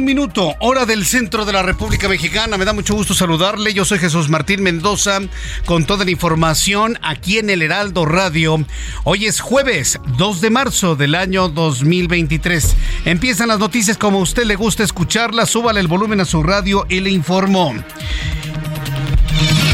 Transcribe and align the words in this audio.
Un 0.00 0.06
minuto, 0.06 0.56
hora 0.60 0.86
del 0.86 1.04
centro 1.04 1.44
de 1.44 1.52
la 1.52 1.62
República 1.62 2.08
Mexicana. 2.08 2.56
Me 2.56 2.64
da 2.64 2.72
mucho 2.72 2.94
gusto 2.94 3.12
saludarle. 3.12 3.74
Yo 3.74 3.84
soy 3.84 3.98
Jesús 3.98 4.30
Martín 4.30 4.62
Mendoza 4.62 5.18
con 5.66 5.84
toda 5.84 6.06
la 6.06 6.10
información 6.10 6.98
aquí 7.02 7.36
en 7.36 7.50
el 7.50 7.60
Heraldo 7.60 8.06
Radio. 8.06 8.64
Hoy 9.04 9.26
es 9.26 9.40
jueves 9.40 10.00
2 10.16 10.40
de 10.40 10.48
marzo 10.48 10.96
del 10.96 11.14
año 11.14 11.50
2023. 11.50 12.76
Empiezan 13.04 13.48
las 13.48 13.58
noticias 13.58 13.98
como 13.98 14.20
a 14.20 14.22
usted 14.22 14.44
le 14.44 14.56
gusta 14.56 14.84
escucharlas. 14.84 15.50
Súbale 15.50 15.80
el 15.80 15.88
volumen 15.88 16.22
a 16.22 16.24
su 16.24 16.42
radio 16.42 16.86
y 16.88 17.00
le 17.00 17.10
informo. 17.10 17.74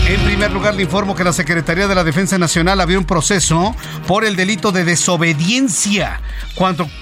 En 0.08 0.20
primer 0.20 0.52
lugar, 0.52 0.76
le 0.76 0.84
informo 0.84 1.16
que 1.16 1.24
la 1.24 1.32
Secretaría 1.32 1.88
de 1.88 1.94
la 1.96 2.04
Defensa 2.04 2.38
Nacional 2.38 2.80
abrió 2.80 2.96
un 2.96 3.04
proceso 3.04 3.74
por 4.06 4.24
el 4.24 4.36
delito 4.36 4.70
de 4.70 4.84
desobediencia 4.84 6.20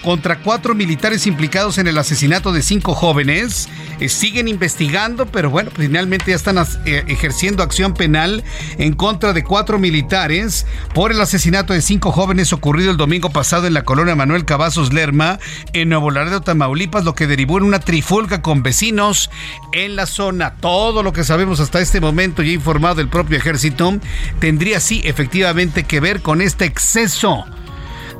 contra 0.03 0.38
cuatro 0.38 0.75
militares 0.75 1.26
implicados 1.26 1.76
en 1.76 1.87
el 1.87 1.98
asesinato 1.98 2.50
de 2.50 2.62
cinco 2.62 2.94
jóvenes. 2.94 3.69
Eh, 4.00 4.09
siguen 4.09 4.48
investigando, 4.48 5.26
pero 5.26 5.50
bueno, 5.50 5.70
finalmente 5.76 6.31
ya 6.31 6.37
están 6.37 6.56
eh, 6.87 7.04
ejerciendo 7.06 7.62
acción 7.62 7.93
penal 7.93 8.43
en 8.78 8.94
contra 8.94 9.34
de 9.34 9.44
cuatro 9.44 9.78
militares 9.78 10.66
por 10.94 11.12
el 11.12 11.20
asesinato 11.20 11.75
de 11.75 11.82
cinco 11.82 12.10
jóvenes 12.10 12.54
ocurrido 12.54 12.91
el 12.91 12.97
domingo 12.97 13.28
pasado 13.28 13.66
en 13.66 13.75
la 13.75 13.84
colonia 13.84 14.16
Manuel 14.16 14.47
Cavazos 14.47 14.94
Lerma, 14.94 15.38
en 15.75 15.91
Nuevo 15.91 16.10
Laredo, 16.10 16.41
Tamaulipas, 16.41 17.04
lo 17.04 17.14
que 17.14 17.26
derivó 17.26 17.59
en 17.59 17.64
una 17.64 17.81
trifulca 17.81 18.41
con 18.41 18.62
vecinos 18.62 19.31
en 19.72 19.94
la 19.94 20.06
zona. 20.06 20.54
Todo 20.54 21.03
lo 21.03 21.12
que 21.12 21.22
sabemos 21.22 21.60
hasta 21.60 21.81
este 21.81 22.00
momento 22.00 22.43
ya 22.43 22.53
informado 22.53 22.94
del 22.94 23.09
propio 23.09 23.37
ejército, 23.37 23.99
tendría 24.38 24.81
sí 24.81 25.03
efectivamente 25.05 25.84
que 25.84 26.00
ver 26.00 26.22
con 26.22 26.41
este 26.41 26.65
exceso 26.65 27.44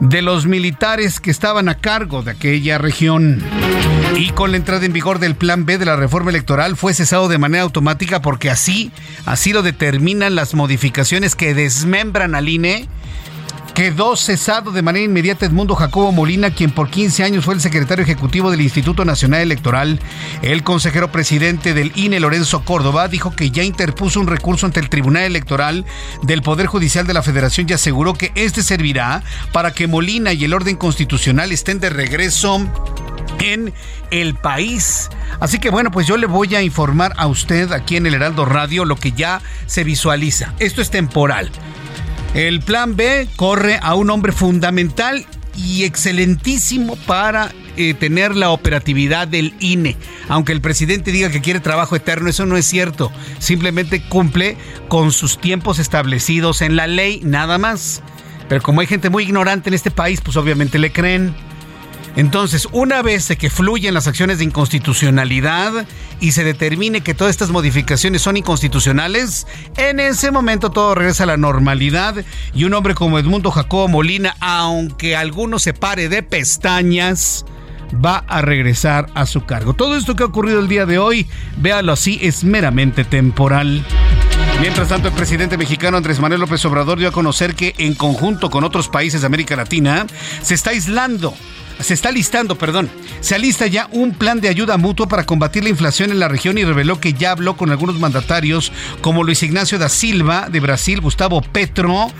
de 0.01 0.23
los 0.23 0.47
militares 0.47 1.21
que 1.21 1.31
estaban 1.31 1.69
a 1.69 1.77
cargo 1.77 2.23
de 2.23 2.33
aquella 2.33 2.79
región. 2.79 3.43
Y 4.17 4.31
con 4.31 4.51
la 4.51 4.57
entrada 4.57 4.87
en 4.87 4.93
vigor 4.93 5.19
del 5.19 5.35
Plan 5.35 5.67
B 5.67 5.79
de 5.79 5.87
la 5.87 5.97
reforma 5.97 6.31
electoral 6.31 6.77
fue 6.77 6.95
cesado 6.95 7.29
de 7.29 7.39
manera 7.39 7.65
automática 7.65 8.23
porque 8.23 8.51
así, 8.51 8.93
así 9.27 9.53
lo 9.53 9.63
determinan 9.63 10.35
las 10.35 10.55
modificaciones 10.55 11.35
que 11.35 11.55
desmembran 11.55 12.35
al 12.35 12.49
INE 12.49 12.89
Quedó 13.75 14.15
cesado 14.15 14.71
de 14.71 14.83
manera 14.83 15.05
inmediata 15.05 15.47
Edmundo 15.47 15.75
Jacobo 15.75 16.13
Molina, 16.13 16.55
quien 16.55 16.71
por 16.71 16.91
15 16.91 17.25
años 17.25 17.45
fue 17.45 17.55
el 17.55 17.61
secretario 17.61 18.05
ejecutivo 18.05 18.53
del 18.53 18.61
Instituto 18.61 19.05
Nacional 19.05 19.41
Electoral. 19.41 19.99
El 20.43 20.63
consejero 20.63 21.11
presidente 21.11 21.75
del 21.75 21.91
INE, 21.97 22.21
Lorenzo 22.21 22.65
Córdoba, 22.65 23.09
dijo 23.09 23.35
que 23.35 23.51
ya 23.51 23.65
interpuso 23.65 24.21
un 24.21 24.29
recurso 24.29 24.67
ante 24.67 24.79
el 24.79 24.89
Tribunal 24.89 25.25
Electoral 25.25 25.85
del 26.23 26.41
Poder 26.41 26.69
Judicial 26.69 27.05
de 27.09 27.15
la 27.15 27.23
Federación 27.23 27.67
y 27.69 27.73
aseguró 27.73 28.15
que 28.15 28.31
este 28.37 28.63
servirá 28.63 29.25
para 29.51 29.73
que 29.73 29.89
Molina 29.89 30.33
y 30.33 30.45
el 30.45 30.55
orden 30.55 30.77
constitucional 30.77 31.51
estén 31.51 31.81
de 31.81 31.91
regreso 31.91 32.65
en 33.41 33.75
el 34.13 34.37
país. 34.37 35.11
Así 35.41 35.59
que 35.59 35.71
bueno, 35.71 35.91
pues 35.91 36.07
yo 36.07 36.17
le 36.17 36.29
voy 36.29 36.55
a 36.55 36.63
informar 36.63 37.13
a 37.17 37.27
usted 37.27 37.73
aquí 37.73 37.97
en 37.97 38.07
el 38.07 38.15
Heraldo 38.15 38.45
Radio 38.45 38.85
lo 38.85 38.95
que 38.95 39.11
ya 39.11 39.43
se 39.67 39.83
visualiza. 39.83 40.55
Esto 40.61 40.81
es 40.81 40.91
temporal. 40.91 41.51
El 42.35 42.61
plan 42.61 42.97
B 42.97 43.29
corre 43.37 43.79
a 43.81 43.95
un 43.95 44.11
hombre 44.11 44.33
fundamental 44.33 45.25
y 45.57 45.85
excelentísimo 45.85 46.97
para 47.07 47.53
eh, 47.77 47.95
tener 47.95 48.35
la 48.35 48.51
operatividad 48.51 49.29
del 49.29 49.55
INE. 49.61 49.97
Aunque 50.29 50.51
el 50.51 50.61
presidente 50.61 51.13
diga 51.13 51.31
que 51.31 51.41
quiere 51.41 51.61
trabajo 51.61 51.95
eterno, 51.95 52.29
eso 52.29 52.45
no 52.45 52.57
es 52.57 52.67
cierto. 52.67 53.13
Simplemente 53.39 54.03
cumple 54.09 54.57
con 54.89 55.13
sus 55.13 55.41
tiempos 55.41 55.79
establecidos 55.79 56.61
en 56.61 56.75
la 56.75 56.89
ley, 56.89 57.21
nada 57.23 57.57
más. 57.57 58.03
Pero 58.49 58.63
como 58.63 58.81
hay 58.81 58.89
gente 58.89 59.11
muy 59.11 59.23
ignorante 59.23 59.71
en 59.71 59.75
este 59.75 59.93
país, 59.93 60.21
pues 60.21 60.37
obviamente 60.37 60.81
le 60.81 60.93
creen. 60.93 61.37
Entonces, 62.17 62.69
una 62.71 63.03
vez 63.03 63.33
que 63.37 63.51
fluyen 63.51 63.95
las 63.95 64.07
acciones 64.07 64.39
de 64.39 64.45
inconstitucionalidad 64.45 65.87
y 66.21 66.33
se 66.33 66.45
determine 66.45 67.01
que 67.01 67.15
todas 67.15 67.33
estas 67.33 67.51
modificaciones 67.51 68.23
son 68.23 68.37
inconstitucionales, 68.37 69.47
en 69.77 69.99
ese 69.99 70.31
momento 70.31 70.71
todo 70.71 70.95
regresa 70.95 71.25
a 71.25 71.27
la 71.27 71.37
normalidad 71.37 72.25
y 72.55 72.65
un 72.65 72.75
hombre 72.75 72.95
como 72.95 73.19
Edmundo 73.19 73.51
Jacobo 73.51 73.89
Molina, 73.89 74.37
aunque 74.41 75.17
alguno 75.17 75.59
se 75.59 75.75
pare 75.75 76.09
de 76.09 76.23
pestañas, 76.23 77.45
va 78.05 78.25
a 78.29 78.43
regresar 78.43 79.07
a 79.15 79.27
su 79.27 79.45
cargo. 79.45 79.75
Todo 79.75 79.97
esto 79.97 80.15
que 80.15 80.23
ha 80.23 80.27
ocurrido 80.27 80.61
el 80.61 80.69
día 80.69 80.87
de 80.87 80.99
hoy, 80.99 81.27
véalo 81.57 81.93
así, 81.93 82.21
es 82.23 82.45
meramente 82.45 83.05
temporal. 83.05 83.85
Mientras 84.61 84.89
tanto, 84.89 85.09
el 85.09 85.15
presidente 85.15 85.59
mexicano 85.59 85.97
Andrés 85.97 86.21
Manuel 86.21 86.41
López 86.41 86.65
Obrador 86.65 86.99
dio 86.99 87.09
a 87.09 87.13
conocer 87.13 87.57
que 87.57 87.75
en 87.79 87.95
conjunto 87.95 88.51
con 88.51 88.63
otros 88.63 88.89
países 88.89 89.21
de 89.21 89.27
América 89.27 89.57
Latina 89.57 90.07
se 90.43 90.55
está 90.55 90.71
aislando 90.71 91.35
se 91.81 91.95
está 91.95 92.11
listando, 92.11 92.57
perdón, 92.57 92.89
se 93.21 93.35
alista 93.35 93.67
ya 93.67 93.89
un 93.93 94.13
plan 94.13 94.41
de 94.41 94.49
ayuda 94.49 94.77
mutua 94.77 95.09
para 95.09 95.27
combatir 95.27 95.65
la 95.65 95.71
inflación 95.71 96.11
en 96.11 96.19
la 96.19 96.29
región 96.29 96.59
y 96.59 96.65
reveló 96.65 97.01
que 97.01 97.15
ya 97.15 97.33
habló 97.33 97.57
con 97.57 97.71
algunos 97.71 97.99
mandatarios 97.99 98.73
como 99.01 99.25
Luis 99.25 99.43
Ignacio 99.43 99.79
da 99.79 99.89
Silva 99.89 100.49
de 100.51 100.61
Brasil, 100.61 101.01
Gustavo 101.01 101.43
Petro 101.43 102.11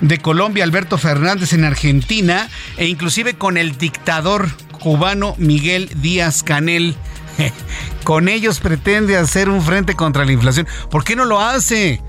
de 0.00 0.18
Colombia, 0.18 0.64
Alberto 0.64 0.98
Fernández 0.98 1.52
en 1.52 1.64
Argentina 1.64 2.48
e 2.76 2.86
inclusive 2.86 3.34
con 3.34 3.56
el 3.56 3.76
dictador 3.76 4.48
cubano 4.78 5.34
Miguel 5.38 5.90
Díaz 5.96 6.42
Canel. 6.42 6.96
con 8.04 8.28
ellos 8.28 8.60
pretende 8.60 9.16
hacer 9.16 9.48
un 9.48 9.62
frente 9.62 9.94
contra 9.94 10.24
la 10.24 10.32
inflación. 10.32 10.66
¿Por 10.90 11.04
qué 11.04 11.16
no 11.16 11.24
lo 11.24 11.40
hace? 11.40 12.00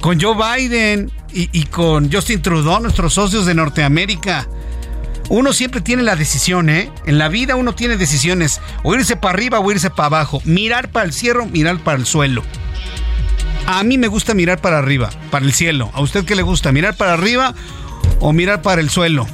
Con 0.00 0.20
Joe 0.20 0.36
Biden 0.36 1.10
y, 1.32 1.48
y 1.52 1.64
con 1.64 2.12
Justin 2.12 2.42
Trudeau, 2.42 2.80
nuestros 2.80 3.14
socios 3.14 3.46
de 3.46 3.54
Norteamérica 3.54 4.48
uno 5.28 5.52
siempre 5.52 5.80
tiene 5.80 6.02
la 6.02 6.16
decisión, 6.16 6.70
¿eh? 6.70 6.90
En 7.04 7.18
la 7.18 7.28
vida 7.28 7.56
uno 7.56 7.74
tiene 7.74 7.96
decisiones, 7.96 8.60
o 8.82 8.94
irse 8.94 9.16
para 9.16 9.34
arriba 9.34 9.60
o 9.60 9.70
irse 9.70 9.90
para 9.90 10.06
abajo, 10.06 10.40
mirar 10.44 10.90
para 10.90 11.06
el 11.06 11.12
cielo, 11.12 11.46
mirar 11.46 11.78
para 11.78 11.98
el 11.98 12.06
suelo. 12.06 12.42
A 13.66 13.82
mí 13.84 13.98
me 13.98 14.08
gusta 14.08 14.32
mirar 14.32 14.60
para 14.60 14.78
arriba, 14.78 15.10
para 15.30 15.44
el 15.44 15.52
cielo. 15.52 15.90
¿A 15.92 16.00
usted 16.00 16.24
qué 16.24 16.34
le 16.34 16.42
gusta? 16.42 16.72
¿Mirar 16.72 16.96
para 16.96 17.12
arriba 17.12 17.54
o 18.20 18.32
mirar 18.32 18.62
para 18.62 18.80
el 18.80 18.88
suelo? 18.88 19.26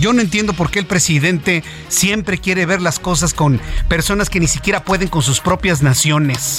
Yo 0.00 0.12
no 0.12 0.22
entiendo 0.22 0.54
por 0.54 0.70
qué 0.70 0.78
el 0.78 0.86
presidente 0.86 1.62
siempre 1.88 2.38
quiere 2.38 2.64
ver 2.66 2.80
las 2.80 2.98
cosas 2.98 3.34
con 3.34 3.60
personas 3.88 4.30
que 4.30 4.40
ni 4.40 4.46
siquiera 4.46 4.84
pueden 4.84 5.08
con 5.08 5.22
sus 5.22 5.40
propias 5.40 5.82
naciones. 5.82 6.58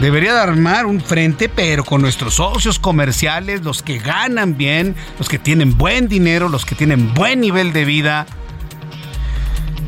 Debería 0.00 0.34
de 0.34 0.40
armar 0.40 0.86
un 0.86 1.00
frente, 1.00 1.48
pero 1.48 1.84
con 1.84 2.00
nuestros 2.00 2.34
socios 2.34 2.78
comerciales, 2.78 3.62
los 3.62 3.82
que 3.82 3.98
ganan 3.98 4.56
bien, 4.56 4.94
los 5.18 5.28
que 5.28 5.38
tienen 5.38 5.76
buen 5.76 6.08
dinero, 6.08 6.48
los 6.48 6.64
que 6.64 6.74
tienen 6.74 7.14
buen 7.14 7.40
nivel 7.40 7.72
de 7.72 7.84
vida 7.84 8.26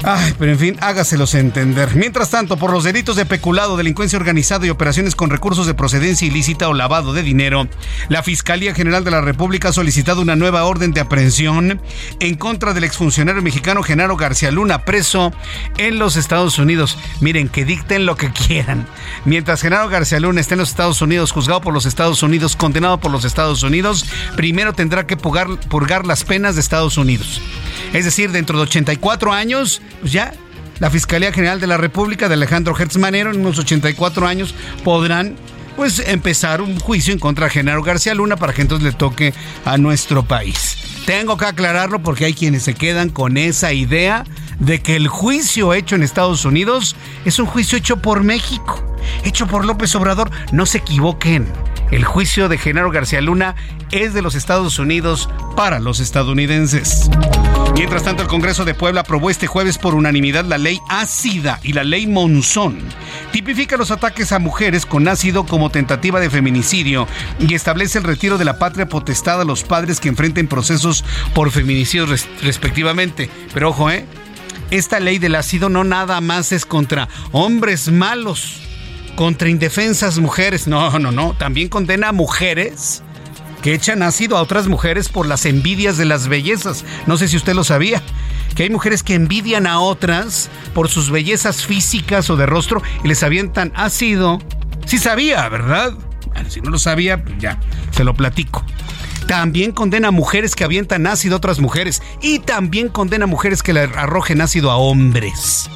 Ay, 0.02 0.34
pero 0.38 0.52
en 0.52 0.58
fin, 0.58 0.76
hágaselos 0.80 1.34
entender. 1.34 1.94
Mientras 1.94 2.30
tanto, 2.30 2.56
por 2.56 2.72
los 2.72 2.84
delitos 2.84 3.16
de 3.16 3.26
peculado, 3.26 3.76
delincuencia 3.76 4.18
organizada 4.18 4.66
y 4.66 4.70
operaciones 4.70 5.14
con 5.14 5.28
recursos 5.28 5.66
de 5.66 5.74
procedencia 5.74 6.26
ilícita 6.26 6.68
o 6.68 6.74
lavado 6.74 7.12
de 7.12 7.22
dinero, 7.22 7.68
la 8.08 8.22
Fiscalía 8.22 8.74
General 8.74 9.04
de 9.04 9.10
la 9.10 9.20
República 9.20 9.68
ha 9.68 9.72
solicitado 9.72 10.22
una 10.22 10.36
nueva 10.36 10.64
orden 10.64 10.92
de 10.92 11.00
aprehensión 11.00 11.82
en 12.18 12.34
contra 12.36 12.72
del 12.72 12.84
exfuncionario 12.84 13.42
mexicano 13.42 13.82
Genaro 13.82 14.16
García 14.16 14.50
Luna, 14.50 14.86
preso 14.86 15.34
en 15.76 15.98
los 15.98 16.16
Estados 16.16 16.58
Unidos. 16.58 16.96
Miren, 17.20 17.50
que 17.50 17.66
dicten 17.66 18.06
lo 18.06 18.16
que 18.16 18.32
quieran. 18.32 18.86
Mientras 19.26 19.60
Genaro 19.60 19.90
García 19.90 20.18
Luna 20.18 20.40
esté 20.40 20.54
en 20.54 20.60
los 20.60 20.70
Estados 20.70 21.02
Unidos, 21.02 21.30
juzgado 21.30 21.60
por 21.60 21.74
los 21.74 21.84
Estados 21.84 22.22
Unidos, 22.22 22.56
condenado 22.56 22.98
por 23.00 23.10
los 23.10 23.26
Estados 23.26 23.62
Unidos, 23.62 24.06
primero 24.34 24.72
tendrá 24.72 25.06
que 25.06 25.18
purgar, 25.18 25.48
purgar 25.68 26.06
las 26.06 26.24
penas 26.24 26.54
de 26.54 26.62
Estados 26.62 26.96
Unidos. 26.96 27.42
Es 27.92 28.04
decir, 28.06 28.30
dentro 28.30 28.56
de 28.56 28.64
84 28.64 29.32
años, 29.32 29.82
pues 30.00 30.12
ya 30.12 30.32
la 30.78 30.90
Fiscalía 30.90 31.32
General 31.32 31.60
de 31.60 31.66
la 31.66 31.76
República 31.76 32.28
de 32.28 32.34
Alejandro 32.34 32.74
Hertz 32.78 32.96
Manero 32.96 33.30
en 33.30 33.40
unos 33.40 33.58
84 33.58 34.26
años 34.26 34.54
podrán 34.82 35.36
pues 35.76 35.98
empezar 35.98 36.60
un 36.60 36.78
juicio 36.78 37.12
en 37.12 37.18
contra 37.18 37.46
de 37.46 37.52
Genaro 37.52 37.82
García 37.82 38.14
Luna 38.14 38.36
para 38.36 38.52
que 38.52 38.62
entonces 38.62 38.84
le 38.84 38.92
toque 38.92 39.32
a 39.64 39.78
nuestro 39.78 40.22
país. 40.22 40.76
Tengo 41.06 41.36
que 41.36 41.46
aclararlo 41.46 42.02
porque 42.02 42.26
hay 42.26 42.34
quienes 42.34 42.62
se 42.64 42.74
quedan 42.74 43.10
con 43.10 43.36
esa 43.36 43.72
idea 43.72 44.24
de 44.58 44.80
que 44.80 44.96
el 44.96 45.08
juicio 45.08 45.72
hecho 45.74 45.96
en 45.96 46.02
Estados 46.02 46.44
Unidos 46.44 46.96
es 47.24 47.38
un 47.38 47.46
juicio 47.46 47.78
hecho 47.78 47.96
por 47.96 48.22
México, 48.22 48.84
hecho 49.24 49.46
por 49.46 49.64
López 49.64 49.94
Obrador. 49.94 50.30
No 50.52 50.66
se 50.66 50.78
equivoquen. 50.78 51.46
El 51.90 52.04
juicio 52.04 52.48
de 52.48 52.56
Genaro 52.56 52.90
García 52.92 53.20
Luna 53.20 53.56
es 53.90 54.14
de 54.14 54.22
los 54.22 54.36
Estados 54.36 54.78
Unidos 54.78 55.28
para 55.56 55.80
los 55.80 55.98
estadounidenses. 55.98 57.10
Mientras 57.74 58.04
tanto, 58.04 58.22
el 58.22 58.28
Congreso 58.28 58.64
de 58.64 58.74
Puebla 58.74 59.00
aprobó 59.00 59.28
este 59.28 59.48
jueves 59.48 59.76
por 59.76 59.94
unanimidad 59.94 60.44
la 60.44 60.58
ley 60.58 60.78
ácida 60.88 61.58
y 61.64 61.72
la 61.72 61.82
ley 61.82 62.06
Monzón. 62.06 62.78
Tipifica 63.32 63.76
los 63.76 63.90
ataques 63.90 64.30
a 64.30 64.38
mujeres 64.38 64.86
con 64.86 65.08
ácido 65.08 65.46
como 65.46 65.70
tentativa 65.70 66.20
de 66.20 66.30
feminicidio 66.30 67.08
y 67.40 67.54
establece 67.54 67.98
el 67.98 68.04
retiro 68.04 68.38
de 68.38 68.44
la 68.44 68.58
patria 68.58 68.88
potestad 68.88 69.40
a 69.40 69.44
los 69.44 69.64
padres 69.64 69.98
que 69.98 70.08
enfrenten 70.08 70.46
procesos 70.46 71.04
por 71.34 71.50
feminicidio 71.50 72.06
respectivamente. 72.42 73.30
Pero 73.52 73.70
ojo, 73.70 73.90
¿eh? 73.90 74.06
Esta 74.70 75.00
ley 75.00 75.18
del 75.18 75.34
ácido 75.34 75.68
no 75.68 75.82
nada 75.82 76.20
más 76.20 76.52
es 76.52 76.64
contra 76.64 77.08
hombres 77.32 77.90
malos 77.90 78.69
contra 79.20 79.50
indefensas 79.50 80.18
mujeres. 80.18 80.66
No, 80.66 80.98
no, 80.98 81.12
no. 81.12 81.34
También 81.34 81.68
condena 81.68 82.08
a 82.08 82.12
mujeres 82.12 83.02
que 83.60 83.74
echan 83.74 84.02
ácido 84.02 84.38
a 84.38 84.40
otras 84.40 84.66
mujeres 84.66 85.10
por 85.10 85.26
las 85.26 85.44
envidias 85.44 85.98
de 85.98 86.06
las 86.06 86.26
bellezas. 86.26 86.86
No 87.06 87.18
sé 87.18 87.28
si 87.28 87.36
usted 87.36 87.52
lo 87.52 87.62
sabía. 87.62 88.00
Que 88.56 88.62
hay 88.62 88.70
mujeres 88.70 89.02
que 89.02 89.12
envidian 89.12 89.66
a 89.66 89.78
otras 89.80 90.48
por 90.72 90.88
sus 90.88 91.10
bellezas 91.10 91.66
físicas 91.66 92.30
o 92.30 92.36
de 92.36 92.46
rostro 92.46 92.82
y 93.04 93.08
les 93.08 93.22
avientan 93.22 93.74
ácido. 93.76 94.38
Sí 94.86 94.96
sabía, 94.96 95.46
¿verdad? 95.50 95.92
Bueno, 96.28 96.48
si 96.48 96.62
no 96.62 96.70
lo 96.70 96.78
sabía, 96.78 97.22
pues 97.22 97.36
ya, 97.40 97.60
se 97.90 98.04
lo 98.04 98.14
platico. 98.14 98.64
También 99.26 99.72
condena 99.72 100.08
a 100.08 100.12
mujeres 100.12 100.56
que 100.56 100.64
avientan 100.64 101.06
ácido 101.06 101.34
a 101.34 101.36
otras 101.36 101.60
mujeres. 101.60 102.00
Y 102.22 102.38
también 102.38 102.88
condena 102.88 103.24
a 103.24 103.28
mujeres 103.28 103.62
que 103.62 103.74
le 103.74 103.80
arrojen 103.80 104.40
ácido 104.40 104.70
a 104.70 104.76
hombres. 104.76 105.68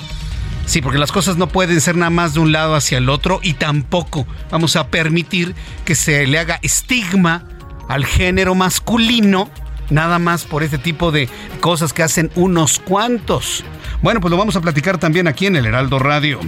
Sí, 0.67 0.81
porque 0.81 0.99
las 0.99 1.13
cosas 1.13 1.37
no 1.37 1.49
pueden 1.49 1.81
ser 1.81 1.97
nada 1.97 2.11
más 2.11 2.35
de 2.35 2.41
un 2.41 2.53
lado 2.53 2.75
hacia 2.75 2.99
el 2.99 3.09
otro 3.09 3.41
y 3.43 3.55
tampoco 3.55 4.27
vamos 4.51 4.77
a 4.77 4.89
permitir 4.89 5.55
que 5.85 5.95
se 5.95 6.27
le 6.27 6.39
haga 6.39 6.59
estigma 6.63 7.47
al 7.89 8.05
género 8.07 8.55
masculino 8.55 9.51
nada 9.91 10.19
más 10.19 10.45
por 10.45 10.63
este 10.63 10.79
tipo 10.79 11.13
de 11.13 11.29
cosas 11.61 11.93
que 11.93 12.03
hacen 12.03 12.31
unos 12.35 12.79
cuantos. 12.79 13.65
Bueno, 14.05 14.21
pues 14.21 14.31
lo 14.31 14.37
vamos 14.37 14.55
a 14.55 14.61
platicar 14.61 14.99
también 14.99 15.27
aquí 15.29 15.47
en 15.47 15.56
el 15.56 15.65
Heraldo 15.65 15.99
Radio. 15.99 16.39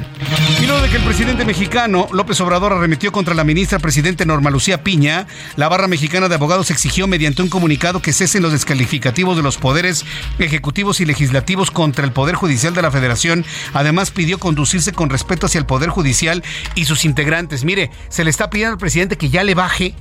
Y 0.61 0.67
luego 0.67 0.83
de 0.83 0.91
que 0.91 0.99
el 0.99 1.03
presidente 1.03 1.47
mexicano 1.47 2.07
López 2.13 2.39
Obrador 2.43 2.75
arremetió 2.75 3.13
contra 3.13 3.33
la 3.33 3.45
ministra 3.45 3.79
presidente 3.79 4.27
Norma 4.27 4.51
Lucía 4.51 4.85
Piña, 4.85 5.27
la 5.57 5.67
barra 5.71 5.89
mexicana 5.89 6.29
de 6.29 6.35
abogados 6.35 6.71
exigió 6.71 7.07
mediante 7.07 7.41
un 7.41 7.49
comunicado 7.49 8.03
que 8.03 8.13
cesen 8.13 8.43
los 8.43 8.53
descalificativos 8.53 9.39
de 9.39 9.43
los 9.43 9.57
poderes 9.57 10.05
ejecutivos 10.39 11.01
y 11.01 11.07
legislativos 11.07 11.71
contra 11.71 12.05
el 12.05 12.13
Poder 12.13 12.35
Judicial 12.35 12.75
de 12.75 12.83
la 12.83 12.91
Federación. 12.91 13.47
Además 13.73 14.11
pidió 14.11 14.39
conducirse 14.39 14.93
con 14.93 15.09
respeto 15.09 15.47
hacia 15.47 15.59
el 15.59 15.65
Poder 15.65 15.89
Judicial 15.89 16.45
y 16.75 16.85
sus 16.85 17.07
integrantes. 17.07 17.65
Mire, 17.65 17.91
se 18.11 18.23
le 18.23 18.29
está 18.29 18.51
pidiendo 18.51 18.75
al 18.75 18.79
presidente 18.79 19.17
que 19.17 19.31
ya 19.31 19.45
le 19.45 19.55
baje 19.55 19.95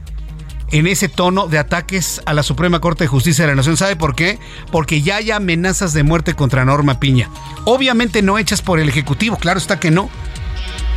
en 0.71 0.87
ese 0.87 1.09
tono 1.09 1.47
de 1.47 1.57
ataques 1.57 2.21
a 2.25 2.33
la 2.33 2.43
Suprema 2.43 2.79
Corte 2.79 3.05
de 3.05 3.07
Justicia 3.07 3.45
de 3.45 3.51
la 3.51 3.55
Nación. 3.55 3.77
¿Sabe 3.77 3.95
por 3.95 4.15
qué? 4.15 4.39
Porque 4.71 5.01
ya 5.01 5.17
hay 5.17 5.31
amenazas 5.31 5.93
de 5.93 6.03
muerte 6.03 6.33
contra 6.33 6.65
Norma 6.65 6.99
Piña. 6.99 7.29
Obviamente 7.65 8.21
no 8.21 8.37
hechas 8.37 8.61
por 8.61 8.79
el 8.79 8.89
Ejecutivo, 8.89 9.37
claro 9.37 9.59
está 9.59 9.79
que 9.79 9.91
no, 9.91 10.09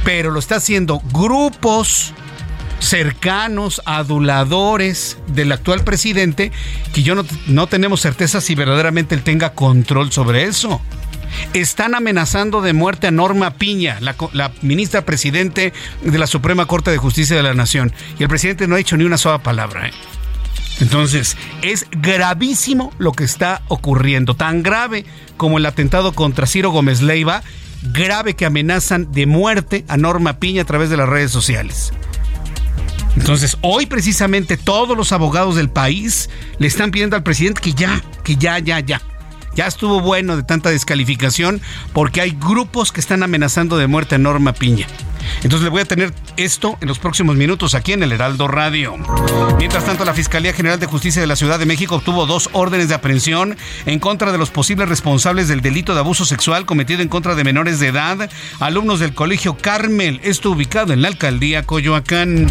pero 0.04 0.30
lo 0.30 0.38
está 0.38 0.56
haciendo 0.56 1.00
grupos 1.12 2.14
cercanos, 2.80 3.82
aduladores 3.84 5.18
del 5.28 5.52
actual 5.52 5.84
presidente, 5.84 6.52
que 6.92 7.02
yo 7.02 7.14
no, 7.14 7.24
no 7.46 7.66
tenemos 7.66 8.00
certeza 8.00 8.40
si 8.40 8.54
verdaderamente 8.54 9.14
él 9.14 9.22
tenga 9.22 9.50
control 9.50 10.12
sobre 10.12 10.44
eso. 10.44 10.80
Están 11.52 11.94
amenazando 11.94 12.60
de 12.60 12.72
muerte 12.72 13.06
a 13.06 13.10
Norma 13.10 13.54
Piña, 13.54 13.98
la, 14.00 14.52
ministra 14.62 15.02
presidente 15.02 15.72
de 16.02 16.18
la 16.18 16.26
Suprema 16.26 16.66
Corte 16.66 16.90
de 16.90 16.98
Justicia 16.98 17.36
de 17.36 17.42
la 17.42 17.54
Nación. 17.54 17.92
Y 18.18 18.22
el 18.22 18.28
presidente 18.28 18.66
no 18.66 18.74
ha 18.74 18.78
dicho 18.78 18.96
ni 18.96 19.04
una 19.04 19.18
sola 19.18 19.38
palabra. 19.42 19.88
¿eh? 19.88 19.92
Entonces, 20.80 21.36
es 21.62 21.86
gravísimo 21.90 22.92
lo 22.98 23.12
que 23.12 23.24
está 23.24 23.62
ocurriendo. 23.68 24.34
Tan 24.34 24.62
grave 24.62 25.04
como 25.36 25.58
el 25.58 25.66
atentado 25.66 26.12
contra 26.12 26.46
Ciro 26.46 26.70
Gómez 26.70 27.02
Leiva, 27.02 27.42
grave 27.82 28.34
que 28.34 28.46
amenazan 28.46 29.12
de 29.12 29.26
muerte 29.26 29.84
a 29.88 29.96
Norma 29.96 30.38
Piña 30.38 30.62
a 30.62 30.66
través 30.66 30.90
de 30.90 30.96
las 30.96 31.08
redes 31.08 31.30
sociales. 31.30 31.92
Entonces, 33.18 33.58
hoy 33.62 33.86
precisamente 33.86 34.56
todos 34.56 34.96
los 34.96 35.10
abogados 35.10 35.56
del 35.56 35.68
país 35.68 36.30
le 36.58 36.68
están 36.68 36.92
pidiendo 36.92 37.16
al 37.16 37.24
presidente 37.24 37.60
que 37.60 37.72
ya, 37.72 38.00
que 38.22 38.36
ya, 38.36 38.60
ya, 38.60 38.78
ya 38.78 39.02
ya 39.56 39.66
estuvo 39.66 40.00
bueno 40.00 40.36
de 40.36 40.44
tanta 40.44 40.70
descalificación 40.70 41.60
porque 41.92 42.20
hay 42.20 42.30
grupos 42.30 42.92
que 42.92 43.00
están 43.00 43.24
amenazando 43.24 43.76
de 43.76 43.88
muerte 43.88 44.14
a 44.14 44.18
Norma 44.18 44.52
Piña. 44.52 44.86
Entonces 45.42 45.62
le 45.62 45.70
voy 45.70 45.82
a 45.82 45.84
tener 45.84 46.12
esto 46.36 46.76
en 46.80 46.88
los 46.88 46.98
próximos 46.98 47.36
minutos 47.36 47.74
aquí 47.74 47.92
en 47.92 48.02
el 48.02 48.12
Heraldo 48.12 48.48
Radio. 48.48 48.96
Mientras 49.58 49.84
tanto, 49.84 50.04
la 50.04 50.14
Fiscalía 50.14 50.52
General 50.52 50.78
de 50.78 50.86
Justicia 50.86 51.20
de 51.20 51.26
la 51.26 51.36
Ciudad 51.36 51.58
de 51.58 51.66
México 51.66 51.96
obtuvo 51.96 52.26
dos 52.26 52.50
órdenes 52.52 52.88
de 52.88 52.94
aprehensión 52.94 53.56
en 53.86 53.98
contra 53.98 54.32
de 54.32 54.38
los 54.38 54.50
posibles 54.50 54.88
responsables 54.88 55.48
del 55.48 55.60
delito 55.60 55.94
de 55.94 56.00
abuso 56.00 56.24
sexual 56.24 56.66
cometido 56.66 57.02
en 57.02 57.08
contra 57.08 57.34
de 57.34 57.44
menores 57.44 57.80
de 57.80 57.88
edad, 57.88 58.30
alumnos 58.60 59.00
del 59.00 59.14
Colegio 59.14 59.56
Carmel, 59.56 60.20
esto 60.22 60.50
ubicado 60.50 60.92
en 60.92 61.02
la 61.02 61.08
alcaldía 61.08 61.64
Coyoacán. 61.64 62.46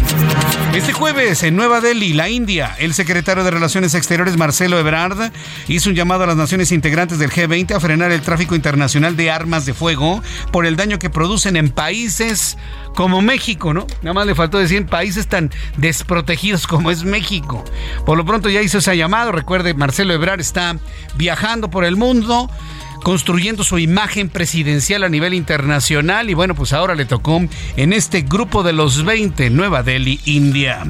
Este 0.74 0.92
jueves, 0.92 1.42
en 1.42 1.56
Nueva 1.56 1.80
Delhi, 1.80 2.12
la 2.12 2.28
India, 2.28 2.76
el 2.78 2.94
secretario 2.94 3.42
de 3.42 3.50
Relaciones 3.50 3.94
Exteriores, 3.94 4.36
Marcelo 4.36 4.78
Ebrard, 4.78 5.32
hizo 5.66 5.88
un 5.88 5.96
llamado 5.96 6.24
a 6.24 6.26
las 6.26 6.36
naciones 6.36 6.72
integrantes 6.72 7.18
del 7.18 7.30
G20 7.30 7.74
a 7.74 7.80
frenar 7.80 8.12
el 8.12 8.20
tráfico 8.20 8.54
internacional 8.54 9.16
de 9.16 9.30
armas 9.30 9.66
de 9.66 9.74
fuego 9.74 10.22
por 10.52 10.66
el 10.66 10.76
daño 10.76 10.98
que 10.98 11.10
producen 11.10 11.56
en 11.56 11.70
países 11.70 12.58
como 12.94 13.22
México, 13.22 13.72
¿no? 13.72 13.86
Nada 14.02 14.14
más 14.14 14.26
le 14.26 14.34
faltó 14.34 14.58
decir 14.58 14.84
países 14.86 15.28
tan 15.28 15.50
desprotegidos 15.76 16.66
como 16.66 16.90
es 16.90 17.04
México. 17.04 17.64
Por 18.04 18.18
lo 18.18 18.24
pronto 18.24 18.48
ya 18.48 18.62
hizo 18.62 18.78
ese 18.78 18.96
llamado. 18.96 19.32
Recuerde, 19.32 19.74
Marcelo 19.74 20.14
Ebrard 20.14 20.40
está 20.40 20.76
viajando 21.16 21.70
por 21.70 21.84
el 21.84 21.96
mundo 21.96 22.50
construyendo 23.02 23.64
su 23.64 23.78
imagen 23.78 24.28
presidencial 24.28 25.04
a 25.04 25.08
nivel 25.08 25.34
internacional 25.34 26.30
y 26.30 26.34
bueno, 26.34 26.54
pues 26.54 26.72
ahora 26.72 26.94
le 26.94 27.04
tocó 27.04 27.40
en 27.76 27.92
este 27.92 28.22
grupo 28.22 28.62
de 28.62 28.72
los 28.72 29.04
20 29.04 29.50
Nueva 29.50 29.82
Delhi, 29.82 30.20
India. 30.24 30.82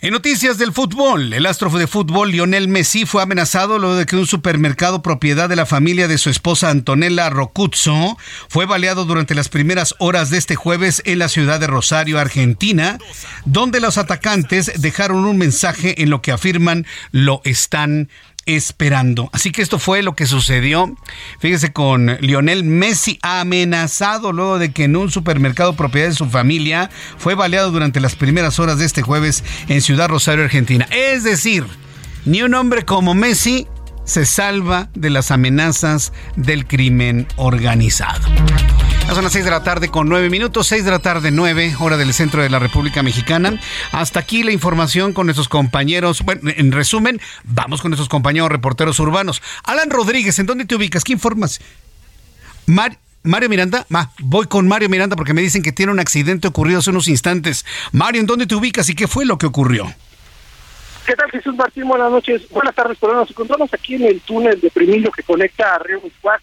En 0.00 0.12
noticias 0.12 0.58
del 0.58 0.72
fútbol, 0.72 1.32
el 1.32 1.44
astro 1.44 1.70
de 1.70 1.88
fútbol 1.88 2.30
Lionel 2.30 2.68
Messi 2.68 3.04
fue 3.04 3.20
amenazado 3.20 3.80
luego 3.80 3.96
de 3.96 4.06
que 4.06 4.14
un 4.14 4.28
supermercado 4.28 5.02
propiedad 5.02 5.48
de 5.48 5.56
la 5.56 5.66
familia 5.66 6.06
de 6.06 6.18
su 6.18 6.30
esposa 6.30 6.70
Antonella 6.70 7.30
Rocuzzo 7.30 8.16
fue 8.48 8.64
baleado 8.64 9.06
durante 9.06 9.34
las 9.34 9.48
primeras 9.48 9.96
horas 9.98 10.30
de 10.30 10.38
este 10.38 10.54
jueves 10.54 11.02
en 11.04 11.18
la 11.18 11.28
ciudad 11.28 11.58
de 11.58 11.66
Rosario, 11.66 12.20
Argentina, 12.20 12.98
donde 13.44 13.80
los 13.80 13.98
atacantes 13.98 14.70
dejaron 14.80 15.24
un 15.24 15.36
mensaje 15.36 16.00
en 16.00 16.10
lo 16.10 16.22
que 16.22 16.30
afirman 16.30 16.86
lo 17.10 17.40
están 17.42 18.08
esperando. 18.56 19.28
Así 19.32 19.52
que 19.52 19.62
esto 19.62 19.78
fue 19.78 20.02
lo 20.02 20.14
que 20.14 20.26
sucedió. 20.26 20.94
Fíjese 21.38 21.72
con 21.72 22.16
Lionel 22.20 22.64
Messi 22.64 23.18
amenazado 23.22 24.32
luego 24.32 24.58
de 24.58 24.72
que 24.72 24.84
en 24.84 24.96
un 24.96 25.10
supermercado 25.10 25.74
propiedad 25.74 26.08
de 26.08 26.14
su 26.14 26.26
familia 26.26 26.90
fue 27.18 27.34
baleado 27.34 27.70
durante 27.70 28.00
las 28.00 28.16
primeras 28.16 28.58
horas 28.58 28.78
de 28.78 28.86
este 28.86 29.02
jueves 29.02 29.44
en 29.68 29.82
Ciudad 29.82 30.08
Rosario, 30.08 30.44
Argentina. 30.44 30.88
Es 30.90 31.24
decir, 31.24 31.66
ni 32.24 32.42
un 32.42 32.54
hombre 32.54 32.84
como 32.84 33.14
Messi 33.14 33.66
se 34.04 34.24
salva 34.24 34.88
de 34.94 35.10
las 35.10 35.30
amenazas 35.30 36.12
del 36.36 36.66
crimen 36.66 37.26
organizado. 37.36 38.26
Son 39.14 39.24
las 39.24 39.32
6 39.32 39.44
de 39.44 39.50
la 39.50 39.62
tarde 39.62 39.88
con 39.88 40.08
9 40.08 40.28
minutos, 40.28 40.66
6 40.66 40.84
de 40.84 40.90
la 40.90 40.98
tarde 40.98 41.30
9, 41.30 41.76
hora 41.80 41.96
del 41.96 42.12
centro 42.12 42.42
de 42.42 42.50
la 42.50 42.58
República 42.58 43.02
Mexicana. 43.02 43.58
Hasta 43.90 44.20
aquí 44.20 44.42
la 44.42 44.52
información 44.52 45.12
con 45.12 45.26
nuestros 45.26 45.48
compañeros. 45.48 46.22
Bueno, 46.22 46.50
en 46.54 46.72
resumen, 46.72 47.20
vamos 47.42 47.80
con 47.80 47.90
nuestros 47.90 48.08
compañeros 48.08 48.50
reporteros 48.50 49.00
urbanos. 49.00 49.42
Alan 49.64 49.90
Rodríguez, 49.90 50.38
¿en 50.38 50.46
dónde 50.46 50.66
te 50.66 50.74
ubicas? 50.74 51.04
¿Qué 51.04 51.14
informas? 51.14 51.60
Mario 52.66 53.48
Miranda, 53.48 53.86
Ma, 53.88 54.10
voy 54.18 54.46
con 54.46 54.68
Mario 54.68 54.88
Miranda 54.88 55.16
porque 55.16 55.34
me 55.34 55.40
dicen 55.40 55.62
que 55.62 55.72
tiene 55.72 55.90
un 55.90 56.00
accidente 56.00 56.46
ocurrido 56.46 56.78
hace 56.80 56.90
unos 56.90 57.08
instantes. 57.08 57.64
Mario, 57.92 58.20
¿en 58.20 58.26
dónde 58.26 58.46
te 58.46 58.54
ubicas 58.54 58.88
y 58.90 58.94
qué 58.94 59.08
fue 59.08 59.24
lo 59.24 59.38
que 59.38 59.46
ocurrió? 59.46 59.92
¿Qué 61.06 61.14
tal, 61.16 61.30
Jesús 61.30 61.56
Martín? 61.56 61.88
Buenas 61.88 62.10
noches. 62.10 62.48
Buenas 62.50 62.74
tardes, 62.74 62.98
por 62.98 63.14
Nos 63.14 63.30
encontramos 63.30 63.72
aquí 63.72 63.94
en 63.94 64.04
el 64.04 64.20
túnel 64.20 64.60
de 64.60 64.70
Primillo 64.70 65.10
que 65.10 65.22
conecta 65.22 65.74
a 65.74 65.78
Río 65.78 66.00
Miscuac 66.02 66.42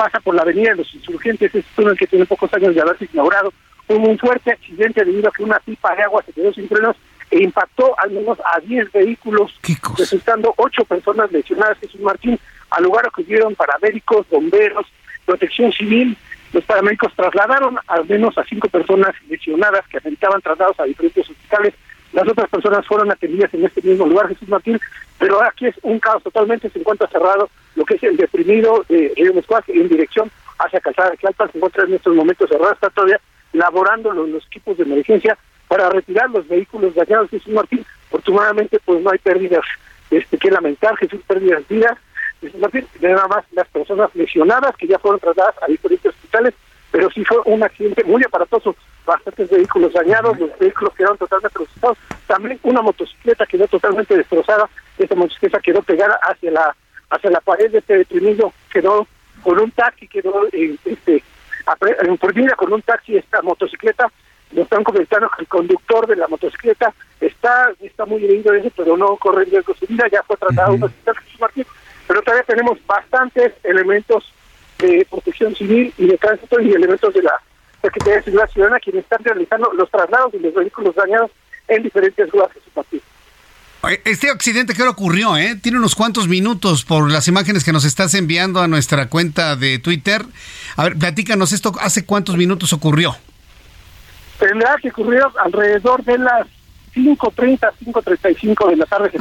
pasa 0.00 0.18
por 0.20 0.34
la 0.34 0.40
avenida 0.40 0.70
de 0.70 0.76
los 0.76 0.94
insurgentes, 0.94 1.54
es 1.54 1.62
un 1.62 1.84
túnel 1.84 1.98
que 1.98 2.06
tiene 2.06 2.24
pocos 2.24 2.50
años 2.54 2.74
de 2.74 2.80
haberse 2.80 3.06
inaugurado, 3.12 3.52
hubo 3.86 4.08
un 4.08 4.18
fuerte 4.18 4.50
accidente 4.50 5.04
debido 5.04 5.28
a 5.28 5.30
que 5.30 5.42
una 5.42 5.58
pipa 5.58 5.94
de 5.94 6.04
agua 6.04 6.22
se 6.24 6.32
quedó 6.32 6.50
sin 6.54 6.66
frenos 6.68 6.96
e 7.30 7.42
impactó 7.42 7.94
al 7.98 8.10
menos 8.10 8.38
a 8.40 8.60
10 8.60 8.92
vehículos, 8.92 9.52
resultando 9.98 10.54
ocho 10.56 10.86
personas 10.86 11.30
lesionadas. 11.30 11.76
Jesús 11.80 12.00
Martín, 12.00 12.38
al 12.70 12.82
lugar 12.82 13.06
acudieron 13.06 13.54
paramédicos, 13.54 14.26
bomberos, 14.30 14.86
protección 15.26 15.70
civil. 15.70 16.16
Los 16.54 16.64
paramédicos 16.64 17.12
trasladaron 17.14 17.76
al 17.86 18.06
menos 18.08 18.38
a 18.38 18.44
cinco 18.44 18.68
personas 18.68 19.14
lesionadas 19.28 19.86
que 19.88 19.98
necesitaban 19.98 20.40
traslados 20.40 20.80
a 20.80 20.84
diferentes 20.84 21.28
hospitales. 21.28 21.74
Las 22.14 22.26
otras 22.26 22.48
personas 22.48 22.86
fueron 22.86 23.12
atendidas 23.12 23.52
en 23.52 23.66
este 23.66 23.82
mismo 23.82 24.06
lugar, 24.06 24.28
Jesús 24.28 24.48
Martín, 24.48 24.80
pero 25.20 25.44
aquí 25.44 25.66
es 25.66 25.76
un 25.82 26.00
caos 26.00 26.22
totalmente, 26.22 26.70
se 26.70 26.78
encuentra 26.78 27.06
cerrado 27.08 27.50
lo 27.76 27.84
que 27.84 27.94
es 27.94 28.02
el 28.02 28.16
deprimido 28.16 28.84
de 28.88 29.12
Río 29.14 29.34
Mescuac 29.34 29.68
en 29.68 29.86
dirección 29.86 30.30
hacia 30.58 30.80
Calzada 30.80 31.10
de 31.10 31.18
Tlalpan, 31.18 31.52
se 31.52 31.58
encuentra 31.58 31.84
en 31.84 31.94
estos 31.94 32.16
momentos 32.16 32.48
cerrado, 32.48 32.72
está 32.72 32.88
todavía 32.88 33.20
laborando 33.52 34.12
los, 34.12 34.46
equipos 34.46 34.78
de 34.78 34.84
emergencia 34.84 35.36
para 35.68 35.90
retirar 35.90 36.30
los 36.30 36.48
vehículos 36.48 36.94
dañados, 36.94 37.28
Jesús 37.30 37.52
Martín. 37.52 37.84
Afortunadamente, 38.08 38.80
pues 38.82 39.02
no 39.02 39.10
hay 39.10 39.18
pérdidas 39.18 39.64
este, 40.10 40.38
que 40.38 40.50
lamentar, 40.50 40.96
Jesús, 40.96 41.20
pérdidas 41.26 41.68
vidas. 41.68 41.98
Jesús 42.40 42.58
Martín, 42.58 42.86
nada 43.00 43.28
más 43.28 43.44
las 43.52 43.68
personas 43.68 44.08
lesionadas 44.14 44.74
que 44.76 44.86
ya 44.86 44.98
fueron 44.98 45.20
trasladadas 45.20 45.62
a 45.62 45.66
diferentes 45.66 46.06
hospitales, 46.06 46.54
pero 46.90 47.10
sí 47.10 47.24
fue 47.24 47.38
un 47.44 47.62
accidente 47.62 48.04
muy 48.04 48.22
aparatoso, 48.24 48.74
bastantes 49.06 49.48
vehículos 49.50 49.92
dañados, 49.92 50.38
los 50.38 50.58
vehículos 50.58 50.94
quedaron 50.94 51.18
totalmente 51.18 51.58
destrozados, 51.58 51.98
también 52.26 52.58
una 52.62 52.82
motocicleta 52.82 53.46
quedó 53.46 53.66
totalmente 53.68 54.16
destrozada, 54.16 54.68
esa 54.98 55.14
motocicleta 55.14 55.60
quedó 55.60 55.82
pegada 55.82 56.18
hacia 56.22 56.50
la 56.50 56.76
hacia 57.10 57.30
la 57.30 57.40
pared 57.40 57.70
de 57.72 57.78
este 57.78 57.98
detenido, 57.98 58.52
quedó 58.72 59.06
con 59.42 59.58
un 59.58 59.70
taxi, 59.72 60.06
quedó 60.06 60.46
eh, 60.52 60.76
este, 60.84 61.24
con 62.56 62.72
un 62.72 62.82
taxi 62.82 63.16
esta 63.16 63.42
motocicleta, 63.42 64.06
nos 64.52 64.64
están 64.64 64.84
comentando 64.84 65.28
que 65.30 65.42
el 65.42 65.48
conductor 65.48 66.06
de 66.06 66.16
la 66.16 66.28
motocicleta 66.28 66.94
está 67.20 67.72
está 67.80 68.06
muy 68.06 68.24
herido 68.24 68.52
de 68.52 68.60
eso, 68.60 68.70
pero 68.76 68.96
no 68.96 69.16
corre 69.16 69.44
riesgo 69.44 69.74
su 69.74 69.86
vida, 69.86 70.06
ya 70.10 70.22
fue 70.22 70.36
tratado 70.36 70.72
a 70.72 70.74
un 70.74 70.84
hospital 70.84 71.16
pero 72.06 72.22
todavía 72.22 72.44
tenemos 72.44 72.78
bastantes 72.86 73.52
elementos 73.62 74.32
de 74.80 75.06
protección 75.08 75.54
civil 75.54 75.92
y 75.98 76.06
de 76.06 76.18
tránsito 76.18 76.60
y 76.60 76.72
elementos 76.72 77.12
de 77.14 77.22
la 77.22 77.32
Secretaría 77.82 78.16
de 78.16 78.22
Seguridad 78.24 78.50
Ciudadana 78.50 78.80
quienes 78.80 79.04
están 79.04 79.24
realizando 79.24 79.72
los 79.72 79.90
traslados 79.90 80.32
de 80.32 80.40
los 80.40 80.54
vehículos 80.54 80.94
dañados 80.94 81.30
en 81.68 81.82
diferentes 81.82 82.32
lugares 82.32 82.54
de 82.54 82.60
su 82.62 82.70
partido. 82.70 83.02
Este 84.04 84.28
accidente 84.30 84.74
que 84.74 84.82
ocurrió, 84.82 85.38
¿eh? 85.38 85.56
Tiene 85.56 85.78
unos 85.78 85.94
cuantos 85.94 86.28
minutos 86.28 86.84
por 86.84 87.10
las 87.10 87.28
imágenes 87.28 87.64
que 87.64 87.72
nos 87.72 87.86
estás 87.86 88.12
enviando 88.14 88.60
a 88.60 88.68
nuestra 88.68 89.08
cuenta 89.08 89.56
de 89.56 89.78
Twitter. 89.78 90.22
A 90.76 90.84
ver, 90.84 90.98
platícanos 90.98 91.52
esto, 91.52 91.72
¿hace 91.80 92.04
cuántos 92.04 92.36
minutos 92.36 92.74
ocurrió? 92.74 93.16
Tendrá 94.38 94.76
que 94.82 94.90
ocurrió 94.90 95.32
alrededor 95.42 96.04
de 96.04 96.18
las 96.18 96.46
5.30, 96.94 97.70
5.35 97.86 98.70
de 98.70 98.76
la 98.76 98.86
tarde. 98.86 99.12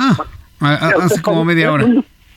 Ah, 0.60 0.94
hace 1.04 1.22
como 1.22 1.46
media 1.46 1.72
hora. 1.72 1.86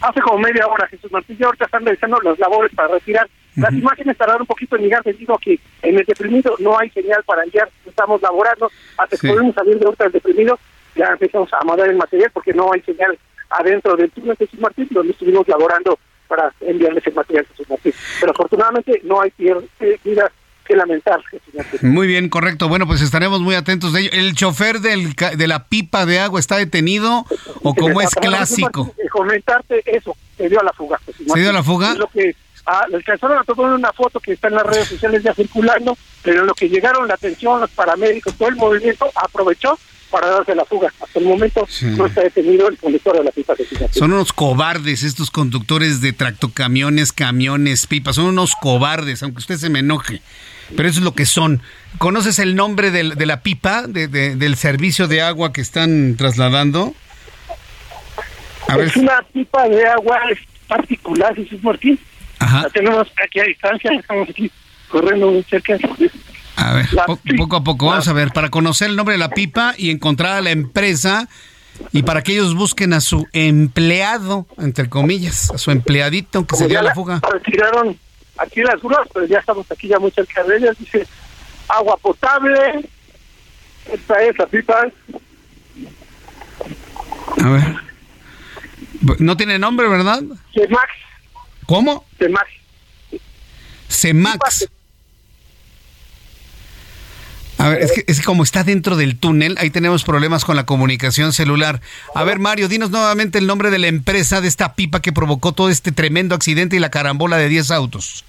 Hace 0.03 0.21
como 0.21 0.39
media 0.39 0.67
hora, 0.67 0.87
Jesús 0.89 1.11
Martín. 1.13 1.37
Ya 1.39 1.47
ahorita 1.47 1.65
están 1.65 1.85
realizando 1.85 2.19
las 2.23 2.39
labores 2.39 2.73
para 2.75 2.89
retirar. 2.89 3.29
Las 3.55 3.73
imágenes 3.73 4.17
tardaron 4.17 4.43
un 4.43 4.47
poquito 4.47 4.77
en 4.77 4.83
llegar 4.83 5.03
debido 5.03 5.35
a 5.35 5.39
que 5.39 5.61
en 5.83 5.99
el 5.99 6.05
deprimido 6.05 6.57
no 6.59 6.79
hay 6.79 6.91
señal 6.91 7.23
para 7.25 7.45
enviar. 7.45 7.69
Estamos 7.87 8.21
laborando 8.23 8.71
hasta 8.97 9.17
que 9.17 9.29
podemos 9.29 9.55
salir 9.55 9.79
de 9.79 9.85
ahorita 9.85 10.05
del 10.05 10.13
deprimido 10.15 10.59
ya 10.95 11.07
empezamos 11.13 11.53
a 11.53 11.65
mandar 11.65 11.89
el 11.89 11.97
material 11.97 12.31
porque 12.33 12.53
no 12.53 12.73
hay 12.73 12.81
señal 12.83 13.19
adentro 13.51 13.97
del 13.97 14.11
túnel 14.11 14.37
de 14.39 14.47
Jesús 14.47 14.61
Martín, 14.61 14.89
donde 14.91 15.13
estuvimos 15.13 15.47
laborando 15.49 15.99
para 16.29 16.53
enviarles 16.61 17.07
el 17.07 17.15
material 17.15 17.45
de 17.45 17.51
Jesús 17.51 17.71
Martín. 17.71 17.93
Pero 18.21 18.33
afortunadamente 18.33 19.01
no 19.05 19.21
hay 19.21 19.33
vidas 19.37 20.33
que 20.63 20.77
lamentar. 20.77 21.21
Muy 21.83 22.07
bien, 22.07 22.29
correcto. 22.29 22.69
Bueno, 22.69 22.87
pues 22.87 23.01
estaremos 23.03 23.41
muy 23.41 23.55
atentos 23.55 23.93
de 23.93 24.01
ello. 24.01 24.11
¿El 24.13 24.35
chofer 24.35 24.81
del, 24.81 25.15
de 25.15 25.47
la 25.47 25.65
pipa 25.65 26.07
de 26.07 26.21
agua 26.21 26.41
está 26.41 26.57
detenido 26.57 27.25
o 27.63 27.75
como 27.75 28.01
es 28.01 28.11
clásico? 28.11 28.95
Comentarte 29.11 29.83
eso, 29.87 30.17
se 30.37 30.49
dio 30.49 30.61
a 30.61 30.65
la 30.65 30.73
fuga. 30.73 31.01
¿Se 31.07 31.39
dio 31.39 31.51
a 31.51 31.53
la 31.53 31.63
fuga? 31.63 31.95
Lo 31.95 32.09
que 32.09 32.35
ah, 32.67 32.87
alcanzaron 32.93 33.39
a 33.39 33.45
tomar 33.45 33.73
una 33.73 33.93
foto 33.93 34.21
que 34.21 34.33
está 34.33 34.49
en 34.49 34.55
las 34.55 34.67
redes 34.67 34.89
sociales 34.89 35.23
ya 35.23 35.35
circulando, 35.35 35.97
pero 36.23 36.41
en 36.41 36.47
lo 36.47 36.55
que 36.55 36.69
llegaron 36.69 37.07
la 37.07 37.15
atención, 37.15 37.61
los 37.61 37.71
paramédicos, 37.71 38.35
todo 38.35 38.49
el 38.49 38.57
movimiento 38.57 39.11
aprovechó 39.15 39.79
para 40.13 40.29
darse 40.29 40.55
la 40.55 40.65
fuga. 40.65 40.93
Hasta 41.01 41.19
el 41.19 41.25
momento 41.25 41.67
no 41.83 42.07
está 42.07 42.21
detenido 42.21 42.69
el 42.69 42.77
conductor 42.77 43.17
de 43.17 43.25
la 43.25 43.33
pipa 43.33 43.55
de 43.55 43.67
Son 43.91 44.13
unos 44.13 44.33
cobardes 44.33 45.03
estos 45.03 45.31
conductores 45.31 46.01
de 46.03 46.13
tractocamiones, 46.13 47.13
camiones, 47.13 47.87
pipas. 47.87 48.17
Son 48.17 48.27
unos 48.27 48.55
cobardes, 48.55 49.23
aunque 49.23 49.39
usted 49.39 49.57
se 49.57 49.71
me 49.71 49.81
enoje. 49.81 50.21
Pero 50.77 50.89
eso 50.89 51.01
es 51.01 51.05
lo 51.05 51.15
que 51.15 51.27
son. 51.27 51.63
¿Conoces 51.99 52.39
el 52.39 52.55
nombre 52.55 52.91
de 52.91 53.27
la 53.27 53.41
pipa, 53.41 53.87
de, 53.89 54.07
del 54.07 54.57
servicio 54.57 55.09
de 55.09 55.23
agua 55.23 55.53
que 55.53 55.63
están 55.63 56.17
trasladando? 56.17 56.95
es 58.79 58.97
una 58.97 59.23
pipa 59.33 59.69
de 59.69 59.87
agua 59.87 60.21
particular, 60.69 61.35
Jesús 61.35 61.63
Martín. 61.63 61.99
La 62.41 62.69
tenemos 62.71 63.09
aquí 63.25 63.41
a 63.41 63.45
distancia, 63.45 63.93
estamos 63.93 64.29
aquí 64.29 64.51
corriendo 64.89 65.31
muy 65.31 65.43
cerca. 65.45 65.79
A 66.63 66.75
ver, 66.75 66.87
poco 67.37 67.57
a 67.57 67.65
poco, 67.65 67.87
vamos 67.87 68.07
a 68.07 68.13
ver, 68.13 68.33
para 68.33 68.49
conocer 68.49 68.89
el 68.89 68.97
nombre 68.97 69.15
de 69.15 69.19
la 69.19 69.31
pipa 69.31 69.75
y 69.77 69.91
encontrar 69.91 70.37
a 70.37 70.41
la 70.41 70.53
empresa 70.53 71.29
y 71.91 72.05
para 72.05 72.23
que 72.23 72.33
ellos 72.33 72.55
busquen 72.55 72.93
a 72.93 73.01
su 73.01 73.27
empleado, 73.33 74.47
entre 74.59 74.89
comillas, 74.89 75.51
a 75.51 75.59
su 75.59 75.73
empleadito 75.73 76.47
que 76.47 76.57
se 76.57 76.69
dio 76.69 76.79
a 76.79 76.83
la 76.83 76.95
fuga. 76.95 77.21
Retiraron 77.33 77.99
aquí 78.39 78.61
las 78.61 78.81
grúas, 78.81 79.09
pero 79.13 79.27
ya 79.27 79.39
estamos 79.39 79.69
aquí 79.73 79.89
ya 79.89 79.99
muy 79.99 80.13
cerca 80.13 80.45
de 80.45 80.57
ellas. 80.57 80.79
Dice 80.79 81.07
agua 81.69 81.97
potable. 81.97 82.89
Esta 83.93 84.23
es 84.23 84.39
la 84.39 84.47
pipa. 84.47 84.87
A 87.43 87.49
ver. 87.51 87.77
No 89.19 89.37
tiene 89.37 89.59
nombre, 89.59 89.89
¿verdad? 89.89 90.23
Cemax. 90.55 90.91
¿Cómo? 91.67 92.05
Cemax. 92.19 92.47
Cemax. 93.89 94.69
A 97.63 97.69
ver, 97.69 97.83
es 98.09 98.19
que, 98.19 98.25
como 98.25 98.43
está 98.43 98.65
dentro 98.65 98.97
del 98.97 99.17
túnel, 99.17 99.57
ahí 99.61 99.71
tenemos 99.71 100.03
problemas 100.03 100.45
con 100.45 100.57
la 100.57 100.67
comunicación 100.67 101.33
celular. 101.33 101.81
A 102.13 102.25
ver, 102.25 102.41
Mario, 102.41 102.67
dinos 102.67 102.91
nuevamente 102.91 103.39
el 103.39 103.47
nombre 103.47 103.71
de 103.71 103.79
la 103.79 103.87
empresa 103.87 104.41
de 104.41 104.49
esta 104.49 104.75
pipa 104.75 105.01
que 105.01 105.13
provocó 105.13 105.53
todo 105.53 105.71
este 105.71 105.93
tremendo 105.93 106.35
accidente 106.35 106.75
y 106.75 106.81
la 106.81 106.91
carambola 106.91 107.37
de 107.37 107.49
10 107.49 107.71
autos. 107.71 108.25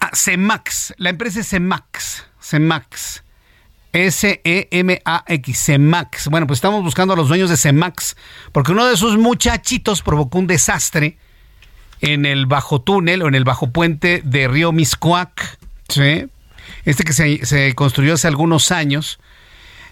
Ah, 0.00 0.10
Cemax, 0.12 0.94
la 0.96 1.10
empresa 1.10 1.38
es 1.38 1.48
Cemax, 1.48 2.24
Cemax. 2.42 3.22
S-E-M-A-X, 3.92 5.64
Cemax. 5.64 6.28
Bueno, 6.28 6.48
pues 6.48 6.58
estamos 6.58 6.82
buscando 6.82 7.14
a 7.14 7.16
los 7.16 7.28
dueños 7.28 7.50
de 7.50 7.56
Cemax, 7.56 8.16
porque 8.50 8.72
uno 8.72 8.84
de 8.84 8.96
sus 8.96 9.16
muchachitos 9.16 10.02
provocó 10.02 10.40
un 10.40 10.48
desastre 10.48 11.18
en 12.00 12.26
el 12.26 12.46
bajo 12.46 12.80
túnel 12.80 13.22
o 13.22 13.28
en 13.28 13.34
el 13.34 13.44
bajo 13.44 13.70
puente 13.70 14.22
de 14.24 14.48
Río 14.48 14.72
Miscuac, 14.72 15.58
¿sí? 15.88 16.26
este 16.84 17.04
que 17.04 17.12
se, 17.12 17.74
construyó 17.74 18.14
hace 18.14 18.28
algunos 18.28 18.72
años. 18.72 19.18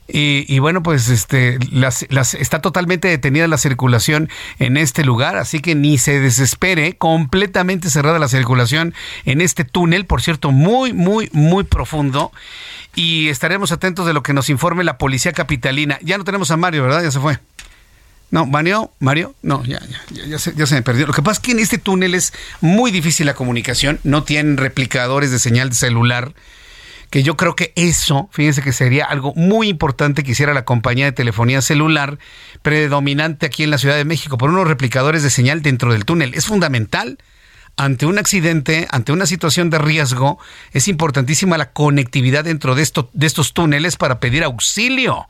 Y, 0.06 0.58
bueno, 0.58 0.82
pues 0.82 1.08
este, 1.08 1.58
está 2.38 2.60
totalmente 2.60 3.08
detenida 3.08 3.48
la 3.48 3.56
circulación 3.56 4.28
en 4.58 4.76
este 4.76 5.02
lugar, 5.02 5.38
así 5.38 5.60
que 5.60 5.74
ni 5.74 5.96
se 5.96 6.20
desespere, 6.20 6.98
completamente 6.98 7.88
cerrada 7.88 8.18
la 8.18 8.28
circulación 8.28 8.92
en 9.24 9.40
este 9.40 9.64
túnel, 9.64 10.04
por 10.04 10.20
cierto, 10.20 10.52
muy, 10.52 10.92
muy, 10.92 11.30
muy 11.32 11.64
profundo. 11.64 12.32
Y 12.94 13.28
estaremos 13.30 13.72
atentos 13.72 14.06
de 14.06 14.12
lo 14.12 14.22
que 14.22 14.34
nos 14.34 14.50
informe 14.50 14.84
la 14.84 14.98
policía 14.98 15.32
capitalina. 15.32 15.98
Ya 16.02 16.18
no 16.18 16.24
tenemos 16.24 16.50
a 16.50 16.58
Mario, 16.58 16.82
¿verdad? 16.82 17.02
Ya 17.02 17.10
se 17.10 17.18
fue. 17.18 17.38
No, 18.34 18.46
Mario, 18.46 18.90
Mario, 18.98 19.32
no, 19.42 19.62
ya, 19.64 19.78
ya, 20.10 20.26
ya, 20.26 20.38
se, 20.40 20.52
ya 20.56 20.66
se 20.66 20.74
me 20.74 20.82
perdió. 20.82 21.06
Lo 21.06 21.12
que 21.12 21.22
pasa 21.22 21.34
es 21.34 21.38
que 21.38 21.52
en 21.52 21.60
este 21.60 21.78
túnel 21.78 22.16
es 22.16 22.32
muy 22.60 22.90
difícil 22.90 23.26
la 23.26 23.34
comunicación, 23.34 24.00
no 24.02 24.24
tienen 24.24 24.56
replicadores 24.56 25.30
de 25.30 25.38
señal 25.38 25.72
celular 25.72 26.34
que 27.10 27.22
yo 27.22 27.36
creo 27.36 27.54
que 27.54 27.72
eso, 27.76 28.28
fíjense 28.32 28.60
que 28.60 28.72
sería 28.72 29.04
algo 29.04 29.34
muy 29.36 29.68
importante 29.68 30.24
que 30.24 30.32
hiciera 30.32 30.52
la 30.52 30.64
compañía 30.64 31.04
de 31.04 31.12
telefonía 31.12 31.62
celular 31.62 32.18
predominante 32.62 33.46
aquí 33.46 33.62
en 33.62 33.70
la 33.70 33.78
Ciudad 33.78 33.94
de 33.94 34.04
México, 34.04 34.36
por 34.36 34.50
unos 34.50 34.66
replicadores 34.66 35.22
de 35.22 35.30
señal 35.30 35.62
dentro 35.62 35.92
del 35.92 36.04
túnel. 36.04 36.34
Es 36.34 36.46
fundamental 36.46 37.18
ante 37.76 38.06
un 38.06 38.18
accidente, 38.18 38.86
ante 38.90 39.12
una 39.12 39.26
situación 39.26 39.70
de 39.70 39.78
riesgo, 39.78 40.38
es 40.72 40.88
importantísima 40.88 41.58
la 41.58 41.72
conectividad 41.72 42.44
dentro 42.44 42.74
de, 42.74 42.82
esto, 42.82 43.10
de 43.12 43.26
estos 43.26 43.52
túneles 43.52 43.96
para 43.96 44.20
pedir 44.20 44.44
auxilio. 44.44 45.26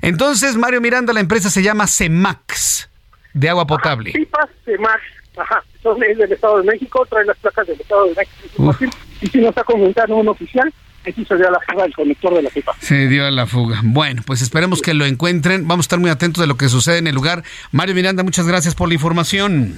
Entonces, 0.00 0.56
Mario 0.56 0.80
Miranda, 0.80 1.12
la 1.12 1.20
empresa 1.20 1.50
se 1.50 1.62
llama 1.62 1.86
CEMAX, 1.86 2.88
de 3.34 3.48
agua 3.48 3.66
potable. 3.66 4.12
Pipas 4.12 4.48
CEMAX, 4.64 5.00
ajá, 5.36 5.64
son 5.82 6.02
es 6.04 6.18
del 6.18 6.32
Estado 6.32 6.58
de 6.58 6.64
México, 6.64 7.06
traen 7.08 7.26
las 7.26 7.36
placas 7.38 7.66
del 7.66 7.80
Estado 7.80 8.06
de 8.06 8.14
México. 8.14 8.76
Y 9.20 9.26
si 9.26 9.38
no 9.38 9.48
está 9.48 9.64
comentando 9.64 10.16
un 10.16 10.28
oficial, 10.28 10.72
aquí 11.06 11.24
se 11.24 11.36
dio 11.36 11.48
a 11.48 11.50
la 11.50 11.60
fuga 11.60 11.84
el 11.84 11.94
conector 11.94 12.34
de 12.34 12.42
la 12.42 12.50
pipa. 12.50 12.72
Se 12.80 13.08
dio 13.08 13.26
a 13.26 13.30
la 13.30 13.46
fuga. 13.46 13.80
Bueno, 13.82 14.22
pues 14.24 14.42
esperemos 14.42 14.80
que 14.80 14.94
lo 14.94 15.04
encuentren. 15.04 15.66
Vamos 15.66 15.84
a 15.84 15.86
estar 15.86 15.98
muy 15.98 16.10
atentos 16.10 16.40
de 16.40 16.46
lo 16.46 16.56
que 16.56 16.68
sucede 16.68 16.98
en 16.98 17.06
el 17.06 17.14
lugar. 17.14 17.42
Mario 17.72 17.94
Miranda, 17.94 18.22
muchas 18.22 18.46
gracias 18.46 18.74
por 18.74 18.88
la 18.88 18.94
información. 18.94 19.74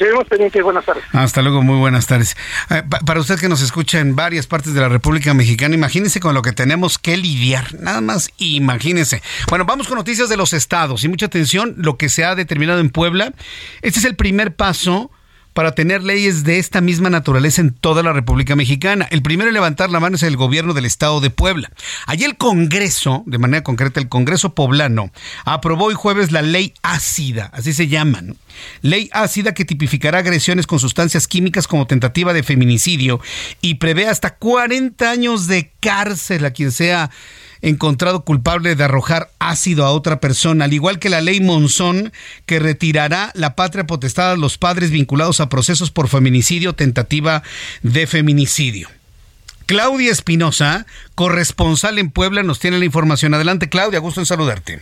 Seguimos 0.00 0.26
pendientes. 0.28 0.62
Buenas 0.62 0.86
tardes. 0.86 1.04
Hasta 1.12 1.42
luego, 1.42 1.60
muy 1.60 1.76
buenas 1.76 2.06
tardes. 2.06 2.34
Eh, 2.70 2.82
para 3.04 3.20
usted 3.20 3.38
que 3.38 3.50
nos 3.50 3.60
escucha 3.60 3.98
en 3.98 4.16
varias 4.16 4.46
partes 4.46 4.72
de 4.72 4.80
la 4.80 4.88
República 4.88 5.34
Mexicana, 5.34 5.74
imagínese 5.74 6.20
con 6.20 6.32
lo 6.32 6.40
que 6.40 6.52
tenemos 6.52 6.98
que 6.98 7.18
lidiar. 7.18 7.74
Nada 7.78 8.00
más 8.00 8.30
imagínese. 8.38 9.20
Bueno, 9.50 9.66
vamos 9.66 9.88
con 9.88 9.98
noticias 9.98 10.30
de 10.30 10.38
los 10.38 10.54
estados 10.54 11.04
y 11.04 11.08
mucha 11.08 11.26
atención 11.26 11.74
lo 11.76 11.98
que 11.98 12.08
se 12.08 12.24
ha 12.24 12.34
determinado 12.34 12.80
en 12.80 12.88
Puebla. 12.88 13.34
Este 13.82 13.98
es 13.98 14.06
el 14.06 14.16
primer 14.16 14.56
paso 14.56 15.10
para 15.52 15.72
tener 15.72 16.02
leyes 16.02 16.44
de 16.44 16.58
esta 16.58 16.80
misma 16.80 17.10
naturaleza 17.10 17.60
en 17.60 17.72
toda 17.72 18.02
la 18.02 18.12
República 18.12 18.56
Mexicana. 18.56 19.06
El 19.10 19.22
primero 19.22 19.48
en 19.48 19.54
levantar 19.54 19.90
la 19.90 20.00
mano 20.00 20.16
es 20.16 20.22
el 20.22 20.36
gobierno 20.36 20.74
del 20.74 20.84
estado 20.84 21.20
de 21.20 21.30
Puebla. 21.30 21.70
Allí 22.06 22.24
el 22.24 22.36
Congreso, 22.36 23.22
de 23.26 23.38
manera 23.38 23.62
concreta 23.62 24.00
el 24.00 24.08
Congreso 24.08 24.54
poblano, 24.54 25.10
aprobó 25.44 25.86
hoy 25.86 25.94
jueves 25.94 26.32
la 26.32 26.42
ley 26.42 26.74
ácida, 26.82 27.50
así 27.52 27.72
se 27.72 27.88
llaman. 27.88 28.36
Ley 28.82 29.08
ácida 29.12 29.54
que 29.54 29.64
tipificará 29.64 30.18
agresiones 30.18 30.66
con 30.66 30.78
sustancias 30.78 31.26
químicas 31.26 31.66
como 31.66 31.86
tentativa 31.86 32.32
de 32.32 32.42
feminicidio 32.42 33.20
y 33.60 33.74
prevé 33.74 34.06
hasta 34.06 34.36
40 34.36 35.10
años 35.10 35.46
de 35.46 35.72
cárcel 35.80 36.44
a 36.44 36.52
quien 36.52 36.72
sea 36.72 37.10
encontrado 37.62 38.24
culpable 38.24 38.74
de 38.74 38.84
arrojar 38.84 39.30
ácido 39.38 39.84
a 39.84 39.90
otra 39.90 40.20
persona, 40.20 40.64
al 40.64 40.72
igual 40.72 40.98
que 40.98 41.10
la 41.10 41.20
ley 41.20 41.40
Monzón, 41.40 42.12
que 42.46 42.58
retirará 42.58 43.30
la 43.34 43.54
patria 43.54 43.86
potestad 43.86 44.32
a 44.32 44.36
los 44.36 44.58
padres 44.58 44.90
vinculados 44.90 45.40
a 45.40 45.48
procesos 45.48 45.90
por 45.90 46.08
feminicidio, 46.08 46.74
tentativa 46.74 47.42
de 47.82 48.06
feminicidio. 48.06 48.88
Claudia 49.66 50.10
Espinosa, 50.10 50.86
corresponsal 51.14 51.98
en 51.98 52.10
Puebla, 52.10 52.42
nos 52.42 52.58
tiene 52.58 52.78
la 52.78 52.84
información. 52.84 53.34
Adelante, 53.34 53.68
Claudia, 53.68 54.00
gusto 54.00 54.20
en 54.20 54.26
saludarte. 54.26 54.80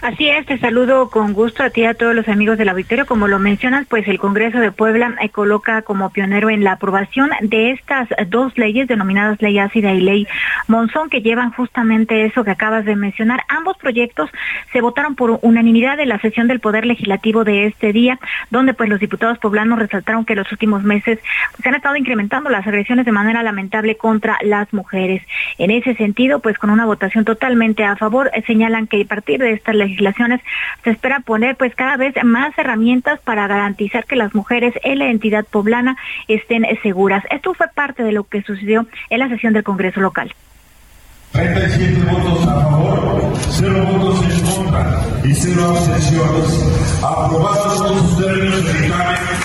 Así 0.00 0.28
es, 0.28 0.46
te 0.46 0.58
saludo 0.58 1.10
con 1.10 1.32
gusto 1.32 1.62
a 1.62 1.70
ti 1.70 1.82
y 1.82 1.86
a 1.86 1.94
todos 1.94 2.14
los 2.14 2.28
amigos 2.28 2.58
del 2.58 2.68
auditorio. 2.68 3.06
Como 3.06 3.28
lo 3.28 3.38
mencionas, 3.38 3.86
pues 3.88 4.06
el 4.08 4.18
Congreso 4.18 4.58
de 4.58 4.72
Puebla 4.72 5.14
eh, 5.20 5.28
coloca 5.30 5.82
como 5.82 6.10
pionero 6.10 6.50
en 6.50 6.64
la 6.64 6.72
aprobación 6.72 7.30
de 7.40 7.70
estas 7.72 8.08
dos 8.28 8.56
leyes 8.56 8.88
denominadas 8.88 9.40
Ley 9.40 9.58
Ácida 9.58 9.92
y 9.92 10.00
Ley 10.00 10.26
Monzón, 10.68 11.10
que 11.10 11.22
llevan 11.22 11.52
justamente 11.52 12.24
eso 12.26 12.44
que 12.44 12.50
acabas 12.50 12.84
de 12.84 12.96
mencionar. 12.96 13.44
Ambos 13.48 13.76
proyectos 13.78 14.30
se 14.72 14.80
votaron 14.80 15.14
por 15.14 15.38
unanimidad 15.42 15.98
en 16.00 16.08
la 16.08 16.20
sesión 16.20 16.48
del 16.48 16.60
Poder 16.60 16.86
Legislativo 16.86 17.44
de 17.44 17.66
este 17.66 17.92
día, 17.92 18.18
donde 18.50 18.74
pues 18.74 18.88
los 18.88 19.00
diputados 19.00 19.38
poblanos 19.38 19.78
resaltaron 19.78 20.24
que 20.24 20.34
los 20.34 20.50
últimos 20.52 20.82
meses 20.82 21.18
se 21.62 21.68
han 21.68 21.74
estado 21.74 21.96
incrementando 21.96 22.50
las 22.50 22.66
agresiones 22.66 23.06
de 23.06 23.12
manera 23.12 23.42
lamentable 23.42 23.96
contra 23.96 24.38
las 24.42 24.72
mujeres. 24.72 25.22
En 25.58 25.70
ese 25.70 25.94
sentido, 25.94 26.40
pues 26.40 26.58
con 26.58 26.70
una 26.70 26.86
votación 26.86 27.24
totalmente 27.24 27.84
a 27.84 27.96
favor, 27.96 28.30
señalan 28.46 28.86
que 28.86 29.02
a 29.02 29.06
partir 29.06 29.40
de 29.40 29.53
estas 29.54 29.74
legislaciones 29.74 30.40
se 30.82 30.90
espera 30.90 31.20
poner 31.20 31.56
pues 31.56 31.74
cada 31.74 31.96
vez 31.96 32.14
más 32.22 32.56
herramientas 32.58 33.20
para 33.20 33.46
garantizar 33.46 34.04
que 34.04 34.16
las 34.16 34.34
mujeres 34.34 34.74
en 34.82 34.98
la 34.98 35.10
entidad 35.10 35.44
poblana 35.44 35.96
estén 36.28 36.66
seguras. 36.82 37.24
Esto 37.30 37.54
fue 37.54 37.66
parte 37.74 38.02
de 38.02 38.12
lo 38.12 38.24
que 38.24 38.42
sucedió 38.42 38.86
en 39.10 39.18
la 39.18 39.28
sesión 39.28 39.52
del 39.52 39.64
Congreso 39.64 40.00
local. 40.00 40.34
37 41.32 42.00
votos 42.04 42.46
a 42.46 42.60
favor, 42.60 43.32
0 43.50 43.86
votos 43.86 44.24
en 44.24 44.40
contra 44.46 45.00
y 45.24 45.34
0 45.34 45.64
abstenciones. 45.68 47.00
Aprobados 47.02 47.76
todos 47.78 48.10
sus 48.10 48.24
términos 48.24 48.64
dictamen 48.64 49.44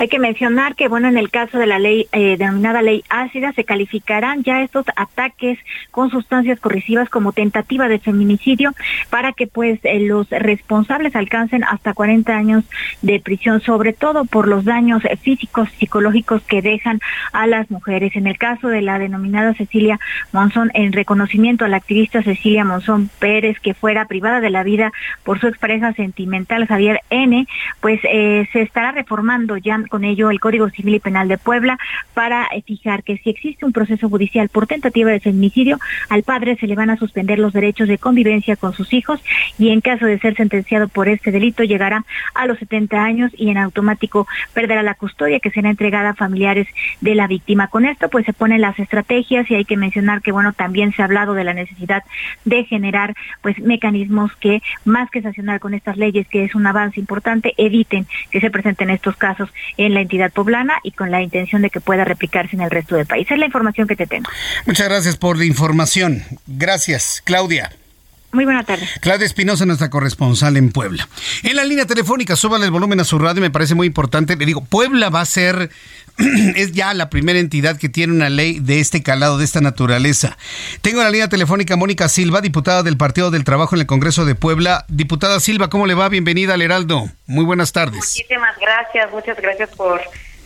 Hay 0.00 0.08
que 0.08 0.18
mencionar 0.18 0.76
que, 0.76 0.88
bueno, 0.88 1.08
en 1.08 1.18
el 1.18 1.28
caso 1.28 1.58
de 1.58 1.66
la 1.66 1.78
ley 1.78 2.08
eh, 2.12 2.38
denominada 2.38 2.80
ley 2.80 3.04
ácida, 3.10 3.52
se 3.52 3.64
calificarán 3.64 4.42
ya 4.42 4.62
estos 4.62 4.86
ataques 4.96 5.58
con 5.90 6.08
sustancias 6.08 6.58
corrosivas 6.58 7.10
como 7.10 7.32
tentativa 7.32 7.86
de 7.86 7.98
feminicidio 7.98 8.72
para 9.10 9.34
que, 9.34 9.46
pues, 9.46 9.78
eh, 9.82 10.00
los 10.00 10.30
responsables 10.30 11.14
alcancen 11.14 11.64
hasta 11.64 11.92
40 11.92 12.34
años 12.34 12.64
de 13.02 13.20
prisión, 13.20 13.60
sobre 13.60 13.92
todo 13.92 14.24
por 14.24 14.48
los 14.48 14.64
daños 14.64 15.02
físicos, 15.20 15.68
psicológicos 15.78 16.40
que 16.44 16.62
dejan 16.62 17.00
a 17.34 17.46
las 17.46 17.70
mujeres. 17.70 18.16
En 18.16 18.26
el 18.26 18.38
caso 18.38 18.68
de 18.68 18.80
la 18.80 18.98
denominada 18.98 19.52
Cecilia 19.52 20.00
Monzón, 20.32 20.70
en 20.72 20.94
reconocimiento 20.94 21.66
a 21.66 21.68
la 21.68 21.76
activista 21.76 22.22
Cecilia 22.22 22.64
Monzón 22.64 23.10
Pérez, 23.18 23.60
que 23.60 23.74
fuera 23.74 24.06
privada 24.06 24.40
de 24.40 24.48
la 24.48 24.62
vida 24.62 24.92
por 25.24 25.40
su 25.40 25.46
expareja 25.46 25.92
sentimental 25.92 26.66
Javier 26.66 27.02
N., 27.10 27.46
pues 27.82 28.00
eh, 28.04 28.48
se 28.54 28.62
estará 28.62 28.92
reformando 28.92 29.58
ya 29.58 29.76
con 29.90 30.04
ello 30.04 30.30
el 30.30 30.40
Código 30.40 30.70
Civil 30.70 30.94
y 30.94 31.00
Penal 31.00 31.28
de 31.28 31.36
Puebla 31.36 31.78
para 32.14 32.46
eh, 32.46 32.62
fijar 32.62 33.02
que 33.02 33.18
si 33.18 33.28
existe 33.28 33.66
un 33.66 33.72
proceso 33.72 34.08
judicial 34.08 34.48
por 34.48 34.66
tentativa 34.66 35.10
de 35.10 35.20
feminicidio, 35.20 35.78
al 36.08 36.22
padre 36.22 36.56
se 36.56 36.66
le 36.66 36.74
van 36.74 36.88
a 36.88 36.96
suspender 36.96 37.38
los 37.38 37.52
derechos 37.52 37.88
de 37.88 37.98
convivencia 37.98 38.56
con 38.56 38.72
sus 38.72 38.94
hijos 38.94 39.22
y 39.58 39.68
en 39.68 39.82
caso 39.82 40.06
de 40.06 40.18
ser 40.18 40.34
sentenciado 40.36 40.88
por 40.88 41.08
este 41.08 41.30
delito 41.30 41.64
llegará 41.64 42.04
a 42.34 42.46
los 42.46 42.58
70 42.58 43.02
años 43.02 43.30
y 43.36 43.50
en 43.50 43.58
automático 43.58 44.26
perderá 44.54 44.82
la 44.82 44.94
custodia 44.94 45.40
que 45.40 45.50
será 45.50 45.68
entregada 45.68 46.10
a 46.10 46.14
familiares 46.14 46.68
de 47.00 47.14
la 47.14 47.26
víctima. 47.26 47.68
Con 47.68 47.84
esto 47.84 48.08
pues 48.08 48.24
se 48.24 48.32
ponen 48.32 48.60
las 48.60 48.78
estrategias 48.78 49.50
y 49.50 49.56
hay 49.56 49.64
que 49.64 49.76
mencionar 49.76 50.22
que 50.22 50.32
bueno, 50.32 50.52
también 50.52 50.92
se 50.92 51.02
ha 51.02 51.06
hablado 51.06 51.34
de 51.34 51.44
la 51.44 51.52
necesidad 51.52 52.04
de 52.44 52.64
generar 52.64 53.14
pues 53.42 53.58
mecanismos 53.58 54.34
que 54.36 54.62
más 54.84 55.10
que 55.10 55.22
sancionar 55.22 55.60
con 55.60 55.74
estas 55.74 55.96
leyes, 55.96 56.28
que 56.28 56.44
es 56.44 56.54
un 56.54 56.66
avance 56.66 57.00
importante, 57.00 57.54
eviten 57.56 58.06
que 58.30 58.40
se 58.40 58.50
presenten 58.50 58.90
estos 58.90 59.16
casos 59.16 59.52
en 59.76 59.94
la 59.94 60.00
entidad 60.00 60.32
poblana 60.32 60.74
y 60.82 60.92
con 60.92 61.10
la 61.10 61.22
intención 61.22 61.62
de 61.62 61.70
que 61.70 61.80
pueda 61.80 62.04
replicarse 62.04 62.56
en 62.56 62.62
el 62.62 62.70
resto 62.70 62.96
del 62.96 63.06
país. 63.06 63.30
Es 63.30 63.38
la 63.38 63.46
información 63.46 63.86
que 63.86 63.96
te 63.96 64.06
tengo. 64.06 64.30
Muchas 64.66 64.88
gracias 64.88 65.16
por 65.16 65.38
la 65.38 65.44
información. 65.44 66.22
Gracias, 66.46 67.22
Claudia. 67.24 67.70
Muy 68.32 68.44
buena 68.44 68.62
tarde. 68.62 68.86
Claudia 69.00 69.26
Espinosa, 69.26 69.66
nuestra 69.66 69.90
corresponsal 69.90 70.56
en 70.56 70.70
Puebla. 70.70 71.08
En 71.42 71.56
la 71.56 71.64
línea 71.64 71.84
telefónica, 71.84 72.36
súbale 72.36 72.64
el 72.64 72.70
volumen 72.70 73.00
a 73.00 73.04
su 73.04 73.18
radio, 73.18 73.40
me 73.40 73.50
parece 73.50 73.74
muy 73.74 73.88
importante. 73.88 74.36
Le 74.36 74.46
digo, 74.46 74.64
Puebla 74.64 75.10
va 75.10 75.20
a 75.20 75.26
ser, 75.26 75.70
es 76.54 76.72
ya 76.72 76.94
la 76.94 77.10
primera 77.10 77.40
entidad 77.40 77.76
que 77.76 77.88
tiene 77.88 78.12
una 78.12 78.30
ley 78.30 78.60
de 78.60 78.78
este 78.78 79.02
calado, 79.02 79.36
de 79.36 79.44
esta 79.44 79.60
naturaleza. 79.60 80.36
Tengo 80.80 81.00
en 81.00 81.04
la 81.04 81.10
línea 81.10 81.28
telefónica 81.28 81.74
Mónica 81.76 82.08
Silva, 82.08 82.40
diputada 82.40 82.84
del 82.84 82.96
Partido 82.96 83.32
del 83.32 83.42
Trabajo 83.42 83.74
en 83.74 83.80
el 83.80 83.86
Congreso 83.86 84.24
de 84.24 84.36
Puebla. 84.36 84.84
Diputada 84.88 85.40
Silva, 85.40 85.68
¿cómo 85.68 85.86
le 85.86 85.94
va? 85.94 86.08
Bienvenida 86.08 86.54
al 86.54 86.62
Heraldo. 86.62 87.10
Muy 87.26 87.44
buenas 87.44 87.72
tardes. 87.72 87.96
Muchísimas 87.96 88.56
gracias, 88.60 89.10
muchas 89.10 89.36
gracias 89.38 89.70
por 89.70 90.00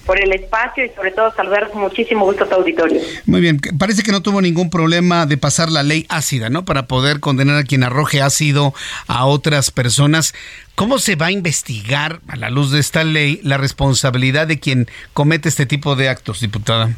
por 0.04 0.20
el 0.20 0.32
espacio 0.32 0.84
y 0.84 0.90
sobre 0.90 1.10
todo 1.10 1.32
saludar 1.34 1.70
con 1.70 1.82
muchísimo 1.82 2.24
gusto 2.24 2.44
a 2.44 2.48
tu 2.48 2.54
auditorio. 2.54 3.00
Muy 3.26 3.40
bien, 3.40 3.58
parece 3.78 4.02
que 4.02 4.12
no 4.12 4.22
tuvo 4.22 4.40
ningún 4.40 4.70
problema 4.70 5.26
de 5.26 5.36
pasar 5.36 5.70
la 5.70 5.82
ley 5.82 6.06
ácida, 6.08 6.50
¿no? 6.50 6.64
Para 6.64 6.86
poder 6.86 7.20
condenar 7.20 7.56
a 7.56 7.64
quien 7.64 7.82
arroje 7.82 8.22
ácido 8.22 8.74
a 9.06 9.26
otras 9.26 9.70
personas. 9.70 10.34
¿Cómo 10.74 10.98
se 10.98 11.16
va 11.16 11.26
a 11.26 11.30
investigar 11.30 12.20
a 12.28 12.36
la 12.36 12.50
luz 12.50 12.70
de 12.70 12.80
esta 12.80 13.04
ley 13.04 13.40
la 13.42 13.56
responsabilidad 13.58 14.46
de 14.46 14.58
quien 14.58 14.88
comete 15.12 15.48
este 15.48 15.66
tipo 15.66 15.96
de 15.96 16.08
actos, 16.08 16.40
diputada? 16.40 16.90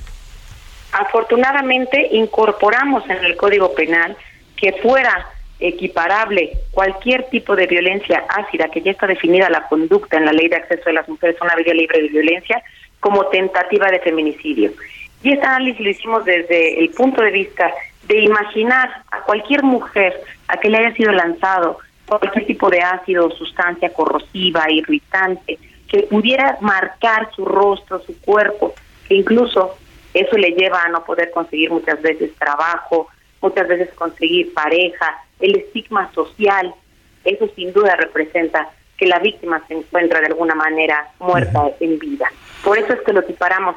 Afortunadamente 0.92 2.08
incorporamos 2.12 3.04
en 3.10 3.24
el 3.24 3.36
Código 3.36 3.74
Penal 3.74 4.16
que 4.56 4.72
fuera 4.82 5.30
equiparable 5.58 6.52
cualquier 6.70 7.24
tipo 7.30 7.56
de 7.56 7.66
violencia 7.66 8.24
ácida, 8.28 8.68
que 8.68 8.82
ya 8.82 8.90
está 8.90 9.06
definida 9.06 9.48
la 9.48 9.66
conducta 9.68 10.16
en 10.16 10.26
la 10.26 10.32
ley 10.32 10.48
de 10.48 10.56
acceso 10.56 10.84
de 10.86 10.92
las 10.92 11.08
mujeres 11.08 11.36
a 11.40 11.44
una 11.44 11.56
vida 11.56 11.72
libre 11.72 12.02
de 12.02 12.08
violencia, 12.08 12.62
como 13.00 13.26
tentativa 13.26 13.90
de 13.90 14.00
feminicidio. 14.00 14.72
Y 15.22 15.32
este 15.32 15.46
análisis 15.46 15.80
lo 15.80 15.90
hicimos 15.90 16.24
desde 16.24 16.80
el 16.80 16.90
punto 16.90 17.22
de 17.22 17.30
vista 17.30 17.72
de 18.06 18.20
imaginar 18.20 19.02
a 19.10 19.20
cualquier 19.22 19.62
mujer 19.62 20.20
a 20.48 20.58
que 20.58 20.68
le 20.68 20.78
haya 20.78 20.94
sido 20.94 21.12
lanzado 21.12 21.78
cualquier 22.06 22.46
tipo 22.46 22.70
de 22.70 22.80
ácido, 22.80 23.30
sustancia 23.30 23.92
corrosiva, 23.92 24.70
irritante, 24.70 25.58
que 25.88 26.02
pudiera 26.04 26.56
marcar 26.60 27.30
su 27.34 27.44
rostro, 27.44 28.00
su 28.00 28.18
cuerpo, 28.20 28.74
que 29.08 29.14
incluso 29.14 29.76
eso 30.14 30.36
le 30.36 30.50
lleva 30.50 30.82
a 30.82 30.88
no 30.88 31.04
poder 31.04 31.30
conseguir 31.30 31.70
muchas 31.70 32.00
veces 32.00 32.34
trabajo, 32.36 33.08
muchas 33.42 33.68
veces 33.68 33.92
conseguir 33.94 34.54
pareja, 34.54 35.24
el 35.40 35.56
estigma 35.56 36.10
social, 36.12 36.74
eso 37.24 37.48
sin 37.54 37.72
duda 37.72 37.96
representa 37.96 38.70
que 38.96 39.06
la 39.06 39.18
víctima 39.18 39.62
se 39.68 39.74
encuentra 39.74 40.20
de 40.20 40.26
alguna 40.26 40.54
manera 40.54 41.08
muerta 41.18 41.70
en 41.80 41.98
vida. 41.98 42.30
Por 42.64 42.78
eso 42.78 42.92
es 42.92 43.00
que 43.00 43.12
lo 43.12 43.20
equiparamos 43.20 43.76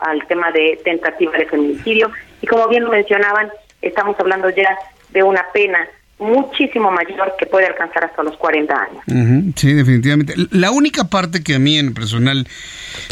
al 0.00 0.26
tema 0.26 0.50
de 0.52 0.80
tentativa 0.84 1.32
de 1.32 1.46
feminicidio 1.46 2.10
y 2.40 2.46
como 2.46 2.68
bien 2.68 2.84
lo 2.84 2.90
mencionaban, 2.90 3.50
estamos 3.82 4.18
hablando 4.18 4.48
ya 4.50 4.76
de 5.10 5.22
una 5.22 5.44
pena 5.52 5.78
muchísimo 6.18 6.90
mayor 6.90 7.34
que 7.38 7.46
puede 7.46 7.66
alcanzar 7.66 8.04
hasta 8.04 8.22
los 8.22 8.36
40 8.36 8.74
años. 8.74 9.54
sí, 9.56 9.72
definitivamente. 9.72 10.34
La 10.50 10.70
única 10.70 11.04
parte 11.04 11.42
que 11.42 11.56
a 11.56 11.58
mí 11.58 11.78
en 11.78 11.92
personal 11.92 12.46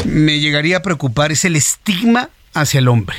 me 0.05 0.39
llegaría 0.39 0.77
a 0.77 0.81
preocupar 0.81 1.31
es 1.31 1.45
el 1.45 1.55
estigma 1.55 2.29
hacia 2.53 2.79
el 2.79 2.87
hombre. 2.87 3.15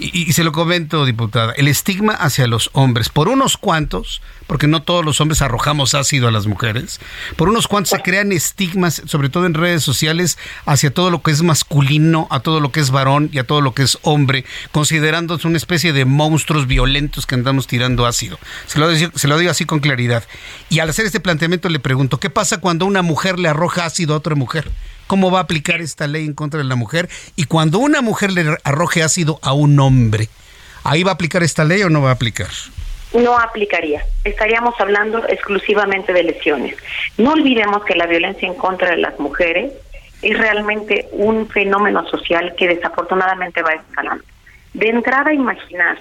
Y, 0.00 0.32
se 0.32 0.44
lo 0.44 0.52
comento, 0.52 1.04
diputada, 1.04 1.52
el 1.52 1.68
estigma 1.68 2.14
hacia 2.14 2.46
los 2.46 2.70
hombres, 2.72 3.10
por 3.10 3.28
unos 3.28 3.58
cuantos, 3.58 4.22
porque 4.46 4.66
no 4.66 4.82
todos 4.82 5.04
los 5.04 5.20
hombres 5.20 5.42
arrojamos 5.42 5.94
ácido 5.94 6.26
a 6.26 6.30
las 6.30 6.46
mujeres, 6.46 7.00
por 7.36 7.50
unos 7.50 7.68
cuantos 7.68 7.90
se 7.90 8.00
crean 8.00 8.32
estigmas, 8.32 9.02
sobre 9.04 9.28
todo 9.28 9.44
en 9.44 9.52
redes 9.52 9.82
sociales, 9.82 10.38
hacia 10.64 10.90
todo 10.90 11.10
lo 11.10 11.20
que 11.20 11.32
es 11.32 11.42
masculino, 11.42 12.28
a 12.30 12.40
todo 12.40 12.60
lo 12.60 12.72
que 12.72 12.80
es 12.80 12.90
varón 12.90 13.28
y 13.30 13.38
a 13.38 13.44
todo 13.44 13.60
lo 13.60 13.74
que 13.74 13.82
es 13.82 13.98
hombre, 14.00 14.46
considerándose 14.72 15.46
una 15.46 15.58
especie 15.58 15.92
de 15.92 16.06
monstruos 16.06 16.66
violentos 16.66 17.26
que 17.26 17.34
andamos 17.34 17.66
tirando 17.66 18.06
ácido. 18.06 18.38
Se 18.66 18.78
lo, 18.78 18.88
se 18.94 19.28
lo 19.28 19.38
digo 19.38 19.50
así 19.50 19.66
con 19.66 19.80
claridad. 19.80 20.24
Y 20.70 20.78
al 20.78 20.88
hacer 20.88 21.04
este 21.04 21.20
planteamiento 21.20 21.68
le 21.68 21.78
pregunto, 21.78 22.18
¿qué 22.18 22.30
pasa 22.30 22.58
cuando 22.58 22.86
una 22.86 23.02
mujer 23.02 23.38
le 23.38 23.48
arroja 23.48 23.84
ácido 23.84 24.14
a 24.14 24.18
otra 24.18 24.34
mujer? 24.34 24.70
Cómo 25.10 25.32
va 25.32 25.40
a 25.40 25.42
aplicar 25.42 25.80
esta 25.80 26.06
ley 26.06 26.24
en 26.24 26.34
contra 26.34 26.58
de 26.58 26.64
la 26.64 26.76
mujer 26.76 27.08
y 27.34 27.46
cuando 27.46 27.80
una 27.80 28.00
mujer 28.00 28.30
le 28.30 28.56
arroje 28.62 29.02
ácido 29.02 29.40
a 29.42 29.52
un 29.52 29.80
hombre, 29.80 30.28
¿ahí 30.84 31.02
va 31.02 31.10
a 31.10 31.14
aplicar 31.14 31.42
esta 31.42 31.64
ley 31.64 31.82
o 31.82 31.90
no 31.90 32.00
va 32.00 32.10
a 32.10 32.12
aplicar? 32.12 32.46
No 33.12 33.36
aplicaría. 33.36 34.04
Estaríamos 34.22 34.76
hablando 34.78 35.26
exclusivamente 35.26 36.12
de 36.12 36.22
lesiones. 36.22 36.76
No 37.18 37.32
olvidemos 37.32 37.84
que 37.84 37.96
la 37.96 38.06
violencia 38.06 38.46
en 38.46 38.54
contra 38.54 38.90
de 38.90 38.98
las 38.98 39.18
mujeres 39.18 39.72
es 40.22 40.38
realmente 40.38 41.08
un 41.10 41.48
fenómeno 41.48 42.06
social 42.08 42.54
que 42.56 42.68
desafortunadamente 42.68 43.62
va 43.62 43.72
escalando. 43.72 44.22
De 44.74 44.90
entrada, 44.90 45.34
imaginar 45.34 45.98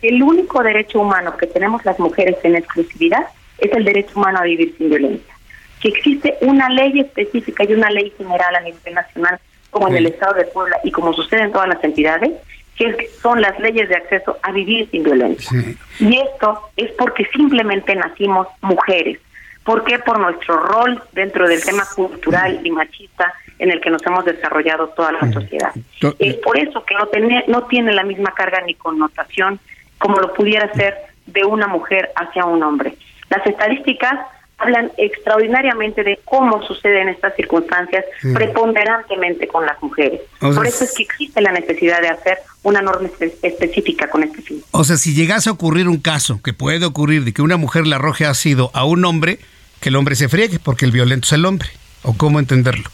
que 0.00 0.08
el 0.08 0.22
único 0.22 0.62
derecho 0.62 1.00
humano 1.00 1.36
que 1.36 1.48
tenemos 1.48 1.84
las 1.84 1.98
mujeres 1.98 2.38
en 2.44 2.56
exclusividad 2.56 3.26
es 3.58 3.70
el 3.72 3.84
derecho 3.84 4.18
humano 4.18 4.38
a 4.38 4.44
vivir 4.44 4.74
sin 4.78 4.88
violencia 4.88 5.37
que 5.80 5.88
existe 5.88 6.36
una 6.40 6.68
ley 6.68 7.00
específica 7.00 7.64
y 7.64 7.72
una 7.72 7.90
ley 7.90 8.12
general 8.16 8.54
a 8.54 8.60
nivel 8.60 8.94
nacional, 8.94 9.38
como 9.70 9.88
en 9.88 9.96
el 9.96 10.06
Estado 10.06 10.34
de 10.34 10.44
Puebla 10.44 10.78
y 10.82 10.90
como 10.90 11.12
sucede 11.12 11.42
en 11.42 11.52
todas 11.52 11.68
las 11.68 11.82
entidades, 11.84 12.32
que 12.76 13.08
son 13.20 13.40
las 13.40 13.58
leyes 13.58 13.88
de 13.88 13.96
acceso 13.96 14.38
a 14.42 14.52
vivir 14.52 14.88
sin 14.90 15.02
violencia. 15.02 15.50
Y 15.98 16.16
esto 16.16 16.70
es 16.76 16.90
porque 16.92 17.24
simplemente 17.26 17.94
nacimos 17.94 18.46
mujeres. 18.60 19.18
¿Por 19.64 19.84
qué? 19.84 19.98
Por 19.98 20.18
nuestro 20.18 20.58
rol 20.60 21.02
dentro 21.12 21.48
del 21.48 21.62
tema 21.62 21.84
cultural 21.94 22.60
y 22.64 22.70
machista 22.70 23.34
en 23.58 23.70
el 23.70 23.80
que 23.80 23.90
nos 23.90 24.04
hemos 24.06 24.24
desarrollado 24.24 24.88
toda 24.90 25.12
la 25.12 25.32
sociedad. 25.32 25.72
Es 26.18 26.36
por 26.36 26.58
eso 26.58 26.84
que 26.84 26.94
no 26.94 27.06
tiene, 27.08 27.44
no 27.48 27.64
tiene 27.64 27.92
la 27.92 28.04
misma 28.04 28.32
carga 28.32 28.62
ni 28.62 28.74
connotación 28.74 29.60
como 29.98 30.16
lo 30.18 30.32
pudiera 30.32 30.72
ser 30.74 30.96
de 31.26 31.44
una 31.44 31.66
mujer 31.66 32.10
hacia 32.14 32.44
un 32.44 32.62
hombre. 32.62 32.94
Las 33.28 33.44
estadísticas 33.46 34.20
hablan 34.58 34.90
extraordinariamente 34.96 36.02
de 36.02 36.18
cómo 36.24 36.62
suceden 36.66 37.08
estas 37.08 37.34
circunstancias 37.36 38.04
preponderantemente 38.34 39.46
con 39.46 39.64
las 39.64 39.80
mujeres. 39.82 40.20
Por 40.40 40.66
eso 40.66 40.84
es 40.84 40.94
que 40.94 41.04
existe 41.04 41.40
la 41.40 41.52
necesidad 41.52 42.00
de 42.00 42.08
hacer 42.08 42.38
una 42.64 42.82
norma 42.82 43.08
específica 43.42 44.10
con 44.10 44.24
este 44.24 44.42
fin. 44.42 44.62
O 44.72 44.84
sea, 44.84 44.96
si 44.96 45.14
llegase 45.14 45.48
a 45.48 45.52
ocurrir 45.52 45.88
un 45.88 45.98
caso 45.98 46.40
que 46.42 46.52
puede 46.52 46.84
ocurrir 46.84 47.24
de 47.24 47.32
que 47.32 47.42
una 47.42 47.56
mujer 47.56 47.86
le 47.86 47.94
arroje 47.94 48.26
ácido 48.26 48.70
a 48.74 48.84
un 48.84 49.04
hombre, 49.04 49.38
que 49.80 49.90
el 49.90 49.96
hombre 49.96 50.16
se 50.16 50.28
friegue 50.28 50.58
porque 50.58 50.84
el 50.84 50.92
violento 50.92 51.26
es 51.26 51.32
el 51.32 51.44
hombre. 51.44 51.68
¿O 52.02 52.14
cómo 52.14 52.38
entenderlo? 52.38 52.90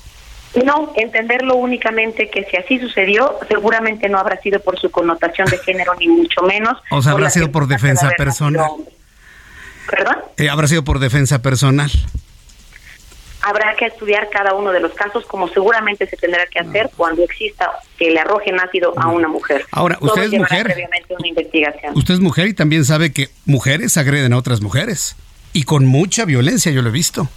No, 0.64 0.92
entenderlo 0.96 1.56
únicamente 1.56 2.30
que 2.30 2.44
si 2.44 2.56
así 2.56 2.78
sucedió, 2.78 3.38
seguramente 3.48 4.08
no 4.08 4.18
habrá 4.18 4.40
sido 4.40 4.60
por 4.60 4.78
su 4.78 4.90
connotación 4.90 5.48
de 5.48 5.58
género, 5.58 5.94
ni 5.98 6.08
mucho 6.08 6.42
menos. 6.42 6.78
O 6.90 7.02
sea, 7.02 7.12
habrá 7.12 7.28
sido 7.30 7.50
por 7.50 7.66
defensa 7.66 8.10
personal. 8.16 8.70
¿Perdón? 9.88 10.16
Eh, 10.36 10.48
¿Habrá 10.48 10.66
sido 10.66 10.84
por 10.84 10.98
defensa 10.98 11.42
personal? 11.42 11.90
Habrá 13.42 13.74
que 13.76 13.86
estudiar 13.86 14.30
cada 14.30 14.54
uno 14.54 14.72
de 14.72 14.80
los 14.80 14.94
casos, 14.94 15.26
como 15.26 15.48
seguramente 15.48 16.06
se 16.06 16.16
tendrá 16.16 16.46
que 16.46 16.60
hacer 16.60 16.90
cuando 16.96 17.22
exista 17.22 17.70
que 17.98 18.10
le 18.10 18.18
arrojen 18.18 18.58
ácido 18.58 18.94
a 18.96 19.08
una 19.08 19.28
mujer. 19.28 19.66
Ahora, 19.70 19.98
usted 20.00 20.22
es 20.22 20.32
mujer. 20.32 20.88
Una 21.10 21.28
investigación. 21.28 21.94
Usted 21.94 22.14
es 22.14 22.20
mujer 22.20 22.48
y 22.48 22.54
también 22.54 22.86
sabe 22.86 23.12
que 23.12 23.28
mujeres 23.44 23.98
agreden 23.98 24.32
a 24.32 24.38
otras 24.38 24.62
mujeres. 24.62 25.16
Y 25.52 25.64
con 25.64 25.84
mucha 25.84 26.24
violencia, 26.24 26.72
yo 26.72 26.80
lo 26.80 26.88
he 26.88 26.92
visto. 26.92 27.28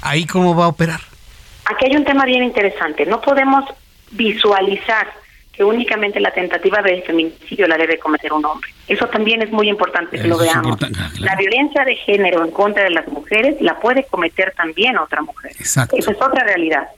¿Ahí 0.00 0.24
cómo 0.24 0.56
va 0.56 0.64
a 0.64 0.68
operar? 0.68 1.00
Aquí 1.66 1.84
hay 1.90 1.96
un 1.96 2.04
tema 2.04 2.24
bien 2.24 2.42
interesante. 2.42 3.04
No 3.04 3.20
podemos 3.20 3.64
visualizar 4.12 5.12
que 5.52 5.62
únicamente 5.62 6.20
la 6.20 6.32
tentativa 6.32 6.80
de 6.80 7.02
feminicidio 7.02 7.68
la 7.68 7.76
debe 7.76 7.98
cometer 7.98 8.32
un 8.32 8.44
hombre. 8.46 8.70
Eso 8.90 9.06
también 9.06 9.40
es 9.40 9.52
muy 9.52 9.68
importante 9.68 10.20
que 10.20 10.26
lo 10.26 10.36
veamos. 10.36 10.76
Ah, 10.82 11.10
la 11.20 11.36
violencia 11.36 11.84
de 11.84 11.94
género 11.94 12.44
en 12.44 12.50
contra 12.50 12.82
de 12.82 12.90
las 12.90 13.06
mujeres 13.06 13.60
la 13.60 13.78
puede 13.78 14.02
cometer 14.02 14.52
también 14.56 14.98
otra 14.98 15.22
mujer. 15.22 15.52
Exacto. 15.52 15.96
Esa 15.96 16.10
es 16.10 16.20
otra 16.20 16.42
realidad. 16.42 16.88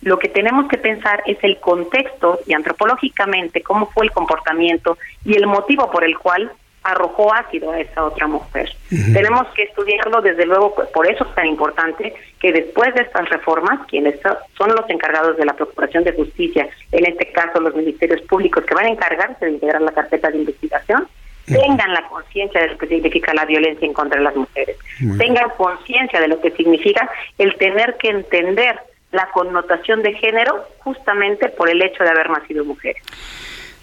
Lo 0.00 0.18
que 0.18 0.30
tenemos 0.30 0.68
que 0.68 0.78
pensar 0.78 1.22
es 1.26 1.36
el 1.42 1.58
contexto 1.60 2.40
y 2.46 2.54
antropológicamente 2.54 3.60
cómo 3.60 3.90
fue 3.90 4.06
el 4.06 4.12
comportamiento 4.12 4.96
y 5.22 5.34
el 5.34 5.46
motivo 5.46 5.90
por 5.90 6.04
el 6.04 6.16
cual 6.16 6.50
arrojó 6.82 7.34
ácido 7.34 7.72
a 7.72 7.80
esa 7.80 8.04
otra 8.04 8.26
mujer. 8.26 8.70
Tenemos 8.88 9.46
que 9.48 9.64
estudiarlo 9.64 10.22
desde 10.22 10.46
luego, 10.46 10.74
pues, 10.74 10.88
por 10.88 11.06
eso 11.06 11.24
es 11.24 11.34
tan 11.34 11.46
importante 11.46 12.14
que 12.40 12.52
después 12.52 12.94
de 12.94 13.02
estas 13.02 13.28
reformas, 13.28 13.86
quienes 13.86 14.18
son 14.56 14.74
los 14.74 14.88
encargados 14.88 15.36
de 15.36 15.44
la 15.44 15.52
Procuración 15.54 16.04
de 16.04 16.12
Justicia, 16.12 16.68
en 16.92 17.04
este 17.06 17.32
caso 17.32 17.60
los 17.60 17.74
ministerios 17.74 18.22
públicos 18.22 18.64
que 18.64 18.74
van 18.74 18.86
a 18.86 18.90
encargarse 18.90 19.44
de 19.44 19.52
integrar 19.52 19.82
la 19.82 19.92
carpeta 19.92 20.30
de 20.30 20.38
investigación, 20.38 21.06
tengan 21.46 21.92
la 21.92 22.06
conciencia 22.08 22.60
de 22.62 22.68
lo 22.68 22.78
que 22.78 22.86
significa 22.86 23.34
la 23.34 23.44
violencia 23.44 23.86
en 23.86 23.92
contra 23.92 24.18
de 24.18 24.24
las 24.24 24.36
mujeres, 24.36 24.76
tengan 25.18 25.50
conciencia 25.56 26.20
de 26.20 26.28
lo 26.28 26.40
que 26.40 26.50
significa 26.52 27.08
el 27.38 27.56
tener 27.56 27.96
que 27.98 28.10
entender 28.10 28.78
la 29.12 29.30
connotación 29.32 30.02
de 30.02 30.14
género 30.14 30.66
justamente 30.78 31.48
por 31.48 31.70
el 31.70 31.82
hecho 31.82 32.02
de 32.02 32.10
haber 32.10 32.30
nacido 32.30 32.64
mujeres. 32.64 33.02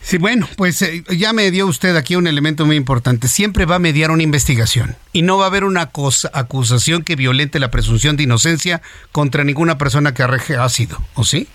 Sí, 0.02 0.18
bueno, 0.18 0.48
pues 0.58 0.82
eh, 0.82 1.04
ya 1.16 1.32
me 1.32 1.52
dio 1.52 1.68
usted 1.68 1.96
aquí 1.96 2.16
un 2.16 2.26
elemento 2.26 2.66
muy 2.66 2.76
importante. 2.76 3.28
Siempre 3.28 3.66
va 3.66 3.76
a 3.76 3.80
mediar 3.80 4.10
una 4.10 4.24
investigación 4.24 4.96
y 5.14 5.22
no 5.22 5.38
va 5.38 5.46
a 5.46 5.48
haber 5.48 5.64
una 5.64 5.92
acusación 6.34 7.04
que 7.04 7.16
violente 7.16 7.60
la 7.60 7.70
presunción 7.70 8.18
de 8.18 8.24
inocencia 8.24 8.82
contra 9.12 9.44
ninguna 9.44 9.78
persona 9.78 10.14
que 10.14 10.24
arreje 10.24 10.58
ácido, 10.58 10.98
¿o 11.14 11.24
sí? 11.24 11.48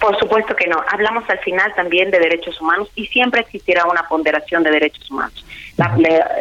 Por 0.00 0.18
supuesto 0.18 0.54
que 0.54 0.66
no. 0.66 0.82
Hablamos 0.88 1.28
al 1.28 1.38
final 1.38 1.74
también 1.74 2.10
de 2.10 2.18
derechos 2.18 2.60
humanos 2.60 2.90
y 2.94 3.06
siempre 3.06 3.40
existirá 3.40 3.86
una 3.86 4.06
ponderación 4.08 4.62
de 4.62 4.70
derechos 4.70 5.10
humanos. 5.10 5.44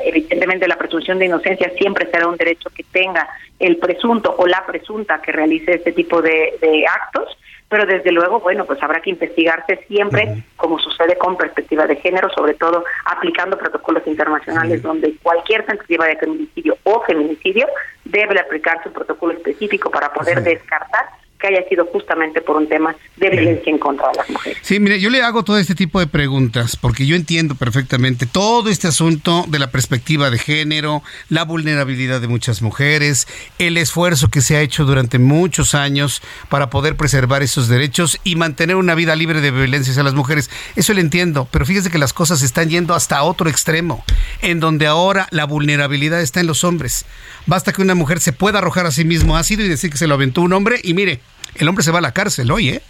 evidentemente 0.03 0.67
la 0.67 0.77
presunción 0.77 1.19
de 1.19 1.25
inocencia 1.25 1.71
siempre 1.77 2.09
será 2.11 2.27
un 2.27 2.37
derecho 2.37 2.69
que 2.69 2.83
tenga 2.83 3.27
el 3.59 3.77
presunto 3.77 4.35
o 4.37 4.45
la 4.45 4.65
presunta 4.65 5.21
que 5.21 5.31
realice 5.31 5.75
este 5.75 5.93
tipo 5.93 6.21
de 6.21 6.85
actos 6.87 7.37
pero 7.67 7.85
desde 7.85 8.11
luego, 8.11 8.39
bueno, 8.39 8.65
pues 8.65 8.81
habrá 8.83 9.01
que 9.01 9.09
investigarse 9.09 9.83
siempre, 9.87 10.43
como 10.55 10.77
sucede 10.77 11.17
con 11.17 11.35
perspectiva 11.35 11.87
de 11.87 11.95
género, 11.95 12.29
sobre 12.29 12.53
todo 12.53 12.83
aplicando 13.05 13.57
protocolos 13.57 14.05
internacionales 14.05 14.81
donde 14.83 15.15
cualquier 15.21 15.65
tentativa 15.65 16.05
de 16.05 16.15
feminicidio 16.15 16.77
o 16.83 17.01
feminicidio 17.01 17.67
debe 18.03 18.39
aplicar 18.39 18.83
su 18.83 18.91
protocolo 18.91 19.33
específico 19.33 19.89
para 19.89 20.13
poder 20.13 20.43
descartar 20.43 21.09
que 21.39 21.47
haya 21.47 21.67
sido 21.67 21.85
justamente 21.85 22.41
por 22.41 22.57
un 22.57 22.67
tema 22.67 22.95
de 23.17 23.29
violencia 23.29 23.71
en 23.71 23.77
contra 23.77 24.07
de 24.09 24.17
las 24.17 24.29
mujeres. 24.29 24.57
Sí, 24.61 24.79
mire, 24.79 24.99
yo 24.99 25.09
le 25.09 25.21
hago 25.21 25.43
todo 25.43 25.57
este 25.57 25.75
tipo 25.75 25.99
de 25.99 26.07
preguntas 26.07 26.75
porque 26.75 27.05
yo 27.05 27.15
entiendo 27.15 27.55
perfectamente 27.55 28.25
todo 28.25 28.69
este 28.69 28.87
asunto 28.87 29.45
de 29.47 29.59
la 29.59 29.69
perspectiva 29.71 30.29
de 30.29 30.37
género, 30.37 31.03
la 31.29 31.43
vulnerabilidad 31.43 32.21
de 32.21 32.27
muchas 32.27 32.61
mujeres, 32.61 33.27
el 33.59 33.77
esfuerzo 33.77 34.29
que 34.29 34.41
se 34.41 34.55
ha 34.55 34.61
hecho 34.61 34.85
durante 34.85 35.19
muchos 35.19 35.75
años 35.75 36.21
para 36.49 36.69
poder 36.69 36.95
preservar 36.95 37.43
esos 37.43 37.67
derechos 37.67 38.19
y 38.23 38.35
mantener 38.35 38.75
una 38.75 38.95
vida 38.95 39.15
libre 39.15 39.41
de 39.41 39.51
violencia 39.51 39.91
hacia 39.91 40.03
las 40.03 40.13
mujeres. 40.13 40.49
Eso 40.75 40.93
lo 40.93 40.99
entiendo, 40.99 41.47
pero 41.51 41.65
fíjese 41.65 41.91
que 41.91 41.97
las 41.97 42.13
cosas 42.13 42.41
están 42.41 42.69
yendo 42.69 42.93
hasta 42.93 43.23
otro 43.23 43.49
extremo, 43.49 44.03
en 44.41 44.59
donde 44.59 44.87
ahora 44.87 45.27
la 45.31 45.45
vulnerabilidad 45.45 46.21
está 46.21 46.39
en 46.39 46.47
los 46.47 46.63
hombres. 46.63 47.05
Basta 47.45 47.73
que 47.73 47.81
una 47.81 47.95
mujer 47.95 48.19
se 48.19 48.33
pueda 48.33 48.59
arrojar 48.59 48.85
a 48.85 48.91
sí 48.91 49.05
mismo 49.05 49.37
ácido 49.37 49.63
y 49.63 49.67
decir 49.67 49.91
que 49.91 49.97
se 49.97 50.07
lo 50.07 50.15
aventó 50.15 50.41
un 50.41 50.53
hombre 50.53 50.79
y 50.83 50.93
mire, 50.93 51.19
el 51.59 51.67
hombre 51.67 51.83
se 51.83 51.91
va 51.91 51.99
a 51.99 52.01
la 52.01 52.13
cárcel 52.13 52.51
hoy, 52.51 52.69
¿eh? 52.69 52.81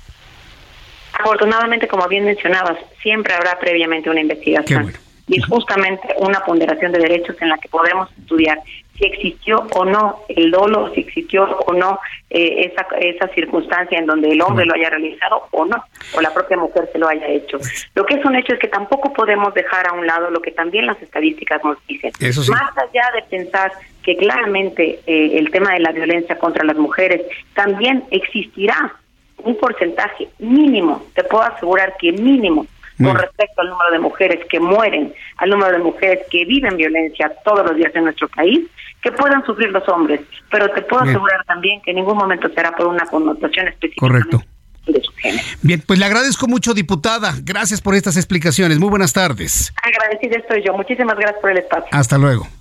Afortunadamente, 1.13 1.87
como 1.87 2.07
bien 2.07 2.25
mencionabas, 2.25 2.77
siempre 3.01 3.33
habrá 3.33 3.57
previamente 3.59 4.09
una 4.09 4.21
investigación. 4.21 4.93
y 5.27 5.39
es 5.39 5.45
justamente 5.45 6.07
una 6.17 6.39
ponderación 6.41 6.91
de 6.91 6.99
derechos 6.99 7.35
en 7.41 7.49
la 7.49 7.57
que 7.57 7.69
podemos 7.69 8.09
estudiar 8.19 8.59
si 8.97 9.05
existió 9.05 9.67
o 9.75 9.85
no 9.85 10.23
el 10.29 10.51
dolo, 10.51 10.91
si 10.93 11.01
existió 11.01 11.43
o 11.43 11.73
no 11.73 11.99
eh, 12.29 12.71
esa, 12.71 12.85
esa 12.97 13.27
circunstancia 13.33 13.97
en 13.97 14.05
donde 14.05 14.31
el 14.31 14.41
hombre 14.41 14.65
lo 14.65 14.73
haya 14.73 14.89
realizado 14.89 15.47
o 15.51 15.65
no, 15.65 15.83
o 16.13 16.21
la 16.21 16.33
propia 16.33 16.57
mujer 16.57 16.89
se 16.91 16.99
lo 16.99 17.07
haya 17.07 17.27
hecho. 17.27 17.57
Lo 17.93 18.05
que 18.05 18.15
es 18.15 18.25
un 18.25 18.35
hecho 18.35 18.53
es 18.53 18.59
que 18.59 18.67
tampoco 18.67 19.11
podemos 19.11 19.53
dejar 19.53 19.87
a 19.87 19.93
un 19.93 20.07
lado 20.07 20.29
lo 20.29 20.41
que 20.41 20.51
también 20.51 20.85
las 20.85 21.01
estadísticas 21.01 21.61
nos 21.63 21.77
dicen. 21.87 22.11
Más 22.21 22.77
allá 22.77 23.11
de 23.15 23.21
pensar 23.29 23.71
que 24.05 24.15
claramente 24.15 24.99
eh, 25.07 25.37
el 25.39 25.49
tema 25.49 25.73
de 25.73 25.79
la 25.79 25.91
violencia 25.91 26.37
contra 26.37 26.63
las 26.63 26.77
mujeres 26.77 27.23
también 27.55 28.03
existirá 28.11 28.93
un 29.39 29.57
porcentaje 29.57 30.29
mínimo, 30.39 31.03
te 31.15 31.23
puedo 31.23 31.43
asegurar 31.43 31.95
que 31.99 32.11
mínimo 32.11 32.67
con 32.97 33.17
respecto 33.17 33.61
al 33.61 33.69
número 33.69 33.91
de 33.91 33.99
mujeres 33.99 34.45
que 34.49 34.57
mueren, 34.57 35.13
al 35.37 35.49
número 35.49 35.73
de 35.73 35.83
mujeres 35.83 36.19
que 36.31 36.45
viven 36.45 36.77
violencia 36.77 37.29
todos 37.43 37.65
los 37.65 37.75
días 37.75 37.93
en 37.93 38.05
nuestro 38.05 38.29
país, 38.29 38.61
que 39.01 39.11
puedan 39.11 39.45
sufrir 39.45 39.69
los 39.69 39.85
hombres. 39.89 40.21
Pero 40.49 40.69
te 40.71 40.81
puedo 40.81 41.03
asegurar 41.03 41.43
también 41.45 41.81
que 41.81 41.91
en 41.91 41.97
ningún 41.97 42.17
momento 42.17 42.47
será 42.55 42.71
por 42.71 42.87
una 42.87 43.05
connotación 43.07 43.67
específica. 43.67 43.99
Correcto. 43.99 44.41
De 44.87 45.01
su 45.01 45.11
género. 45.13 45.43
Bien, 45.61 45.83
pues 45.85 45.99
le 45.99 46.05
agradezco 46.05 46.47
mucho, 46.47 46.73
diputada. 46.73 47.33
Gracias 47.43 47.81
por 47.81 47.95
estas 47.95 48.15
explicaciones. 48.15 48.79
Muy 48.79 48.89
buenas 48.89 49.11
tardes. 49.11 49.73
Agradecida 49.83 50.37
estoy 50.37 50.63
yo. 50.63 50.73
Muchísimas 50.73 51.17
gracias 51.17 51.41
por 51.41 51.51
el 51.51 51.57
espacio. 51.57 51.89
Hasta 51.91 52.17
luego. 52.17 52.47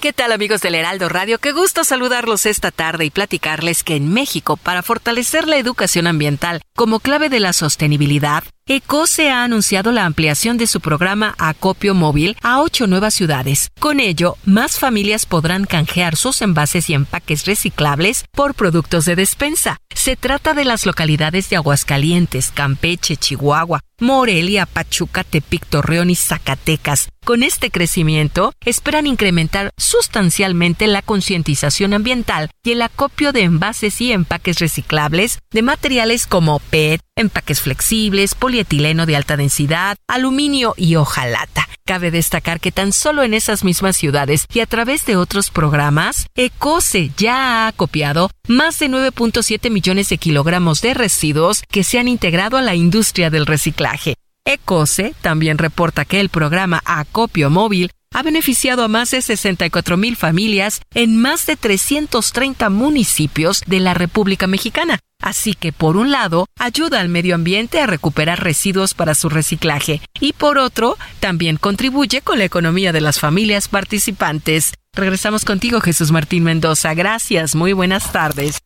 ¿Qué 0.00 0.14
tal 0.14 0.32
amigos 0.32 0.62
del 0.62 0.76
Heraldo 0.76 1.10
Radio? 1.10 1.36
Qué 1.36 1.52
gusto 1.52 1.84
saludarlos 1.84 2.46
esta 2.46 2.70
tarde 2.70 3.04
y 3.04 3.10
platicarles 3.10 3.84
que 3.84 3.96
en 3.96 4.10
México, 4.10 4.56
para 4.56 4.82
fortalecer 4.82 5.46
la 5.46 5.58
educación 5.58 6.06
ambiental 6.06 6.62
como 6.74 7.00
clave 7.00 7.28
de 7.28 7.38
la 7.38 7.52
sostenibilidad, 7.52 8.42
ECOSE 8.66 9.30
ha 9.30 9.42
anunciado 9.42 9.90
la 9.90 10.04
ampliación 10.04 10.56
de 10.56 10.68
su 10.68 10.80
programa 10.80 11.34
Acopio 11.38 11.94
Móvil 11.94 12.36
a 12.42 12.60
ocho 12.60 12.86
nuevas 12.86 13.14
ciudades. 13.14 13.70
Con 13.80 13.98
ello, 13.98 14.36
más 14.44 14.78
familias 14.78 15.26
podrán 15.26 15.64
canjear 15.64 16.14
sus 16.14 16.40
envases 16.40 16.88
y 16.88 16.94
empaques 16.94 17.46
reciclables 17.46 18.24
por 18.30 18.54
productos 18.54 19.06
de 19.06 19.16
despensa. 19.16 19.78
Se 19.92 20.14
trata 20.14 20.54
de 20.54 20.64
las 20.64 20.86
localidades 20.86 21.50
de 21.50 21.56
Aguascalientes, 21.56 22.52
Campeche, 22.54 23.16
Chihuahua, 23.16 23.80
Morelia, 24.00 24.66
Pachuca, 24.66 25.24
Tepic, 25.24 25.66
Torreón 25.66 26.10
y 26.10 26.14
Zacatecas. 26.14 27.08
Con 27.24 27.42
este 27.42 27.70
crecimiento, 27.70 28.52
esperan 28.64 29.06
incrementar 29.06 29.72
sustancialmente 29.76 30.86
la 30.86 31.02
concientización 31.02 31.92
ambiental 31.92 32.50
y 32.64 32.72
el 32.72 32.82
acopio 32.82 33.32
de 33.32 33.42
envases 33.42 34.00
y 34.00 34.12
empaques 34.12 34.58
reciclables 34.58 35.38
de 35.50 35.62
materiales 35.62 36.26
como 36.26 36.60
PET, 36.60 37.02
empaques 37.20 37.60
flexibles, 37.60 38.34
polietileno 38.34 39.06
de 39.06 39.16
alta 39.16 39.36
densidad, 39.36 39.96
aluminio 40.08 40.74
y 40.76 40.96
hojalata. 40.96 41.68
Cabe 41.84 42.10
destacar 42.10 42.60
que 42.60 42.72
tan 42.72 42.92
solo 42.92 43.22
en 43.22 43.34
esas 43.34 43.64
mismas 43.64 43.96
ciudades 43.96 44.46
y 44.52 44.60
a 44.60 44.66
través 44.66 45.04
de 45.06 45.16
otros 45.16 45.50
programas, 45.50 46.26
ECOSE 46.34 47.10
ya 47.16 47.36
ha 47.36 47.68
acopiado 47.68 48.30
más 48.48 48.78
de 48.78 48.88
9.7 48.88 49.70
millones 49.70 50.08
de 50.08 50.18
kilogramos 50.18 50.80
de 50.80 50.94
residuos 50.94 51.62
que 51.68 51.84
se 51.84 51.98
han 51.98 52.08
integrado 52.08 52.56
a 52.56 52.62
la 52.62 52.74
industria 52.74 53.30
del 53.30 53.46
reciclaje. 53.46 54.16
ECOSE 54.44 55.14
también 55.20 55.58
reporta 55.58 56.04
que 56.04 56.20
el 56.20 56.28
programa 56.28 56.82
Acopio 56.84 57.50
Móvil 57.50 57.90
ha 58.12 58.22
beneficiado 58.22 58.84
a 58.84 58.88
más 58.88 59.10
de 59.10 59.22
64 59.22 59.96
mil 59.96 60.16
familias 60.16 60.80
en 60.94 61.20
más 61.20 61.46
de 61.46 61.56
330 61.56 62.68
municipios 62.70 63.62
de 63.66 63.80
la 63.80 63.94
República 63.94 64.46
Mexicana. 64.46 64.98
Así 65.22 65.54
que, 65.54 65.72
por 65.72 65.96
un 65.96 66.10
lado, 66.10 66.46
ayuda 66.58 67.00
al 67.00 67.08
medio 67.08 67.34
ambiente 67.34 67.80
a 67.80 67.86
recuperar 67.86 68.42
residuos 68.42 68.94
para 68.94 69.14
su 69.14 69.28
reciclaje 69.28 70.00
y, 70.18 70.32
por 70.32 70.58
otro, 70.58 70.96
también 71.20 71.56
contribuye 71.56 72.22
con 72.22 72.38
la 72.38 72.44
economía 72.44 72.92
de 72.92 73.02
las 73.02 73.20
familias 73.20 73.68
participantes. 73.68 74.72
Regresamos 74.94 75.44
contigo, 75.44 75.80
Jesús 75.80 76.10
Martín 76.10 76.44
Mendoza. 76.44 76.94
Gracias. 76.94 77.54
Muy 77.54 77.72
buenas 77.72 78.12
tardes. 78.12 78.60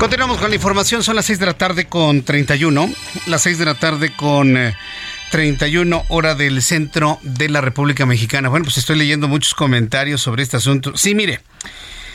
Continuamos 0.00 0.38
con 0.38 0.48
la 0.48 0.56
información, 0.56 1.02
son 1.02 1.14
las 1.14 1.26
6 1.26 1.40
de 1.40 1.44
la 1.44 1.58
tarde 1.58 1.84
con 1.84 2.22
31, 2.22 2.90
las 3.26 3.42
6 3.42 3.58
de 3.58 3.64
la 3.66 3.74
tarde 3.74 4.16
con 4.16 4.56
31 5.30 5.96
eh, 5.96 6.04
hora 6.08 6.34
del 6.34 6.62
centro 6.62 7.18
de 7.20 7.50
la 7.50 7.60
República 7.60 8.06
Mexicana. 8.06 8.48
Bueno, 8.48 8.64
pues 8.64 8.78
estoy 8.78 8.96
leyendo 8.96 9.28
muchos 9.28 9.52
comentarios 9.52 10.22
sobre 10.22 10.42
este 10.42 10.56
asunto. 10.56 10.96
Sí, 10.96 11.14
mire, 11.14 11.42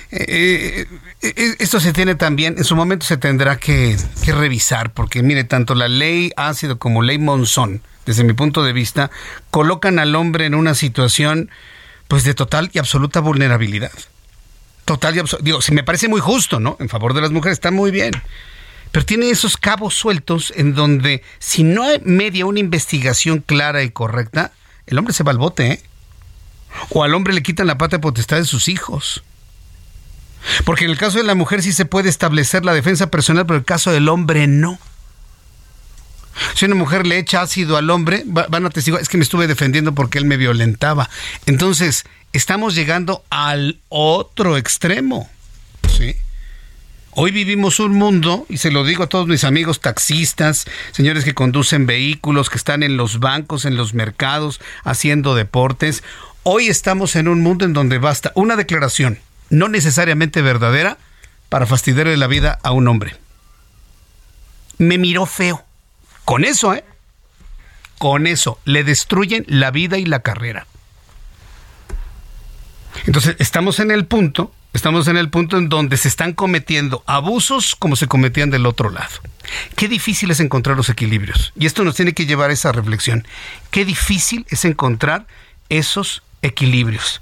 eh, 0.09 0.87
eh, 1.21 1.55
esto 1.59 1.79
se 1.79 1.93
tiene 1.93 2.15
también, 2.15 2.55
en 2.57 2.63
su 2.63 2.75
momento 2.75 3.05
se 3.05 3.17
tendrá 3.17 3.57
que, 3.57 3.95
que, 4.23 4.31
revisar, 4.31 4.91
porque 4.91 5.21
mire, 5.21 5.43
tanto 5.43 5.75
la 5.75 5.87
ley 5.87 6.31
ácido 6.37 6.79
como 6.79 7.03
ley 7.03 7.19
Monzón, 7.19 7.83
desde 8.07 8.23
mi 8.23 8.33
punto 8.33 8.63
de 8.63 8.73
vista, 8.73 9.11
colocan 9.51 9.99
al 9.99 10.15
hombre 10.15 10.47
en 10.47 10.55
una 10.55 10.73
situación 10.73 11.51
pues 12.07 12.23
de 12.23 12.33
total 12.33 12.71
y 12.73 12.79
absoluta 12.79 13.19
vulnerabilidad 13.19 13.91
total 14.85 15.17
y 15.17 15.21
Digo, 15.43 15.61
si 15.61 15.73
me 15.73 15.83
parece 15.83 16.07
muy 16.07 16.21
justo, 16.21 16.59
¿no? 16.59 16.77
En 16.79 16.89
favor 16.89 17.13
de 17.13 17.21
las 17.21 17.31
mujeres, 17.31 17.57
está 17.57 17.71
muy 17.71 17.91
bien. 17.91 18.13
Pero 18.91 19.05
tiene 19.05 19.29
esos 19.29 19.57
cabos 19.57 19.93
sueltos 19.93 20.53
en 20.55 20.73
donde, 20.73 21.21
si 21.39 21.63
no 21.63 21.85
media 22.03 22.45
una 22.45 22.59
investigación 22.59 23.39
clara 23.39 23.83
y 23.83 23.89
correcta, 23.89 24.53
el 24.87 24.97
hombre 24.97 25.13
se 25.13 25.23
va 25.23 25.31
al 25.31 25.37
bote, 25.37 25.67
¿eh? 25.67 25.83
O 26.89 27.03
al 27.03 27.13
hombre 27.13 27.33
le 27.33 27.43
quitan 27.43 27.67
la 27.67 27.77
pata 27.77 27.97
de 27.97 28.01
potestad 28.01 28.37
de 28.37 28.45
sus 28.45 28.67
hijos. 28.67 29.23
Porque 30.63 30.85
en 30.85 30.91
el 30.91 30.97
caso 30.97 31.17
de 31.17 31.23
la 31.23 31.35
mujer 31.35 31.63
sí 31.63 31.73
se 31.73 31.85
puede 31.85 32.09
establecer 32.09 32.63
la 32.63 32.73
defensa 32.73 33.09
personal, 33.09 33.45
pero 33.45 33.57
en 33.57 33.61
el 33.61 33.65
caso 33.65 33.91
del 33.91 34.07
hombre 34.09 34.47
no. 34.47 34.79
Si 36.53 36.65
una 36.65 36.75
mujer 36.75 37.07
le 37.07 37.17
echa 37.17 37.41
ácido 37.41 37.77
al 37.77 37.89
hombre, 37.89 38.23
van 38.25 38.65
a 38.65 38.69
testigo, 38.69 38.97
es 38.97 39.09
que 39.09 39.17
me 39.17 39.23
estuve 39.23 39.47
defendiendo 39.47 39.95
porque 39.95 40.17
él 40.17 40.25
me 40.25 40.37
violentaba. 40.37 41.09
Entonces, 41.45 42.05
estamos 42.37 42.75
llegando 42.75 43.23
al 43.29 43.79
otro 43.89 44.57
extremo. 44.57 45.29
¿sí? 45.89 46.15
Hoy 47.11 47.31
vivimos 47.31 47.79
un 47.79 47.93
mundo, 47.93 48.45
y 48.49 48.57
se 48.57 48.71
lo 48.71 48.83
digo 48.83 49.03
a 49.03 49.07
todos 49.07 49.25
mis 49.25 49.45
amigos 49.45 49.79
taxistas, 49.79 50.65
señores 50.91 51.23
que 51.23 51.33
conducen 51.33 51.85
vehículos, 51.85 52.49
que 52.49 52.57
están 52.57 52.83
en 52.83 52.97
los 52.97 53.21
bancos, 53.21 53.63
en 53.63 53.77
los 53.77 53.93
mercados, 53.93 54.59
haciendo 54.83 55.33
deportes. 55.33 56.03
Hoy 56.43 56.67
estamos 56.67 57.15
en 57.15 57.29
un 57.29 57.41
mundo 57.41 57.63
en 57.63 57.71
donde 57.71 57.99
basta 57.99 58.33
una 58.35 58.57
declaración, 58.57 59.17
no 59.49 59.69
necesariamente 59.69 60.41
verdadera, 60.41 60.97
para 61.47 61.65
fastidiarle 61.65 62.17
la 62.17 62.27
vida 62.27 62.59
a 62.63 62.71
un 62.71 62.89
hombre. 62.89 63.15
Me 64.77 64.97
miró 64.97 65.25
feo. 65.25 65.63
Con 66.25 66.43
eso, 66.43 66.73
¿eh? 66.73 66.83
Con 67.97 68.27
eso, 68.27 68.59
le 68.65 68.83
destruyen 68.83 69.45
la 69.47 69.71
vida 69.71 69.97
y 69.97 70.05
la 70.05 70.19
carrera. 70.19 70.67
Entonces, 73.05 73.35
estamos 73.39 73.79
en 73.79 73.91
el 73.91 74.05
punto, 74.05 74.53
estamos 74.73 75.07
en 75.07 75.17
el 75.17 75.29
punto 75.29 75.57
en 75.57 75.69
donde 75.69 75.97
se 75.97 76.07
están 76.07 76.33
cometiendo 76.33 77.03
abusos 77.05 77.75
como 77.75 77.95
se 77.95 78.07
cometían 78.07 78.49
del 78.49 78.65
otro 78.65 78.89
lado. 78.89 79.21
Qué 79.75 79.87
difícil 79.87 80.31
es 80.31 80.39
encontrar 80.39 80.75
los 80.75 80.89
equilibrios. 80.89 81.53
Y 81.55 81.65
esto 81.65 81.83
nos 81.83 81.95
tiene 81.95 82.13
que 82.13 82.25
llevar 82.25 82.49
a 82.49 82.53
esa 82.53 82.71
reflexión. 82.71 83.27
Qué 83.69 83.85
difícil 83.85 84.45
es 84.49 84.65
encontrar 84.65 85.27
esos 85.69 86.23
equilibrios. 86.41 87.21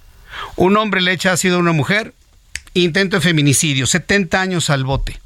Un 0.56 0.78
hombre 0.78 1.02
le 1.02 1.12
echa 1.12 1.34
ácido 1.34 1.58
a 1.58 1.60
una 1.60 1.74
mujer, 1.74 2.14
intento 2.74 3.18
de 3.18 3.22
feminicidio, 3.22 3.86
70 3.86 4.42
años 4.42 4.70
al 4.70 4.84
bote. 4.84 5.20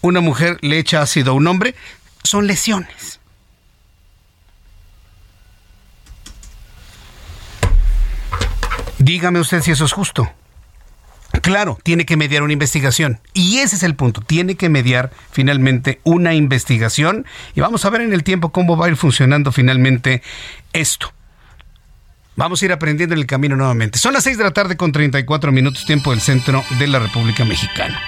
Una 0.00 0.20
mujer 0.20 0.58
le 0.60 0.78
echa 0.78 1.02
ácido 1.02 1.32
a 1.32 1.34
un 1.34 1.46
hombre, 1.46 1.74
son 2.24 2.46
lesiones. 2.46 3.17
Dígame 8.98 9.40
usted 9.40 9.62
si 9.62 9.70
eso 9.70 9.84
es 9.84 9.92
justo. 9.92 10.30
Claro, 11.42 11.78
tiene 11.82 12.06
que 12.06 12.16
mediar 12.16 12.42
una 12.42 12.52
investigación. 12.52 13.20
Y 13.34 13.58
ese 13.58 13.76
es 13.76 13.82
el 13.82 13.94
punto. 13.94 14.20
Tiene 14.22 14.56
que 14.56 14.68
mediar 14.68 15.10
finalmente 15.30 16.00
una 16.04 16.34
investigación. 16.34 17.26
Y 17.54 17.60
vamos 17.60 17.84
a 17.84 17.90
ver 17.90 18.00
en 18.00 18.12
el 18.12 18.24
tiempo 18.24 18.50
cómo 18.50 18.76
va 18.76 18.86
a 18.86 18.88
ir 18.88 18.96
funcionando 18.96 19.52
finalmente 19.52 20.22
esto. 20.72 21.12
Vamos 22.36 22.62
a 22.62 22.66
ir 22.66 22.72
aprendiendo 22.72 23.14
en 23.14 23.20
el 23.20 23.26
camino 23.26 23.56
nuevamente. 23.56 23.98
Son 23.98 24.12
las 24.12 24.24
6 24.24 24.38
de 24.38 24.44
la 24.44 24.52
tarde 24.52 24.76
con 24.76 24.92
34 24.92 25.50
minutos 25.52 25.84
tiempo 25.84 26.12
del 26.12 26.20
centro 26.20 26.64
de 26.78 26.86
la 26.86 27.00
República 27.00 27.44
Mexicana. 27.44 28.00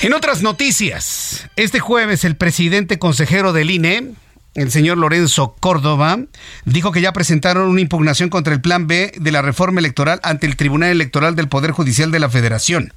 En 0.00 0.12
otras 0.12 0.42
noticias, 0.42 1.48
este 1.56 1.78
jueves 1.78 2.24
el 2.24 2.36
presidente 2.36 2.98
consejero 2.98 3.52
del 3.52 3.70
INE, 3.70 4.14
el 4.54 4.70
señor 4.70 4.98
Lorenzo 4.98 5.56
Córdoba, 5.58 6.18
dijo 6.64 6.92
que 6.92 7.00
ya 7.00 7.12
presentaron 7.12 7.68
una 7.68 7.80
impugnación 7.80 8.28
contra 8.28 8.54
el 8.54 8.60
Plan 8.60 8.86
B 8.86 9.12
de 9.16 9.32
la 9.32 9.42
reforma 9.42 9.80
electoral 9.80 10.20
ante 10.22 10.46
el 10.46 10.56
Tribunal 10.56 10.90
Electoral 10.90 11.34
del 11.34 11.48
Poder 11.48 11.72
Judicial 11.72 12.10
de 12.10 12.20
la 12.20 12.30
Federación. 12.30 12.92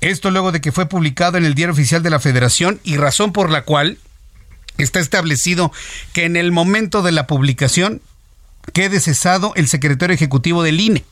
Esto 0.00 0.30
luego 0.30 0.50
de 0.50 0.60
que 0.60 0.72
fue 0.72 0.86
publicado 0.86 1.38
en 1.38 1.44
el 1.44 1.54
Diario 1.54 1.72
Oficial 1.72 2.02
de 2.02 2.10
la 2.10 2.18
Federación 2.18 2.80
y 2.82 2.96
razón 2.96 3.32
por 3.32 3.50
la 3.50 3.62
cual 3.62 3.98
está 4.78 4.98
establecido 4.98 5.72
que 6.12 6.24
en 6.24 6.36
el 6.36 6.50
momento 6.50 7.02
de 7.02 7.12
la 7.12 7.26
publicación 7.26 8.02
quede 8.72 9.00
cesado 9.00 9.52
el 9.54 9.68
secretario 9.68 10.14
ejecutivo 10.14 10.64
del 10.64 10.80
INE, 10.80 11.04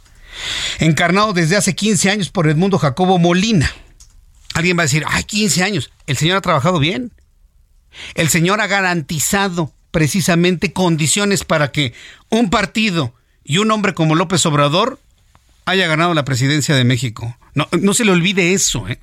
encarnado 0.81 1.33
desde 1.33 1.57
hace 1.57 1.77
15 1.77 2.11
años 2.11 2.31
por 2.31 2.49
Edmundo 2.49 2.79
Jacobo 2.79 3.19
Molina. 3.19 3.71
Alguien 4.55 4.77
va 4.77 4.83
a 4.83 4.87
decir, 4.87 5.05
ay, 5.07 5.23
15 5.23 5.63
años, 5.63 5.93
el 6.07 6.17
señor 6.17 6.39
ha 6.39 6.41
trabajado 6.41 6.81
bien. 6.81 7.13
El 8.15 8.29
señor 8.29 8.61
ha 8.61 8.67
garantizado 8.67 9.73
precisamente 9.95 10.73
condiciones 10.73 11.45
para 11.45 11.71
que 11.71 11.95
un 12.29 12.51
partido 12.51 13.15
y 13.45 13.59
un 13.59 13.71
hombre 13.71 13.95
como 13.95 14.17
López 14.17 14.45
Obrador 14.45 14.99
haya 15.67 15.87
ganado 15.87 16.15
la 16.15 16.25
presidencia 16.25 16.75
de 16.75 16.83
México. 16.83 17.39
No, 17.55 17.95
se 17.95 18.05
le 18.05 18.11
olvide 18.11 18.55
eso, 18.55 18.89
¿eh? 18.89 18.99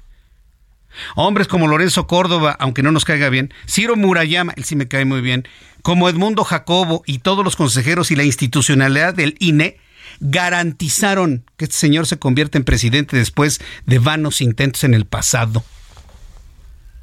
Hombres 1.16 1.48
como 1.48 1.70
Lorenzo 1.70 2.08
Córdoba, 2.08 2.58
aunque 2.60 2.84
no 2.84 2.92
nos 2.92 3.06
caiga 3.06 3.30
bien, 3.30 3.54
Ciro 3.70 3.96
Murayama, 3.96 4.52
él 4.58 4.66
sí 4.66 4.76
me 4.76 4.90
cae 4.90 5.06
muy 5.06 5.22
bien, 5.22 5.48
como 5.82 6.10
Edmundo 6.10 6.44
Jacobo 6.44 7.04
y 7.06 7.20
todos 7.20 7.46
los 7.46 7.56
consejeros 7.56 8.12
y 8.12 8.18
la 8.18 8.26
institucionalidad 8.26 9.14
del 9.14 9.38
INE, 9.40 9.78
garantizaron 10.20 11.46
que 11.56 11.66
este 11.66 11.78
señor 11.78 12.06
se 12.06 12.20
convierta 12.20 12.58
en 12.58 12.66
presidente 12.66 13.16
después 13.16 13.62
de 13.86 14.00
vanos 14.00 14.42
intentos 14.42 14.84
en 14.84 14.94
el 14.94 15.06
pasado. 15.06 15.64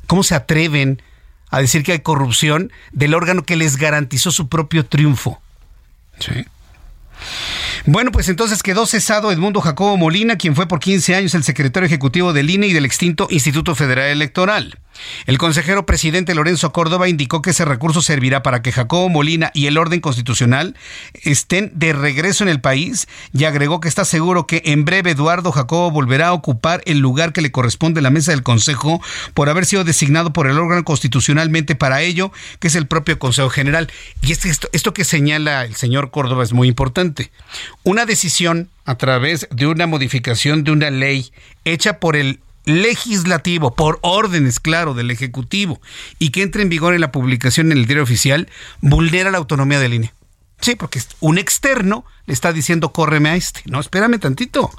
¿Cómo 0.07 0.23
se 0.25 0.35
atreven 0.35 1.01
a 1.51 1.61
decir 1.61 1.83
que 1.83 1.93
hay 1.93 2.01
corrupción 2.01 2.73
del 2.93 3.15
órgano 3.15 3.45
que 3.45 3.57
les 3.57 3.77
garantizó 3.77 4.31
su 4.31 4.49
propio 4.49 4.87
triunfo. 4.87 5.41
Sí. 6.19 6.45
Bueno, 7.87 8.13
pues 8.13 8.29
entonces 8.29 8.63
quedó 8.63 8.87
cesado 8.87 9.33
Edmundo 9.33 9.61
Jacobo 9.61 9.97
Molina, 9.97 10.37
quien 10.37 10.55
fue 10.55 10.69
por 10.69 10.81
15 10.81 11.15
años 11.15 11.35
el 11.35 11.45
secretario 11.45 11.87
ejecutivo 11.87 12.33
del 12.33 12.51
INE 12.51 12.69
y 12.69 12.73
del 12.73 12.85
extinto 12.85 13.29
Instituto 13.31 13.75
Federal 13.75 14.09
Electoral. 14.09 14.79
El 15.27 15.39
consejero 15.39 15.87
presidente 15.87 16.35
Lorenzo 16.35 16.73
Córdoba 16.73 17.09
indicó 17.09 17.43
que 17.43 17.51
ese 17.51 17.65
recurso 17.65 18.03
servirá 18.03 18.43
para 18.43 18.63
que 18.63 18.73
Jacobo 18.73 19.09
Molina 19.09 19.51
y 19.55 19.67
el 19.67 19.79
orden 19.79 20.01
constitucional 20.01 20.77
estén 21.23 21.71
de 21.75 21.93
regreso 21.93 22.45
en 22.45 22.51
el 22.51 22.61
país 22.61 23.09
y 23.33 23.45
agregó 23.45 23.81
que 23.81 23.89
está 23.89 24.05
seguro 24.05 24.47
que 24.47 24.63
en 24.65 24.85
breve 24.85 25.11
Eduardo 25.11 25.53
Jacobo 25.53 25.91
volverá 25.91 26.29
a 26.29 26.33
ocupar 26.33 26.83
el 26.87 26.99
lugar 26.99 27.33
que 27.33 27.41
le 27.41 27.53
corresponde 27.53 28.01
en 28.01 28.05
la 28.05 28.11
mesa 28.11 28.33
del 28.33 28.43
Consejo 28.43 29.03
por 29.35 29.49
haber 29.49 29.67
sido 29.67 29.85
designado 29.85 30.33
por 30.33 30.47
el 30.47 30.59
órgano 30.59 30.85
constitucionalmente 30.85 31.75
para 31.75 32.03
ello, 32.03 32.33
que 32.59 32.69
es 32.69 32.75
el 32.75 32.87
propio 32.87 33.19
Consejo 33.19 33.51
General. 33.51 33.91
Y 34.23 34.33
esto, 34.33 34.69
esto 34.73 34.95
que 34.95 35.05
señala 35.05 35.65
el 35.65 35.77
señor 35.77 36.11
Córdoba 36.11 36.45
es 36.45 36.53
muy 36.53 36.69
importante. 36.69 37.31
Una 37.83 38.07
decisión 38.07 38.71
a 38.85 38.97
través 38.97 39.49
de 39.51 39.67
una 39.67 39.87
modificación 39.87 40.65
de 40.65 40.71
una 40.71 40.91
ley 40.91 41.31
hecha 41.65 41.99
por 41.99 42.17
el 42.17 42.41
legislativo, 42.69 43.75
por 43.75 43.99
órdenes, 44.03 44.61
claro, 44.61 44.95
del 44.95 45.11
Ejecutivo, 45.11 45.81
y 46.19 46.31
que 46.31 46.43
entre 46.43 46.63
en 46.63 46.69
vigor 46.69 46.95
en 46.95 47.01
la 47.01 47.11
publicación 47.11 47.73
en 47.73 47.79
el 47.79 47.87
diario 47.87 48.03
oficial, 48.03 48.49
vulnera 48.81 49.31
la 49.31 49.39
autonomía 49.39 49.81
del 49.81 49.95
INE. 49.95 50.13
Sí, 50.61 50.75
porque 50.75 51.01
un 51.21 51.39
externo 51.39 52.05
le 52.27 52.35
está 52.35 52.53
diciendo 52.53 52.93
córreme 52.93 53.31
a 53.31 53.37
este. 53.37 53.63
No, 53.67 53.81
espérame 53.81 54.19
tantito. 54.19 54.71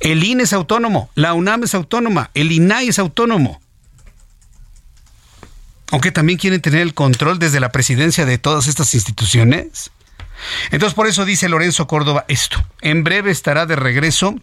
El 0.00 0.22
INE 0.22 0.44
es 0.44 0.52
autónomo, 0.52 1.10
la 1.14 1.34
UNAM 1.34 1.64
es 1.64 1.74
autónoma, 1.74 2.30
el 2.34 2.52
INAI 2.52 2.88
es 2.88 2.98
autónomo. 2.98 3.60
Aunque 5.90 6.12
también 6.12 6.38
quieren 6.38 6.60
tener 6.60 6.82
el 6.82 6.94
control 6.94 7.38
desde 7.38 7.60
la 7.60 7.72
presidencia 7.72 8.26
de 8.26 8.38
todas 8.38 8.66
estas 8.66 8.94
instituciones. 8.94 9.90
Entonces, 10.70 10.94
por 10.94 11.06
eso 11.06 11.24
dice 11.24 11.48
Lorenzo 11.48 11.86
Córdoba 11.86 12.24
esto. 12.28 12.62
En 12.82 13.04
breve 13.04 13.30
estará 13.30 13.66
de 13.66 13.76
regreso 13.76 14.36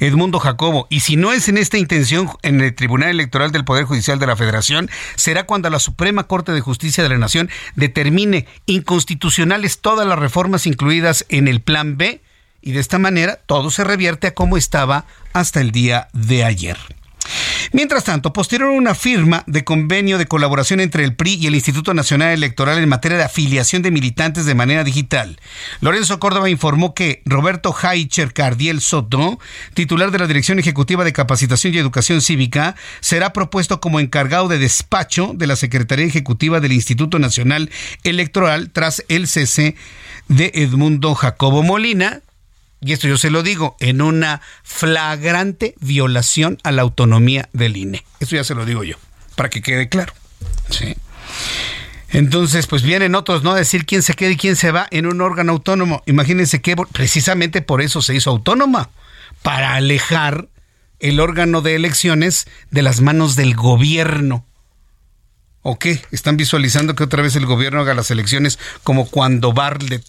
Edmundo 0.00 0.38
Jacobo. 0.38 0.86
Y 0.90 1.00
si 1.00 1.16
no 1.16 1.32
es 1.32 1.48
en 1.48 1.58
esta 1.58 1.78
intención 1.78 2.30
en 2.42 2.60
el 2.60 2.74
Tribunal 2.74 3.10
Electoral 3.10 3.52
del 3.52 3.64
Poder 3.64 3.84
Judicial 3.84 4.18
de 4.18 4.26
la 4.26 4.36
Federación, 4.36 4.90
será 5.16 5.44
cuando 5.44 5.70
la 5.70 5.78
Suprema 5.78 6.24
Corte 6.24 6.52
de 6.52 6.60
Justicia 6.60 7.02
de 7.02 7.10
la 7.10 7.18
Nación 7.18 7.50
determine 7.74 8.46
inconstitucionales 8.66 9.80
todas 9.80 10.06
las 10.06 10.18
reformas 10.18 10.66
incluidas 10.66 11.26
en 11.28 11.48
el 11.48 11.60
Plan 11.60 11.96
B 11.96 12.22
y 12.60 12.72
de 12.72 12.80
esta 12.80 12.98
manera 12.98 13.40
todo 13.46 13.70
se 13.70 13.84
revierte 13.84 14.28
a 14.28 14.34
como 14.34 14.56
estaba 14.56 15.04
hasta 15.32 15.60
el 15.60 15.70
día 15.70 16.08
de 16.12 16.44
ayer. 16.44 16.78
Mientras 17.72 18.04
tanto, 18.04 18.32
posterior 18.32 18.70
una 18.70 18.94
firma 18.94 19.42
de 19.46 19.64
convenio 19.64 20.18
de 20.18 20.26
colaboración 20.26 20.80
entre 20.80 21.04
el 21.04 21.16
PRI 21.16 21.34
y 21.34 21.46
el 21.46 21.54
Instituto 21.54 21.92
Nacional 21.94 22.30
Electoral 22.30 22.78
en 22.78 22.88
materia 22.88 23.18
de 23.18 23.24
afiliación 23.24 23.82
de 23.82 23.90
militantes 23.90 24.44
de 24.46 24.54
manera 24.54 24.84
digital, 24.84 25.40
Lorenzo 25.80 26.20
Córdoba 26.20 26.50
informó 26.50 26.94
que 26.94 27.22
Roberto 27.24 27.74
Haicher 27.74 28.32
Cardiel 28.32 28.80
Soto, 28.80 29.38
titular 29.74 30.10
de 30.10 30.18
la 30.18 30.26
Dirección 30.26 30.58
Ejecutiva 30.58 31.04
de 31.04 31.12
Capacitación 31.12 31.74
y 31.74 31.78
Educación 31.78 32.20
Cívica, 32.20 32.76
será 33.00 33.32
propuesto 33.32 33.80
como 33.80 34.00
encargado 34.00 34.48
de 34.48 34.58
despacho 34.58 35.32
de 35.34 35.46
la 35.46 35.56
Secretaría 35.56 36.06
Ejecutiva 36.06 36.60
del 36.60 36.72
Instituto 36.72 37.18
Nacional 37.18 37.70
Electoral 38.02 38.70
tras 38.70 39.04
el 39.08 39.26
cese 39.26 39.74
de 40.28 40.52
Edmundo 40.54 41.14
Jacobo 41.14 41.62
Molina, 41.62 42.22
y 42.84 42.92
esto 42.92 43.08
yo 43.08 43.16
se 43.16 43.30
lo 43.30 43.42
digo, 43.42 43.76
en 43.80 44.02
una 44.02 44.42
flagrante 44.62 45.74
violación 45.80 46.58
a 46.62 46.72
la 46.72 46.82
autonomía 46.82 47.48
del 47.52 47.76
INE. 47.76 48.04
Eso 48.20 48.36
ya 48.36 48.44
se 48.44 48.54
lo 48.54 48.66
digo 48.66 48.84
yo, 48.84 48.96
para 49.36 49.48
que 49.48 49.62
quede 49.62 49.88
claro. 49.88 50.12
Sí. 50.70 50.94
Entonces, 52.10 52.66
pues 52.66 52.82
vienen 52.82 53.14
otros, 53.14 53.42
¿no? 53.42 53.52
A 53.52 53.56
decir 53.56 53.86
quién 53.86 54.02
se 54.02 54.14
queda 54.14 54.30
y 54.30 54.36
quién 54.36 54.54
se 54.54 54.70
va 54.70 54.86
en 54.90 55.06
un 55.06 55.20
órgano 55.20 55.52
autónomo. 55.52 56.02
Imagínense 56.06 56.60
que 56.60 56.76
precisamente 56.92 57.62
por 57.62 57.80
eso 57.80 58.02
se 58.02 58.14
hizo 58.14 58.30
autónoma, 58.30 58.90
para 59.42 59.74
alejar 59.74 60.48
el 61.00 61.20
órgano 61.20 61.60
de 61.60 61.74
elecciones 61.74 62.46
de 62.70 62.82
las 62.82 63.00
manos 63.00 63.34
del 63.34 63.54
gobierno. 63.54 64.46
¿O 65.62 65.78
qué? 65.78 66.02
¿Están 66.12 66.36
visualizando 66.36 66.94
que 66.94 67.04
otra 67.04 67.22
vez 67.22 67.36
el 67.36 67.46
gobierno 67.46 67.80
haga 67.80 67.94
las 67.94 68.10
elecciones 68.10 68.58
como 68.82 69.08
cuando 69.08 69.52
Bartlett 69.52 70.04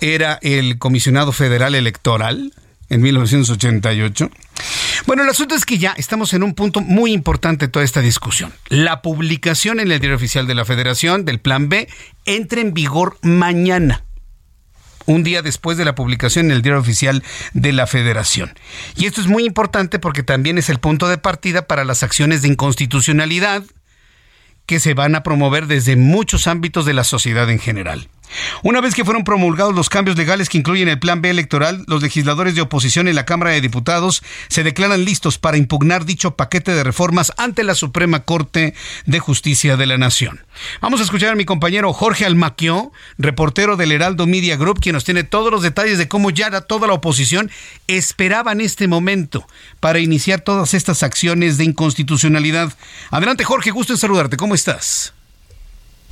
era 0.00 0.38
el 0.42 0.78
comisionado 0.78 1.32
federal 1.32 1.74
electoral 1.74 2.52
en 2.88 3.00
1988. 3.02 4.30
Bueno, 5.06 5.22
el 5.22 5.28
asunto 5.28 5.54
es 5.54 5.64
que 5.64 5.78
ya 5.78 5.94
estamos 5.96 6.34
en 6.34 6.42
un 6.42 6.54
punto 6.54 6.80
muy 6.80 7.12
importante 7.12 7.66
de 7.66 7.72
toda 7.72 7.84
esta 7.84 8.00
discusión. 8.00 8.52
La 8.68 9.02
publicación 9.02 9.80
en 9.80 9.90
el 9.90 10.00
diario 10.00 10.16
oficial 10.16 10.46
de 10.46 10.54
la 10.54 10.64
Federación 10.64 11.24
del 11.24 11.40
Plan 11.40 11.68
B 11.68 11.88
entra 12.24 12.60
en 12.60 12.74
vigor 12.74 13.18
mañana 13.22 14.04
un 15.06 15.24
día 15.24 15.42
después 15.42 15.76
de 15.76 15.84
la 15.84 15.94
publicación 15.94 16.46
en 16.46 16.52
el 16.52 16.62
diario 16.62 16.80
oficial 16.80 17.22
de 17.52 17.72
la 17.72 17.86
Federación. 17.86 18.52
Y 18.96 19.06
esto 19.06 19.20
es 19.20 19.26
muy 19.26 19.44
importante 19.44 19.98
porque 19.98 20.22
también 20.22 20.58
es 20.58 20.68
el 20.68 20.78
punto 20.78 21.08
de 21.08 21.18
partida 21.18 21.66
para 21.66 21.84
las 21.84 22.02
acciones 22.02 22.42
de 22.42 22.48
inconstitucionalidad 22.48 23.64
que 24.66 24.78
se 24.78 24.94
van 24.94 25.16
a 25.16 25.22
promover 25.22 25.66
desde 25.66 25.96
muchos 25.96 26.46
ámbitos 26.46 26.86
de 26.86 26.94
la 26.94 27.02
sociedad 27.02 27.50
en 27.50 27.58
general. 27.58 28.08
Una 28.62 28.80
vez 28.80 28.94
que 28.94 29.04
fueron 29.04 29.24
promulgados 29.24 29.74
los 29.74 29.88
cambios 29.88 30.16
legales 30.16 30.48
que 30.48 30.58
incluyen 30.58 30.88
el 30.88 30.98
Plan 30.98 31.22
B 31.22 31.30
electoral, 31.30 31.84
los 31.86 32.02
legisladores 32.02 32.54
de 32.54 32.60
oposición 32.60 33.08
en 33.08 33.14
la 33.14 33.24
Cámara 33.24 33.52
de 33.52 33.60
Diputados 33.60 34.22
se 34.48 34.62
declaran 34.62 35.04
listos 35.04 35.38
para 35.38 35.56
impugnar 35.56 36.04
dicho 36.04 36.36
paquete 36.36 36.72
de 36.72 36.84
reformas 36.84 37.32
ante 37.36 37.64
la 37.64 37.74
Suprema 37.74 38.20
Corte 38.20 38.74
de 39.06 39.18
Justicia 39.18 39.76
de 39.76 39.86
la 39.86 39.98
Nación. 39.98 40.44
Vamos 40.80 41.00
a 41.00 41.04
escuchar 41.04 41.30
a 41.30 41.36
mi 41.36 41.44
compañero 41.44 41.92
Jorge 41.92 42.26
Almaquio, 42.26 42.92
reportero 43.18 43.76
del 43.76 43.92
Heraldo 43.92 44.26
Media 44.26 44.56
Group, 44.56 44.80
quien 44.80 44.94
nos 44.94 45.04
tiene 45.04 45.24
todos 45.24 45.50
los 45.50 45.62
detalles 45.62 45.98
de 45.98 46.08
cómo 46.08 46.30
ya 46.30 46.50
toda 46.62 46.86
la 46.86 46.94
oposición 46.94 47.50
esperaba 47.86 48.52
en 48.52 48.60
este 48.60 48.88
momento 48.88 49.46
para 49.78 50.00
iniciar 50.00 50.40
todas 50.40 50.74
estas 50.74 51.02
acciones 51.02 51.58
de 51.58 51.64
inconstitucionalidad. 51.64 52.72
Adelante 53.10 53.44
Jorge, 53.44 53.70
gusto 53.70 53.92
en 53.92 53.98
saludarte. 53.98 54.36
¿Cómo 54.36 54.54
estás? 54.54 55.14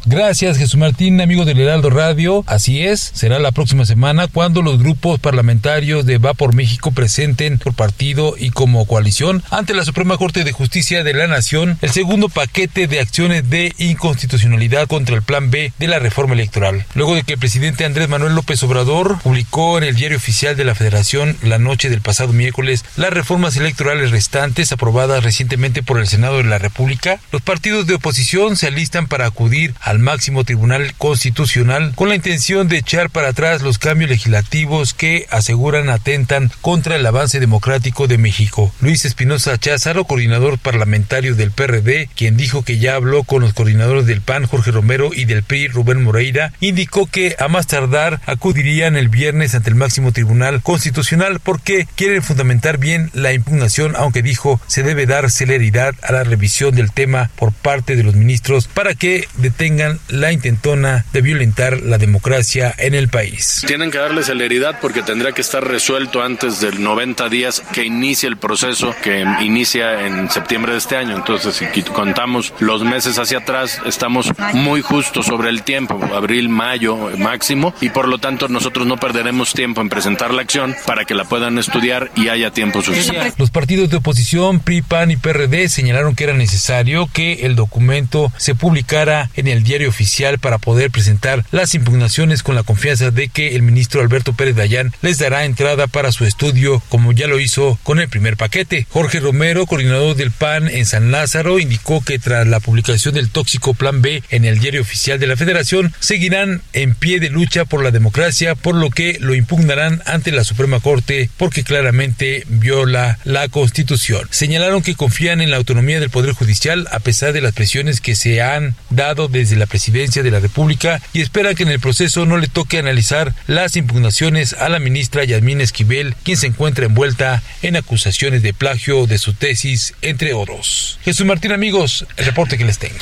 Gracias 0.06 0.56
Jesús 0.56 0.76
Martín, 0.76 1.20
amigo 1.20 1.44
del 1.44 1.58
Heraldo 1.60 1.90
Radio. 1.90 2.44
Así 2.46 2.82
es, 2.82 3.10
será 3.14 3.38
la 3.38 3.52
próxima 3.52 3.84
semana 3.84 4.28
cuando 4.28 4.62
los 4.62 4.78
grupos 4.78 5.18
parlamentarios 5.18 6.06
de 6.06 6.18
Va 6.18 6.34
por 6.34 6.54
México 6.54 6.92
presenten 6.92 7.58
por 7.58 7.74
partido 7.74 8.34
y 8.38 8.50
como 8.50 8.86
coalición 8.86 9.42
ante 9.50 9.74
la 9.74 9.84
Suprema 9.84 10.16
Corte 10.16 10.44
de 10.44 10.52
Justicia 10.52 11.04
de 11.04 11.14
la 11.14 11.26
Nación 11.26 11.78
el 11.82 11.90
segundo 11.90 12.28
paquete 12.28 12.86
de 12.86 13.00
acciones 13.00 13.50
de 13.50 13.74
inconstitucionalidad 13.78 14.86
contra 14.86 15.16
el 15.16 15.22
Plan 15.22 15.50
B 15.50 15.72
de 15.78 15.88
la 15.88 15.98
reforma 15.98 16.34
electoral. 16.34 16.86
Luego 16.94 17.14
de 17.14 17.24
que 17.24 17.34
el 17.34 17.38
presidente 17.38 17.84
Andrés 17.84 18.08
Manuel 18.08 18.34
López 18.34 18.62
Obrador 18.62 19.18
publicó 19.20 19.78
en 19.78 19.84
el 19.84 19.96
diario 19.96 20.16
oficial 20.16 20.56
de 20.56 20.64
la 20.64 20.74
Federación 20.74 21.36
la 21.42 21.58
noche 21.58 21.90
del 21.90 22.00
pasado 22.00 22.32
miércoles 22.32 22.84
las 22.96 23.10
reformas 23.10 23.56
electorales 23.56 24.10
restantes 24.10 24.72
aprobadas 24.72 25.24
recientemente 25.24 25.82
por 25.82 25.98
el 25.98 26.06
Senado 26.06 26.38
de 26.38 26.44
la 26.44 26.58
República, 26.58 27.20
los 27.32 27.42
partidos 27.42 27.86
de 27.86 27.94
oposición 27.94 28.56
se 28.56 28.68
alistan 28.68 29.08
para 29.08 29.26
acudir 29.26 29.74
al 29.88 30.00
máximo 30.00 30.44
Tribunal 30.44 30.92
Constitucional 30.98 31.92
con 31.94 32.10
la 32.10 32.14
intención 32.14 32.68
de 32.68 32.76
echar 32.76 33.08
para 33.08 33.28
atrás 33.28 33.62
los 33.62 33.78
cambios 33.78 34.10
legislativos 34.10 34.92
que 34.92 35.26
aseguran 35.30 35.88
atentan 35.88 36.50
contra 36.60 36.96
el 36.96 37.06
avance 37.06 37.40
democrático 37.40 38.06
de 38.06 38.18
México. 38.18 38.70
Luis 38.82 39.06
Espinosa 39.06 39.56
Cházaro, 39.56 40.04
coordinador 40.04 40.58
parlamentario 40.58 41.34
del 41.34 41.52
PRD, 41.52 42.10
quien 42.14 42.36
dijo 42.36 42.62
que 42.64 42.78
ya 42.78 42.96
habló 42.96 43.24
con 43.24 43.40
los 43.40 43.54
coordinadores 43.54 44.04
del 44.04 44.20
PAN 44.20 44.44
Jorge 44.44 44.72
Romero 44.72 45.10
y 45.14 45.24
del 45.24 45.42
PRI 45.42 45.68
Rubén 45.68 46.02
Moreira, 46.02 46.52
indicó 46.60 47.06
que 47.06 47.34
a 47.38 47.48
más 47.48 47.66
tardar 47.66 48.20
acudirían 48.26 48.94
el 48.94 49.08
viernes 49.08 49.54
ante 49.54 49.70
el 49.70 49.76
máximo 49.76 50.12
Tribunal 50.12 50.60
Constitucional 50.60 51.40
porque 51.40 51.88
quieren 51.94 52.22
fundamentar 52.22 52.76
bien 52.76 53.10
la 53.14 53.32
impugnación, 53.32 53.96
aunque 53.96 54.20
dijo 54.20 54.60
se 54.66 54.82
debe 54.82 55.06
dar 55.06 55.30
celeridad 55.30 55.94
a 56.02 56.12
la 56.12 56.24
revisión 56.24 56.74
del 56.74 56.92
tema 56.92 57.30
por 57.36 57.54
parte 57.54 57.96
de 57.96 58.02
los 58.02 58.14
ministros 58.14 58.68
para 58.68 58.94
que 58.94 59.26
detengan 59.38 59.77
la 60.08 60.32
intentona 60.32 61.04
de 61.12 61.20
violentar 61.20 61.80
la 61.80 61.98
democracia 61.98 62.74
en 62.78 62.94
el 62.94 63.08
país. 63.08 63.62
Tienen 63.66 63.90
que 63.90 63.98
darle 63.98 64.22
celeridad 64.22 64.78
porque 64.80 65.02
tendrá 65.02 65.32
que 65.32 65.40
estar 65.40 65.66
resuelto 65.66 66.22
antes 66.22 66.60
del 66.60 66.82
90 66.82 67.28
días 67.28 67.62
que 67.72 67.84
inicie 67.84 68.28
el 68.28 68.36
proceso 68.36 68.94
que 69.02 69.24
inicia 69.40 70.06
en 70.06 70.30
septiembre 70.30 70.72
de 70.72 70.78
este 70.78 70.96
año. 70.96 71.16
Entonces, 71.16 71.54
si 71.56 71.82
contamos 71.82 72.52
los 72.60 72.82
meses 72.82 73.18
hacia 73.18 73.38
atrás, 73.38 73.80
estamos 73.86 74.32
muy 74.52 74.82
justos 74.82 75.26
sobre 75.26 75.50
el 75.50 75.62
tiempo, 75.62 76.00
abril, 76.14 76.48
mayo 76.48 76.96
máximo, 77.18 77.74
y 77.80 77.90
por 77.90 78.08
lo 78.08 78.18
tanto 78.18 78.48
nosotros 78.48 78.86
no 78.86 78.96
perderemos 78.96 79.52
tiempo 79.52 79.80
en 79.80 79.88
presentar 79.88 80.32
la 80.32 80.42
acción 80.42 80.74
para 80.86 81.04
que 81.04 81.14
la 81.14 81.24
puedan 81.24 81.58
estudiar 81.58 82.10
y 82.16 82.28
haya 82.28 82.50
tiempo 82.50 82.82
suficiente. 82.82 83.32
Los 83.38 83.50
partidos 83.50 83.90
de 83.90 83.98
oposición, 83.98 84.60
PRI, 84.60 84.82
PAN 84.82 85.10
y 85.10 85.16
PRD 85.16 85.68
señalaron 85.68 86.14
que 86.14 86.24
era 86.24 86.32
necesario 86.32 87.08
que 87.12 87.46
el 87.46 87.56
documento 87.56 88.32
se 88.36 88.54
publicara 88.54 89.30
en 89.34 89.48
el 89.48 89.64
diario 89.68 89.88
oficial 89.88 90.38
para 90.38 90.58
poder 90.58 90.90
presentar 90.90 91.44
las 91.52 91.74
impugnaciones 91.74 92.42
con 92.42 92.54
la 92.54 92.62
confianza 92.62 93.10
de 93.10 93.28
que 93.28 93.54
el 93.54 93.62
ministro 93.62 94.00
Alberto 94.00 94.32
Pérez 94.32 94.56
Dayán 94.56 94.92
les 95.02 95.18
dará 95.18 95.44
entrada 95.44 95.86
para 95.86 96.10
su 96.10 96.24
estudio 96.24 96.82
como 96.88 97.12
ya 97.12 97.26
lo 97.26 97.38
hizo 97.38 97.78
con 97.82 98.00
el 98.00 98.08
primer 98.08 98.36
paquete. 98.36 98.86
Jorge 98.90 99.20
Romero, 99.20 99.66
coordinador 99.66 100.16
del 100.16 100.30
PAN 100.30 100.68
en 100.68 100.86
San 100.86 101.10
Lázaro, 101.10 101.58
indicó 101.58 102.02
que 102.02 102.18
tras 102.18 102.46
la 102.46 102.60
publicación 102.60 103.14
del 103.14 103.30
tóxico 103.30 103.74
Plan 103.74 104.02
B 104.02 104.22
en 104.30 104.44
el 104.44 104.58
diario 104.58 104.80
oficial 104.80 105.18
de 105.18 105.26
la 105.26 105.36
Federación, 105.36 105.92
seguirán 106.00 106.62
en 106.72 106.94
pie 106.94 107.20
de 107.20 107.30
lucha 107.30 107.64
por 107.64 107.84
la 107.84 107.90
democracia, 107.90 108.54
por 108.54 108.74
lo 108.74 108.90
que 108.90 109.18
lo 109.20 109.34
impugnarán 109.34 110.02
ante 110.06 110.32
la 110.32 110.44
Suprema 110.44 110.80
Corte 110.80 111.30
porque 111.36 111.62
claramente 111.62 112.44
viola 112.48 113.18
la 113.24 113.48
Constitución. 113.48 114.26
Señalaron 114.30 114.82
que 114.82 114.94
confían 114.94 115.40
en 115.42 115.50
la 115.50 115.58
autonomía 115.58 116.00
del 116.00 116.10
Poder 116.10 116.32
Judicial 116.32 116.88
a 116.90 117.00
pesar 117.00 117.32
de 117.32 117.42
las 117.42 117.52
presiones 117.52 118.00
que 118.00 118.14
se 118.14 118.40
han 118.40 118.74
dado 118.90 119.28
desde 119.28 119.56
la 119.58 119.66
presidencia 119.66 120.22
de 120.22 120.30
la 120.30 120.40
República 120.40 121.00
y 121.12 121.20
espera 121.20 121.54
que 121.54 121.62
en 121.62 121.70
el 121.70 121.80
proceso 121.80 122.26
no 122.26 122.36
le 122.36 122.48
toque 122.48 122.78
analizar 122.78 123.34
las 123.46 123.76
impugnaciones 123.76 124.54
a 124.54 124.68
la 124.68 124.78
ministra 124.78 125.24
Yasmín 125.24 125.60
Esquivel, 125.60 126.14
quien 126.22 126.36
se 126.36 126.46
encuentra 126.46 126.86
envuelta 126.86 127.42
en 127.62 127.76
acusaciones 127.76 128.42
de 128.42 128.54
plagio 128.54 129.06
de 129.06 129.18
su 129.18 129.34
tesis, 129.34 129.94
entre 130.02 130.34
otros. 130.34 130.98
Jesús 131.02 131.26
Martín, 131.26 131.52
amigos, 131.52 132.06
el 132.16 132.26
reporte 132.26 132.58
que 132.58 132.64
les 132.64 132.78
tengo. 132.78 132.98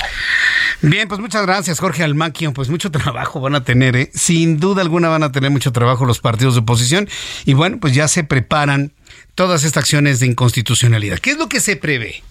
Bien, 0.83 1.09
pues 1.09 1.21
muchas 1.21 1.43
gracias, 1.43 1.81
Jorge 1.81 2.03
Almaquio. 2.03 2.53
Pues 2.53 2.69
mucho 2.69 2.91
trabajo 2.91 3.41
van 3.41 3.55
a 3.55 3.65
tener, 3.65 3.97
¿eh? 3.97 4.11
Sin 4.15 4.59
duda 4.59 4.83
alguna 4.83 5.09
van 5.09 5.23
a 5.23 5.33
tener 5.33 5.51
mucho 5.51 5.73
trabajo 5.73 6.05
los 6.05 6.21
partidos 6.21 6.55
de 6.55 6.61
oposición. 6.61 7.09
Y 7.45 7.55
bueno, 7.55 7.79
pues 7.81 7.95
ya 7.95 8.09
se 8.09 8.25
preparan 8.25 8.93
todas 9.35 9.65
estas 9.65 9.83
acciones 9.83 10.21
de 10.21 10.27
inconstitucionalidad. 10.27 11.19
¿Qué 11.19 11.31
es 11.31 11.39
lo 11.39 11.49
que 11.49 11.61
se 11.61 11.77
prevé? 11.77 12.23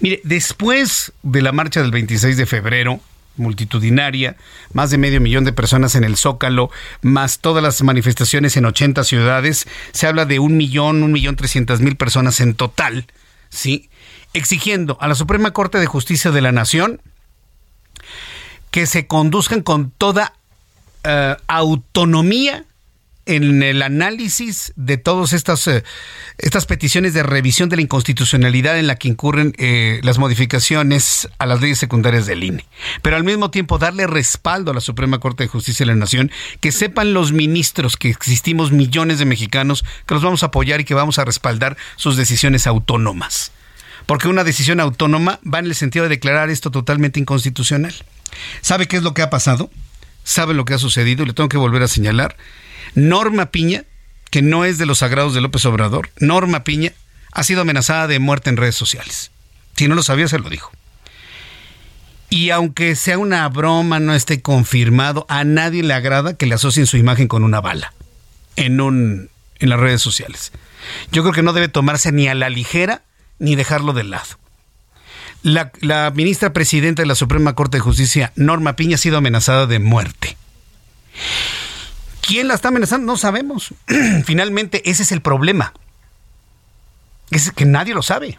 Mire, 0.00 0.20
después 0.24 1.12
de 1.22 1.42
la 1.42 1.52
marcha 1.52 1.80
del 1.80 1.90
26 1.90 2.36
de 2.36 2.46
febrero, 2.46 3.00
multitudinaria, 3.36 4.36
más 4.72 4.90
de 4.90 4.98
medio 4.98 5.20
millón 5.20 5.44
de 5.44 5.52
personas 5.52 5.94
en 5.94 6.04
el 6.04 6.16
Zócalo, 6.16 6.70
más 7.02 7.38
todas 7.40 7.62
las 7.62 7.82
manifestaciones 7.82 8.56
en 8.56 8.66
80 8.66 9.04
ciudades, 9.04 9.66
se 9.92 10.06
habla 10.06 10.24
de 10.24 10.38
un 10.38 10.56
millón, 10.56 11.02
un 11.02 11.12
millón 11.12 11.36
trescientas 11.36 11.80
mil 11.80 11.96
personas 11.96 12.40
en 12.40 12.54
total, 12.54 13.06
¿sí? 13.48 13.90
Exigiendo 14.32 14.98
a 15.00 15.08
la 15.08 15.14
Suprema 15.14 15.52
Corte 15.52 15.78
de 15.78 15.86
Justicia 15.86 16.30
de 16.30 16.40
la 16.40 16.52
Nación 16.52 17.00
que 18.70 18.86
se 18.86 19.06
conduzcan 19.06 19.62
con 19.62 19.90
toda 19.90 20.34
uh, 21.04 21.40
autonomía 21.46 22.64
en 23.26 23.62
el 23.62 23.82
análisis 23.82 24.72
de 24.76 24.96
todas 24.96 25.32
estas, 25.32 25.66
eh, 25.66 25.84
estas 26.38 26.64
peticiones 26.64 27.12
de 27.12 27.24
revisión 27.24 27.68
de 27.68 27.76
la 27.76 27.82
inconstitucionalidad 27.82 28.78
en 28.78 28.86
la 28.86 28.96
que 28.96 29.08
incurren 29.08 29.52
eh, 29.58 30.00
las 30.02 30.18
modificaciones 30.18 31.28
a 31.38 31.46
las 31.46 31.60
leyes 31.60 31.78
secundarias 31.78 32.26
del 32.26 32.44
INE. 32.44 32.64
Pero 33.02 33.16
al 33.16 33.24
mismo 33.24 33.50
tiempo 33.50 33.78
darle 33.78 34.06
respaldo 34.06 34.70
a 34.70 34.74
la 34.74 34.80
Suprema 34.80 35.18
Corte 35.18 35.44
de 35.44 35.48
Justicia 35.48 35.84
de 35.84 35.92
la 35.92 35.98
Nación, 35.98 36.30
que 36.60 36.72
sepan 36.72 37.12
los 37.12 37.32
ministros 37.32 37.96
que 37.96 38.08
existimos 38.08 38.70
millones 38.70 39.18
de 39.18 39.24
mexicanos 39.24 39.84
que 40.06 40.14
los 40.14 40.22
vamos 40.22 40.42
a 40.42 40.46
apoyar 40.46 40.80
y 40.80 40.84
que 40.84 40.94
vamos 40.94 41.18
a 41.18 41.24
respaldar 41.24 41.76
sus 41.96 42.16
decisiones 42.16 42.66
autónomas. 42.66 43.50
Porque 44.06 44.28
una 44.28 44.44
decisión 44.44 44.78
autónoma 44.78 45.40
va 45.42 45.58
en 45.58 45.66
el 45.66 45.74
sentido 45.74 46.04
de 46.04 46.10
declarar 46.10 46.48
esto 46.48 46.70
totalmente 46.70 47.18
inconstitucional. 47.18 47.92
¿Sabe 48.60 48.86
qué 48.86 48.98
es 48.98 49.02
lo 49.02 49.14
que 49.14 49.22
ha 49.22 49.30
pasado? 49.30 49.68
¿Sabe 50.22 50.54
lo 50.54 50.64
que 50.64 50.74
ha 50.74 50.78
sucedido? 50.78 51.24
Y 51.24 51.26
le 51.26 51.32
tengo 51.32 51.48
que 51.48 51.56
volver 51.56 51.82
a 51.82 51.88
señalar 51.88 52.36
Norma 52.94 53.46
Piña, 53.46 53.84
que 54.30 54.42
no 54.42 54.64
es 54.64 54.78
de 54.78 54.86
los 54.86 54.98
sagrados 54.98 55.34
de 55.34 55.40
López 55.40 55.64
Obrador, 55.66 56.10
Norma 56.18 56.64
Piña 56.64 56.92
ha 57.32 57.42
sido 57.42 57.60
amenazada 57.60 58.06
de 58.06 58.18
muerte 58.18 58.50
en 58.50 58.56
redes 58.56 58.76
sociales. 58.76 59.30
Si 59.76 59.88
no 59.88 59.94
lo 59.94 60.02
sabía, 60.02 60.28
se 60.28 60.38
lo 60.38 60.48
dijo. 60.48 60.72
Y 62.30 62.50
aunque 62.50 62.96
sea 62.96 63.18
una 63.18 63.48
broma, 63.48 64.00
no 64.00 64.14
esté 64.14 64.42
confirmado, 64.42 65.26
a 65.28 65.44
nadie 65.44 65.82
le 65.82 65.94
agrada 65.94 66.34
que 66.34 66.46
le 66.46 66.54
asocien 66.54 66.86
su 66.86 66.96
imagen 66.96 67.28
con 67.28 67.44
una 67.44 67.60
bala 67.60 67.92
en, 68.56 68.80
un, 68.80 69.30
en 69.58 69.68
las 69.68 69.78
redes 69.78 70.02
sociales. 70.02 70.52
Yo 71.12 71.22
creo 71.22 71.34
que 71.34 71.42
no 71.42 71.52
debe 71.52 71.68
tomarse 71.68 72.10
ni 72.12 72.26
a 72.28 72.34
la 72.34 72.48
ligera 72.48 73.02
ni 73.38 73.54
dejarlo 73.54 73.92
de 73.92 74.04
lado. 74.04 74.38
La, 75.42 75.70
la 75.80 76.10
ministra 76.10 76.52
presidenta 76.52 77.02
de 77.02 77.06
la 77.06 77.14
Suprema 77.14 77.54
Corte 77.54 77.76
de 77.76 77.82
Justicia, 77.82 78.32
Norma 78.34 78.74
Piña, 78.74 78.96
ha 78.96 78.98
sido 78.98 79.18
amenazada 79.18 79.66
de 79.66 79.78
muerte. 79.78 80.36
¿Quién 82.26 82.48
la 82.48 82.54
está 82.54 82.68
amenazando? 82.68 83.12
No 83.12 83.16
sabemos. 83.16 83.72
Finalmente, 84.24 84.90
ese 84.90 85.04
es 85.04 85.12
el 85.12 85.20
problema. 85.20 85.72
Es 87.30 87.52
que 87.52 87.64
nadie 87.64 87.94
lo 87.94 88.02
sabe. 88.02 88.38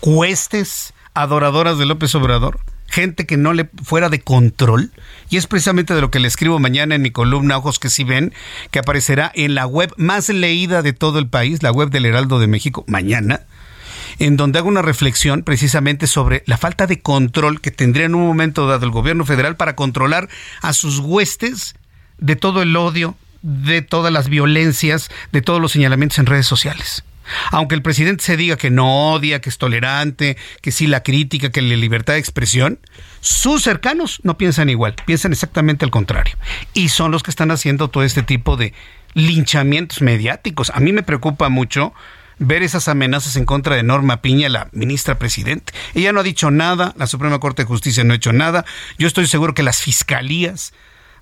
Cuestes, 0.00 0.94
adoradoras 1.12 1.76
de 1.78 1.84
López 1.84 2.14
Obrador, 2.14 2.60
gente 2.86 3.26
que 3.26 3.36
no 3.36 3.52
le 3.52 3.68
fuera 3.82 4.08
de 4.08 4.20
control. 4.20 4.92
Y 5.28 5.36
es 5.36 5.46
precisamente 5.46 5.94
de 5.94 6.00
lo 6.00 6.10
que 6.10 6.20
le 6.20 6.28
escribo 6.28 6.58
mañana 6.58 6.94
en 6.94 7.02
mi 7.02 7.10
columna 7.10 7.58
Ojos 7.58 7.78
que 7.78 7.90
sí 7.90 8.02
ven, 8.02 8.32
que 8.70 8.78
aparecerá 8.78 9.30
en 9.34 9.54
la 9.54 9.66
web 9.66 9.92
más 9.98 10.30
leída 10.30 10.80
de 10.80 10.94
todo 10.94 11.18
el 11.18 11.28
país, 11.28 11.62
la 11.62 11.72
web 11.72 11.90
del 11.90 12.06
Heraldo 12.06 12.38
de 12.38 12.46
México, 12.46 12.84
mañana, 12.86 13.42
en 14.18 14.38
donde 14.38 14.58
hago 14.58 14.68
una 14.68 14.82
reflexión 14.82 15.42
precisamente 15.42 16.06
sobre 16.06 16.42
la 16.46 16.56
falta 16.56 16.86
de 16.86 17.00
control 17.00 17.60
que 17.60 17.70
tendría 17.70 18.06
en 18.06 18.14
un 18.14 18.26
momento 18.26 18.66
dado 18.66 18.86
el 18.86 18.90
gobierno 18.90 19.26
federal 19.26 19.56
para 19.56 19.76
controlar 19.76 20.30
a 20.62 20.72
sus 20.72 21.00
huestes 21.00 21.74
de 22.18 22.36
todo 22.36 22.62
el 22.62 22.76
odio, 22.76 23.16
de 23.42 23.82
todas 23.82 24.12
las 24.12 24.28
violencias, 24.28 25.10
de 25.32 25.42
todos 25.42 25.60
los 25.60 25.72
señalamientos 25.72 26.18
en 26.18 26.26
redes 26.26 26.46
sociales. 26.46 27.04
Aunque 27.50 27.74
el 27.74 27.82
presidente 27.82 28.24
se 28.24 28.36
diga 28.36 28.56
que 28.56 28.70
no 28.70 29.12
odia, 29.12 29.40
que 29.40 29.48
es 29.48 29.58
tolerante, 29.58 30.36
que 30.60 30.72
sí 30.72 30.86
la 30.86 31.02
crítica, 31.02 31.50
que 31.50 31.62
la 31.62 31.76
libertad 31.76 32.14
de 32.14 32.18
expresión, 32.18 32.78
sus 33.20 33.62
cercanos 33.62 34.20
no 34.22 34.36
piensan 34.36 34.68
igual, 34.68 34.94
piensan 35.06 35.32
exactamente 35.32 35.84
al 35.84 35.90
contrario. 35.90 36.36
Y 36.74 36.90
son 36.90 37.10
los 37.10 37.22
que 37.22 37.30
están 37.30 37.50
haciendo 37.50 37.88
todo 37.88 38.02
este 38.02 38.22
tipo 38.22 38.56
de 38.56 38.74
linchamientos 39.14 40.02
mediáticos. 40.02 40.70
A 40.74 40.80
mí 40.80 40.92
me 40.92 41.02
preocupa 41.02 41.48
mucho 41.48 41.94
ver 42.38 42.62
esas 42.62 42.88
amenazas 42.88 43.36
en 43.36 43.44
contra 43.44 43.76
de 43.76 43.82
Norma 43.82 44.20
Piña, 44.20 44.48
la 44.48 44.68
ministra 44.72 45.18
presidente. 45.18 45.72
Ella 45.94 46.12
no 46.12 46.20
ha 46.20 46.24
dicho 46.24 46.50
nada, 46.50 46.92
la 46.96 47.06
Suprema 47.06 47.38
Corte 47.38 47.62
de 47.62 47.68
Justicia 47.68 48.04
no 48.04 48.12
ha 48.12 48.16
hecho 48.16 48.32
nada. 48.32 48.64
Yo 48.98 49.06
estoy 49.06 49.26
seguro 49.26 49.54
que 49.54 49.62
las 49.62 49.80
fiscalías 49.80 50.72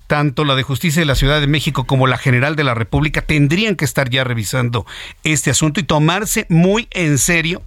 tanto 0.07 0.45
la 0.45 0.55
de 0.55 0.63
Justicia 0.63 1.01
de 1.01 1.05
la 1.05 1.15
Ciudad 1.15 1.39
de 1.39 1.47
México 1.47 1.85
como 1.85 2.07
la 2.07 2.17
General 2.17 2.55
de 2.55 2.63
la 2.63 2.73
República 2.73 3.21
tendrían 3.21 3.75
que 3.75 3.85
estar 3.85 4.09
ya 4.09 4.23
revisando 4.23 4.85
este 5.23 5.49
asunto 5.49 5.79
y 5.79 5.83
tomarse 5.83 6.45
muy 6.49 6.87
en 6.91 7.17
serio 7.17 7.63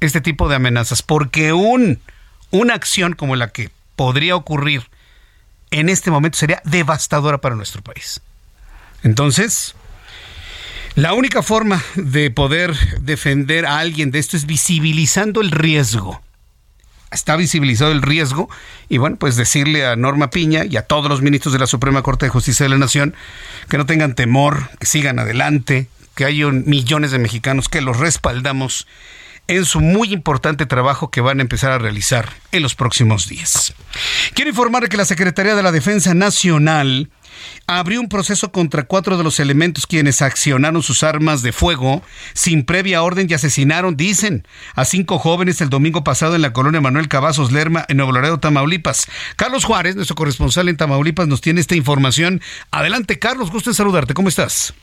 este 0.00 0.20
tipo 0.20 0.48
de 0.48 0.56
amenazas, 0.56 1.02
porque 1.02 1.52
un, 1.52 2.00
una 2.50 2.74
acción 2.74 3.14
como 3.14 3.36
la 3.36 3.48
que 3.48 3.70
podría 3.96 4.36
ocurrir 4.36 4.88
en 5.70 5.88
este 5.88 6.10
momento 6.10 6.38
sería 6.38 6.60
devastadora 6.64 7.38
para 7.38 7.54
nuestro 7.54 7.82
país. 7.82 8.20
Entonces, 9.02 9.74
la 10.94 11.14
única 11.14 11.42
forma 11.42 11.82
de 11.94 12.30
poder 12.30 12.74
defender 13.00 13.64
a 13.64 13.78
alguien 13.78 14.10
de 14.10 14.18
esto 14.18 14.36
es 14.36 14.46
visibilizando 14.46 15.40
el 15.40 15.50
riesgo. 15.50 16.20
Está 17.12 17.36
visibilizado 17.36 17.92
el 17.92 18.02
riesgo 18.02 18.48
y 18.88 18.98
bueno, 18.98 19.16
pues 19.16 19.36
decirle 19.36 19.86
a 19.86 19.96
Norma 19.96 20.30
Piña 20.30 20.64
y 20.64 20.76
a 20.76 20.82
todos 20.82 21.08
los 21.08 21.22
ministros 21.22 21.52
de 21.52 21.58
la 21.58 21.66
Suprema 21.66 22.02
Corte 22.02 22.26
de 22.26 22.30
Justicia 22.30 22.64
de 22.64 22.70
la 22.70 22.78
Nación 22.78 23.14
que 23.68 23.78
no 23.78 23.86
tengan 23.86 24.14
temor, 24.14 24.70
que 24.78 24.86
sigan 24.86 25.18
adelante, 25.18 25.88
que 26.14 26.24
hay 26.24 26.44
millones 26.44 27.10
de 27.10 27.18
mexicanos 27.18 27.68
que 27.68 27.80
los 27.80 27.98
respaldamos 27.98 28.86
en 29.48 29.64
su 29.64 29.80
muy 29.80 30.12
importante 30.12 30.66
trabajo 30.66 31.10
que 31.10 31.20
van 31.20 31.38
a 31.38 31.42
empezar 31.42 31.72
a 31.72 31.78
realizar 31.78 32.30
en 32.52 32.62
los 32.62 32.74
próximos 32.74 33.28
días. 33.28 33.74
Quiero 34.34 34.50
informar 34.50 34.88
que 34.88 34.96
la 34.96 35.04
Secretaría 35.04 35.54
de 35.54 35.62
la 35.62 35.72
Defensa 35.72 36.14
Nacional 36.14 37.10
abrió 37.66 38.00
un 38.00 38.08
proceso 38.08 38.52
contra 38.52 38.84
cuatro 38.84 39.16
de 39.16 39.24
los 39.24 39.40
elementos 39.40 39.86
quienes 39.86 40.22
accionaron 40.22 40.82
sus 40.82 41.02
armas 41.02 41.42
de 41.42 41.52
fuego 41.52 42.02
sin 42.34 42.64
previa 42.64 43.02
orden 43.02 43.26
y 43.28 43.34
asesinaron, 43.34 43.96
dicen, 43.96 44.46
a 44.74 44.84
cinco 44.84 45.18
jóvenes 45.18 45.60
el 45.60 45.70
domingo 45.70 46.04
pasado 46.04 46.34
en 46.34 46.42
la 46.42 46.52
colonia 46.52 46.80
Manuel 46.80 47.08
Cavazos 47.08 47.52
Lerma 47.52 47.84
en 47.88 47.96
Nuevo 47.96 48.12
Laredo, 48.12 48.40
Tamaulipas. 48.40 49.08
Carlos 49.36 49.64
Juárez, 49.64 49.96
nuestro 49.96 50.16
corresponsal 50.16 50.68
en 50.68 50.76
Tamaulipas, 50.76 51.28
nos 51.28 51.40
tiene 51.40 51.60
esta 51.60 51.74
información. 51.74 52.40
Adelante, 52.70 53.18
Carlos, 53.18 53.50
gusto 53.50 53.70
en 53.70 53.74
saludarte. 53.74 54.14
¿Cómo 54.14 54.28
estás? 54.28 54.74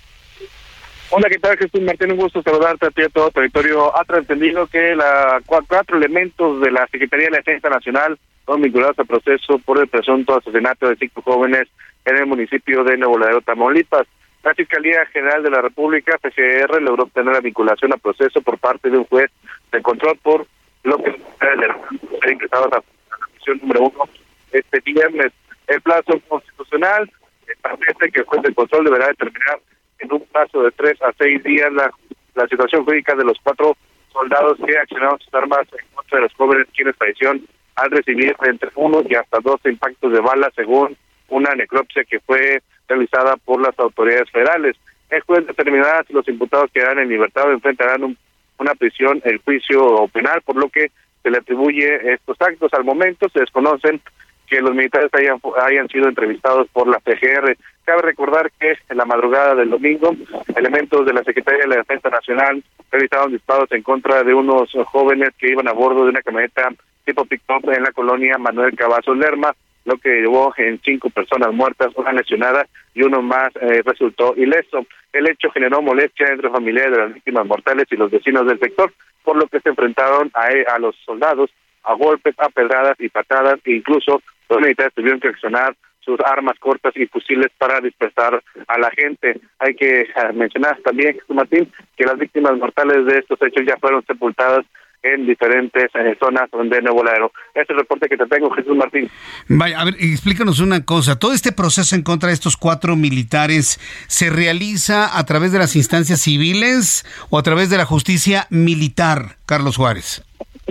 Hola, 1.11 1.27
¿qué 1.27 1.39
tal 1.39 1.57
Jesús 1.57 1.81
Martín? 1.81 2.11
Un 2.11 2.17
gusto 2.17 2.43
saludarte 2.43 2.85
a 2.85 2.91
ti 2.91 3.01
a 3.01 3.09
todo 3.09 3.31
territorio. 3.31 3.97
Ha 3.97 4.03
trascendido 4.05 4.67
que 4.67 4.95
la, 4.95 5.41
cuatro 5.45 5.97
elementos 5.97 6.61
de 6.61 6.69
la 6.69 6.85
Secretaría 6.91 7.25
de 7.25 7.31
la 7.31 7.37
Defensa 7.37 7.67
Nacional 7.67 8.19
son 8.45 8.61
vinculados 8.61 8.99
al 8.99 9.07
proceso 9.07 9.57
por 9.65 9.79
el 9.79 9.87
presunto 9.87 10.37
asesinato 10.37 10.87
de 10.87 10.95
cinco 10.97 11.23
jóvenes 11.23 11.67
en 12.09 12.17
el 12.17 12.25
municipio 12.25 12.83
de 12.83 12.97
Nuevo 12.97 13.17
Laredo, 13.17 13.41
Tamaulipas. 13.41 14.07
La 14.43 14.53
Fiscalía 14.53 15.05
General 15.07 15.43
de 15.43 15.51
la 15.51 15.61
República, 15.61 16.17
FGR, 16.17 16.81
logró 16.81 17.03
obtener 17.03 17.33
la 17.33 17.41
vinculación 17.41 17.91
al 17.93 17.99
proceso 17.99 18.41
por 18.41 18.57
parte 18.57 18.89
de 18.89 18.97
un 18.97 19.05
juez 19.05 19.29
de 19.71 19.81
control 19.81 20.17
por 20.23 20.47
lo 20.83 20.97
que 20.97 21.11
ser 21.11 22.31
ingresado 22.31 22.65
a 22.65 22.77
la 22.77 22.83
comisión 23.19 23.59
número 23.61 23.81
uno 23.81 24.03
este 24.51 24.79
viernes. 24.79 25.33
El 25.67 25.81
plazo 25.81 26.19
constitucional 26.27 27.11
establece 27.47 28.11
que 28.11 28.21
el 28.21 28.25
juez 28.25 28.41
de 28.41 28.53
control 28.53 28.85
deberá 28.85 29.07
determinar 29.07 29.59
en 29.99 30.13
un 30.13 30.21
plazo 30.27 30.63
de 30.63 30.71
tres 30.71 31.01
a 31.01 31.11
seis 31.17 31.43
días 31.43 31.71
la, 31.73 31.91
la 32.35 32.47
situación 32.47 32.85
jurídica 32.85 33.15
de 33.15 33.25
los 33.25 33.37
cuatro 33.43 33.75
soldados 34.11 34.57
que 34.65 34.77
accionaron 34.77 35.19
sus 35.19 35.33
armas 35.33 35.67
en 35.73 35.85
contra 35.93 36.17
de 36.17 36.23
los 36.23 36.33
jóvenes 36.33 36.67
quienes 36.73 36.95
fallecieron 36.95 37.45
al 37.75 37.91
recibir 37.91 38.35
entre 38.43 38.69
uno 38.75 39.01
y 39.07 39.15
hasta 39.15 39.39
dos 39.41 39.59
impactos 39.65 40.11
de 40.11 40.19
bala 40.19 40.51
según 40.55 40.97
una 41.29 41.53
necropsia 41.55 42.03
que 42.03 42.19
fue 42.19 42.61
realizada 42.87 43.37
por 43.37 43.61
las 43.61 43.77
autoridades 43.79 44.29
federales. 44.31 44.75
El 45.09 45.21
juez 45.21 45.45
determinará 45.47 46.03
si 46.07 46.13
los 46.13 46.27
imputados 46.27 46.69
quedarán 46.71 46.99
en 46.99 47.09
libertad 47.09 47.45
o 47.47 47.51
enfrentarán 47.51 48.17
una 48.57 48.75
prisión, 48.75 49.21
el 49.25 49.37
juicio 49.39 50.07
penal, 50.09 50.41
por 50.41 50.55
lo 50.55 50.69
que 50.69 50.91
se 51.23 51.29
le 51.29 51.37
atribuye 51.37 52.13
estos 52.13 52.37
actos. 52.41 52.73
Al 52.73 52.83
momento 52.83 53.29
se 53.29 53.39
desconocen 53.39 54.01
que 54.47 54.61
los 54.61 54.73
militares 54.73 55.11
hayan, 55.13 55.39
hayan 55.61 55.87
sido 55.87 56.07
entrevistados 56.07 56.67
por 56.73 56.87
la 56.87 56.99
PGR. 56.99 57.55
Cabe 57.85 58.01
recordar 58.01 58.51
que 58.59 58.77
en 58.89 58.97
la 58.97 59.05
madrugada 59.05 59.55
del 59.55 59.69
domingo, 59.69 60.15
elementos 60.55 61.05
de 61.05 61.13
la 61.13 61.23
Secretaría 61.23 61.61
de 61.61 61.67
la 61.67 61.77
Defensa 61.77 62.09
Nacional 62.09 62.63
realizaron 62.91 63.31
disparos 63.31 63.71
en 63.71 63.83
contra 63.83 64.23
de 64.23 64.33
unos 64.33 64.71
jóvenes 64.85 65.29
que 65.37 65.51
iban 65.51 65.67
a 65.67 65.73
bordo 65.73 66.03
de 66.03 66.09
una 66.09 66.21
camioneta 66.21 66.69
tipo 67.05 67.25
pick-up 67.25 67.69
en 67.71 67.83
la 67.83 67.91
colonia 67.91 68.37
Manuel 68.37 68.75
Cavazos 68.75 69.17
Lerma, 69.17 69.55
lo 69.85 69.97
que 69.97 70.21
llevó 70.21 70.53
en 70.57 70.79
cinco 70.83 71.09
personas 71.09 71.53
muertas, 71.53 71.93
una 71.95 72.13
lesionada 72.13 72.67
y 72.93 73.03
uno 73.03 73.21
más 73.21 73.49
eh, 73.61 73.81
resultó 73.85 74.33
ileso. 74.35 74.85
El 75.13 75.29
hecho 75.29 75.49
generó 75.51 75.81
molestia 75.81 76.27
entre 76.27 76.49
familiares 76.49 76.91
de 76.91 76.97
las 76.99 77.13
víctimas 77.13 77.45
mortales 77.45 77.85
y 77.89 77.95
los 77.95 78.11
vecinos 78.11 78.45
del 78.45 78.59
sector, 78.59 78.93
por 79.23 79.37
lo 79.37 79.47
que 79.47 79.59
se 79.59 79.69
enfrentaron 79.69 80.31
a, 80.33 80.73
a 80.73 80.79
los 80.79 80.95
soldados 81.05 81.49
a 81.83 81.93
golpes, 81.93 82.35
a 82.37 82.49
pedradas 82.49 82.99
y 82.99 83.09
patadas, 83.09 83.59
e 83.65 83.71
incluso 83.71 84.21
los 84.49 84.59
militares 84.59 84.93
tuvieron 84.93 85.19
que 85.19 85.29
accionar 85.29 85.75
sus 86.01 86.19
armas 86.25 86.57
cortas 86.59 86.95
y 86.95 87.05
fusiles 87.05 87.51
para 87.57 87.79
dispersar 87.81 88.41
a 88.67 88.79
la 88.79 88.89
gente. 88.91 89.39
Hay 89.59 89.75
que 89.75 90.01
eh, 90.01 90.33
mencionar 90.33 90.77
también, 90.81 91.19
Martín, 91.27 91.71
que 91.95 92.05
las 92.05 92.17
víctimas 92.17 92.57
mortales 92.57 93.05
de 93.05 93.19
estos 93.19 93.41
hechos 93.41 93.65
ya 93.65 93.77
fueron 93.77 94.03
sepultadas 94.05 94.65
en 95.01 95.25
diferentes 95.25 95.89
eh, 95.95 96.17
zonas 96.19 96.49
de 96.51 96.81
Nuevo 96.81 97.03
Laredo. 97.03 97.31
Este 97.49 97.61
es 97.61 97.69
el 97.69 97.77
reporte 97.77 98.09
que 98.09 98.17
te 98.17 98.25
tengo, 98.25 98.49
Jesús 98.51 98.75
Martín. 98.75 99.09
Vaya, 99.47 99.79
a 99.79 99.85
ver, 99.85 99.95
explícanos 99.99 100.59
una 100.59 100.83
cosa. 100.85 101.17
¿Todo 101.17 101.33
este 101.33 101.51
proceso 101.51 101.95
en 101.95 102.03
contra 102.03 102.27
de 102.27 102.33
estos 102.33 102.57
cuatro 102.57 102.95
militares 102.95 103.79
se 104.07 104.29
realiza 104.29 105.17
a 105.17 105.25
través 105.25 105.51
de 105.51 105.59
las 105.59 105.75
instancias 105.75 106.21
civiles 106.21 107.05
o 107.29 107.37
a 107.37 107.43
través 107.43 107.69
de 107.69 107.77
la 107.77 107.85
justicia 107.85 108.47
militar, 108.49 109.37
Carlos 109.45 109.77
Juárez? 109.77 110.23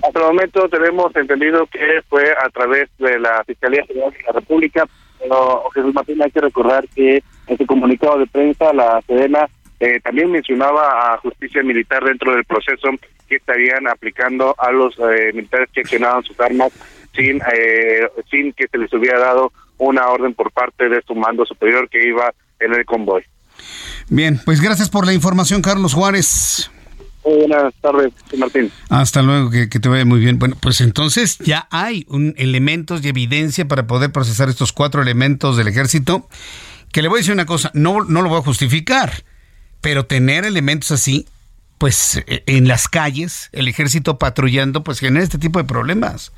Hasta 0.02 0.20
el 0.20 0.26
momento 0.26 0.68
tenemos 0.68 1.14
entendido 1.16 1.66
que 1.66 2.02
fue 2.08 2.24
a 2.30 2.48
través 2.50 2.88
de 2.98 3.18
la 3.18 3.42
Fiscalía 3.44 3.84
General 3.86 4.12
de 4.12 4.22
la 4.26 4.32
República, 4.32 4.88
pero 5.18 5.64
Jesús 5.74 5.92
Martín 5.92 6.22
hay 6.22 6.30
que 6.30 6.40
recordar 6.40 6.86
que 6.94 7.22
en 7.46 7.58
su 7.58 7.66
comunicado 7.66 8.18
de 8.18 8.26
prensa 8.26 8.72
la 8.72 9.02
Sedena 9.06 9.48
eh, 9.80 10.00
también 10.00 10.30
mencionaba 10.30 11.14
a 11.14 11.18
justicia 11.18 11.62
militar 11.62 12.04
dentro 12.04 12.32
del 12.32 12.44
proceso 12.44 12.88
que 13.28 13.36
estarían 13.36 13.86
aplicando 13.88 14.54
a 14.58 14.72
los 14.72 14.96
eh, 14.98 15.32
militares 15.34 15.68
que 15.72 15.82
accionaban 15.82 16.24
sus 16.24 16.38
armas 16.40 16.72
sin 17.14 17.40
eh, 17.52 18.08
sin 18.30 18.52
que 18.52 18.66
se 18.68 18.78
les 18.78 18.92
hubiera 18.92 19.18
dado 19.18 19.52
una 19.78 20.08
orden 20.08 20.34
por 20.34 20.50
parte 20.50 20.88
de 20.88 21.02
su 21.06 21.14
mando 21.14 21.44
superior 21.46 21.88
que 21.88 22.06
iba 22.06 22.32
en 22.60 22.74
el 22.74 22.84
convoy. 22.84 23.24
Bien, 24.08 24.40
pues 24.44 24.60
gracias 24.60 24.88
por 24.88 25.06
la 25.06 25.12
información, 25.12 25.62
Carlos 25.62 25.94
Juárez. 25.94 26.70
Buenas 27.24 27.74
tardes, 27.80 28.12
Martín. 28.38 28.70
Hasta 28.88 29.22
luego, 29.22 29.50
que, 29.50 29.66
te 29.66 29.88
vaya 29.88 30.04
muy 30.04 30.20
bien. 30.20 30.38
Bueno, 30.38 30.56
pues 30.60 30.80
entonces 30.80 31.38
ya 31.38 31.68
hay 31.70 32.06
un, 32.08 32.34
elementos 32.38 33.04
y 33.04 33.08
evidencia 33.08 33.66
para 33.66 33.86
poder 33.86 34.12
procesar 34.12 34.48
estos 34.48 34.72
cuatro 34.72 35.02
elementos 35.02 35.56
del 35.56 35.68
ejército. 35.68 36.28
Que 36.90 37.02
le 37.02 37.08
voy 37.08 37.18
a 37.18 37.20
decir 37.20 37.34
una 37.34 37.44
cosa, 37.44 37.70
no, 37.74 38.02
no 38.04 38.22
lo 38.22 38.30
voy 38.30 38.38
a 38.38 38.42
justificar, 38.42 39.24
pero 39.82 40.06
tener 40.06 40.46
elementos 40.46 40.90
así, 40.90 41.26
pues 41.78 42.22
e, 42.26 42.42
en 42.46 42.68
las 42.68 42.88
calles, 42.88 43.48
el 43.52 43.68
ejército 43.68 44.18
patrullando, 44.18 44.84
pues 44.84 44.98
genera 44.98 45.24
este 45.24 45.38
tipo 45.38 45.58
de 45.58 45.64
problemas. 45.64 46.32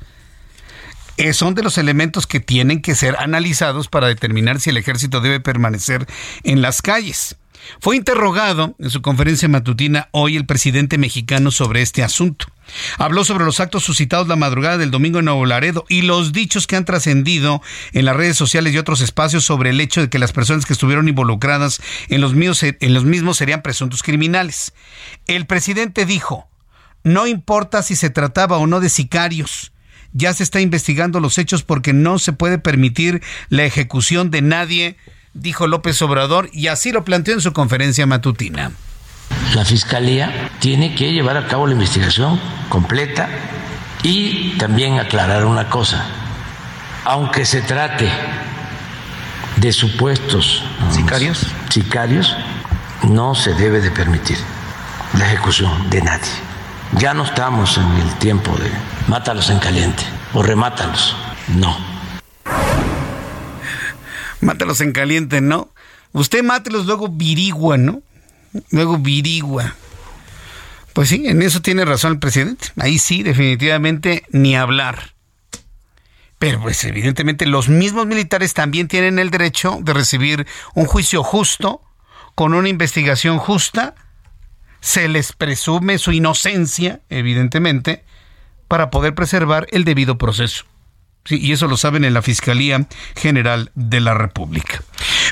Eh, 1.17 1.33
son 1.33 1.55
de 1.55 1.63
los 1.63 1.77
elementos 1.77 2.25
que 2.25 2.39
tienen 2.39 2.81
que 2.81 2.95
ser 2.95 3.15
analizados 3.19 3.87
para 3.89 4.07
determinar 4.07 4.59
si 4.59 4.69
el 4.69 4.77
ejército 4.77 5.21
debe 5.21 5.39
permanecer 5.39 6.07
en 6.43 6.61
las 6.61 6.81
calles. 6.81 7.35
Fue 7.79 7.95
interrogado 7.95 8.75
en 8.79 8.89
su 8.89 9.01
conferencia 9.01 9.47
matutina 9.47 10.09
hoy 10.11 10.35
el 10.37 10.45
presidente 10.45 10.97
mexicano 10.97 11.51
sobre 11.51 11.81
este 11.81 12.03
asunto. 12.03 12.47
Habló 12.97 13.23
sobre 13.23 13.45
los 13.45 13.59
actos 13.59 13.83
suscitados 13.83 14.27
la 14.27 14.35
madrugada 14.35 14.77
del 14.77 14.91
domingo 14.91 15.19
en 15.19 15.25
Nuevo 15.25 15.45
Laredo 15.45 15.85
y 15.89 16.03
los 16.03 16.31
dichos 16.31 16.67
que 16.67 16.75
han 16.75 16.85
trascendido 16.85 17.61
en 17.93 18.05
las 18.05 18.15
redes 18.15 18.37
sociales 18.37 18.73
y 18.73 18.77
otros 18.77 19.01
espacios 19.01 19.43
sobre 19.43 19.71
el 19.71 19.81
hecho 19.81 20.01
de 20.01 20.09
que 20.09 20.19
las 20.19 20.31
personas 20.31 20.65
que 20.65 20.73
estuvieron 20.73 21.07
involucradas 21.07 21.81
en 22.07 22.21
los, 22.21 22.33
en 22.63 22.93
los 22.93 23.03
mismos 23.03 23.37
serían 23.37 23.61
presuntos 23.61 24.03
criminales. 24.03 24.73
El 25.27 25.45
presidente 25.45 26.05
dijo, 26.05 26.47
no 27.03 27.27
importa 27.27 27.83
si 27.83 27.95
se 27.95 28.09
trataba 28.09 28.57
o 28.57 28.67
no 28.67 28.79
de 28.79 28.89
sicarios, 28.89 29.73
ya 30.13 30.33
se 30.33 30.43
está 30.43 30.61
investigando 30.61 31.19
los 31.19 31.37
hechos 31.37 31.63
porque 31.63 31.93
no 31.93 32.19
se 32.19 32.33
puede 32.33 32.57
permitir 32.57 33.21
la 33.49 33.63
ejecución 33.63 34.29
de 34.29 34.41
nadie 34.41 34.97
dijo 35.33 35.67
López 35.67 36.01
Obrador, 36.01 36.49
y 36.53 36.67
así 36.67 36.91
lo 36.91 37.03
planteó 37.03 37.33
en 37.33 37.41
su 37.41 37.53
conferencia 37.53 38.05
matutina. 38.05 38.71
La 39.55 39.65
Fiscalía 39.65 40.49
tiene 40.59 40.95
que 40.95 41.11
llevar 41.11 41.37
a 41.37 41.47
cabo 41.47 41.67
la 41.67 41.73
investigación 41.73 42.39
completa 42.69 43.29
y 44.03 44.57
también 44.57 44.99
aclarar 44.99 45.45
una 45.45 45.69
cosa. 45.69 46.05
Aunque 47.05 47.45
se 47.45 47.61
trate 47.61 48.09
de 49.57 49.71
supuestos 49.71 50.63
sicarios, 50.91 51.47
sicarios 51.69 52.35
no 53.03 53.35
se 53.35 53.53
debe 53.53 53.81
de 53.81 53.91
permitir 53.91 54.37
la 55.17 55.25
ejecución 55.25 55.89
de 55.89 56.01
nadie. 56.01 56.31
Ya 56.97 57.13
no 57.13 57.23
estamos 57.23 57.77
en 57.77 57.91
el 57.97 58.13
tiempo 58.15 58.55
de 58.57 58.69
mátalos 59.07 59.49
en 59.49 59.59
caliente 59.59 60.03
o 60.33 60.43
remátalos. 60.43 61.15
No 61.47 61.91
Mátalos 64.41 64.81
en 64.81 64.91
caliente, 64.91 65.41
¿no? 65.41 65.69
Usted 66.13 66.43
mátelos, 66.43 66.85
luego 66.85 67.07
virigua, 67.07 67.77
¿no? 67.77 68.01
Luego 68.71 68.97
virigua. 68.97 69.75
Pues 70.93 71.09
sí, 71.09 71.23
en 71.25 71.41
eso 71.41 71.61
tiene 71.61 71.85
razón 71.85 72.13
el 72.13 72.19
presidente. 72.19 72.67
Ahí 72.77 72.99
sí, 72.99 73.23
definitivamente, 73.23 74.25
ni 74.31 74.55
hablar. 74.55 75.13
Pero 76.37 76.59
pues 76.59 76.83
evidentemente 76.83 77.45
los 77.45 77.69
mismos 77.69 78.07
militares 78.07 78.53
también 78.53 78.87
tienen 78.87 79.19
el 79.19 79.29
derecho 79.29 79.77
de 79.81 79.93
recibir 79.93 80.47
un 80.73 80.85
juicio 80.85 81.23
justo, 81.23 81.81
con 82.35 82.53
una 82.53 82.67
investigación 82.67 83.37
justa. 83.37 83.93
Se 84.79 85.07
les 85.07 85.33
presume 85.33 85.99
su 85.99 86.11
inocencia, 86.11 87.01
evidentemente, 87.09 88.03
para 88.67 88.89
poder 88.89 89.13
preservar 89.13 89.67
el 89.71 89.85
debido 89.85 90.17
proceso. 90.17 90.65
Sí, 91.23 91.39
y 91.39 91.51
eso 91.51 91.67
lo 91.67 91.77
saben 91.77 92.03
en 92.03 92.13
la 92.13 92.21
Fiscalía 92.21 92.87
General 93.15 93.71
de 93.75 93.99
la 93.99 94.15
República. 94.15 94.81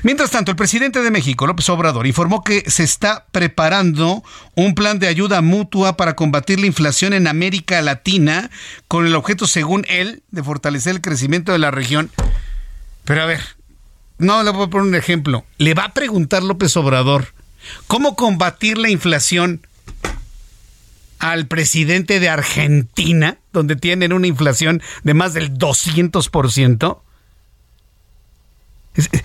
Mientras 0.03 0.29
tanto, 0.29 0.51
el 0.51 0.57
presidente 0.57 1.01
de 1.01 1.11
México, 1.11 1.47
López 1.47 1.67
Obrador, 1.69 2.05
informó 2.05 2.43
que 2.43 2.69
se 2.69 2.83
está 2.83 3.25
preparando 3.31 4.23
un 4.55 4.75
plan 4.75 4.99
de 4.99 5.07
ayuda 5.07 5.41
mutua 5.41 5.97
para 5.97 6.15
combatir 6.15 6.59
la 6.59 6.67
inflación 6.67 7.13
en 7.13 7.27
América 7.27 7.81
Latina 7.81 8.51
con 8.87 9.07
el 9.07 9.15
objeto, 9.15 9.47
según 9.47 9.85
él, 9.89 10.21
de 10.31 10.43
fortalecer 10.43 10.95
el 10.95 11.01
crecimiento 11.01 11.51
de 11.51 11.59
la 11.59 11.71
región. 11.71 12.11
Pero 13.03 13.23
a 13.23 13.25
ver, 13.25 13.41
no 14.19 14.43
le 14.43 14.51
voy 14.51 14.67
a 14.67 14.69
poner 14.69 14.87
un 14.87 14.95
ejemplo. 14.95 15.45
Le 15.57 15.73
va 15.73 15.85
a 15.85 15.93
preguntar 15.93 16.43
López 16.43 16.77
Obrador 16.77 17.33
cómo 17.87 18.15
combatir 18.15 18.77
la 18.77 18.89
inflación 18.89 19.65
al 21.19 21.47
presidente 21.47 22.19
de 22.19 22.29
Argentina, 22.29 23.37
donde 23.51 23.75
tienen 23.75 24.13
una 24.13 24.27
inflación 24.27 24.81
de 25.03 25.13
más 25.13 25.33
del 25.33 25.53
200%. 25.53 27.01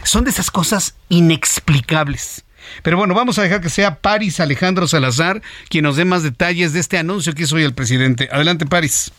Son 0.05 0.25
de 0.25 0.31
esas 0.31 0.51
cosas 0.51 0.97
inexplicables. 1.09 2.45
Pero 2.83 2.97
bueno, 2.97 3.15
vamos 3.15 3.39
a 3.39 3.43
dejar 3.43 3.61
que 3.61 3.69
sea 3.69 3.97
Paris 3.97 4.41
Alejandro 4.41 4.87
Salazar 4.87 5.43
quien 5.69 5.85
nos 5.85 5.97
dé 5.97 6.05
más 6.05 6.23
detalles 6.23 6.73
de 6.73 6.81
este 6.81 6.99
anuncio 6.99 7.35
que 7.35 7.43
hizo 7.43 7.57
hoy 7.57 7.63
el 7.63 7.75
presidente. 7.75 8.29
Adelante, 8.31 8.67
Paris. 8.67 9.13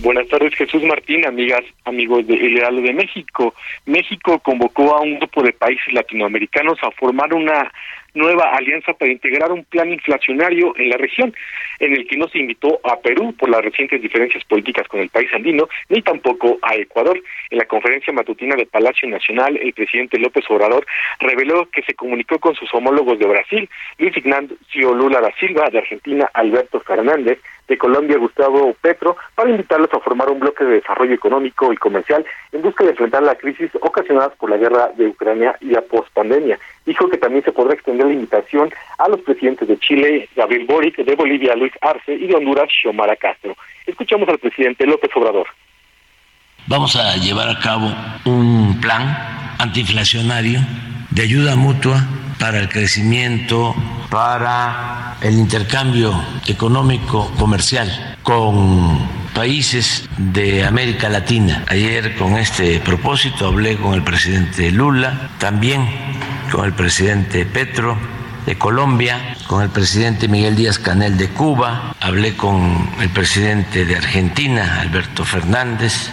Buenas 0.00 0.28
tardes, 0.28 0.54
Jesús 0.54 0.82
Martín, 0.84 1.26
amigas, 1.26 1.62
amigos 1.84 2.24
de 2.26 2.34
El 2.34 2.82
de 2.84 2.92
México. 2.92 3.54
México 3.84 4.38
convocó 4.38 4.96
a 4.96 5.00
un 5.00 5.18
grupo 5.18 5.42
de 5.42 5.52
países 5.52 5.92
latinoamericanos 5.92 6.78
a 6.82 6.90
formar 6.92 7.34
una 7.34 7.72
nueva 8.14 8.50
alianza 8.54 8.92
para 8.92 9.12
integrar 9.12 9.52
un 9.52 9.64
plan 9.64 9.92
inflacionario 9.92 10.74
en 10.76 10.90
la 10.90 10.96
región, 10.96 11.34
en 11.78 11.92
el 11.92 12.06
que 12.06 12.16
no 12.16 12.28
se 12.28 12.38
invitó 12.38 12.80
a 12.84 12.98
Perú 13.00 13.34
por 13.38 13.48
las 13.48 13.62
recientes 13.62 14.02
diferencias 14.02 14.44
políticas 14.44 14.88
con 14.88 15.00
el 15.00 15.08
país 15.08 15.28
andino, 15.32 15.68
ni 15.88 16.02
tampoco 16.02 16.58
a 16.62 16.74
Ecuador. 16.74 17.20
En 17.50 17.58
la 17.58 17.66
conferencia 17.66 18.12
matutina 18.12 18.56
de 18.56 18.66
Palacio 18.66 19.08
Nacional, 19.08 19.56
el 19.56 19.72
presidente 19.72 20.18
López 20.18 20.44
Obrador 20.48 20.86
reveló 21.20 21.68
que 21.70 21.82
se 21.82 21.94
comunicó 21.94 22.38
con 22.38 22.54
sus 22.54 22.72
homólogos 22.74 23.18
de 23.18 23.26
Brasil, 23.26 23.68
Luis 23.98 24.16
Ignacio 24.16 24.94
Lula 24.94 25.20
da 25.20 25.32
Silva, 25.38 25.68
de 25.70 25.78
Argentina, 25.78 26.30
Alberto 26.34 26.80
Fernández, 26.80 27.38
de 27.68 27.78
Colombia, 27.78 28.16
Gustavo 28.16 28.74
Petro, 28.80 29.16
para 29.34 29.50
invitarlos 29.50 29.92
a 29.92 30.00
formar 30.00 30.30
un 30.30 30.40
bloque 30.40 30.64
de 30.64 30.76
desarrollo 30.76 31.14
económico 31.14 31.72
y 31.72 31.76
comercial 31.76 32.24
en 32.52 32.62
busca 32.62 32.82
de 32.82 32.90
enfrentar 32.90 33.22
la 33.22 33.34
crisis 33.34 33.70
ocasionada 33.80 34.30
por 34.30 34.50
la 34.50 34.56
guerra 34.56 34.90
de 34.96 35.06
Ucrania 35.06 35.54
y 35.60 35.66
la 35.66 35.82
pospandemia. 35.82 36.58
Dijo 36.88 37.06
que 37.10 37.18
también 37.18 37.44
se 37.44 37.52
podrá 37.52 37.74
extender 37.74 38.06
la 38.06 38.14
invitación 38.14 38.72
a 38.96 39.10
los 39.10 39.20
presidentes 39.20 39.68
de 39.68 39.78
Chile, 39.78 40.26
Gabriel 40.34 40.64
Boric, 40.64 40.96
de 40.96 41.14
Bolivia, 41.14 41.54
Luis 41.54 41.72
Arce, 41.82 42.14
y 42.14 42.26
de 42.26 42.34
Honduras, 42.34 42.66
Xiomara 42.80 43.14
Castro. 43.14 43.54
Escuchamos 43.86 44.26
al 44.30 44.38
presidente 44.38 44.86
López 44.86 45.10
Obrador. 45.14 45.46
Vamos 46.66 46.96
a 46.96 47.14
llevar 47.18 47.50
a 47.50 47.58
cabo 47.58 47.92
un 48.24 48.80
plan 48.80 49.04
antiinflacionario 49.58 50.60
de 51.10 51.22
ayuda 51.22 51.56
mutua 51.56 51.98
para 52.38 52.60
el 52.60 52.68
crecimiento, 52.68 53.74
para 54.10 55.16
el 55.20 55.34
intercambio 55.34 56.14
económico 56.46 57.30
comercial 57.38 58.16
con 58.22 58.98
países 59.34 60.08
de 60.16 60.64
América 60.64 61.08
Latina. 61.08 61.64
Ayer 61.68 62.16
con 62.16 62.36
este 62.36 62.80
propósito 62.80 63.46
hablé 63.48 63.76
con 63.76 63.94
el 63.94 64.02
presidente 64.02 64.70
Lula, 64.70 65.30
también 65.38 65.88
con 66.50 66.64
el 66.64 66.72
presidente 66.72 67.44
Petro 67.44 67.96
de 68.46 68.56
Colombia, 68.56 69.36
con 69.46 69.62
el 69.62 69.68
presidente 69.68 70.28
Miguel 70.28 70.56
Díaz 70.56 70.78
Canel 70.78 71.18
de 71.18 71.28
Cuba, 71.28 71.94
hablé 72.00 72.36
con 72.36 72.90
el 73.00 73.10
presidente 73.10 73.84
de 73.84 73.96
Argentina, 73.96 74.80
Alberto 74.80 75.24
Fernández, 75.24 76.10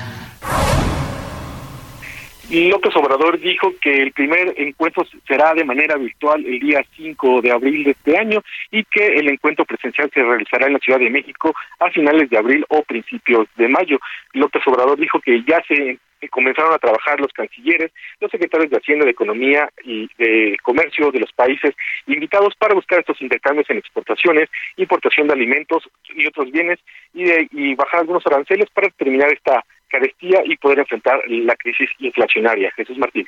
López 2.50 2.96
Obrador 2.96 3.40
dijo 3.40 3.74
que 3.82 4.04
el 4.04 4.12
primer 4.12 4.54
encuentro 4.58 5.04
será 5.28 5.54
de 5.54 5.64
manera 5.64 5.96
virtual 5.96 6.46
el 6.46 6.60
día 6.60 6.86
5 6.96 7.42
de 7.42 7.52
abril 7.52 7.84
de 7.84 7.92
este 7.92 8.18
año 8.18 8.42
y 8.72 8.84
que 8.84 9.06
el 9.08 9.30
encuentro 9.30 9.66
presencial 9.66 10.12
se 10.14 10.22
realizará 10.22 10.68
en 10.68 10.74
la 10.74 10.80
Ciudad 10.80 11.00
de 11.00 11.10
México 11.10 11.56
a 11.80 11.90
finales 11.90 12.30
de 12.30 12.38
abril 12.38 12.66
o 12.70 12.84
principios 12.84 13.48
de 13.58 13.68
mayo. 13.68 13.98
López 14.34 14.62
Obrador 14.68 15.00
dijo 15.00 15.20
que 15.20 15.44
ya 15.44 15.62
se 15.68 16.00
comenzaron 16.30 16.74
a 16.74 16.80
trabajar 16.80 17.20
los 17.20 17.32
cancilleres, 17.34 17.92
los 18.20 18.32
secretarios 18.32 18.70
de 18.70 18.78
Hacienda, 18.78 19.06
de 19.06 19.12
Economía 19.12 19.70
y 19.84 20.10
de 20.18 20.58
Comercio 20.64 21.12
de 21.12 21.20
los 21.20 21.32
países 21.34 21.76
invitados 22.08 22.56
para 22.58 22.74
buscar 22.74 23.00
estos 23.00 23.22
intercambios 23.22 23.70
en 23.70 23.78
exportaciones, 23.78 24.50
importación 24.78 25.28
de 25.28 25.34
alimentos 25.34 25.84
y 26.16 26.26
otros 26.26 26.52
bienes 26.52 26.80
y, 27.14 27.26
de, 27.26 27.48
y 27.52 27.76
bajar 27.76 28.02
algunos 28.02 28.26
aranceles 28.26 28.70
para 28.72 28.90
terminar 28.90 29.32
esta 29.32 29.64
carestía 29.96 30.42
y 30.46 30.58
poder 30.58 30.80
enfrentar 30.80 31.20
la 31.28 31.56
crisis 31.56 31.90
inflacionaria. 32.00 32.72
Jesús 32.76 32.98
Martín. 32.98 33.28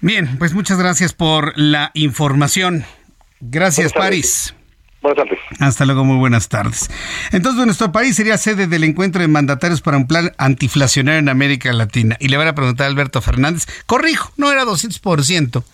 Bien, 0.00 0.38
pues 0.38 0.54
muchas 0.54 0.78
gracias 0.78 1.14
por 1.14 1.52
la 1.56 1.90
información. 1.94 2.84
Gracias, 3.40 3.92
París. 3.92 4.54
Buenas 5.02 5.24
tardes. 5.24 5.38
Hasta 5.60 5.86
luego, 5.86 6.04
muy 6.04 6.18
buenas 6.18 6.50
tardes. 6.50 6.90
Entonces, 7.32 7.64
nuestro 7.64 7.90
país 7.90 8.16
sería 8.16 8.36
sede 8.36 8.66
del 8.66 8.84
encuentro 8.84 9.22
de 9.22 9.28
mandatarios 9.28 9.80
para 9.80 9.96
un 9.96 10.06
plan 10.06 10.32
antiflacionario 10.36 11.20
en 11.20 11.30
América 11.30 11.72
Latina. 11.72 12.18
Y 12.20 12.28
le 12.28 12.36
van 12.36 12.48
a 12.48 12.54
preguntar 12.54 12.86
a 12.86 12.90
Alberto 12.90 13.22
Fernández, 13.22 13.66
corrijo, 13.86 14.30
no 14.36 14.52
era 14.52 14.64
200%, 14.64 15.64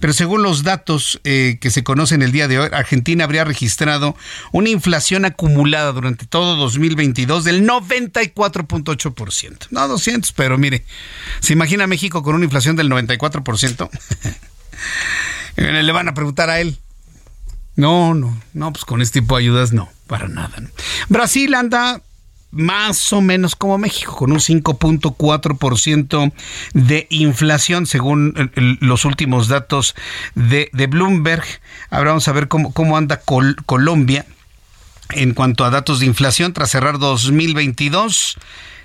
pero 0.00 0.12
según 0.12 0.42
los 0.42 0.64
datos 0.64 1.20
eh, 1.22 1.58
que 1.60 1.70
se 1.70 1.84
conocen 1.84 2.22
el 2.22 2.32
día 2.32 2.48
de 2.48 2.58
hoy, 2.58 2.70
Argentina 2.72 3.22
habría 3.22 3.44
registrado 3.44 4.16
una 4.50 4.68
inflación 4.68 5.26
acumulada 5.26 5.92
durante 5.92 6.26
todo 6.26 6.56
2022 6.56 7.44
del 7.44 7.64
94.8%. 7.64 9.68
No 9.70 9.86
200, 9.86 10.32
pero 10.32 10.58
mire, 10.58 10.84
¿se 11.38 11.52
imagina 11.52 11.86
México 11.86 12.24
con 12.24 12.34
una 12.34 12.44
inflación 12.44 12.74
del 12.74 12.90
94%? 12.90 13.88
le 15.56 15.92
van 15.92 16.08
a 16.08 16.14
preguntar 16.14 16.50
a 16.50 16.60
él. 16.60 16.78
No, 17.76 18.14
no, 18.14 18.38
no, 18.52 18.72
pues 18.72 18.84
con 18.84 19.00
este 19.00 19.20
tipo 19.20 19.36
de 19.36 19.44
ayudas 19.44 19.72
no, 19.72 19.88
para 20.06 20.28
nada. 20.28 20.56
Brasil 21.08 21.54
anda 21.54 22.02
más 22.52 23.12
o 23.14 23.20
menos 23.22 23.56
como 23.56 23.78
México, 23.78 24.14
con 24.14 24.30
un 24.30 24.38
5.4% 24.38 26.32
de 26.74 27.06
inflación, 27.10 27.86
según 27.86 28.50
los 28.80 29.04
últimos 29.06 29.48
datos 29.48 29.96
de, 30.34 30.70
Bloomberg. 30.86 31.44
Ahora 31.90 32.10
vamos 32.10 32.28
a 32.28 32.32
ver 32.32 32.48
cómo, 32.48 32.72
cómo 32.72 32.96
anda 32.96 33.22
Colombia 33.66 34.26
en 35.10 35.34
cuanto 35.34 35.64
a 35.64 35.70
datos 35.70 36.00
de 36.00 36.06
inflación 36.06 36.52
tras 36.52 36.70
cerrar 36.70 36.98
2022. 36.98 38.36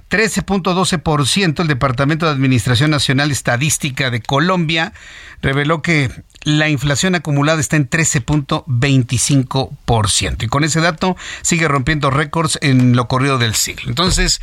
13.12%, 0.09 1.59
el 1.59 1.67
Departamento 1.67 2.25
de 2.25 2.31
Administración 2.31 2.89
Nacional 2.91 3.29
Estadística 3.31 4.09
de 4.09 4.21
Colombia 4.21 4.93
reveló 5.41 5.81
que 5.81 6.09
la 6.43 6.69
inflación 6.69 7.15
acumulada 7.15 7.59
está 7.59 7.75
en 7.75 7.89
13.25%. 7.89 10.43
Y 10.43 10.47
con 10.47 10.63
ese 10.63 10.79
dato 10.79 11.17
sigue 11.41 11.67
rompiendo 11.67 12.09
récords 12.09 12.57
en 12.61 12.95
lo 12.95 13.09
corrido 13.09 13.37
del 13.37 13.53
siglo. 13.53 13.89
Entonces, 13.89 14.39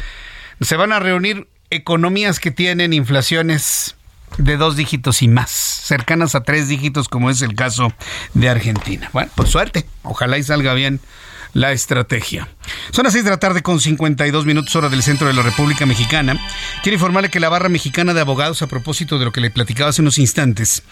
se 0.60 0.76
van 0.76 0.92
a 0.92 1.00
reunir 1.00 1.48
economías 1.70 2.40
que 2.40 2.50
tienen 2.50 2.92
inflaciones 2.92 3.96
de 4.38 4.56
dos 4.56 4.76
dígitos 4.76 5.22
y 5.22 5.28
más, 5.28 5.50
cercanas 5.50 6.34
a 6.34 6.42
tres 6.42 6.68
dígitos, 6.68 7.08
como 7.08 7.30
es 7.30 7.42
el 7.42 7.54
caso 7.54 7.92
de 8.34 8.48
Argentina. 8.48 9.08
Bueno, 9.12 9.30
pues 9.34 9.50
suerte, 9.50 9.86
ojalá 10.02 10.38
y 10.38 10.42
salga 10.42 10.74
bien 10.74 11.00
la 11.54 11.72
estrategia. 11.72 12.48
Son 12.90 13.04
las 13.04 13.12
6 13.12 13.24
de 13.24 13.30
la 13.30 13.38
tarde 13.38 13.62
con 13.62 13.80
52 13.80 14.44
minutos 14.44 14.74
hora 14.76 14.88
del 14.88 15.02
centro 15.02 15.26
de 15.26 15.32
la 15.32 15.42
República 15.42 15.86
Mexicana. 15.86 16.38
Quiero 16.82 16.94
informarle 16.94 17.30
que 17.30 17.40
la 17.40 17.48
barra 17.48 17.68
mexicana 17.68 18.12
de 18.12 18.20
abogados, 18.20 18.60
a 18.60 18.66
propósito 18.66 19.18
de 19.18 19.24
lo 19.24 19.32
que 19.32 19.40
le 19.40 19.50
platicaba 19.50 19.90
hace 19.90 20.02
unos 20.02 20.18
instantes, 20.18 20.82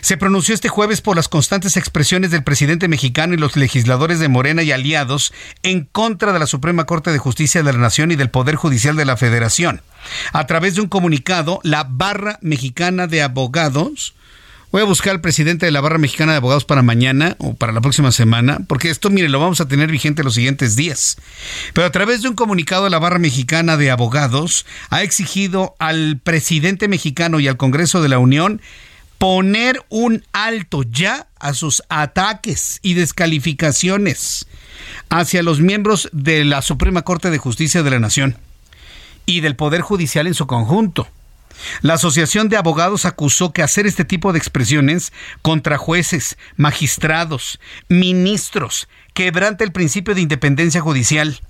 se 0.00 0.16
pronunció 0.16 0.54
este 0.54 0.68
jueves 0.68 1.00
por 1.00 1.16
las 1.16 1.28
constantes 1.28 1.76
expresiones 1.76 2.30
del 2.30 2.44
presidente 2.44 2.86
mexicano 2.86 3.34
y 3.34 3.38
los 3.38 3.56
legisladores 3.56 4.18
de 4.20 4.28
Morena 4.28 4.62
y 4.62 4.72
aliados 4.72 5.32
en 5.62 5.84
contra 5.84 6.32
de 6.32 6.38
la 6.38 6.46
Suprema 6.46 6.84
Corte 6.84 7.10
de 7.10 7.18
Justicia 7.18 7.62
de 7.62 7.72
la 7.72 7.78
Nación 7.78 8.12
y 8.12 8.16
del 8.16 8.30
Poder 8.30 8.56
Judicial 8.56 8.96
de 8.96 9.06
la 9.06 9.16
Federación. 9.16 9.82
A 10.32 10.46
través 10.46 10.74
de 10.74 10.82
un 10.82 10.88
comunicado, 10.88 11.60
la 11.62 11.86
barra 11.88 12.38
mexicana 12.42 13.06
de 13.06 13.22
abogados 13.22 14.14
Voy 14.74 14.82
a 14.82 14.86
buscar 14.86 15.12
al 15.12 15.20
presidente 15.20 15.66
de 15.66 15.70
la 15.70 15.80
Barra 15.80 15.98
Mexicana 15.98 16.32
de 16.32 16.38
Abogados 16.38 16.64
para 16.64 16.82
mañana 16.82 17.36
o 17.38 17.54
para 17.54 17.72
la 17.72 17.80
próxima 17.80 18.10
semana, 18.10 18.58
porque 18.66 18.90
esto, 18.90 19.08
mire, 19.08 19.28
lo 19.28 19.38
vamos 19.38 19.60
a 19.60 19.68
tener 19.68 19.88
vigente 19.88 20.24
los 20.24 20.34
siguientes 20.34 20.74
días. 20.74 21.16
Pero 21.74 21.86
a 21.86 21.92
través 21.92 22.22
de 22.22 22.28
un 22.28 22.34
comunicado 22.34 22.82
de 22.82 22.90
la 22.90 22.98
Barra 22.98 23.20
Mexicana 23.20 23.76
de 23.76 23.92
Abogados, 23.92 24.66
ha 24.90 25.04
exigido 25.04 25.76
al 25.78 26.18
presidente 26.20 26.88
mexicano 26.88 27.38
y 27.38 27.46
al 27.46 27.56
Congreso 27.56 28.02
de 28.02 28.08
la 28.08 28.18
Unión 28.18 28.60
poner 29.18 29.80
un 29.90 30.24
alto 30.32 30.82
ya 30.82 31.28
a 31.38 31.54
sus 31.54 31.84
ataques 31.88 32.80
y 32.82 32.94
descalificaciones 32.94 34.48
hacia 35.08 35.44
los 35.44 35.60
miembros 35.60 36.08
de 36.10 36.44
la 36.44 36.62
Suprema 36.62 37.02
Corte 37.02 37.30
de 37.30 37.38
Justicia 37.38 37.84
de 37.84 37.90
la 37.90 38.00
Nación 38.00 38.38
y 39.24 39.38
del 39.38 39.54
Poder 39.54 39.82
Judicial 39.82 40.26
en 40.26 40.34
su 40.34 40.48
conjunto. 40.48 41.06
La 41.82 41.94
Asociación 41.94 42.48
de 42.48 42.56
Abogados 42.56 43.04
acusó 43.04 43.52
que 43.52 43.62
hacer 43.62 43.86
este 43.86 44.04
tipo 44.04 44.32
de 44.32 44.38
expresiones 44.38 45.12
contra 45.42 45.78
jueces, 45.78 46.36
magistrados, 46.56 47.60
ministros, 47.88 48.88
quebranta 49.12 49.64
el 49.64 49.72
principio 49.72 50.14
de 50.14 50.20
independencia 50.20 50.80
judicial. 50.80 51.40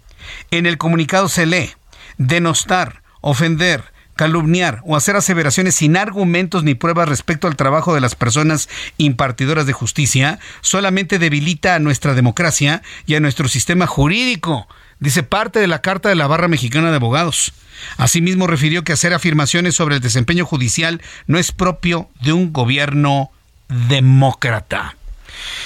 En 0.51 0.67
el 0.67 0.79
comunicado 0.79 1.29
se 1.29 1.47
lee, 1.47 1.71
denostar 2.19 3.03
ofender, 3.27 3.85
calumniar 4.17 4.83
o 4.85 4.97
hacer 4.97 5.17
aseveraciones 5.17 5.75
sin 5.75 5.97
argumentos 5.97 6.63
ni 6.63 6.75
pruebas 6.75 7.09
respecto 7.09 7.49
al 7.49 7.57
trabajo 7.57 7.95
de 7.95 8.01
las 8.01 8.15
personas 8.15 8.69
impartidoras 8.99 9.67
de 9.67 9.73
justicia 9.73 10.39
solamente 10.61 11.19
debilita 11.19 11.75
a 11.75 11.79
nuestra 11.79 12.15
democracia 12.15 12.83
y 13.07 13.15
a 13.15 13.21
nuestro 13.21 13.49
sistema 13.49 13.87
jurídico, 13.87 14.69
dice 15.05 15.23
parte 15.23 15.61
de 15.61 15.67
la 15.67 15.81
Carta 15.83 16.09
de 16.09 16.15
la 16.15 16.27
Barra 16.27 16.49
Mexicana 16.49 16.91
de 16.91 16.97
Abogados. 16.97 17.53
Asimismo, 17.97 18.47
refirió 18.47 18.83
que 18.83 18.93
hacer 18.93 19.13
afirmaciones 19.13 19.75
sobre 19.75 19.97
el 19.97 20.01
desempeño 20.01 20.47
judicial 20.47 21.03
no 21.27 21.39
es 21.39 21.53
propio 21.53 22.09
de 22.23 22.33
un 22.33 22.53
gobierno 22.53 23.31
demócrata. 23.69 24.97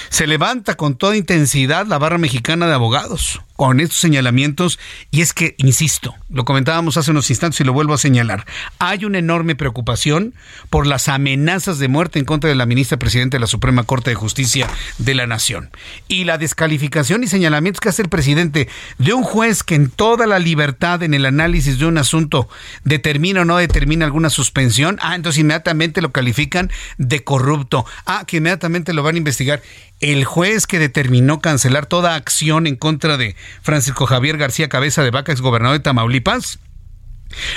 Se 0.09 0.27
levanta 0.27 0.75
con 0.75 0.95
toda 0.95 1.15
intensidad 1.15 1.85
la 1.87 1.97
barra 1.97 2.17
mexicana 2.17 2.67
de 2.67 2.73
abogados 2.73 3.39
con 3.59 3.81
estos 3.81 3.99
señalamientos 3.99 4.79
y 5.11 5.19
es 5.19 5.33
que, 5.33 5.55
insisto, 5.57 6.15
lo 6.29 6.45
comentábamos 6.45 6.95
hace 6.95 7.11
unos 7.11 7.29
instantes 7.29 7.59
y 7.59 7.65
lo 7.65 7.73
vuelvo 7.73 7.93
a 7.93 7.97
señalar, 7.97 8.45
hay 8.79 9.03
una 9.03 9.17
enorme 9.17 9.53
preocupación 9.53 10.33
por 10.69 10.87
las 10.87 11.09
amenazas 11.09 11.77
de 11.77 11.89
muerte 11.89 12.19
en 12.19 12.25
contra 12.25 12.49
de 12.49 12.55
la 12.55 12.65
ministra 12.65 12.97
presidenta 12.97 13.35
de 13.35 13.41
la 13.41 13.47
Suprema 13.47 13.83
Corte 13.83 14.11
de 14.11 14.15
Justicia 14.15 14.69
de 14.97 15.13
la 15.13 15.27
Nación. 15.27 15.71
Y 16.07 16.23
la 16.23 16.37
descalificación 16.37 17.21
y 17.21 17.27
señalamientos 17.27 17.81
que 17.81 17.89
hace 17.89 18.01
el 18.01 18.07
presidente 18.07 18.69
de 18.97 19.11
un 19.11 19.23
juez 19.23 19.61
que 19.63 19.75
en 19.75 19.89
toda 19.89 20.25
la 20.25 20.39
libertad 20.39 21.03
en 21.03 21.13
el 21.13 21.25
análisis 21.25 21.79
de 21.79 21.85
un 21.85 21.97
asunto 21.97 22.47
determina 22.85 23.41
o 23.41 23.45
no 23.45 23.57
determina 23.57 24.05
alguna 24.05 24.29
suspensión, 24.29 24.99
ah, 25.01 25.15
entonces 25.15 25.41
inmediatamente 25.41 26.01
lo 26.01 26.13
califican 26.13 26.71
de 26.97 27.25
corrupto, 27.25 27.85
ah, 28.05 28.23
que 28.25 28.37
inmediatamente 28.37 28.93
lo 28.93 29.03
van 29.03 29.15
a 29.15 29.17
investigar 29.17 29.61
el 29.99 30.25
juez 30.25 30.67
que 30.67 30.79
determinó 30.79 31.41
cancelar 31.41 31.85
toda 31.85 32.15
acción 32.15 32.67
en 32.67 32.75
contra 32.75 33.17
de 33.17 33.35
Francisco 33.61 34.05
Javier 34.05 34.37
García 34.37 34.69
Cabeza 34.69 35.03
de 35.03 35.11
Vaca, 35.11 35.33
gobernador 35.35 35.77
de 35.77 35.83
Tamaulipas, 35.83 36.59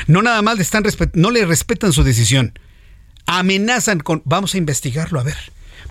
no 0.07 0.23
nada 0.23 0.43
más 0.43 0.57
le 0.57 0.63
están 0.63 0.85
no 1.15 1.31
le 1.31 1.45
respetan 1.47 1.93
su 1.93 2.03
decisión, 2.03 2.59
amenazan 3.27 4.01
con 4.01 4.23
vamos 4.25 4.55
a 4.55 4.59
investigarlo 4.59 5.21
a 5.21 5.25
ver 5.25 5.37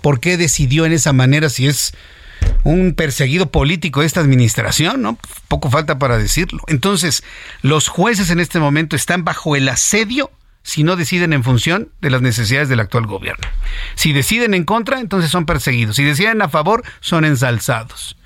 por 0.02 0.20
qué 0.20 0.36
decidió 0.36 0.84
en 0.84 0.92
esa 0.92 1.12
manera 1.12 1.48
si 1.48 1.66
es 1.66 1.92
un 2.64 2.94
perseguido 2.94 3.50
político 3.50 4.00
de 4.00 4.06
esta 4.06 4.20
administración, 4.20 5.02
¿no? 5.02 5.18
Poco 5.48 5.70
falta 5.70 5.98
para 5.98 6.18
decirlo. 6.18 6.60
Entonces, 6.66 7.22
los 7.62 7.88
jueces 7.88 8.30
en 8.30 8.40
este 8.40 8.58
momento 8.58 8.96
están 8.96 9.24
bajo 9.24 9.56
el 9.56 9.68
asedio 9.68 10.30
si 10.62 10.84
no 10.84 10.96
deciden 10.96 11.32
en 11.32 11.44
función 11.44 11.90
de 12.00 12.10
las 12.10 12.22
necesidades 12.22 12.68
del 12.68 12.80
actual 12.80 13.06
gobierno. 13.06 13.46
Si 13.94 14.12
deciden 14.12 14.54
en 14.54 14.64
contra, 14.64 15.00
entonces 15.00 15.30
son 15.30 15.46
perseguidos. 15.46 15.96
Si 15.96 16.04
deciden 16.04 16.42
a 16.42 16.48
favor, 16.48 16.82
son 17.00 17.24
ensalzados. 17.24 18.16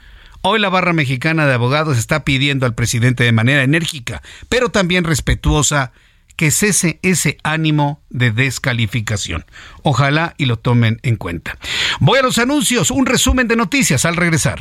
Hoy 0.42 0.60
la 0.60 0.68
barra 0.68 0.92
mexicana 0.92 1.46
de 1.46 1.54
abogados 1.54 1.98
está 1.98 2.24
pidiendo 2.24 2.66
al 2.66 2.74
presidente 2.74 3.24
de 3.24 3.32
manera 3.32 3.62
enérgica, 3.62 4.22
pero 4.48 4.68
también 4.68 5.04
respetuosa, 5.04 5.92
que 6.36 6.50
cese 6.50 7.00
ese 7.02 7.38
ánimo 7.42 8.02
de 8.10 8.30
descalificación. 8.30 9.44
Ojalá 9.82 10.34
y 10.36 10.44
lo 10.44 10.58
tomen 10.58 11.00
en 11.02 11.16
cuenta. 11.16 11.58
Voy 11.98 12.18
a 12.18 12.22
los 12.22 12.38
anuncios, 12.38 12.90
un 12.90 13.06
resumen 13.06 13.48
de 13.48 13.56
noticias 13.56 14.04
al 14.04 14.16
regresar. 14.16 14.60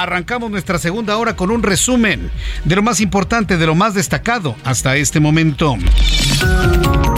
Arrancamos 0.00 0.50
nuestra 0.50 0.78
segunda 0.78 1.18
hora 1.18 1.36
con 1.36 1.50
un 1.50 1.62
resumen 1.62 2.30
de 2.64 2.74
lo 2.74 2.82
más 2.82 3.02
importante, 3.02 3.58
de 3.58 3.66
lo 3.66 3.74
más 3.74 3.92
destacado 3.92 4.56
hasta 4.64 4.96
este 4.96 5.20
momento. 5.20 5.76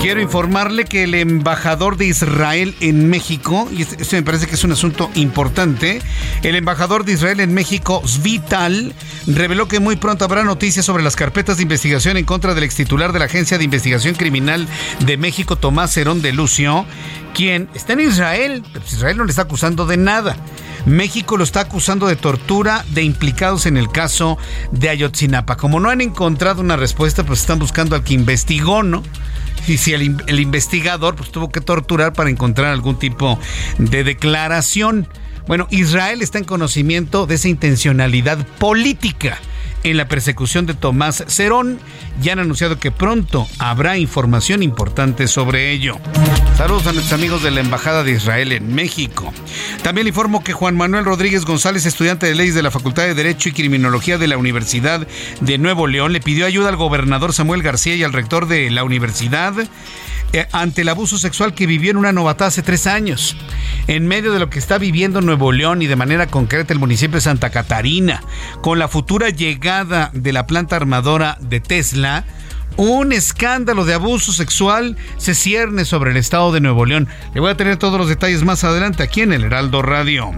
Quiero 0.00 0.20
informarle 0.20 0.84
que 0.84 1.04
el 1.04 1.14
embajador 1.14 1.96
de 1.96 2.06
Israel 2.06 2.74
en 2.80 3.08
México, 3.08 3.68
y 3.70 3.82
esto 3.82 4.16
me 4.16 4.24
parece 4.24 4.48
que 4.48 4.56
es 4.56 4.64
un 4.64 4.72
asunto 4.72 5.12
importante, 5.14 6.02
el 6.42 6.56
embajador 6.56 7.04
de 7.04 7.12
Israel 7.12 7.38
en 7.38 7.54
México, 7.54 8.02
Svital, 8.04 8.92
reveló 9.28 9.68
que 9.68 9.78
muy 9.78 9.94
pronto 9.94 10.24
habrá 10.24 10.42
noticias 10.42 10.84
sobre 10.84 11.04
las 11.04 11.14
carpetas 11.14 11.58
de 11.58 11.62
investigación 11.62 12.16
en 12.16 12.24
contra 12.24 12.52
del 12.52 12.64
ex 12.64 12.74
titular 12.74 13.12
de 13.12 13.20
la 13.20 13.26
Agencia 13.26 13.58
de 13.58 13.64
Investigación 13.64 14.16
Criminal 14.16 14.66
de 15.06 15.16
México, 15.16 15.54
Tomás 15.54 15.96
Herón 15.96 16.20
de 16.20 16.32
Lucio, 16.32 16.84
quien 17.34 17.68
está 17.74 17.94
en 17.94 18.00
Israel, 18.00 18.62
pues 18.72 18.92
Israel 18.92 19.16
no 19.16 19.24
le 19.24 19.30
está 19.30 19.42
acusando 19.42 19.86
de 19.86 19.96
nada. 19.96 20.36
México 20.86 21.36
lo 21.36 21.44
está 21.44 21.60
acusando 21.60 22.08
de 22.08 22.16
tortura 22.16 22.84
de 22.90 23.02
implicados 23.02 23.66
en 23.66 23.76
el 23.76 23.88
caso 23.88 24.38
de 24.72 24.88
Ayotzinapa. 24.88 25.56
Como 25.56 25.78
no 25.78 25.90
han 25.90 26.00
encontrado 26.00 26.60
una 26.60 26.76
respuesta, 26.76 27.24
pues 27.24 27.40
están 27.40 27.58
buscando 27.58 27.94
al 27.94 28.02
que 28.02 28.14
investigó, 28.14 28.82
¿no? 28.82 29.02
Y 29.68 29.76
si 29.76 29.92
el, 29.92 30.16
el 30.26 30.40
investigador 30.40 31.14
pues, 31.14 31.30
tuvo 31.30 31.50
que 31.50 31.60
torturar 31.60 32.12
para 32.12 32.30
encontrar 32.30 32.72
algún 32.72 32.98
tipo 32.98 33.38
de 33.78 34.02
declaración. 34.02 35.06
Bueno, 35.46 35.66
Israel 35.70 36.22
está 36.22 36.38
en 36.38 36.44
conocimiento 36.44 37.26
de 37.26 37.34
esa 37.34 37.48
intencionalidad 37.48 38.46
política 38.58 39.38
en 39.84 39.96
la 39.96 40.06
persecución 40.06 40.66
de 40.66 40.74
Tomás 40.74 41.24
Cerón. 41.26 41.78
Ya 42.20 42.32
han 42.32 42.38
anunciado 42.38 42.78
que 42.78 42.90
pronto 42.90 43.48
habrá 43.58 43.98
información 43.98 44.62
importante 44.62 45.26
sobre 45.26 45.72
ello. 45.72 45.98
Saludos 46.56 46.86
a 46.86 46.92
nuestros 46.92 47.18
amigos 47.18 47.42
de 47.42 47.50
la 47.50 47.60
Embajada 47.60 48.04
de 48.04 48.12
Israel 48.12 48.52
en 48.52 48.74
México. 48.74 49.32
También 49.82 50.06
informo 50.06 50.44
que 50.44 50.52
Juan 50.52 50.76
Manuel 50.76 51.04
Rodríguez 51.04 51.44
González, 51.44 51.86
estudiante 51.86 52.26
de 52.26 52.34
leyes 52.34 52.54
de 52.54 52.62
la 52.62 52.70
Facultad 52.70 53.04
de 53.04 53.14
Derecho 53.14 53.48
y 53.48 53.52
Criminología 53.52 54.18
de 54.18 54.28
la 54.28 54.36
Universidad 54.36 55.06
de 55.40 55.58
Nuevo 55.58 55.86
León, 55.86 56.12
le 56.12 56.20
pidió 56.20 56.46
ayuda 56.46 56.68
al 56.68 56.76
gobernador 56.76 57.32
Samuel 57.32 57.62
García 57.62 57.96
y 57.96 58.04
al 58.04 58.12
rector 58.12 58.46
de 58.46 58.70
la 58.70 58.84
universidad 58.84 59.54
ante 60.52 60.82
el 60.82 60.88
abuso 60.88 61.18
sexual 61.18 61.54
que 61.54 61.66
vivió 61.66 61.90
en 61.90 61.96
una 61.96 62.12
novatada 62.12 62.48
hace 62.48 62.62
tres 62.62 62.86
años. 62.86 63.36
En 63.86 64.06
medio 64.06 64.32
de 64.32 64.38
lo 64.38 64.50
que 64.50 64.58
está 64.58 64.78
viviendo 64.78 65.20
Nuevo 65.20 65.52
León 65.52 65.82
y 65.82 65.86
de 65.86 65.96
manera 65.96 66.26
concreta 66.26 66.72
el 66.72 66.78
municipio 66.78 67.16
de 67.16 67.22
Santa 67.22 67.50
Catarina, 67.50 68.22
con 68.60 68.78
la 68.78 68.88
futura 68.88 69.30
llegada 69.30 70.10
de 70.14 70.32
la 70.32 70.46
planta 70.46 70.76
armadora 70.76 71.36
de 71.40 71.60
Tesla, 71.60 72.24
un 72.76 73.12
escándalo 73.12 73.84
de 73.84 73.94
abuso 73.94 74.32
sexual 74.32 74.96
se 75.18 75.34
cierne 75.34 75.84
sobre 75.84 76.10
el 76.12 76.16
estado 76.16 76.52
de 76.52 76.60
Nuevo 76.60 76.86
León. 76.86 77.08
Le 77.34 77.40
voy 77.40 77.50
a 77.50 77.56
tener 77.56 77.76
todos 77.76 77.98
los 77.98 78.08
detalles 78.08 78.44
más 78.44 78.64
adelante 78.64 79.02
aquí 79.02 79.20
en 79.20 79.32
el 79.32 79.44
Heraldo 79.44 79.82
Radio. 79.82 80.30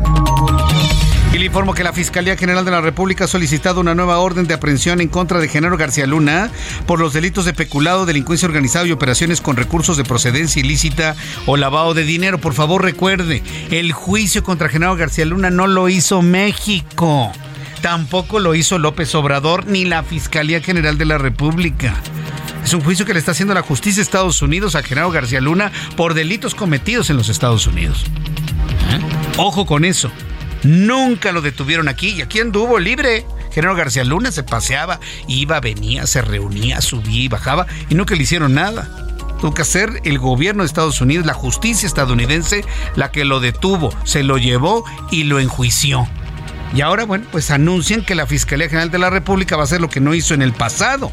Y 1.35 1.39
le 1.39 1.47
informo 1.47 1.75
que 1.75 1.83
la 1.83 1.93
Fiscalía 1.93 2.37
General 2.37 2.65
de 2.65 2.71
la 2.71 2.81
República 2.81 3.25
ha 3.25 3.27
solicitado 3.27 3.81
una 3.81 3.97
nueva 3.97 4.19
orden 4.19 4.47
de 4.47 4.55
aprehensión 4.55 5.01
en 5.01 5.09
contra 5.09 5.41
de 5.41 5.49
Genaro 5.49 5.77
García 5.77 6.07
Luna 6.07 6.49
por 6.87 7.01
los 7.01 7.13
delitos 7.13 7.45
de 7.45 7.53
peculado, 7.53 8.07
delincuencia 8.07 8.47
organizada 8.47 8.87
y 8.87 8.93
operaciones 8.93 9.41
con 9.41 9.57
recursos 9.57 9.97
de 9.97 10.05
procedencia 10.05 10.61
ilícita 10.61 11.17
o 11.47 11.57
lavado 11.57 11.93
de 11.93 12.05
dinero. 12.05 12.39
Por 12.39 12.55
favor, 12.55 12.85
recuerde, 12.85 13.43
el 13.73 13.91
juicio 13.91 14.45
contra 14.45 14.69
Genaro 14.69 14.95
García 14.95 15.25
Luna 15.25 15.51
no 15.51 15.67
lo 15.67 15.89
hizo 15.89 16.23
México 16.23 17.33
Tampoco 17.85 18.39
lo 18.39 18.55
hizo 18.55 18.79
López 18.79 19.15
Obrador 19.15 19.67
ni 19.67 19.85
la 19.85 20.03
Fiscalía 20.05 20.63
General 20.63 20.97
de 20.97 21.05
la 21.05 21.19
República. 21.19 21.95
Es 22.65 22.73
un 22.73 22.81
juicio 22.81 23.05
que 23.05 23.13
le 23.13 23.19
está 23.19 23.33
haciendo 23.33 23.53
la 23.53 23.61
justicia 23.61 23.97
de 23.97 24.05
Estados 24.05 24.41
Unidos 24.41 24.75
a 24.75 24.83
Genaro 24.83 25.11
García 25.11 25.43
Luna 25.43 25.71
por 25.95 26.15
delitos 26.15 26.55
cometidos 26.55 27.11
en 27.11 27.19
los 27.19 27.29
Estados 27.29 27.67
Unidos. 27.67 28.05
¿Eh? 28.89 29.01
Ojo 29.37 29.67
con 29.67 29.85
eso. 29.85 30.11
Nunca 30.65 31.31
lo 31.33 31.43
detuvieron 31.43 31.89
aquí 31.89 32.09
y 32.09 32.23
aquí 32.23 32.41
anduvo 32.41 32.79
libre. 32.79 33.25
Genaro 33.53 33.77
García 33.77 34.03
Luna 34.03 34.33
se 34.33 34.43
paseaba, 34.43 34.99
iba, 35.29 35.61
venía, 35.61 36.07
se 36.07 36.23
reunía, 36.23 36.81
subía 36.81 37.23
y 37.23 37.29
bajaba 37.29 37.67
y 37.89 37.95
nunca 37.95 38.15
le 38.15 38.23
hicieron 38.23 38.55
nada. 38.55 38.91
Tuvo 39.41 39.55
que 39.55 39.65
ser 39.65 40.01
el 40.05 40.19
gobierno 40.19 40.63
de 40.63 40.67
Estados 40.67 41.01
Unidos, 41.01 41.27
la 41.27 41.35
justicia 41.35 41.87
estadounidense, 41.87 42.65
la 42.97 43.13
que 43.13 43.25
lo 43.25 43.41
detuvo, 43.41 43.95
se 44.05 44.23
lo 44.23 44.39
llevó 44.39 44.85
y 45.11 45.25
lo 45.25 45.39
enjuició. 45.39 46.09
Y 46.75 46.81
ahora, 46.81 47.05
bueno, 47.05 47.27
pues 47.31 47.51
anuncian 47.51 48.05
que 48.05 48.15
la 48.15 48.27
Fiscalía 48.27 48.69
General 48.69 48.91
de 48.91 48.99
la 48.99 49.11
República 49.11 49.57
va 49.57 49.63
a 49.63 49.65
hacer 49.65 49.81
lo 49.81 49.91
que 49.91 50.01
no 50.01 50.15
hizo 50.15 50.35
en 50.35 50.43
el 50.43 50.53
pasado 50.53 51.13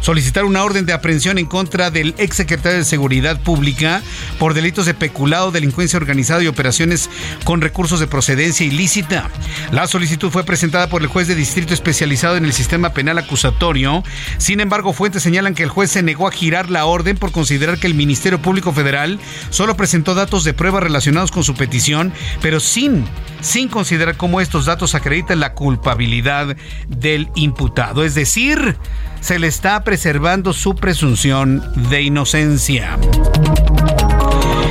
solicitar 0.00 0.44
una 0.44 0.62
orden 0.62 0.86
de 0.86 0.92
aprehensión 0.92 1.38
en 1.38 1.46
contra 1.46 1.90
del 1.90 2.14
exsecretario 2.18 2.78
de 2.78 2.84
Seguridad 2.84 3.40
Pública 3.40 4.02
por 4.38 4.54
delitos 4.54 4.86
de 4.86 4.94
peculado, 4.94 5.50
delincuencia 5.50 5.96
organizada 5.96 6.42
y 6.42 6.46
operaciones 6.46 7.10
con 7.44 7.60
recursos 7.60 8.00
de 8.00 8.06
procedencia 8.06 8.66
ilícita. 8.66 9.30
La 9.72 9.86
solicitud 9.86 10.30
fue 10.30 10.44
presentada 10.44 10.88
por 10.88 11.02
el 11.02 11.08
juez 11.08 11.28
de 11.28 11.34
distrito 11.34 11.74
especializado 11.74 12.36
en 12.36 12.44
el 12.44 12.52
sistema 12.52 12.90
penal 12.90 13.18
acusatorio. 13.18 14.02
Sin 14.38 14.60
embargo, 14.60 14.92
fuentes 14.92 15.22
señalan 15.22 15.54
que 15.54 15.62
el 15.62 15.68
juez 15.68 15.90
se 15.90 16.02
negó 16.02 16.28
a 16.28 16.32
girar 16.32 16.70
la 16.70 16.84
orden 16.84 17.16
por 17.16 17.32
considerar 17.32 17.78
que 17.78 17.86
el 17.86 17.94
Ministerio 17.94 18.40
Público 18.40 18.72
Federal 18.72 19.18
solo 19.50 19.76
presentó 19.76 20.14
datos 20.14 20.44
de 20.44 20.54
prueba 20.54 20.80
relacionados 20.80 21.30
con 21.30 21.44
su 21.44 21.54
petición, 21.54 22.12
pero 22.40 22.60
sin, 22.60 23.04
sin 23.46 23.68
considerar 23.68 24.16
cómo 24.16 24.40
estos 24.40 24.66
datos 24.66 24.94
acreditan 24.94 25.38
la 25.38 25.54
culpabilidad 25.54 26.56
del 26.88 27.28
imputado. 27.36 28.04
Es 28.04 28.14
decir, 28.14 28.76
se 29.20 29.38
le 29.38 29.46
está 29.46 29.84
preservando 29.84 30.52
su 30.52 30.74
presunción 30.74 31.62
de 31.88 32.02
inocencia. 32.02 32.98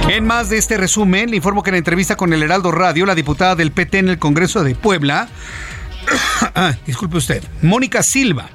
En 0.09 0.25
más 0.25 0.49
de 0.49 0.57
este 0.57 0.77
resumen, 0.77 1.29
le 1.29 1.37
informo 1.37 1.63
que 1.63 1.69
en 1.69 1.77
entrevista 1.77 2.17
con 2.17 2.33
el 2.33 2.43
Heraldo 2.43 2.71
Radio, 2.71 3.05
la 3.05 3.15
diputada 3.15 3.55
del 3.55 3.71
PT 3.71 3.99
en 3.99 4.09
el 4.09 4.19
Congreso 4.19 4.63
de 4.63 4.75
Puebla, 4.75 5.29
disculpe 6.85 7.17
usted, 7.17 7.43
Mónica 7.61 8.03
Silva, 8.03 8.49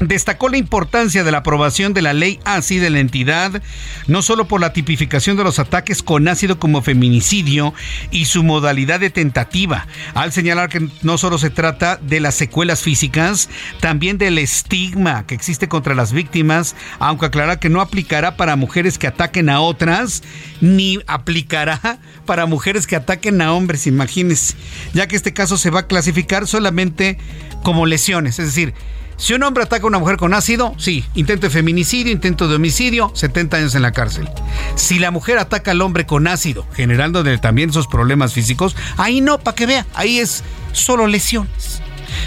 destacó 0.00 0.48
la 0.48 0.56
importancia 0.56 1.24
de 1.24 1.30
la 1.30 1.38
aprobación 1.38 1.92
de 1.92 2.02
la 2.02 2.14
ley 2.14 2.40
ASI 2.44 2.78
de 2.78 2.90
la 2.90 3.00
entidad, 3.00 3.62
no 4.06 4.22
solo 4.22 4.48
por 4.48 4.60
la 4.60 4.72
tipificación 4.72 5.36
de 5.36 5.44
los 5.44 5.58
ataques 5.58 6.02
con 6.02 6.26
ácido 6.26 6.58
como 6.58 6.82
feminicidio 6.82 7.74
y 8.10 8.24
su 8.24 8.42
modalidad 8.42 9.00
de 9.00 9.10
tentativa, 9.10 9.86
al 10.14 10.32
señalar 10.32 10.70
que 10.70 10.88
no 11.02 11.18
solo 11.18 11.38
se 11.38 11.50
trata 11.50 11.96
de 11.96 12.20
las 12.20 12.34
secuelas 12.34 12.82
físicas, 12.82 13.48
también 13.80 14.18
del 14.18 14.38
estigma 14.38 15.26
que 15.26 15.34
existe 15.34 15.68
contra 15.68 15.94
las 15.94 16.12
víctimas, 16.12 16.74
aunque 16.98 17.26
aclara 17.26 17.60
que 17.60 17.68
no 17.68 17.80
aplicará 17.80 18.36
para 18.36 18.56
mujeres 18.56 18.98
que 18.98 19.06
ataquen 19.06 19.50
a 19.50 19.60
otras, 19.60 20.22
ni 20.60 20.98
aplicará 21.06 21.98
para 22.24 22.46
mujeres 22.46 22.86
que 22.86 22.96
ataquen 22.96 23.42
a 23.42 23.52
hombres, 23.52 23.86
imagínense, 23.86 24.56
ya 24.94 25.06
que 25.06 25.16
este 25.16 25.34
caso 25.34 25.58
se 25.58 25.70
va 25.70 25.80
a 25.80 25.86
clasificar 25.86 26.46
solamente 26.46 27.18
como 27.62 27.86
lesiones, 27.86 28.38
es 28.38 28.46
decir, 28.46 28.74
si 29.20 29.34
un 29.34 29.42
hombre 29.42 29.64
ataca 29.64 29.84
a 29.84 29.86
una 29.86 29.98
mujer 29.98 30.16
con 30.16 30.32
ácido, 30.32 30.74
sí, 30.78 31.04
intento 31.14 31.46
de 31.46 31.50
feminicidio, 31.50 32.10
intento 32.10 32.48
de 32.48 32.56
homicidio, 32.56 33.12
70 33.14 33.58
años 33.58 33.74
en 33.74 33.82
la 33.82 33.92
cárcel. 33.92 34.30
Si 34.76 34.98
la 34.98 35.10
mujer 35.10 35.36
ataca 35.36 35.72
al 35.72 35.82
hombre 35.82 36.06
con 36.06 36.26
ácido, 36.26 36.66
generando 36.72 37.22
también 37.38 37.68
esos 37.68 37.86
problemas 37.86 38.32
físicos, 38.32 38.74
ahí 38.96 39.20
no, 39.20 39.38
para 39.38 39.54
que 39.54 39.66
vea, 39.66 39.86
ahí 39.92 40.18
es 40.18 40.42
solo 40.72 41.06
lesiones. 41.06 41.82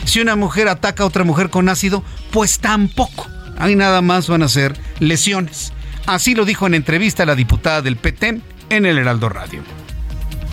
Si 0.05 0.21
una 0.21 0.35
mujer 0.35 0.67
ataca 0.67 1.01
a 1.01 1.07
otra 1.07 1.23
mujer 1.23 1.49
con 1.49 1.67
ácido, 1.67 2.03
pues 2.31 2.59
tampoco. 2.59 3.27
Ahí 3.57 3.75
nada 3.75 4.03
más 4.03 4.27
van 4.27 4.43
a 4.43 4.47
ser 4.47 4.77
lesiones. 4.99 5.73
Así 6.05 6.35
lo 6.35 6.45
dijo 6.45 6.67
en 6.67 6.75
entrevista 6.75 7.25
la 7.25 7.33
diputada 7.33 7.81
del 7.81 7.95
PT 7.95 8.39
en 8.69 8.85
el 8.85 8.99
Heraldo 8.99 9.29
Radio. 9.29 9.82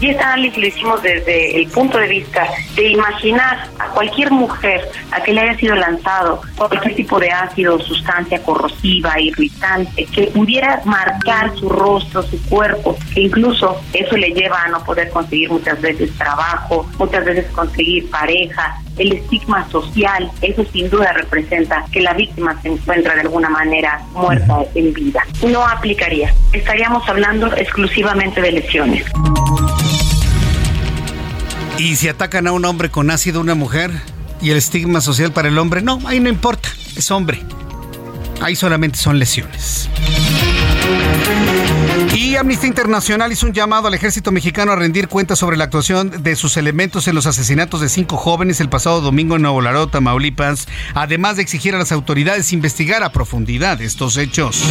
Y 0.01 0.09
este 0.09 0.23
análisis 0.23 0.59
lo 0.59 0.67
hicimos 0.67 1.03
desde 1.03 1.61
el 1.61 1.67
punto 1.69 1.99
de 1.99 2.09
vista 2.09 2.49
de 2.75 2.89
imaginar 2.89 3.69
a 3.79 3.89
cualquier 3.89 4.31
mujer 4.31 4.81
a 5.11 5.23
que 5.23 5.35
le 5.35 5.43
haya 5.43 5.59
sido 5.59 5.75
lanzado 5.75 6.41
cualquier 6.57 6.95
tipo 6.95 7.21
de 7.21 7.31
ácido, 7.31 7.79
sustancia 7.81 8.43
corrosiva, 8.43 9.21
irritante, 9.21 10.07
que 10.07 10.29
pudiera 10.29 10.81
marcar 10.87 11.55
su 11.57 11.69
rostro, 11.69 12.23
su 12.23 12.41
cuerpo, 12.49 12.97
que 13.13 13.23
incluso 13.23 13.79
eso 13.93 14.17
le 14.17 14.31
lleva 14.31 14.63
a 14.63 14.69
no 14.69 14.83
poder 14.85 15.11
conseguir 15.11 15.51
muchas 15.51 15.81
veces 15.83 16.11
trabajo, 16.17 16.89
muchas 16.99 17.25
veces 17.25 17.47
conseguir 17.53 18.09
pareja, 18.11 18.79
el 18.97 19.13
estigma 19.13 19.69
social, 19.69 20.31
eso 20.41 20.65
sin 20.73 20.89
duda 20.89 21.13
representa 21.13 21.85
que 21.93 22.01
la 22.01 22.15
víctima 22.15 22.61
se 22.63 22.69
encuentra 22.69 23.15
de 23.15 23.23
alguna 23.23 23.49
manera 23.49 24.01
muerta 24.13 24.59
en 24.75 24.93
vida. 24.93 25.23
No 25.47 25.67
aplicaría. 25.67 26.33
Estaríamos 26.53 27.07
hablando 27.09 27.47
exclusivamente 27.57 28.41
de 28.41 28.53
lesiones. 28.53 29.05
¿Y 31.79 31.97
si 31.97 32.09
atacan 32.09 32.47
a 32.47 32.53
un 32.53 32.65
hombre 32.65 32.91
con 32.91 33.11
ácido, 33.11 33.41
una 33.41 33.55
mujer? 33.55 33.91
¿Y 34.43 34.51
el 34.51 34.57
estigma 34.57 35.01
social 35.01 35.33
para 35.33 35.49
el 35.49 35.59
hombre? 35.59 35.83
No, 35.83 35.99
ahí 36.07 36.21
no 36.21 36.29
importa, 36.29 36.69
es 36.97 37.11
hombre. 37.11 37.43
Ahí 38.41 38.57
solamente 38.57 38.99
son 38.99 39.19
lesiones. 39.19 39.89
Y 42.15 42.37
Amnistía 42.37 42.69
Internacional 42.69 43.33
hizo 43.33 43.47
un 43.47 43.53
llamado 43.53 43.89
al 43.89 43.95
ejército 43.95 44.33
mexicano 44.33 44.73
a 44.73 44.77
rendir 44.77 45.09
cuentas 45.09 45.39
sobre 45.39 45.57
la 45.57 45.65
actuación 45.65 46.23
de 46.23 46.37
sus 46.37 46.57
elementos 46.57 47.07
en 47.09 47.15
los 47.15 47.27
asesinatos 47.27 47.81
de 47.81 47.89
cinco 47.89 48.17
jóvenes 48.17 48.61
el 48.61 48.69
pasado 48.69 49.01
domingo 49.01 49.37
en 49.37 49.43
Nuevo 49.43 49.61
Laredo, 49.61 49.89
Tamaulipas, 49.89 50.67
además 50.95 51.37
de 51.37 51.43
exigir 51.43 51.75
a 51.75 51.79
las 51.79 51.93
autoridades 51.93 52.53
investigar 52.53 53.03
a 53.03 53.13
profundidad 53.13 53.81
estos 53.81 54.17
hechos. 54.17 54.63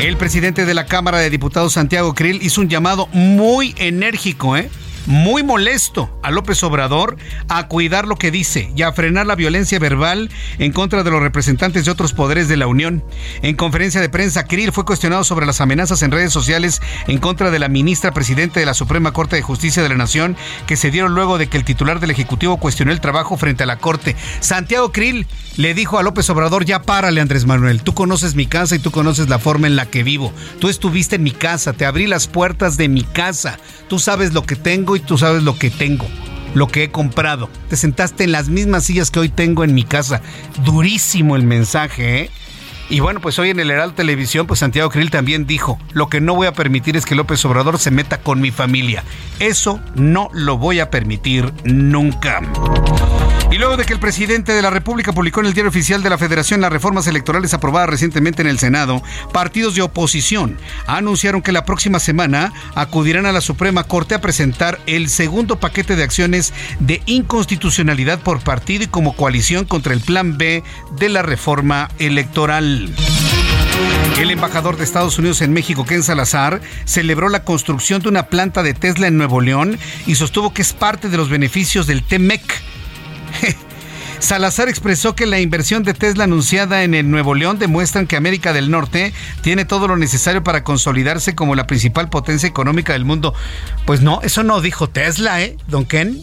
El 0.00 0.16
presidente 0.16 0.66
de 0.66 0.74
la 0.74 0.86
Cámara 0.86 1.18
de 1.18 1.30
Diputados, 1.30 1.72
Santiago 1.72 2.14
Krill, 2.14 2.42
hizo 2.42 2.60
un 2.60 2.68
llamado 2.68 3.06
muy 3.12 3.74
enérgico, 3.78 4.56
¿eh? 4.56 4.70
Muy 5.06 5.42
molesto 5.42 6.18
a 6.22 6.30
López 6.30 6.62
Obrador 6.62 7.16
a 7.48 7.68
cuidar 7.68 8.06
lo 8.06 8.16
que 8.16 8.30
dice 8.30 8.72
y 8.76 8.82
a 8.82 8.92
frenar 8.92 9.26
la 9.26 9.34
violencia 9.34 9.78
verbal 9.78 10.30
en 10.58 10.72
contra 10.72 11.02
de 11.02 11.10
los 11.10 11.22
representantes 11.22 11.84
de 11.84 11.90
otros 11.90 12.12
poderes 12.12 12.48
de 12.48 12.56
la 12.56 12.66
Unión. 12.66 13.04
En 13.42 13.56
conferencia 13.56 14.00
de 14.00 14.08
prensa, 14.08 14.44
Krill 14.44 14.72
fue 14.72 14.84
cuestionado 14.84 15.24
sobre 15.24 15.46
las 15.46 15.60
amenazas 15.60 16.02
en 16.02 16.10
redes 16.10 16.32
sociales 16.32 16.80
en 17.06 17.18
contra 17.18 17.50
de 17.50 17.58
la 17.58 17.68
ministra 17.68 18.12
presidente 18.12 18.60
de 18.60 18.66
la 18.66 18.74
Suprema 18.74 19.12
Corte 19.12 19.36
de 19.36 19.42
Justicia 19.42 19.82
de 19.82 19.88
la 19.88 19.96
Nación 19.96 20.36
que 20.66 20.76
se 20.76 20.90
dieron 20.90 21.14
luego 21.14 21.38
de 21.38 21.48
que 21.48 21.56
el 21.56 21.64
titular 21.64 22.00
del 22.00 22.10
Ejecutivo 22.10 22.58
cuestionó 22.58 22.92
el 22.92 23.00
trabajo 23.00 23.36
frente 23.36 23.64
a 23.64 23.66
la 23.66 23.78
Corte. 23.78 24.16
Santiago 24.40 24.92
Krill 24.92 25.26
le 25.56 25.74
dijo 25.74 25.98
a 25.98 26.02
López 26.02 26.28
Obrador, 26.30 26.64
ya 26.64 26.82
párale 26.82 27.20
Andrés 27.20 27.46
Manuel, 27.46 27.82
tú 27.82 27.94
conoces 27.94 28.34
mi 28.34 28.46
casa 28.46 28.76
y 28.76 28.78
tú 28.78 28.90
conoces 28.90 29.28
la 29.28 29.38
forma 29.38 29.66
en 29.66 29.76
la 29.76 29.86
que 29.86 30.02
vivo. 30.02 30.32
Tú 30.58 30.68
estuviste 30.68 31.16
en 31.16 31.22
mi 31.22 31.32
casa, 31.32 31.72
te 31.72 31.86
abrí 31.86 32.06
las 32.06 32.28
puertas 32.28 32.76
de 32.76 32.88
mi 32.88 33.02
casa, 33.02 33.58
tú 33.88 33.98
sabes 33.98 34.32
lo 34.32 34.44
que 34.44 34.56
tengo 34.56 34.89
y 34.96 35.00
tú 35.00 35.18
sabes 35.18 35.42
lo 35.42 35.58
que 35.58 35.70
tengo, 35.70 36.06
lo 36.54 36.68
que 36.68 36.84
he 36.84 36.90
comprado. 36.90 37.48
Te 37.68 37.76
sentaste 37.76 38.24
en 38.24 38.32
las 38.32 38.48
mismas 38.48 38.84
sillas 38.84 39.10
que 39.10 39.20
hoy 39.20 39.28
tengo 39.28 39.64
en 39.64 39.74
mi 39.74 39.84
casa. 39.84 40.22
Durísimo 40.64 41.36
el 41.36 41.44
mensaje, 41.44 42.20
¿eh? 42.20 42.30
Y 42.90 42.98
bueno, 42.98 43.20
pues 43.20 43.38
hoy 43.38 43.50
en 43.50 43.60
el 43.60 43.70
Heraldo 43.70 43.94
Televisión, 43.94 44.48
pues 44.48 44.58
Santiago 44.58 44.90
Krill 44.90 45.12
también 45.12 45.46
dijo, 45.46 45.78
lo 45.92 46.08
que 46.08 46.20
no 46.20 46.34
voy 46.34 46.48
a 46.48 46.52
permitir 46.52 46.96
es 46.96 47.06
que 47.06 47.14
López 47.14 47.44
Obrador 47.44 47.78
se 47.78 47.92
meta 47.92 48.18
con 48.18 48.40
mi 48.40 48.50
familia. 48.50 49.04
Eso 49.38 49.80
no 49.94 50.28
lo 50.32 50.58
voy 50.58 50.80
a 50.80 50.90
permitir 50.90 51.52
nunca. 51.62 52.40
Luego 53.60 53.76
de 53.76 53.84
que 53.84 53.92
el 53.92 54.00
presidente 54.00 54.54
de 54.54 54.62
la 54.62 54.70
República 54.70 55.12
publicó 55.12 55.40
en 55.40 55.46
el 55.46 55.52
diario 55.52 55.68
oficial 55.68 56.02
de 56.02 56.08
la 56.08 56.16
Federación 56.16 56.62
las 56.62 56.72
reformas 56.72 57.06
electorales 57.06 57.52
aprobadas 57.52 57.90
recientemente 57.90 58.40
en 58.40 58.48
el 58.48 58.58
Senado, 58.58 59.02
partidos 59.34 59.74
de 59.74 59.82
oposición 59.82 60.56
anunciaron 60.86 61.42
que 61.42 61.52
la 61.52 61.66
próxima 61.66 61.98
semana 61.98 62.54
acudirán 62.74 63.26
a 63.26 63.32
la 63.32 63.42
Suprema 63.42 63.84
Corte 63.84 64.14
a 64.14 64.22
presentar 64.22 64.80
el 64.86 65.10
segundo 65.10 65.60
paquete 65.60 65.94
de 65.94 66.04
acciones 66.04 66.54
de 66.78 67.02
inconstitucionalidad 67.04 68.20
por 68.20 68.40
partido 68.40 68.84
y 68.84 68.86
como 68.86 69.14
coalición 69.14 69.66
contra 69.66 69.92
el 69.92 70.00
Plan 70.00 70.38
B 70.38 70.64
de 70.96 71.08
la 71.10 71.20
reforma 71.20 71.90
electoral. 71.98 72.88
El 74.18 74.30
embajador 74.30 74.78
de 74.78 74.84
Estados 74.84 75.18
Unidos 75.18 75.42
en 75.42 75.52
México, 75.52 75.84
Ken 75.84 76.02
Salazar, 76.02 76.62
celebró 76.86 77.28
la 77.28 77.44
construcción 77.44 78.00
de 78.00 78.08
una 78.08 78.28
planta 78.28 78.62
de 78.62 78.72
Tesla 78.72 79.06
en 79.06 79.18
Nuevo 79.18 79.42
León 79.42 79.78
y 80.06 80.14
sostuvo 80.14 80.54
que 80.54 80.62
es 80.62 80.72
parte 80.72 81.10
de 81.10 81.18
los 81.18 81.28
beneficios 81.28 81.86
del 81.86 82.02
TEMEC 82.02 82.70
Salazar 84.20 84.68
expresó 84.68 85.14
que 85.14 85.24
la 85.24 85.40
inversión 85.40 85.82
de 85.82 85.94
Tesla 85.94 86.24
anunciada 86.24 86.84
en 86.84 86.94
el 86.94 87.10
Nuevo 87.10 87.34
León 87.34 87.58
demuestran 87.58 88.06
que 88.06 88.16
América 88.16 88.52
del 88.52 88.70
Norte 88.70 89.14
tiene 89.42 89.64
todo 89.64 89.88
lo 89.88 89.96
necesario 89.96 90.44
para 90.44 90.62
consolidarse 90.62 91.34
como 91.34 91.54
la 91.54 91.66
principal 91.66 92.10
potencia 92.10 92.46
económica 92.46 92.92
del 92.92 93.06
mundo. 93.06 93.34
Pues 93.86 94.02
no, 94.02 94.20
eso 94.22 94.42
no 94.42 94.60
dijo 94.60 94.88
Tesla, 94.90 95.42
¿eh? 95.42 95.56
Don 95.68 95.86
Ken. 95.86 96.22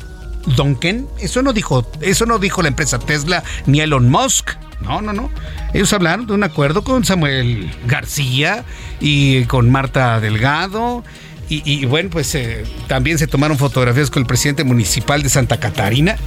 Don 0.56 0.76
Ken, 0.76 1.08
eso 1.20 1.42
no 1.42 1.52
dijo, 1.54 1.90
eso 2.00 2.26
no 2.26 2.40
dijo 2.40 2.62
la 2.62 2.70
empresa 2.70 3.00
Tesla 3.00 3.44
ni 3.66 3.82
Elon 3.82 4.10
Musk. 4.10 4.52
No, 4.82 5.02
no, 5.02 5.12
no. 5.12 5.32
Ellos 5.74 5.92
hablaron 5.92 6.28
de 6.28 6.34
un 6.34 6.44
acuerdo 6.44 6.84
con 6.84 7.04
Samuel 7.04 7.70
García 7.88 8.64
y 9.00 9.46
con 9.46 9.72
Marta 9.72 10.20
Delgado. 10.20 11.04
Y, 11.50 11.86
bueno, 11.86 12.10
pues 12.10 12.36
eh, 12.36 12.66
también 12.88 13.18
se 13.18 13.26
tomaron 13.26 13.58
fotografías 13.58 14.12
con 14.12 14.22
el 14.22 14.28
presidente 14.28 14.66
municipal 14.66 15.24
de 15.24 15.30
Santa 15.30 15.58
Catarina 15.62 16.18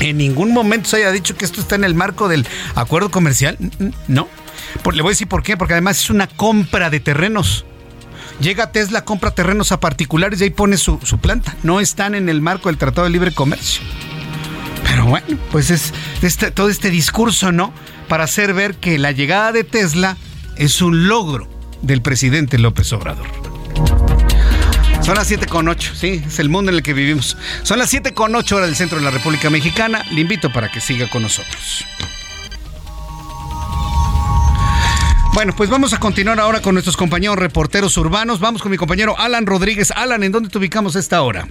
en 0.00 0.16
ningún 0.16 0.52
momento 0.52 0.88
se 0.88 0.96
haya 0.96 1.12
dicho 1.12 1.36
que 1.36 1.44
esto 1.44 1.60
está 1.60 1.74
en 1.74 1.84
el 1.84 1.94
marco 1.94 2.28
del 2.28 2.46
acuerdo 2.74 3.10
comercial. 3.10 3.56
No. 4.08 4.28
le 4.92 5.02
voy 5.02 5.10
a 5.10 5.12
decir 5.12 5.28
por 5.28 5.42
qué, 5.42 5.56
porque 5.56 5.74
además 5.74 5.98
es 5.98 6.10
una 6.10 6.26
compra 6.26 6.90
de 6.90 7.00
terrenos. 7.00 7.64
Llega 8.40 8.72
Tesla, 8.72 9.04
compra 9.04 9.30
terrenos 9.32 9.72
a 9.72 9.80
particulares 9.80 10.40
y 10.40 10.44
ahí 10.44 10.50
pone 10.50 10.76
su, 10.76 10.98
planta. 11.20 11.54
No 11.62 11.80
están 11.80 12.14
en 12.14 12.28
el 12.28 12.40
marco 12.40 12.68
del 12.68 12.78
Tratado 12.78 13.04
de 13.04 13.10
Libre 13.10 13.32
Comercio. 13.32 13.82
Pero 14.84 15.06
bueno, 15.06 15.38
pues 15.50 15.70
es 15.70 15.92
este, 16.22 16.50
todo 16.50 16.68
este 16.68 16.90
discurso, 16.90 17.52
¿no? 17.52 17.72
Para 18.08 18.24
hacer 18.24 18.52
ver 18.52 18.74
que 18.74 18.98
la 18.98 19.12
llegada 19.12 19.52
de 19.52 19.64
Tesla 19.64 20.16
es 20.56 20.82
un 20.82 21.06
logro 21.08 21.48
del 21.82 22.02
presidente 22.02 22.58
López 22.58 22.92
Obrador. 22.92 23.26
Son 25.02 25.16
las 25.16 25.26
7 25.26 25.46
con 25.46 25.66
8, 25.66 25.94
sí, 25.96 26.22
es 26.24 26.38
el 26.38 26.48
mundo 26.48 26.70
en 26.70 26.76
el 26.76 26.82
que 26.82 26.92
vivimos. 26.92 27.36
Son 27.64 27.78
las 27.78 27.90
7 27.90 28.14
con 28.14 28.34
8 28.34 28.56
horas 28.56 28.68
del 28.68 28.76
centro 28.76 28.98
de 28.98 29.04
la 29.04 29.10
República 29.10 29.50
Mexicana. 29.50 30.04
Le 30.12 30.20
invito 30.20 30.52
para 30.52 30.70
que 30.70 30.80
siga 30.80 31.10
con 31.10 31.22
nosotros. 31.22 31.84
Bueno, 35.34 35.54
pues 35.56 35.70
vamos 35.70 35.92
a 35.92 35.98
continuar 35.98 36.38
ahora 36.38 36.62
con 36.62 36.74
nuestros 36.74 36.96
compañeros 36.96 37.36
reporteros 37.36 37.96
urbanos. 37.96 38.38
Vamos 38.38 38.62
con 38.62 38.70
mi 38.70 38.76
compañero 38.76 39.18
Alan 39.18 39.44
Rodríguez. 39.44 39.90
Alan, 39.90 40.22
¿en 40.22 40.30
dónde 40.30 40.50
te 40.50 40.58
ubicamos 40.58 40.94
esta 40.94 41.22
hora? 41.22 41.48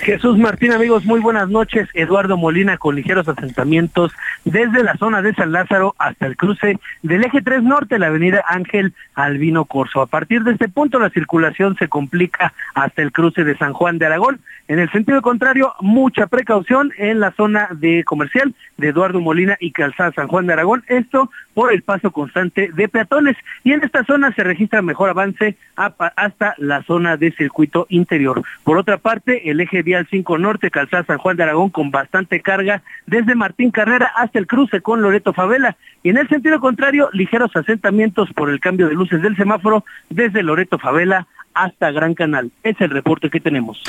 Jesús 0.00 0.38
Martín, 0.38 0.72
amigos, 0.72 1.04
muy 1.04 1.20
buenas 1.20 1.50
noches. 1.50 1.88
Eduardo 1.92 2.38
Molina 2.38 2.78
con 2.78 2.96
ligeros 2.96 3.28
asentamientos 3.28 4.12
desde 4.44 4.82
la 4.82 4.96
zona 4.96 5.20
de 5.20 5.34
San 5.34 5.52
Lázaro 5.52 5.94
hasta 5.98 6.26
el 6.26 6.36
cruce 6.36 6.78
del 7.02 7.24
eje 7.24 7.42
3 7.42 7.62
norte, 7.62 7.98
la 7.98 8.06
avenida 8.06 8.42
Ángel 8.48 8.94
Albino 9.14 9.66
Corso. 9.66 10.00
A 10.00 10.06
partir 10.06 10.42
de 10.42 10.52
este 10.52 10.68
punto 10.68 10.98
la 10.98 11.10
circulación 11.10 11.76
se 11.76 11.88
complica 11.88 12.54
hasta 12.74 13.02
el 13.02 13.12
cruce 13.12 13.44
de 13.44 13.58
San 13.58 13.74
Juan 13.74 13.98
de 13.98 14.06
Aragón. 14.06 14.40
En 14.70 14.78
el 14.78 14.88
sentido 14.92 15.20
contrario, 15.20 15.74
mucha 15.80 16.28
precaución 16.28 16.92
en 16.96 17.18
la 17.18 17.32
zona 17.32 17.70
de 17.72 18.04
comercial 18.04 18.54
de 18.76 18.90
Eduardo 18.90 19.20
Molina 19.20 19.56
y 19.58 19.72
Calzada 19.72 20.12
San 20.12 20.28
Juan 20.28 20.46
de 20.46 20.52
Aragón. 20.52 20.84
Esto 20.86 21.28
por 21.54 21.72
el 21.72 21.82
paso 21.82 22.12
constante 22.12 22.70
de 22.72 22.88
peatones. 22.88 23.36
Y 23.64 23.72
en 23.72 23.82
esta 23.82 24.04
zona 24.04 24.32
se 24.32 24.44
registra 24.44 24.80
mejor 24.80 25.10
avance 25.10 25.56
hasta 25.74 26.54
la 26.58 26.84
zona 26.84 27.16
de 27.16 27.32
circuito 27.32 27.88
interior. 27.88 28.44
Por 28.62 28.78
otra 28.78 28.98
parte, 28.98 29.50
el 29.50 29.60
eje 29.60 29.82
vial 29.82 30.06
5 30.08 30.38
Norte, 30.38 30.70
Calzada 30.70 31.02
San 31.02 31.18
Juan 31.18 31.36
de 31.36 31.42
Aragón, 31.42 31.70
con 31.70 31.90
bastante 31.90 32.40
carga 32.40 32.84
desde 33.06 33.34
Martín 33.34 33.72
Carrera 33.72 34.12
hasta 34.14 34.38
el 34.38 34.46
cruce 34.46 34.82
con 34.82 35.02
Loreto 35.02 35.32
Favela. 35.32 35.76
Y 36.04 36.10
en 36.10 36.18
el 36.18 36.28
sentido 36.28 36.60
contrario, 36.60 37.10
ligeros 37.12 37.56
asentamientos 37.56 38.32
por 38.34 38.48
el 38.48 38.60
cambio 38.60 38.86
de 38.86 38.94
luces 38.94 39.20
del 39.20 39.34
semáforo 39.34 39.84
desde 40.10 40.44
Loreto 40.44 40.78
Favela 40.78 41.26
hasta 41.54 41.90
Gran 41.90 42.14
Canal. 42.14 42.50
Es 42.62 42.80
el 42.80 42.90
reporte 42.90 43.30
que 43.30 43.40
tenemos. 43.40 43.82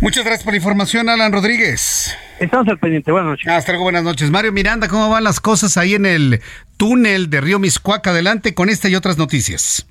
Muchas 0.00 0.24
gracias 0.24 0.44
por 0.44 0.52
la 0.52 0.58
información, 0.58 1.08
Alan 1.08 1.32
Rodríguez. 1.32 2.16
Estamos 2.38 2.68
al 2.68 2.78
pendiente. 2.78 3.12
Buenas 3.12 3.30
noches. 3.30 3.48
Hasta 3.48 3.72
luego, 3.72 3.84
buenas 3.84 4.04
noches. 4.04 4.30
Mario 4.30 4.52
Miranda, 4.52 4.88
¿cómo 4.88 5.08
van 5.10 5.24
las 5.24 5.40
cosas 5.40 5.76
ahí 5.76 5.94
en 5.94 6.06
el 6.06 6.40
túnel 6.76 7.30
de 7.30 7.40
Río 7.40 7.58
Miscuac? 7.58 8.06
Adelante 8.06 8.54
con 8.54 8.68
esta 8.68 8.88
y 8.88 8.94
otras 8.94 9.18
noticias. 9.18 9.86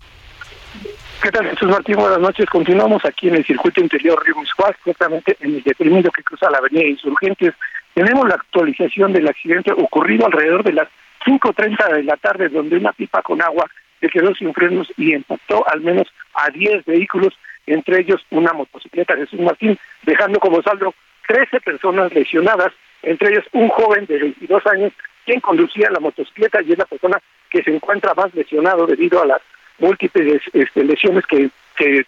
¿Qué 1.22 1.32
tal, 1.32 1.50
Jesús 1.50 1.68
Martín? 1.70 1.98
Buenas 1.98 2.20
noches. 2.20 2.46
Continuamos 2.50 3.04
aquí 3.04 3.28
en 3.28 3.36
el 3.36 3.46
circuito 3.46 3.82
interior 3.82 4.24
Río 4.26 4.36
Miscuac, 4.40 4.78
justamente 4.84 5.36
en 5.42 5.56
el 5.56 5.64
deprimido 5.64 6.12
que 6.12 6.24
cruza 6.24 6.50
la 6.50 6.60
avenida 6.60 6.86
Insurgentes. 6.86 7.54
Tenemos 7.94 8.28
la 8.28 8.36
actualización 8.36 9.12
del 9.12 9.28
accidente 9.28 9.74
ocurrido 9.74 10.26
alrededor 10.26 10.64
de 10.64 10.74
las 10.74 10.88
5.30 11.26 11.96
de 11.96 12.04
la 12.04 12.16
tarde, 12.16 12.48
donde 12.48 12.78
una 12.78 12.94
pipa 12.94 13.22
con 13.22 13.42
agua 13.42 13.70
se 14.00 14.10
quedó 14.10 14.34
sin 14.36 14.54
frenos 14.54 14.92
y 14.98 15.14
impactó 15.14 15.68
al 15.68 15.82
menos 15.82 16.08
a 16.34 16.50
10 16.50 16.86
vehículos, 16.86 17.34
entre 17.66 18.00
ellos 18.00 18.26
una 18.32 18.54
motocicleta 18.54 19.16
Jesús 19.16 19.40
Martín, 19.40 19.78
dejando 20.04 20.40
como 20.40 20.62
saldo 20.62 20.94
13 21.28 21.62
personas 21.62 22.14
lesionadas, 22.14 22.74
entre 23.04 23.30
ellos 23.30 23.46
un 23.52 23.70
joven 23.70 24.06
de 24.06 24.18
22 24.18 24.66
años, 24.68 24.94
quien 25.26 25.40
conducía 25.42 25.90
la 25.92 26.00
motocicleta 26.00 26.62
y 26.62 26.72
es 26.72 26.78
la 26.78 26.86
persona 26.86 27.20
que 27.50 27.64
se 27.64 27.74
encuentra 27.74 28.14
más 28.14 28.34
lesionado 28.34 28.88
debido 28.88 29.22
a 29.22 29.26
las 29.26 29.42
múltiples 29.80 30.42
este, 30.54 30.84
lesiones 30.84 31.26
que, 31.26 31.50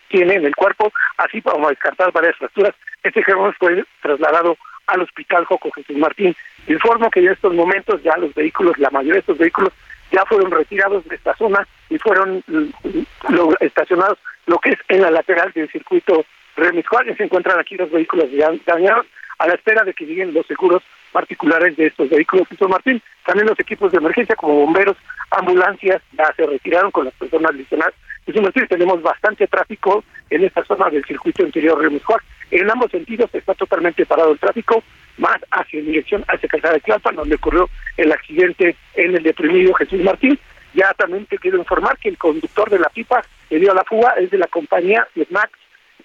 tiene 0.09 0.33
en 0.33 0.45
el 0.45 0.53
cuerpo, 0.53 0.91
así 1.15 1.39
para 1.39 1.69
descartar 1.69 2.11
varias 2.11 2.35
fracturas. 2.35 2.75
Este 3.03 3.23
joven 3.23 3.53
fue 3.53 3.85
trasladado 4.01 4.57
al 4.87 5.01
hospital 5.01 5.45
Joco 5.45 5.71
Jesús 5.71 5.95
Martín. 5.95 6.35
Informo 6.67 7.09
que 7.09 7.21
en 7.21 7.29
estos 7.29 7.53
momentos 7.53 8.03
ya 8.03 8.17
los 8.17 8.33
vehículos, 8.33 8.77
la 8.79 8.89
mayoría 8.89 9.13
de 9.13 9.19
estos 9.19 9.37
vehículos 9.37 9.71
ya 10.11 10.25
fueron 10.25 10.51
retirados 10.51 11.07
de 11.07 11.15
esta 11.15 11.33
zona 11.37 11.65
y 11.91 11.97
fueron 11.99 12.41
mm, 12.47 13.53
estacionados 13.59 14.17
lo 14.47 14.57
que 14.59 14.71
es 14.71 14.79
en 14.87 15.01
la 15.01 15.11
lateral 15.11 15.51
del 15.53 15.69
circuito 15.69 16.25
Remis 16.55 16.87
Juárez. 16.87 17.17
Se 17.17 17.25
encuentran 17.25 17.59
aquí 17.59 17.75
los 17.75 17.91
vehículos 17.91 18.29
dañados 18.65 19.05
a 19.37 19.47
la 19.47 19.53
espera 19.53 19.83
de 19.83 19.93
que 19.93 20.05
lleguen 20.05 20.33
los 20.33 20.47
seguros 20.47 20.81
particulares 21.11 21.75
de 21.75 21.87
estos 21.87 22.09
vehículos. 22.09 22.47
Jesús 22.47 22.69
Martín, 22.69 23.01
también 23.25 23.47
los 23.47 23.59
equipos 23.59 23.91
de 23.91 23.97
emergencia 23.97 24.35
como 24.35 24.53
bomberos, 24.55 24.95
ambulancias, 25.31 26.01
ya 26.17 26.33
se 26.35 26.45
retiraron 26.45 26.91
con 26.91 27.05
las 27.05 27.13
personas 27.15 27.53
lesionadas. 27.55 27.93
Jesús 28.25 28.41
Martín, 28.41 28.67
tenemos 28.67 29.01
bastante 29.01 29.47
tráfico 29.47 30.03
en 30.29 30.45
esta 30.45 30.63
zona 30.63 30.89
del 30.89 31.03
circuito 31.03 31.43
interior 31.43 31.81
Remis. 31.81 32.03
En 32.51 32.69
ambos 32.69 32.91
sentidos 32.91 33.29
está 33.33 33.53
totalmente 33.53 34.05
parado 34.05 34.31
el 34.31 34.39
tráfico, 34.39 34.81
más 35.17 35.37
hacia 35.51 35.81
dirección 35.81 36.23
hacia 36.27 36.47
Calzada 36.47 36.75
de 36.75 36.79
Tlalpan, 36.81 37.15
donde 37.15 37.35
ocurrió 37.35 37.69
el 37.97 38.11
accidente 38.11 38.75
en 38.95 39.15
el 39.15 39.23
deprimido 39.23 39.73
Jesús 39.73 40.01
Martín. 40.01 40.39
Ya 40.73 40.93
también 40.93 41.25
te 41.25 41.37
quiero 41.37 41.57
informar 41.57 41.97
que 41.97 42.09
el 42.09 42.17
conductor 42.17 42.69
de 42.69 42.79
la 42.79 42.89
pipa 42.89 43.21
que 43.49 43.59
dio 43.59 43.71
a 43.71 43.75
la 43.75 43.83
fuga 43.83 44.13
es 44.17 44.31
de 44.31 44.37
la 44.37 44.47
compañía 44.47 45.07
Max 45.29 45.51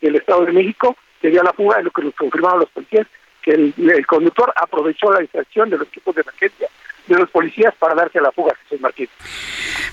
del 0.00 0.16
Estado 0.16 0.44
de 0.44 0.52
México, 0.52 0.96
que 1.20 1.30
dio 1.30 1.40
a 1.40 1.44
la 1.44 1.52
fuga, 1.52 1.78
es 1.78 1.84
lo 1.84 1.90
que 1.90 2.02
nos 2.02 2.14
confirmaron 2.14 2.60
los 2.60 2.70
policías, 2.70 3.06
que 3.42 3.52
el, 3.52 4.06
conductor 4.06 4.52
aprovechó 4.56 5.12
la 5.12 5.20
distracción 5.20 5.70
de 5.70 5.78
los 5.78 5.88
equipos 5.88 6.14
de 6.14 6.22
emergencia 6.22 6.68
de 7.06 7.14
los 7.14 7.30
policías 7.30 7.72
para 7.78 7.94
darse 7.94 8.18
a 8.18 8.22
la 8.22 8.32
fuga, 8.32 8.52
Jesús 8.64 8.80
Martín. 8.80 9.08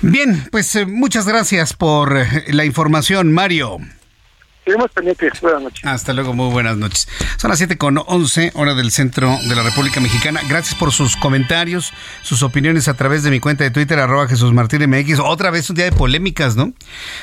Bien, 0.01 0.35
pues 0.51 0.75
eh, 0.75 0.85
muchas 0.87 1.27
gracias 1.27 1.73
por 1.73 2.17
eh, 2.17 2.25
la 2.47 2.65
información, 2.65 3.31
Mario. 3.31 3.77
Seguimos 4.63 4.91
pendientes. 4.91 5.41
Buenas 5.41 5.61
noches. 5.61 5.85
Hasta 5.85 6.13
luego, 6.13 6.33
muy 6.33 6.49
buenas 6.51 6.77
noches. 6.77 7.07
Son 7.37 7.49
las 7.49 7.57
7 7.57 7.77
con 7.77 7.97
11, 7.97 8.51
hora 8.55 8.73
del 8.73 8.91
centro 8.91 9.37
de 9.47 9.55
la 9.55 9.63
República 9.63 9.99
Mexicana. 9.99 10.39
Gracias 10.47 10.75
por 10.75 10.93
sus 10.93 11.17
comentarios, 11.17 11.91
sus 12.21 12.43
opiniones 12.43 12.87
a 12.87 12.93
través 12.93 13.23
de 13.23 13.31
mi 13.31 13.39
cuenta 13.39 13.65
de 13.65 13.71
Twitter, 13.71 13.99
arroba 13.99 14.27
Jesús 14.27 14.53
Martín 14.53 14.89
MX. 14.89 15.19
Otra 15.19 15.51
vez 15.51 15.69
un 15.69 15.75
día 15.75 15.85
de 15.85 15.91
polémicas, 15.91 16.55
¿no? 16.55 16.73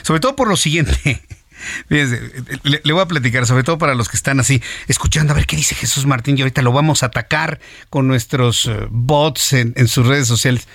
Sobre 0.03 0.21
todo 0.21 0.37
por 0.37 0.49
lo 0.49 0.57
siguiente. 0.57 0.93
Fíjense, 1.89 2.21
le, 2.63 2.93
voy 2.93 3.03
a 3.03 3.07
platicar, 3.07 3.47
sobre 3.47 3.63
todo 3.63 3.79
para 3.79 3.95
los 3.95 4.09
que 4.09 4.17
están 4.17 4.41
así, 4.41 4.63
escuchando 4.89 5.33
a 5.33 5.37
ver 5.37 5.47
qué 5.47 5.57
dice 5.57 5.75
Jesús 5.75 6.07
Martín 6.07 6.37
y 6.39 6.43
ahorita 6.43 6.63
lo 6.63 6.73
vamos 6.73 7.03
a 7.03 7.07
atacar 7.07 7.61
con 7.91 8.09
nuestros 8.09 8.65
eh, 8.67 8.87
bots 8.91 9.53
en 9.53 9.89
sus 9.89 10.07
redes 10.07 10.27
sociales 10.27 10.67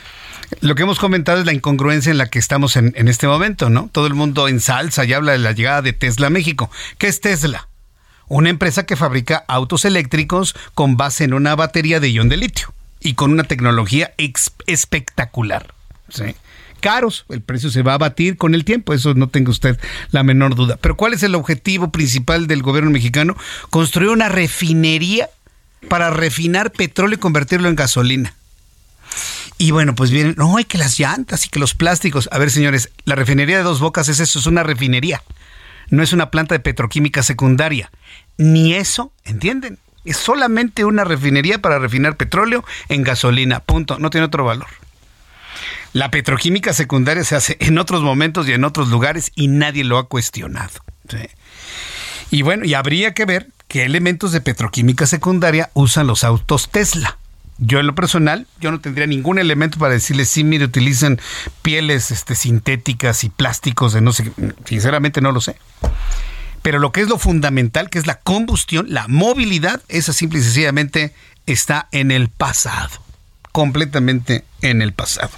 lo 0.61 0.75
que 0.75 0.83
hemos 0.83 0.99
comentado 0.99 1.39
es 1.39 1.45
la 1.45 1.53
incongruencia 1.53 2.11
en 2.11 2.17
la 2.17 2.27
que 2.27 2.39
estamos 2.39 2.75
en, 2.75 2.93
este 3.07 3.27
momento, 3.27 3.69
¿no? 3.69 3.89
Todo 3.91 4.07
el 4.07 4.13
mundo 4.13 4.47
ensalza 4.47 5.05
y 5.05 5.13
habla 5.13 5.33
de 5.33 5.39
la 5.39 5.51
llegada 5.51 5.81
de 5.81 5.93
Tesla 5.93 6.27
a 6.27 6.29
México. 6.31 6.69
¿Qué 6.97 7.07
es 7.07 7.21
Tesla? 7.21 7.67
Una 8.27 8.49
empresa 8.49 8.85
que 8.85 8.95
fabrica 8.95 9.45
autos 9.47 9.85
eléctricos 9.85 10.55
con 10.73 10.97
base 10.97 11.23
en 11.23 11.33
una 11.33 11.55
batería 11.55 11.99
de 11.99 12.11
ion 12.11 12.29
de 12.29 12.37
litio 12.37 12.73
y 12.99 13.13
con 13.13 13.31
una 13.31 13.43
tecnología 13.43 14.13
espectacular. 14.65 15.73
Caros, 16.79 17.25
el 17.29 17.41
precio 17.41 17.69
se 17.69 17.81
va 17.81 17.95
a 17.95 17.97
batir 17.97 18.37
con 18.37 18.53
el 18.53 18.65
tiempo, 18.65 18.93
eso 18.93 19.13
no 19.13 19.29
tenga 19.29 19.51
usted 19.51 19.79
la 20.11 20.23
menor 20.23 20.55
duda. 20.55 20.77
Pero 20.81 20.95
¿cuál 20.95 21.13
es 21.13 21.23
el 21.23 21.35
objetivo 21.35 21.91
principal 21.91 22.47
del 22.47 22.61
gobierno 22.61 22.91
mexicano? 22.91 23.35
Construir 23.69 24.09
una 24.09 24.29
refinería 24.29 25.29
para 25.89 26.09
refinar 26.09 26.71
petróleo 26.71 27.15
y 27.15 27.19
convertirlo 27.19 27.69
en 27.69 27.75
gasolina. 27.75 28.33
Y 29.57 29.71
bueno, 29.71 29.95
pues 29.95 30.11
vienen, 30.11 30.35
no, 30.37 30.57
hay 30.57 30.65
que 30.65 30.77
las 30.77 30.99
llantas 30.99 31.45
y 31.45 31.49
que 31.49 31.59
los 31.59 31.73
plásticos. 31.73 32.29
A 32.31 32.37
ver, 32.37 32.51
señores, 32.51 32.91
la 33.05 33.15
refinería 33.15 33.57
de 33.57 33.63
Dos 33.63 33.79
Bocas 33.79 34.09
es 34.09 34.19
eso, 34.19 34.39
es 34.39 34.45
una 34.45 34.63
refinería. 34.63 35.23
No 35.89 36.03
es 36.03 36.13
una 36.13 36.31
planta 36.31 36.55
de 36.55 36.59
petroquímica 36.59 37.23
secundaria. 37.23 37.91
Ni 38.37 38.73
eso, 38.73 39.11
¿entienden? 39.23 39.79
Es 40.03 40.17
solamente 40.17 40.85
una 40.85 41.03
refinería 41.03 41.59
para 41.59 41.79
refinar 41.79 42.17
petróleo 42.17 42.63
en 42.89 43.03
gasolina. 43.03 43.59
Punto. 43.59 43.97
No 43.99 44.09
tiene 44.09 44.25
otro 44.25 44.43
valor. 44.43 44.67
La 45.93 46.11
petroquímica 46.11 46.73
secundaria 46.73 47.23
se 47.23 47.35
hace 47.35 47.57
en 47.61 47.77
otros 47.77 48.01
momentos 48.01 48.47
y 48.47 48.51
en 48.51 48.65
otros 48.65 48.89
lugares 48.89 49.31
y 49.33 49.47
nadie 49.47 49.83
lo 49.83 49.97
ha 49.97 50.09
cuestionado. 50.09 50.73
Y 52.31 52.41
bueno, 52.41 52.65
y 52.65 52.73
habría 52.73 53.13
que 53.13 53.25
ver 53.25 53.47
qué 53.67 53.85
elementos 53.85 54.31
de 54.31 54.41
petroquímica 54.41 55.05
secundaria 55.05 55.69
usan 55.73 56.07
los 56.07 56.23
autos 56.23 56.69
Tesla. 56.69 57.17
Yo 57.57 57.79
en 57.79 57.87
lo 57.87 57.95
personal, 57.95 58.47
yo 58.59 58.71
no 58.71 58.81
tendría 58.81 59.07
ningún 59.07 59.39
elemento 59.39 59.79
para 59.79 59.93
decirles, 59.93 60.27
sí, 60.29 60.43
mire, 60.43 60.65
utilizan 60.65 61.19
pieles 61.61 62.11
este, 62.11 62.35
sintéticas 62.35 63.23
y 63.23 63.29
plásticos 63.29 63.93
de 63.93 64.01
no 64.01 64.11
sé, 64.11 64.31
sinceramente 64.65 65.21
no 65.21 65.31
lo 65.31 65.39
sé. 65.39 65.55
Pero 66.61 66.79
lo 66.79 66.91
que 66.91 67.01
es 67.01 67.07
lo 67.07 67.17
fundamental, 67.17 67.89
que 67.89 67.99
es 67.99 68.07
la 68.07 68.19
combustión, 68.19 68.87
la 68.89 69.07
movilidad, 69.07 69.81
esa 69.87 70.11
simple 70.11 70.39
y 70.39 70.41
sencillamente 70.41 71.13
está 71.45 71.87
en 71.91 72.11
el 72.11 72.27
pasado, 72.27 72.89
completamente 73.55 74.43
en 74.61 74.81
el 74.81 74.91
pasado. 74.91 75.29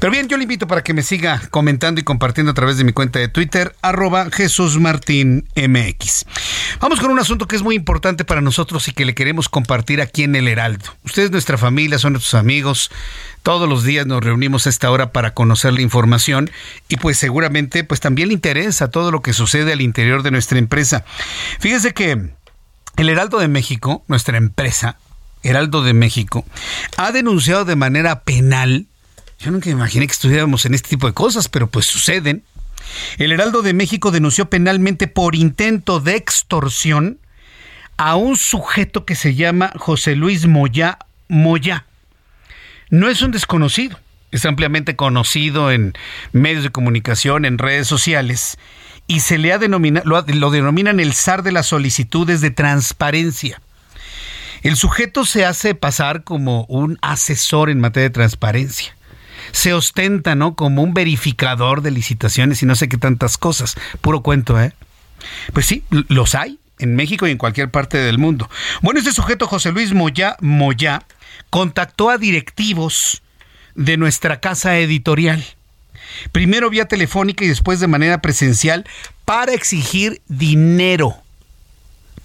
Pero 0.00 0.10
bien, 0.10 0.26
yo 0.26 0.38
le 0.38 0.44
invito 0.44 0.66
para 0.66 0.82
que 0.82 0.94
me 0.94 1.02
siga 1.02 1.38
comentando 1.50 2.00
y 2.00 2.02
compartiendo 2.02 2.52
a 2.52 2.54
través 2.54 2.78
de 2.78 2.84
mi 2.84 2.94
cuenta 2.94 3.18
de 3.18 3.28
Twitter, 3.28 3.76
arroba. 3.82 4.30
Vamos 6.80 7.00
con 7.00 7.10
un 7.10 7.18
asunto 7.18 7.46
que 7.46 7.56
es 7.56 7.62
muy 7.62 7.74
importante 7.74 8.24
para 8.24 8.40
nosotros 8.40 8.88
y 8.88 8.92
que 8.92 9.04
le 9.04 9.14
queremos 9.14 9.50
compartir 9.50 10.00
aquí 10.00 10.22
en 10.22 10.34
El 10.34 10.48
Heraldo. 10.48 10.96
Ustedes, 11.04 11.30
nuestra 11.30 11.58
familia, 11.58 11.98
son 11.98 12.14
nuestros 12.14 12.40
amigos. 12.40 12.90
Todos 13.42 13.68
los 13.68 13.84
días 13.84 14.06
nos 14.06 14.24
reunimos 14.24 14.66
a 14.66 14.70
esta 14.70 14.90
hora 14.90 15.12
para 15.12 15.34
conocer 15.34 15.74
la 15.74 15.82
información 15.82 16.50
y 16.88 16.96
pues 16.96 17.18
seguramente 17.18 17.84
pues 17.84 18.00
también 18.00 18.28
le 18.28 18.34
interesa 18.34 18.90
todo 18.90 19.10
lo 19.10 19.20
que 19.20 19.34
sucede 19.34 19.74
al 19.74 19.82
interior 19.82 20.22
de 20.22 20.30
nuestra 20.30 20.58
empresa. 20.58 21.04
Fíjese 21.60 21.92
que 21.92 22.30
el 22.96 23.08
Heraldo 23.10 23.40
de 23.40 23.48
México, 23.48 24.04
nuestra 24.08 24.38
empresa, 24.38 24.96
Heraldo 25.42 25.82
de 25.82 25.92
México, 25.92 26.44
ha 26.96 27.12
denunciado 27.12 27.64
de 27.64 27.76
manera 27.76 28.20
penal. 28.20 28.86
Yo 29.38 29.50
nunca 29.50 29.70
imaginé 29.70 30.06
que 30.06 30.12
estuviéramos 30.12 30.64
en 30.66 30.74
este 30.74 30.90
tipo 30.90 31.06
de 31.06 31.12
cosas, 31.14 31.48
pero 31.48 31.68
pues 31.68 31.86
suceden. 31.86 32.44
El 33.18 33.32
Heraldo 33.32 33.62
de 33.62 33.72
México 33.72 34.10
denunció 34.10 34.48
penalmente 34.48 35.08
por 35.08 35.34
intento 35.34 36.00
de 36.00 36.16
extorsión 36.16 37.18
a 37.96 38.16
un 38.16 38.36
sujeto 38.36 39.04
que 39.04 39.14
se 39.14 39.34
llama 39.34 39.72
José 39.76 40.16
Luis 40.16 40.46
Moya 40.46 40.98
Moya. 41.28 41.86
No 42.90 43.08
es 43.08 43.22
un 43.22 43.30
desconocido, 43.30 43.98
es 44.32 44.44
ampliamente 44.44 44.96
conocido 44.96 45.70
en 45.70 45.94
medios 46.32 46.62
de 46.62 46.70
comunicación, 46.70 47.44
en 47.44 47.58
redes 47.58 47.86
sociales, 47.86 48.58
y 49.06 49.20
se 49.20 49.38
le 49.38 49.52
ha 49.52 49.58
denominado, 49.58 50.06
lo, 50.08 50.24
lo 50.26 50.50
denominan 50.50 51.00
el 51.00 51.14
zar 51.14 51.42
de 51.42 51.52
las 51.52 51.66
solicitudes 51.66 52.40
de 52.40 52.50
transparencia. 52.50 53.60
El 54.62 54.76
sujeto 54.76 55.24
se 55.24 55.44
hace 55.44 55.74
pasar 55.74 56.22
como 56.22 56.64
un 56.68 56.98
asesor 57.02 57.68
en 57.68 57.80
materia 57.80 58.08
de 58.08 58.14
transparencia. 58.14 58.96
Se 59.50 59.74
ostenta, 59.74 60.34
¿no? 60.34 60.54
Como 60.54 60.82
un 60.82 60.94
verificador 60.94 61.82
de 61.82 61.90
licitaciones 61.90 62.62
y 62.62 62.66
no 62.66 62.76
sé 62.76 62.88
qué 62.88 62.96
tantas 62.96 63.38
cosas. 63.38 63.74
Puro 64.00 64.22
cuento, 64.22 64.60
¿eh? 64.60 64.72
Pues 65.52 65.66
sí, 65.66 65.84
los 65.90 66.34
hay 66.34 66.58
en 66.78 66.94
México 66.94 67.26
y 67.26 67.32
en 67.32 67.38
cualquier 67.38 67.70
parte 67.70 67.98
del 67.98 68.18
mundo. 68.18 68.48
Bueno, 68.82 69.00
este 69.00 69.12
sujeto, 69.12 69.46
José 69.46 69.72
Luis 69.72 69.92
Moya, 69.92 70.36
Moya, 70.40 71.02
contactó 71.50 72.10
a 72.10 72.18
directivos 72.18 73.22
de 73.74 73.96
nuestra 73.96 74.40
casa 74.40 74.78
editorial. 74.78 75.44
Primero 76.30 76.70
vía 76.70 76.86
telefónica 76.86 77.44
y 77.44 77.48
después 77.48 77.80
de 77.80 77.88
manera 77.88 78.20
presencial 78.20 78.84
para 79.24 79.52
exigir 79.52 80.20
dinero. 80.28 81.16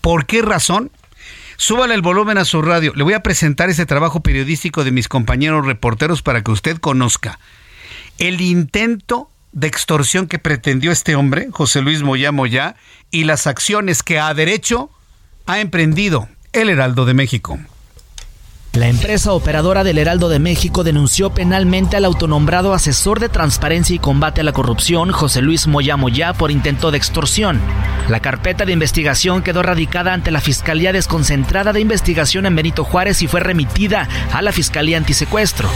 ¿Por 0.01 0.25
qué 0.25 0.41
razón? 0.41 0.91
Súbale 1.57 1.95
el 1.95 2.03
volumen 2.03 2.37
a 2.37 2.45
su 2.45 2.61
radio. 2.61 2.93
Le 2.95 3.03
voy 3.03 3.13
a 3.13 3.23
presentar 3.23 3.69
ese 3.69 3.87
trabajo 3.87 4.21
periodístico 4.21 4.83
de 4.83 4.91
mis 4.91 5.07
compañeros 5.07 5.65
reporteros 5.65 6.21
para 6.21 6.43
que 6.43 6.51
usted 6.51 6.77
conozca 6.77 7.39
el 8.19 8.41
intento 8.41 9.29
de 9.53 9.67
extorsión 9.67 10.27
que 10.27 10.37
pretendió 10.37 10.91
este 10.91 11.15
hombre, 11.15 11.47
José 11.51 11.81
Luis 11.81 12.03
Moya 12.03 12.31
Moya, 12.31 12.75
y 13.09 13.23
las 13.23 13.47
acciones 13.47 14.03
que 14.03 14.19
a 14.19 14.31
derecho 14.35 14.91
ha 15.47 15.59
emprendido 15.59 16.29
el 16.53 16.69
Heraldo 16.69 17.05
de 17.05 17.15
México. 17.15 17.59
La 18.77 18.89
empresa 18.89 19.33
operadora 19.33 19.83
del 19.83 19.97
Heraldo 19.97 20.29
de 20.29 20.37
México 20.37 20.83
denunció 20.83 21.31
penalmente 21.31 21.97
al 21.97 22.05
autonombrado 22.05 22.75
asesor 22.75 23.19
de 23.19 23.27
transparencia 23.27 23.95
y 23.95 23.99
combate 23.99 24.41
a 24.41 24.43
la 24.43 24.51
corrupción, 24.51 25.11
José 25.11 25.41
Luis 25.41 25.65
Moya 25.65 25.97
Moya, 25.97 26.33
por 26.33 26.51
intento 26.51 26.91
de 26.91 26.99
extorsión. 26.99 27.59
La 28.07 28.19
carpeta 28.19 28.65
de 28.65 28.73
investigación 28.73 29.41
quedó 29.41 29.63
radicada 29.63 30.13
ante 30.13 30.29
la 30.29 30.41
Fiscalía 30.41 30.93
Desconcentrada 30.93 31.73
de 31.73 31.79
Investigación 31.79 32.45
en 32.45 32.55
Benito 32.55 32.83
Juárez 32.83 33.23
y 33.23 33.27
fue 33.27 33.39
remitida 33.39 34.07
a 34.31 34.43
la 34.43 34.51
Fiscalía 34.51 34.97
Antisecuestro. 34.97 35.71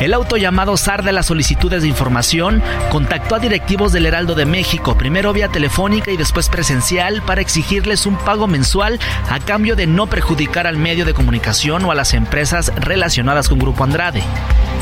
El 0.00 0.14
auto 0.14 0.36
llamado 0.36 0.76
SAR 0.76 1.02
de 1.02 1.10
las 1.10 1.26
solicitudes 1.26 1.82
de 1.82 1.88
información 1.88 2.62
contactó 2.88 3.34
a 3.34 3.40
directivos 3.40 3.92
del 3.92 4.06
Heraldo 4.06 4.36
de 4.36 4.46
México, 4.46 4.96
primero 4.96 5.32
vía 5.32 5.48
telefónica 5.48 6.12
y 6.12 6.16
después 6.16 6.48
presencial, 6.48 7.20
para 7.22 7.40
exigirles 7.40 8.06
un 8.06 8.16
pago 8.16 8.46
mensual 8.46 9.00
a 9.28 9.40
cambio 9.40 9.74
de 9.74 9.88
no 9.88 10.06
perjudicar 10.06 10.68
al 10.68 10.76
medio 10.76 11.04
de 11.04 11.14
comunicación 11.14 11.84
o 11.84 11.90
a 11.90 11.96
las 11.96 12.14
empresas 12.14 12.72
relacionadas 12.76 13.48
con 13.48 13.58
Grupo 13.58 13.82
Andrade. 13.82 14.22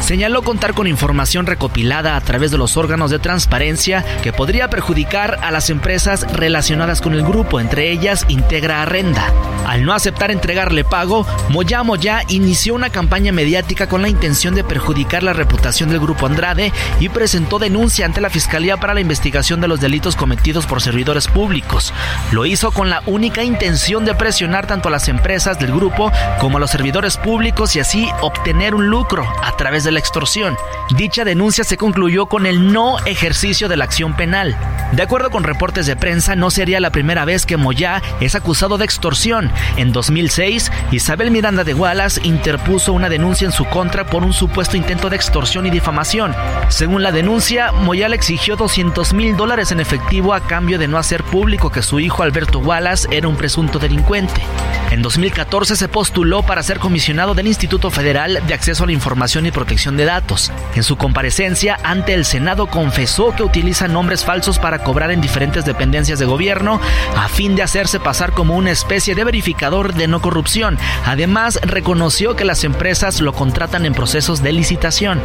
Señaló 0.01 0.42
contar 0.42 0.74
con 0.74 0.86
información 0.86 1.47
recopilada 1.47 2.16
a 2.16 2.20
través 2.20 2.51
de 2.51 2.59
los 2.59 2.76
órganos 2.76 3.11
de 3.11 3.18
transparencia 3.18 4.05
que 4.22 4.32
podría 4.32 4.70
perjudicar 4.70 5.38
a 5.42 5.51
las 5.51 5.70
empresas 5.70 6.26
relacionadas 6.32 7.01
con 7.01 7.14
el 7.14 7.22
grupo, 7.22 7.61
entre 7.61 7.90
ellas 7.90 8.24
Integra 8.28 8.82
Arrenda. 8.82 9.32
Al 9.66 9.84
no 9.84 9.92
aceptar 9.92 10.30
entregarle 10.30 10.84
pago, 10.84 11.26
Moya 11.49 11.82
Moya 11.82 12.22
inició 12.28 12.74
una 12.74 12.90
campaña 12.90 13.32
mediática 13.32 13.88
con 13.88 14.01
la 14.01 14.09
intención 14.09 14.55
de 14.55 14.62
perjudicar 14.62 15.24
la 15.24 15.32
reputación 15.32 15.90
del 15.90 15.99
Grupo 15.99 16.26
Andrade 16.26 16.72
y 17.01 17.09
presentó 17.09 17.59
denuncia 17.59 18.07
ante 18.07 18.20
la 18.20 18.30
Fiscalía 18.30 18.76
para 18.76 18.94
la 18.94 19.01
investigación 19.01 19.61
de 19.61 19.68
los 19.68 19.80
delitos 19.80 20.14
cometidos 20.14 20.66
por 20.66 20.80
servidores 20.80 21.26
públicos. 21.26 21.92
Lo 22.30 22.47
hizo 22.47 22.70
con 22.70 22.90
la 22.90 23.03
única 23.07 23.42
intención 23.42 24.05
de 24.05 24.14
presionar 24.14 24.66
tanto 24.66 24.88
a 24.88 24.92
las 24.92 25.09
empresas 25.09 25.59
del 25.59 25.72
grupo 25.72 26.12
como 26.38 26.59
a 26.59 26.61
los 26.61 26.70
servidores 26.70 27.16
públicos 27.16 27.74
y 27.74 27.80
así 27.80 28.09
obtener 28.20 28.74
un 28.74 28.86
lucro 28.86 29.26
a 29.42 29.57
través 29.57 29.82
de 29.82 29.86
la 29.93 29.99
extorsión. 29.99 30.57
Dicha 30.97 31.24
denuncia 31.24 31.64
se 31.64 31.76
concluyó 31.76 32.26
con 32.26 32.47
el 32.47 32.72
no 32.72 32.99
ejercicio 33.07 33.68
de 33.68 33.76
la 33.76 33.84
acción 33.84 34.16
penal. 34.16 34.57
De 34.93 35.03
acuerdo 35.03 35.30
con 35.30 35.45
reportes 35.45 35.87
de 35.87 35.97
prensa, 35.97 36.37
no 36.37 36.51
sería 36.51 36.80
la 36.80 36.91
primera 36.91 37.24
vez 37.24 37.45
que 37.45 37.57
Moya 37.57 38.03
es 38.20 38.34
acusado 38.34 38.78
de 38.78 38.84
extorsión. 38.84 39.51
En 39.76 39.93
2006, 39.93 40.70
Isabel 40.93 41.30
Miranda 41.30 41.64
de 41.64 41.74
Wallace 41.74 42.20
interpuso 42.24 42.93
una 42.93 43.09
denuncia 43.09 43.47
en 43.47 43.53
su 43.53 43.64
contra 43.64 44.07
por 44.07 44.22
un 44.22 44.32
supuesto 44.32 44.76
intento 44.76 45.11
de 45.11 45.16
extorsión 45.16 45.66
y 45.66 45.70
difamación. 45.70 46.34
Según 46.68 47.03
la 47.03 47.12
denuncia, 47.12 47.72
Moya 47.72 48.09
le 48.09 48.16
exigió 48.16 48.57
200 48.57 49.12
mil 49.12 49.37
dólares 49.37 49.72
en 49.72 49.80
efectivo 49.80 50.34
a 50.34 50.41
cambio 50.41 50.78
de 50.78 50.89
no 50.89 50.99
hacer 50.99 51.24
público 51.24 51.70
que 51.70 51.82
su 51.82 52.01
hijo 52.01 52.22
Alberto 52.22 52.59
Wallace 52.59 53.09
era 53.11 53.28
un 53.28 53.37
presunto 53.37 53.78
delincuente. 53.78 54.41
En 54.91 55.03
2014 55.03 55.76
se 55.76 55.89
postuló 55.89 56.43
para 56.43 56.62
ser 56.62 56.78
comisionado 56.78 57.34
del 57.34 57.49
Instituto 57.49 57.91
Federal 57.91 58.41
de 58.47 58.55
Acceso 58.55 58.84
a 58.84 58.87
la 58.87 58.93
Información 58.93 59.47
y 59.47 59.51
Protección 59.51 59.76
de 59.77 60.07
Datos. 60.07 60.51
En 60.74 60.83
su 60.83 60.97
comparecencia 60.97 61.79
ante 61.83 62.14
el 62.14 62.24
Senado 62.24 62.66
confesó 62.66 63.37
que 63.37 63.43
utiliza 63.43 63.89
nombres 63.89 64.24
falsos 64.24 64.59
para 64.59 64.79
cobrar 64.79 65.11
en 65.11 65.20
diferentes 65.20 65.66
dependencias 65.66 66.18
de 66.18 66.24
gobierno 66.24 66.81
a 67.14 67.29
fin 67.29 67.57
de 67.57 67.62
hacerse 67.62 68.01
pasar 68.01 68.33
como 68.33 68.57
una 68.57 68.70
especie 68.70 69.14
de 69.14 69.22
verificador 69.22 69.93
de 69.95 70.09
no 70.09 70.22
corrupción. 70.22 70.79
Además, 71.05 71.61
reconoció 71.62 72.37
que 72.37 72.47
las 72.47 72.64
empresas 72.64 73.20
lo 73.20 73.35
contratan 73.35 73.85
en 73.85 73.93
procesos 73.93 74.43
de 74.43 74.53
licitación. 74.53 75.20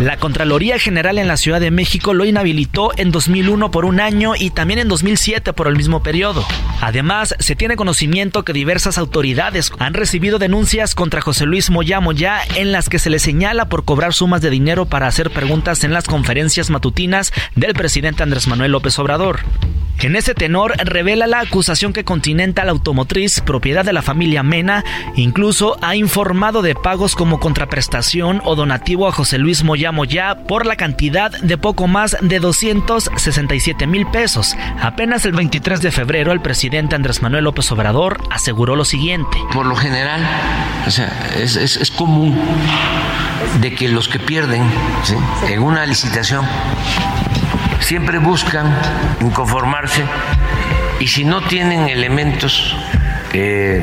La 0.00 0.18
Contraloría 0.18 0.78
General 0.78 1.18
en 1.18 1.26
la 1.26 1.36
Ciudad 1.36 1.60
de 1.60 1.72
México 1.72 2.14
lo 2.14 2.24
inhabilitó 2.24 2.92
en 2.96 3.10
2001 3.10 3.70
por 3.72 3.84
un 3.84 3.98
año 3.98 4.34
y 4.38 4.50
también 4.50 4.78
en 4.78 4.88
2007 4.88 5.52
por 5.52 5.66
el 5.66 5.76
mismo 5.76 6.02
periodo. 6.02 6.46
Además, 6.80 7.34
se 7.40 7.56
tiene 7.56 7.76
conocimiento 7.76 8.44
que 8.44 8.52
diversas 8.52 8.98
autoridades 8.98 9.72
han 9.78 9.94
recibido 9.94 10.38
denuncias 10.38 10.94
contra 10.94 11.20
José 11.20 11.44
Luis 11.46 11.70
Moya 11.70 12.00
Moya 12.00 12.40
en 12.54 12.72
las 12.72 12.88
que 12.88 12.98
se 12.98 13.10
le 13.10 13.18
señala 13.18 13.68
por 13.68 13.84
cobrar 13.96 14.12
sumas 14.12 14.42
de 14.42 14.50
dinero 14.50 14.84
para 14.84 15.06
hacer 15.06 15.30
preguntas 15.30 15.82
en 15.82 15.94
las 15.94 16.04
conferencias 16.04 16.68
matutinas 16.68 17.32
del 17.54 17.72
presidente 17.72 18.22
Andrés 18.22 18.46
Manuel 18.46 18.72
López 18.72 18.98
Obrador. 18.98 19.40
En 20.00 20.14
ese 20.14 20.34
tenor 20.34 20.74
revela 20.84 21.26
la 21.26 21.40
acusación 21.40 21.94
que 21.94 22.04
Continental 22.04 22.68
Automotriz, 22.68 23.40
propiedad 23.40 23.84
de 23.84 23.94
la 23.94 24.02
familia 24.02 24.42
Mena, 24.42 24.84
incluso 25.16 25.78
ha 25.80 25.96
informado 25.96 26.60
de 26.60 26.74
pagos 26.74 27.16
como 27.16 27.40
contraprestación 27.40 28.42
o 28.44 28.54
donativo 28.54 29.08
a 29.08 29.12
José 29.12 29.38
Luis 29.38 29.64
Moya 29.64 29.92
Moya 29.92 30.44
por 30.46 30.66
la 30.66 30.76
cantidad 30.76 31.30
de 31.30 31.56
poco 31.56 31.86
más 31.86 32.18
de 32.20 32.38
267 32.38 33.86
mil 33.86 34.06
pesos. 34.08 34.54
Apenas 34.82 35.24
el 35.24 35.32
23 35.32 35.80
de 35.80 35.90
febrero 35.90 36.32
el 36.32 36.42
presidente 36.42 36.94
Andrés 36.94 37.22
Manuel 37.22 37.44
López 37.44 37.72
Obrador 37.72 38.20
aseguró 38.30 38.76
lo 38.76 38.84
siguiente. 38.84 39.38
Por 39.54 39.64
lo 39.64 39.76
general, 39.76 40.20
o 40.86 40.90
sea, 40.90 41.10
es, 41.38 41.90
común 41.96 42.38
de 43.60 43.74
que 43.74 43.88
los 43.88 44.08
que 44.08 44.18
pierden 44.18 44.62
¿sí? 45.02 45.16
en 45.48 45.62
una 45.62 45.86
licitación 45.86 46.44
siempre 47.80 48.18
buscan 48.18 48.74
inconformarse 49.20 50.04
y 50.98 51.06
si 51.06 51.24
no 51.24 51.42
tienen 51.42 51.88
elementos 51.88 52.74
eh, 53.32 53.82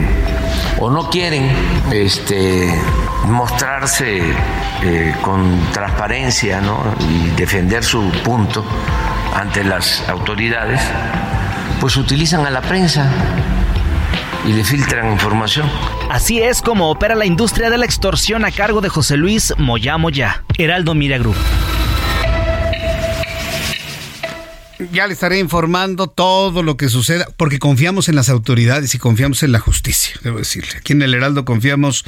o 0.80 0.90
no 0.90 1.10
quieren 1.10 1.50
este, 1.92 2.74
mostrarse 3.28 4.22
eh, 4.82 5.16
con 5.22 5.72
transparencia 5.72 6.60
¿no? 6.60 6.84
y 7.00 7.30
defender 7.32 7.84
su 7.84 8.10
punto 8.24 8.66
ante 9.36 9.64
las 9.64 10.08
autoridades, 10.10 10.82
pues 11.80 11.96
utilizan 11.98 12.46
a 12.46 12.50
la 12.50 12.62
prensa 12.62 13.10
y 14.46 14.54
le 14.54 14.64
filtran 14.64 15.12
información. 15.12 15.70
Así 16.10 16.42
es 16.42 16.62
como 16.62 16.90
opera 16.90 17.16
la 17.16 17.26
industria 17.26 17.70
de 17.70 17.78
la 17.78 17.86
extorsión 17.86 18.46
a 18.46 18.52
cargo 18.52 18.82
de 18.82 18.90
José 18.90 19.18
Luis 19.18 19.54
Moya 19.58 19.98
Moya, 19.98 20.44
Heraldo 20.58 20.96
Media 20.96 21.18
Group. 21.18 21.36
Ya 24.92 25.08
le 25.08 25.14
estaré 25.14 25.40
informando 25.40 26.08
todo 26.08 26.62
lo 26.62 26.76
que 26.76 26.90
suceda, 26.90 27.28
porque 27.38 27.58
confiamos 27.58 28.10
en 28.10 28.16
las 28.16 28.30
autoridades 28.30 28.94
y 28.96 28.98
confiamos 28.98 29.42
en 29.44 29.54
la 29.54 29.60
justicia, 29.60 30.16
debo 30.24 30.40
decirle. 30.40 30.78
Aquí 30.78 30.94
en 30.94 31.02
el 31.02 31.14
Heraldo 31.14 31.46
confiamos 31.46 32.04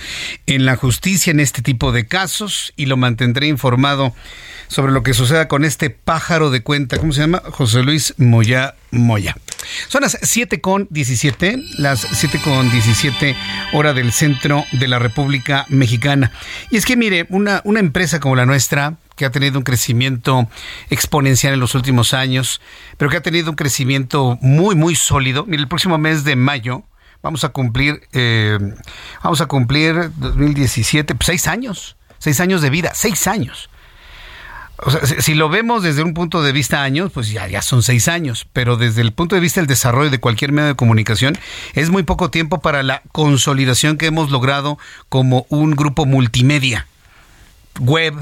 en 0.45 0.65
la 0.65 0.75
justicia 0.75 1.31
en 1.31 1.39
este 1.39 1.61
tipo 1.61 1.91
de 1.91 2.05
casos 2.05 2.73
y 2.75 2.87
lo 2.87 2.97
mantendré 2.97 3.47
informado 3.47 4.13
sobre 4.67 4.91
lo 4.91 5.03
que 5.03 5.13
suceda 5.13 5.47
con 5.47 5.63
este 5.63 5.89
pájaro 5.89 6.49
de 6.49 6.61
cuenta, 6.61 6.97
¿cómo 6.97 7.13
se 7.13 7.21
llama? 7.21 7.41
José 7.51 7.83
Luis 7.83 8.13
Moya 8.17 8.75
Moya. 8.91 9.37
Son 9.87 10.01
las 10.01 10.17
7 10.21 10.61
con 10.61 10.87
17, 10.89 11.59
las 11.77 11.99
7 11.99 12.39
con 12.43 12.69
17 12.69 13.35
hora 13.73 13.93
del 13.93 14.11
centro 14.11 14.65
de 14.71 14.87
la 14.87 14.99
República 14.99 15.65
Mexicana. 15.69 16.31
Y 16.71 16.77
es 16.77 16.85
que 16.85 16.97
mire, 16.97 17.25
una, 17.29 17.61
una 17.63 17.79
empresa 17.79 18.19
como 18.19 18.35
la 18.35 18.45
nuestra, 18.45 18.95
que 19.15 19.25
ha 19.25 19.31
tenido 19.31 19.57
un 19.57 19.63
crecimiento 19.63 20.47
exponencial 20.89 21.53
en 21.53 21.59
los 21.59 21.75
últimos 21.75 22.13
años, 22.13 22.61
pero 22.97 23.09
que 23.09 23.17
ha 23.17 23.21
tenido 23.21 23.51
un 23.51 23.55
crecimiento 23.55 24.37
muy, 24.41 24.75
muy 24.75 24.95
sólido. 24.95 25.45
Mire, 25.45 25.61
el 25.61 25.67
próximo 25.67 25.97
mes 25.97 26.23
de 26.23 26.35
mayo 26.35 26.83
vamos 27.21 27.43
a 27.43 27.49
cumplir, 27.49 28.01
eh, 28.13 28.57
vamos 29.23 29.41
a 29.41 29.47
cumplir 29.47 30.11
2017, 30.17 31.15
pues, 31.15 31.27
seis 31.27 31.47
años, 31.47 31.97
seis 32.19 32.39
años 32.39 32.61
de 32.61 32.69
vida, 32.69 32.91
seis 32.93 33.27
años. 33.27 33.69
O 34.77 34.91
sea, 34.91 35.05
si, 35.05 35.35
lo 35.35 35.49
vemos 35.49 35.83
desde 35.83 36.03
un 36.03 36.13
punto 36.13 36.41
de 36.41 36.51
vista 36.51 36.83
años, 36.83 37.11
pues 37.13 37.29
ya, 37.29 37.47
ya 37.47 37.61
son 37.61 37.81
seis 37.81 38.07
años, 38.07 38.47
pero 38.51 38.75
desde 38.75 39.01
el 39.01 39.13
punto 39.13 39.35
de 39.35 39.41
vista 39.41 39.61
del 39.61 39.67
desarrollo 39.67 40.09
de 40.09 40.19
cualquier 40.19 40.51
medio 40.51 40.67
de 40.69 40.75
comunicación, 40.75 41.37
es 41.73 41.89
muy 41.89 42.03
poco 42.03 42.29
tiempo 42.29 42.59
para 42.59 42.83
la 42.83 43.01
consolidación 43.11 43.97
que 43.97 44.07
hemos 44.07 44.31
logrado 44.31 44.77
como 45.07 45.45
un 45.49 45.71
grupo 45.71 46.05
multimedia, 46.05 46.87
web, 47.79 48.15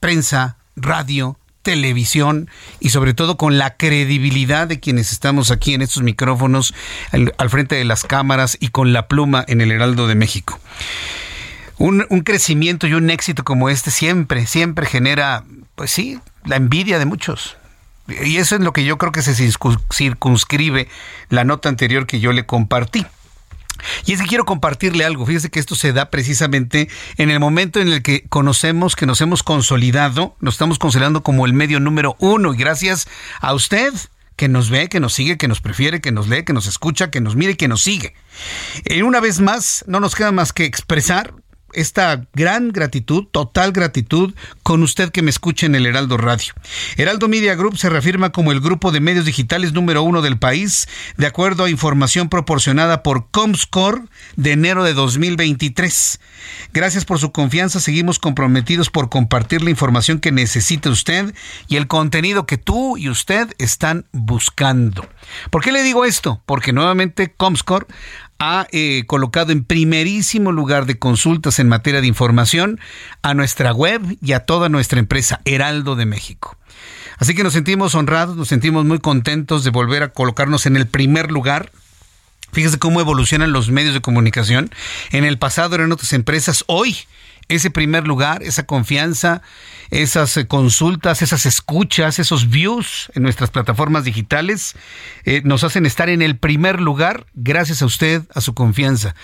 prensa, 0.00 0.56
radio, 0.76 1.38
televisión 1.64 2.48
y 2.78 2.90
sobre 2.90 3.14
todo 3.14 3.36
con 3.36 3.58
la 3.58 3.76
credibilidad 3.76 4.68
de 4.68 4.78
quienes 4.78 5.10
estamos 5.10 5.50
aquí 5.50 5.74
en 5.74 5.82
estos 5.82 6.04
micrófonos 6.04 6.74
al, 7.10 7.50
frente 7.50 7.74
de 7.74 7.84
las 7.84 8.04
cámaras 8.04 8.56
y 8.60 8.68
con 8.68 8.92
la 8.92 9.08
pluma 9.08 9.44
en 9.48 9.60
el 9.60 9.72
Heraldo 9.72 10.06
de 10.06 10.14
México. 10.14 10.60
Un, 11.78 12.06
un, 12.08 12.20
crecimiento 12.20 12.86
y 12.86 12.94
un 12.94 13.10
éxito 13.10 13.42
como 13.42 13.68
este 13.68 13.90
siempre, 13.90 14.46
siempre 14.46 14.86
genera 14.86 15.44
pues 15.74 15.90
sí, 15.90 16.20
la 16.44 16.56
envidia 16.56 16.98
de 16.98 17.04
muchos. 17.04 17.56
Y 18.06 18.36
eso 18.36 18.56
es 18.56 18.60
lo 18.60 18.72
que 18.72 18.84
yo 18.84 18.98
creo 18.98 19.12
que 19.12 19.22
se 19.22 19.34
circunscribe 19.34 20.88
la 21.30 21.44
nota 21.44 21.68
anterior 21.68 22.06
que 22.06 22.20
yo 22.20 22.32
le 22.32 22.44
compartí. 22.44 23.06
Y 24.04 24.12
es 24.12 24.20
que 24.20 24.26
quiero 24.26 24.44
compartirle 24.44 25.04
algo. 25.04 25.26
Fíjese 25.26 25.50
que 25.50 25.58
esto 25.58 25.74
se 25.74 25.92
da 25.92 26.10
precisamente 26.10 26.88
en 27.16 27.30
el 27.30 27.40
momento 27.40 27.80
en 27.80 27.88
el 27.88 28.02
que 28.02 28.24
conocemos 28.28 28.94
que 28.94 29.06
nos 29.06 29.20
hemos 29.20 29.42
consolidado, 29.42 30.36
nos 30.40 30.54
estamos 30.54 30.78
consolidando 30.78 31.22
como 31.22 31.46
el 31.46 31.54
medio 31.54 31.80
número 31.80 32.16
uno. 32.18 32.54
Y 32.54 32.58
gracias 32.58 33.08
a 33.40 33.54
usted 33.54 33.92
que 34.36 34.48
nos 34.48 34.68
ve, 34.68 34.88
que 34.88 35.00
nos 35.00 35.14
sigue, 35.14 35.38
que 35.38 35.48
nos 35.48 35.60
prefiere, 35.60 36.00
que 36.00 36.12
nos 36.12 36.28
lee, 36.28 36.44
que 36.44 36.52
nos 36.52 36.66
escucha, 36.66 37.10
que 37.10 37.20
nos 37.20 37.36
mire, 37.36 37.56
que 37.56 37.68
nos 37.68 37.82
sigue. 37.82 38.14
Y 38.84 39.02
una 39.02 39.20
vez 39.20 39.40
más, 39.40 39.84
no 39.86 40.00
nos 40.00 40.14
queda 40.14 40.32
más 40.32 40.52
que 40.52 40.64
expresar 40.64 41.34
esta 41.74 42.26
gran 42.34 42.70
gratitud, 42.70 43.26
total 43.30 43.72
gratitud, 43.72 44.34
con 44.62 44.82
usted 44.82 45.10
que 45.10 45.22
me 45.22 45.30
escucha 45.30 45.66
en 45.66 45.74
el 45.74 45.86
Heraldo 45.86 46.16
Radio. 46.16 46.54
Heraldo 46.96 47.28
Media 47.28 47.54
Group 47.54 47.76
se 47.78 47.90
reafirma 47.90 48.32
como 48.32 48.52
el 48.52 48.60
grupo 48.60 48.92
de 48.92 49.00
medios 49.00 49.24
digitales 49.24 49.72
número 49.72 50.02
uno 50.02 50.22
del 50.22 50.38
país, 50.38 50.88
de 51.16 51.26
acuerdo 51.26 51.64
a 51.64 51.70
información 51.70 52.28
proporcionada 52.28 53.02
por 53.02 53.30
Comscore 53.30 54.02
de 54.36 54.52
enero 54.52 54.84
de 54.84 54.94
2023. 54.94 56.20
Gracias 56.72 57.04
por 57.04 57.18
su 57.18 57.32
confianza, 57.32 57.80
seguimos 57.80 58.18
comprometidos 58.18 58.90
por 58.90 59.08
compartir 59.08 59.62
la 59.62 59.70
información 59.70 60.20
que 60.20 60.32
necesite 60.32 60.88
usted 60.88 61.34
y 61.68 61.76
el 61.76 61.86
contenido 61.86 62.46
que 62.46 62.58
tú 62.58 62.96
y 62.96 63.08
usted 63.08 63.54
están 63.58 64.06
buscando. 64.12 65.06
¿Por 65.50 65.62
qué 65.62 65.72
le 65.72 65.82
digo 65.82 66.04
esto? 66.04 66.42
Porque 66.46 66.72
nuevamente 66.72 67.32
Comscore 67.36 67.86
ha 68.44 68.66
eh, 68.72 69.04
colocado 69.06 69.52
en 69.52 69.64
primerísimo 69.64 70.52
lugar 70.52 70.84
de 70.86 70.98
consultas 70.98 71.58
en 71.58 71.68
materia 71.68 72.00
de 72.00 72.06
información 72.06 72.78
a 73.22 73.32
nuestra 73.32 73.72
web 73.72 74.02
y 74.20 74.32
a 74.32 74.40
toda 74.40 74.68
nuestra 74.68 74.98
empresa 74.98 75.40
Heraldo 75.44 75.96
de 75.96 76.06
México. 76.06 76.58
Así 77.18 77.34
que 77.34 77.42
nos 77.42 77.54
sentimos 77.54 77.94
honrados, 77.94 78.36
nos 78.36 78.48
sentimos 78.48 78.84
muy 78.84 78.98
contentos 78.98 79.64
de 79.64 79.70
volver 79.70 80.02
a 80.02 80.12
colocarnos 80.12 80.66
en 80.66 80.76
el 80.76 80.86
primer 80.86 81.30
lugar 81.30 81.70
Fíjese 82.54 82.78
cómo 82.78 83.00
evolucionan 83.00 83.50
los 83.50 83.68
medios 83.70 83.94
de 83.94 84.00
comunicación. 84.00 84.70
En 85.10 85.24
el 85.24 85.38
pasado 85.38 85.74
eran 85.74 85.90
otras 85.90 86.12
empresas, 86.12 86.62
hoy 86.68 86.96
ese 87.48 87.70
primer 87.70 88.06
lugar, 88.06 88.42
esa 88.42 88.64
confianza, 88.64 89.42
esas 89.90 90.36
eh, 90.36 90.46
consultas, 90.46 91.22
esas 91.22 91.46
escuchas, 91.46 92.18
esos 92.18 92.50
views 92.50 93.10
en 93.14 93.22
nuestras 93.22 93.50
plataformas 93.50 94.04
digitales, 94.04 94.74
eh, 95.24 95.42
nos 95.44 95.64
hacen 95.64 95.86
estar 95.86 96.08
en 96.08 96.22
el 96.22 96.36
primer 96.36 96.80
lugar 96.80 97.26
gracias 97.34 97.82
a 97.82 97.86
usted, 97.86 98.22
a 98.34 98.40
su 98.40 98.54
confianza. 98.54 99.14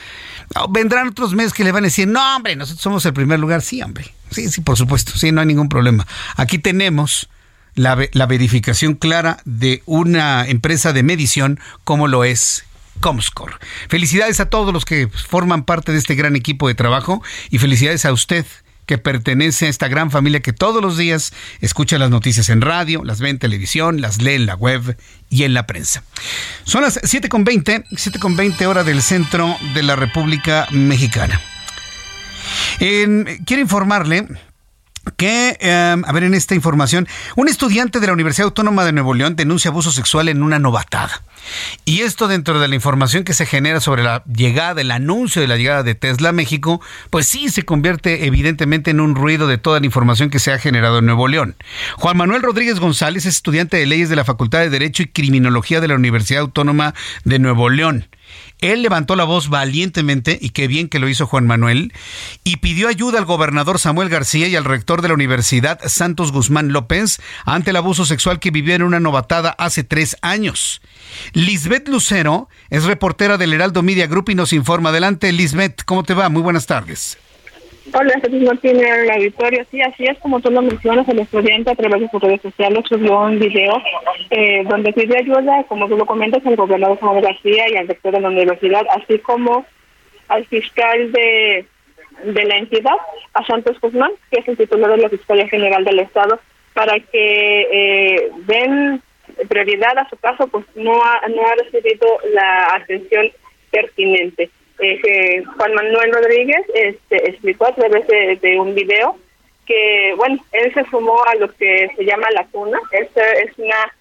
Ah, 0.54 0.66
vendrán 0.68 1.08
otros 1.08 1.34
meses 1.34 1.52
que 1.52 1.64
le 1.64 1.72
van 1.72 1.84
a 1.84 1.86
decir, 1.86 2.08
no, 2.08 2.36
hombre, 2.36 2.56
nosotros 2.56 2.82
somos 2.82 3.04
el 3.06 3.12
primer 3.12 3.38
lugar. 3.40 3.62
Sí, 3.62 3.82
hombre. 3.82 4.12
Sí, 4.30 4.48
sí, 4.48 4.60
por 4.60 4.76
supuesto. 4.76 5.12
Sí, 5.16 5.32
no 5.32 5.40
hay 5.40 5.46
ningún 5.46 5.68
problema. 5.68 6.06
Aquí 6.36 6.58
tenemos 6.58 7.28
la, 7.74 7.96
la 8.12 8.26
verificación 8.26 8.94
clara 8.94 9.38
de 9.44 9.82
una 9.86 10.46
empresa 10.46 10.92
de 10.92 11.02
medición 11.02 11.58
como 11.84 12.08
lo 12.08 12.24
es 12.24 12.64
Comscore. 13.00 13.54
Felicidades 13.88 14.40
a 14.40 14.50
todos 14.50 14.72
los 14.72 14.84
que 14.84 15.08
forman 15.08 15.64
parte 15.64 15.92
de 15.92 15.98
este 15.98 16.14
gran 16.14 16.36
equipo 16.36 16.68
de 16.68 16.74
trabajo 16.74 17.22
y 17.50 17.58
felicidades 17.58 18.04
a 18.04 18.12
usted 18.12 18.44
que 18.90 18.98
pertenece 18.98 19.66
a 19.66 19.68
esta 19.68 19.86
gran 19.86 20.10
familia 20.10 20.40
que 20.40 20.52
todos 20.52 20.82
los 20.82 20.98
días 20.98 21.32
escucha 21.60 21.96
las 21.96 22.10
noticias 22.10 22.48
en 22.48 22.60
radio, 22.60 23.04
las 23.04 23.20
ve 23.20 23.28
en 23.28 23.38
televisión, 23.38 24.00
las 24.00 24.20
lee 24.20 24.34
en 24.34 24.46
la 24.46 24.56
web 24.56 24.98
y 25.28 25.44
en 25.44 25.54
la 25.54 25.64
prensa. 25.68 26.02
Son 26.64 26.82
las 26.82 27.00
7.20, 27.00 27.84
7.20 27.90 28.66
hora 28.66 28.82
del 28.82 29.00
centro 29.00 29.56
de 29.74 29.84
la 29.84 29.94
República 29.94 30.66
Mexicana. 30.72 31.40
quiero 32.78 33.62
informarle 33.62 34.26
que, 35.16 35.56
em, 35.60 36.04
a 36.04 36.12
ver, 36.12 36.24
en 36.24 36.34
esta 36.34 36.54
información, 36.54 37.08
un 37.36 37.48
estudiante 37.48 38.00
de 38.00 38.06
la 38.06 38.12
Universidad 38.12 38.46
Autónoma 38.46 38.84
de 38.84 38.92
Nuevo 38.92 39.14
León 39.14 39.36
denuncia 39.36 39.70
abuso 39.70 39.90
sexual 39.90 40.28
en 40.28 40.42
una 40.42 40.58
novatada. 40.58 41.22
Y 41.84 42.00
esto 42.00 42.28
dentro 42.28 42.60
de 42.60 42.68
la 42.68 42.74
información 42.74 43.24
que 43.24 43.32
se 43.32 43.46
genera 43.46 43.80
sobre 43.80 44.02
la 44.02 44.22
llegada, 44.24 44.80
el 44.80 44.90
anuncio 44.90 45.40
de 45.40 45.48
la 45.48 45.56
llegada 45.56 45.82
de 45.82 45.94
Tesla 45.94 46.28
a 46.28 46.32
México, 46.32 46.80
pues 47.08 47.26
sí 47.26 47.48
se 47.48 47.64
convierte 47.64 48.26
evidentemente 48.26 48.90
en 48.90 49.00
un 49.00 49.14
ruido 49.14 49.46
de 49.46 49.58
toda 49.58 49.80
la 49.80 49.86
información 49.86 50.30
que 50.30 50.38
se 50.38 50.52
ha 50.52 50.58
generado 50.58 50.98
en 50.98 51.06
Nuevo 51.06 51.28
León. 51.28 51.56
Juan 51.96 52.16
Manuel 52.16 52.42
Rodríguez 52.42 52.78
González 52.78 53.24
es 53.26 53.36
estudiante 53.36 53.78
de 53.78 53.86
leyes 53.86 54.10
de 54.10 54.16
la 54.16 54.24
Facultad 54.24 54.60
de 54.60 54.70
Derecho 54.70 55.02
y 55.02 55.08
Criminología 55.08 55.80
de 55.80 55.88
la 55.88 55.94
Universidad 55.94 56.42
Autónoma 56.42 56.94
de 57.24 57.38
Nuevo 57.38 57.70
León. 57.70 58.06
Él 58.60 58.82
levantó 58.82 59.16
la 59.16 59.24
voz 59.24 59.48
valientemente, 59.48 60.38
y 60.40 60.50
qué 60.50 60.66
bien 60.66 60.88
que 60.88 60.98
lo 60.98 61.08
hizo 61.08 61.26
Juan 61.26 61.46
Manuel, 61.46 61.92
y 62.44 62.56
pidió 62.56 62.88
ayuda 62.88 63.18
al 63.18 63.24
gobernador 63.24 63.78
Samuel 63.78 64.08
García 64.08 64.48
y 64.48 64.56
al 64.56 64.64
rector 64.64 65.02
de 65.02 65.08
la 65.08 65.14
Universidad 65.14 65.80
Santos 65.86 66.32
Guzmán 66.32 66.72
López 66.72 67.20
ante 67.44 67.70
el 67.70 67.76
abuso 67.76 68.04
sexual 68.04 68.40
que 68.40 68.50
vivió 68.50 68.74
en 68.74 68.82
una 68.82 69.00
novatada 69.00 69.50
hace 69.50 69.84
tres 69.84 70.16
años. 70.22 70.80
Lisbeth 71.32 71.88
Lucero 71.88 72.48
es 72.68 72.84
reportera 72.84 73.38
del 73.38 73.52
Heraldo 73.52 73.82
Media 73.82 74.06
Group 74.06 74.30
y 74.30 74.34
nos 74.34 74.52
informa. 74.52 74.90
Adelante, 74.90 75.32
Lisbeth, 75.32 75.84
¿cómo 75.84 76.02
te 76.02 76.14
va? 76.14 76.28
Muy 76.28 76.42
buenas 76.42 76.66
tardes. 76.66 77.18
Hola, 77.92 78.12
Jesús 78.22 78.42
Martínez, 78.42 78.86
el 78.86 79.10
auditorio. 79.10 79.64
Sí, 79.70 79.80
así 79.82 80.04
es 80.04 80.16
como 80.18 80.40
tú 80.40 80.50
lo 80.50 80.62
mencionas, 80.62 81.08
el 81.08 81.18
estudiante 81.18 81.70
a 81.70 81.74
través 81.74 82.02
de 82.02 82.08
sus 82.08 82.22
redes 82.22 82.40
sociales 82.40 82.84
subió 82.88 83.20
un 83.20 83.38
video 83.40 83.82
eh, 84.30 84.62
donde 84.68 84.92
pide 84.92 85.18
ayuda, 85.18 85.64
como 85.64 85.88
tú 85.88 85.96
lo 85.96 86.06
comentas, 86.06 86.46
al 86.46 86.54
gobernador 86.54 87.00
Samuel 87.00 87.24
García 87.24 87.68
y 87.68 87.76
al 87.76 87.88
rector 87.88 88.12
de 88.12 88.20
la 88.20 88.28
universidad, 88.28 88.86
así 88.94 89.18
como 89.18 89.66
al 90.28 90.46
fiscal 90.46 91.10
de, 91.10 91.66
de 92.22 92.44
la 92.44 92.58
entidad, 92.58 92.96
a 93.34 93.44
Santos 93.44 93.80
Guzmán, 93.80 94.12
que 94.30 94.38
es 94.38 94.46
el 94.48 94.56
titular 94.56 94.92
de 94.92 94.98
la 94.98 95.08
Fiscalía 95.08 95.48
General 95.48 95.84
del 95.84 95.98
Estado, 95.98 96.38
para 96.74 97.00
que 97.00 97.66
eh, 97.72 98.30
den 98.46 99.02
prioridad 99.48 99.98
a 99.98 100.08
su 100.08 100.16
caso, 100.16 100.46
pues 100.46 100.64
no 100.76 101.02
ha 101.02 101.20
recibido 101.56 102.06
la 102.34 102.74
atención 102.76 103.30
pertinente 103.72 104.48
eh, 104.80 105.44
Juan 105.56 105.74
Manuel 105.74 106.12
Rodríguez 106.12 106.64
este, 106.74 107.30
explicó 107.30 107.66
a 107.66 107.74
través 107.74 108.06
de, 108.06 108.58
un 108.58 108.74
video 108.74 109.16
que, 109.66 110.14
bueno, 110.16 110.42
él 110.52 110.72
se 110.74 110.84
sumó 110.90 111.22
a 111.24 111.34
lo 111.36 111.52
que 111.54 111.90
se 111.96 112.04
llama 112.04 112.30
la 112.32 112.46
cuna. 112.46 112.78
Es 112.92 113.08
una 113.58 113.92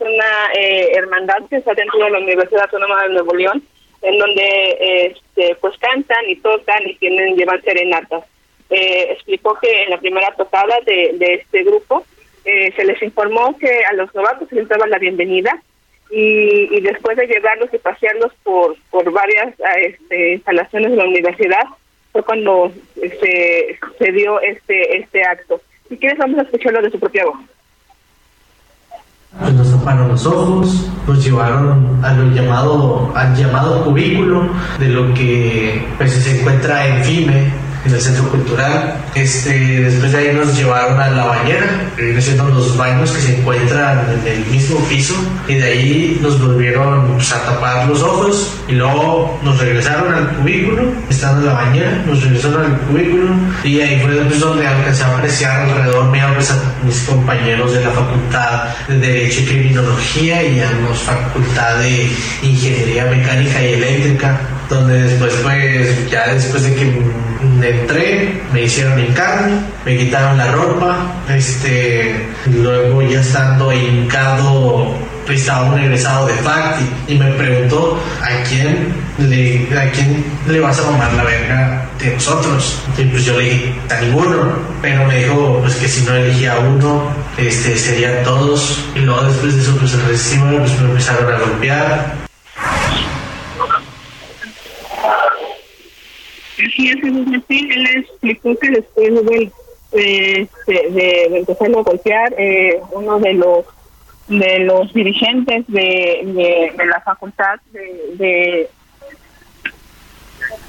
una 0.00 0.52
eh, 0.54 0.92
hermandad 0.94 1.38
que 1.48 1.56
está 1.56 1.74
dentro 1.74 2.04
de 2.04 2.10
la 2.10 2.18
Universidad 2.18 2.64
Autónoma 2.64 3.02
de 3.02 3.10
Nuevo 3.10 3.34
León, 3.34 3.62
en 4.02 4.18
donde 4.18 5.14
este, 5.14 5.54
pues 5.56 5.76
cantan 5.78 6.28
y 6.28 6.36
tocan 6.36 6.86
y 6.86 6.94
tienen 6.96 7.36
llevan 7.36 7.62
serenatas. 7.62 8.24
Eh, 8.70 9.08
explicó 9.12 9.58
que 9.60 9.84
en 9.84 9.90
la 9.90 9.98
primera 9.98 10.32
tocada 10.36 10.78
de, 10.86 11.16
este 11.18 11.64
grupo 11.64 12.04
eh, 12.44 12.72
se 12.76 12.84
les 12.84 13.02
informó 13.02 13.56
que 13.58 13.84
a 13.84 13.92
los 13.94 14.14
novatos 14.14 14.50
les 14.52 14.68
daba 14.68 14.86
la 14.86 14.98
bienvenida 14.98 15.60
y, 16.10 16.80
después 16.80 17.16
de 17.16 17.26
llevarlos 17.26 17.72
y 17.72 17.78
pasearlos 17.78 18.32
por, 18.42 18.76
por 18.90 19.10
varias 19.12 19.54
este, 19.82 20.34
instalaciones 20.34 20.90
de 20.90 20.96
la 20.96 21.04
universidad 21.04 21.64
fue 22.12 22.22
cuando 22.24 22.72
se, 22.94 23.78
se 23.98 24.12
dio 24.12 24.40
este 24.40 24.98
este 24.98 25.22
acto. 25.22 25.60
Si 25.88 25.96
quieres 25.96 26.18
vamos 26.18 26.38
a 26.38 26.42
escucharlo 26.42 26.82
de 26.82 26.90
su 26.90 26.98
propia 26.98 27.24
voz. 27.24 27.38
Pues 29.38 29.54
nos 29.54 29.70
taparon 29.70 30.08
los 30.08 30.26
ojos, 30.26 30.90
nos 31.06 31.24
llevaron 31.24 32.04
a 32.04 32.12
lo 32.14 32.34
llamado, 32.34 33.12
al 33.14 33.36
llamado 33.36 33.84
cubículo 33.84 34.48
de 34.80 34.88
lo 34.88 35.14
que 35.14 35.80
pues, 35.98 36.12
se 36.12 36.40
encuentra 36.40 36.84
en 36.88 37.04
FIME, 37.04 37.52
en 37.84 37.94
el 37.94 38.00
centro 38.00 38.28
cultural. 38.28 38.94
Este, 39.14 39.80
después 39.80 40.12
de 40.12 40.18
ahí 40.18 40.34
nos 40.34 40.56
llevaron 40.56 41.00
a 41.00 41.10
la 41.10 41.24
bañera, 41.24 41.66
que 41.96 42.02
vienen 42.02 42.22
siendo 42.22 42.48
los 42.48 42.76
baños 42.76 43.10
que 43.10 43.20
se 43.20 43.38
encuentran 43.38 44.06
en 44.12 44.32
el 44.32 44.46
mismo 44.46 44.78
piso, 44.88 45.14
y 45.48 45.54
de 45.54 45.64
ahí 45.64 46.18
nos 46.22 46.40
volvieron 46.40 47.14
pues, 47.14 47.32
a 47.32 47.42
tapar 47.44 47.86
los 47.88 48.02
ojos, 48.02 48.54
y 48.68 48.72
luego 48.72 49.38
nos 49.42 49.58
regresaron 49.58 50.12
al 50.12 50.28
cubículo, 50.36 50.92
estando 51.08 51.40
en 51.40 51.46
la 51.46 51.52
bañera, 51.54 52.02
nos 52.06 52.22
regresaron 52.22 52.64
al 52.64 52.78
cubículo, 52.80 53.30
y 53.64 53.80
ahí 53.80 54.00
fue 54.00 54.14
pues, 54.16 54.40
donde 54.40 54.66
alcancé 54.66 55.04
a 55.04 55.16
apreciar 55.16 55.62
alrededor 55.62 56.10
mío 56.10 56.26
pues, 56.34 56.50
a 56.50 56.56
mis 56.84 57.00
compañeros 57.02 57.72
de 57.72 57.84
la 57.84 57.90
Facultad 57.90 58.64
de 58.88 58.98
Derecho 58.98 59.40
y 59.40 59.44
Criminología 59.46 60.42
y 60.42 60.60
a 60.60 60.70
la 60.70 60.94
Facultad 60.94 61.78
de 61.78 62.10
Ingeniería 62.42 63.06
Mecánica 63.06 63.62
y 63.62 63.74
Eléctrica 63.74 64.40
donde 64.70 65.02
después 65.02 65.34
pues 65.42 66.10
ya 66.10 66.32
después 66.32 66.62
de 66.62 66.74
que 66.76 67.02
entré 67.62 68.40
me 68.52 68.62
hicieron 68.62 68.98
hincarme, 68.98 69.58
me 69.84 69.98
quitaron 69.98 70.38
la 70.38 70.52
ropa, 70.52 71.12
este 71.28 72.26
luego 72.46 73.02
ya 73.02 73.20
estando 73.20 73.72
hincado 73.72 74.94
pues, 75.26 75.40
estaba 75.40 75.72
un 75.72 75.78
egresado 75.78 76.26
de 76.26 76.34
Facti 76.34 76.84
y 77.08 77.18
me 77.18 77.30
preguntó 77.32 78.00
a 78.22 78.42
quién 78.48 78.92
le 79.18 79.68
a 79.76 79.90
quién 79.90 80.24
le 80.48 80.60
vas 80.60 80.78
a 80.78 80.82
tomar 80.82 81.12
la 81.14 81.24
verga 81.24 81.88
de 81.98 82.14
nosotros 82.14 82.80
y 82.96 83.04
pues 83.04 83.24
yo 83.24 83.38
le 83.38 83.50
dije 83.50 83.74
a 83.90 84.00
ninguno 84.00 84.52
pero 84.80 85.04
me 85.04 85.22
dijo 85.22 85.58
pues 85.60 85.74
que 85.76 85.88
si 85.88 86.04
no 86.04 86.14
elegía 86.14 86.54
a 86.54 86.58
uno 86.60 87.12
este 87.36 87.76
serían 87.76 88.24
todos 88.24 88.80
y 88.94 89.00
luego 89.00 89.22
después 89.22 89.56
de 89.56 89.62
eso 89.62 89.76
pues 89.76 89.92
recibo 90.04 90.58
pues 90.58 90.80
me 90.80 90.90
empezaron 90.90 91.32
a 91.32 91.38
golpear 91.38 92.19
Sí, 96.74 96.90
ese 96.90 97.10
Martín, 97.10 97.72
él 97.72 97.86
explicó 97.96 98.56
que 98.56 98.70
después 98.70 99.26
de, 99.26 99.52
de, 99.92 101.46
a 101.48 101.82
golpear, 101.82 102.34
eh, 102.38 102.78
uno 102.92 103.18
de 103.18 103.34
los 103.34 103.64
de 104.28 104.60
los 104.60 104.92
dirigentes 104.94 105.64
de, 105.66 106.20
de, 106.24 106.86
la 106.86 107.00
facultad 107.00 107.58
de, 107.72 108.14
de 108.14 108.68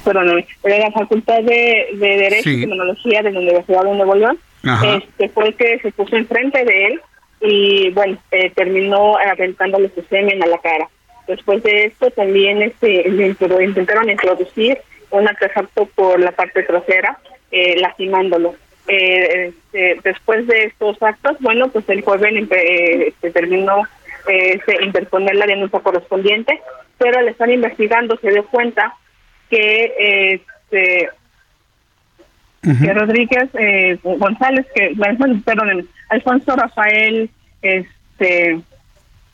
perdón, 0.04 0.44
de 0.64 0.80
la 0.80 0.92
facultad 0.92 1.44
de, 1.44 1.88
Derecho 1.94 2.50
y 2.50 2.62
Tecnología 2.62 3.22
de 3.22 3.32
la 3.32 3.40
Universidad 3.40 3.84
de 3.84 3.94
Nuevo 3.94 4.16
León, 4.16 4.40
este 4.84 5.30
fue 5.30 5.50
el 5.50 5.56
que 5.56 5.80
se 5.80 5.92
puso 5.92 6.16
enfrente 6.16 6.66
de 6.66 6.86
él 6.88 7.02
y 7.42 7.90
bueno, 7.92 8.18
eh, 8.32 8.52
terminó 8.56 9.18
aventándole 9.18 9.92
su 9.94 10.02
semen 10.04 10.42
a 10.42 10.48
la 10.48 10.58
cara. 10.58 10.90
Después 11.28 11.62
de 11.64 11.86
esto 11.86 12.10
también 12.12 12.62
este, 12.62 13.08
intentaron 13.08 14.10
introducir 14.10 14.78
un 15.12 15.28
artefacto 15.28 15.86
por 15.88 16.20
la 16.20 16.32
parte 16.32 16.64
trasera, 16.64 17.20
eh, 17.52 17.80
lastimándolo. 17.80 18.56
Eh, 18.88 19.54
este, 19.72 20.00
después 20.04 20.48
de 20.48 20.66
estos 20.66 21.02
actos, 21.02 21.38
bueno, 21.40 21.70
pues 21.70 21.88
el 21.90 22.02
joven 22.02 22.48
eh, 22.52 23.14
terminó 23.34 23.84
eh, 24.28 24.60
interponer 24.82 25.36
la 25.36 25.46
denuncia 25.46 25.80
correspondiente, 25.80 26.60
pero 26.98 27.20
al 27.20 27.28
estar 27.28 27.50
investigando 27.50 28.18
se 28.18 28.32
dio 28.32 28.46
cuenta 28.46 28.96
que 29.50 30.40
este 30.64 31.10
que 32.62 32.94
Rodríguez 32.94 33.50
eh, 33.56 33.98
González, 34.04 34.68
que 34.76 34.96
perdón, 35.44 35.88
Alfonso 36.10 36.56
Rafael 36.56 37.30
este 37.62 38.62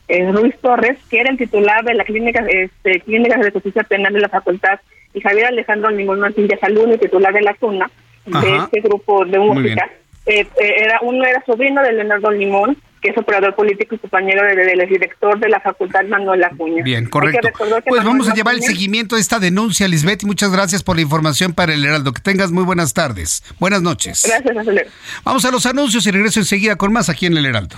Ruiz 0.08 0.58
Torres, 0.62 0.98
que 1.10 1.20
era 1.20 1.30
el 1.30 1.38
titular 1.38 1.84
de 1.84 1.94
la 1.94 2.06
clínica 2.06 2.46
este, 2.48 3.02
clínica 3.02 3.38
de 3.38 3.52
justicia 3.52 3.84
penal 3.84 4.14
de 4.14 4.22
la 4.22 4.30
facultad 4.30 4.80
y 5.14 5.22
Javier 5.22 5.48
Alejandro 5.48 5.90
Limón 5.90 6.20
Martín 6.20 6.48
Salud, 6.60 6.98
titular 7.00 7.34
de 7.34 7.42
la 7.42 7.54
CUNA, 7.56 7.90
de 8.26 8.58
este 8.58 8.82
grupo 8.82 9.26
de 9.26 9.40
música. 9.40 9.90
Eh, 10.26 10.46
eh, 10.60 10.74
era 10.80 11.00
Uno 11.02 11.26
era 11.26 11.42
sobrino 11.46 11.82
de 11.82 11.94
Leonardo 11.94 12.32
Limón, 12.32 12.78
que 13.02 13.10
es 13.10 13.18
operador 13.18 13.56
político 13.56 13.96
y 13.96 13.98
compañero 13.98 14.44
del 14.44 14.90
director 14.90 15.40
de 15.40 15.48
la 15.50 15.60
Facultad 15.62 16.04
Manuel 16.06 16.44
Acuña. 16.44 16.84
Bien, 16.84 17.06
correcto. 17.06 17.48
Pues 17.86 18.04
vamos 18.04 18.28
a 18.28 18.34
llevar 18.34 18.56
el 18.56 18.62
seguimiento 18.62 19.16
de 19.16 19.22
esta 19.22 19.40
denuncia, 19.40 19.88
Lisbeth, 19.88 20.24
y 20.24 20.26
muchas 20.26 20.52
gracias 20.52 20.84
por 20.84 20.98
la 20.98 21.04
información 21.04 21.54
para 21.54 21.74
el 21.74 21.86
Heraldo. 21.86 22.12
Que 22.12 22.22
tengas 22.22 22.52
muy 22.52 22.64
buenas 22.64 22.94
tardes. 22.94 23.44
Buenas 23.60 23.82
noches. 23.82 24.24
Gracias, 24.28 24.58
Acelero. 24.58 24.90
Vamos 25.24 25.46
a 25.46 25.52
los 25.52 25.66
anuncios 25.66 26.06
y 26.08 26.12
regreso 26.12 26.40
enseguida 26.40 26.76
con 26.76 26.92
más 26.92 27.10
aquí 27.10 27.26
en 27.28 27.38
el 27.38 27.46
Heraldo. 27.46 27.78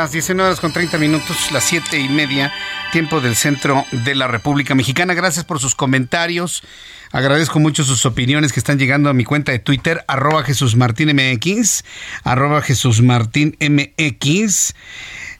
Las 0.00 0.12
19 0.12 0.48
horas 0.48 0.60
con 0.60 0.72
30 0.72 0.96
minutos, 0.96 1.52
las 1.52 1.62
7 1.64 1.98
y 1.98 2.08
media, 2.08 2.50
tiempo 2.90 3.20
del 3.20 3.36
centro 3.36 3.84
de 3.92 4.14
la 4.14 4.28
República 4.28 4.74
Mexicana. 4.74 5.12
Gracias 5.12 5.44
por 5.44 5.60
sus 5.60 5.74
comentarios. 5.74 6.62
Agradezco 7.12 7.60
mucho 7.60 7.84
sus 7.84 8.06
opiniones 8.06 8.54
que 8.54 8.60
están 8.60 8.78
llegando 8.78 9.10
a 9.10 9.12
mi 9.12 9.24
cuenta 9.24 9.52
de 9.52 9.58
Twitter, 9.58 10.02
arroba 10.08 10.42
Jesús 10.42 10.74
Martín 10.74 11.14
MX, 11.14 11.84
Jesús 12.62 13.02
Martín 13.02 13.58
MX. 13.60 14.74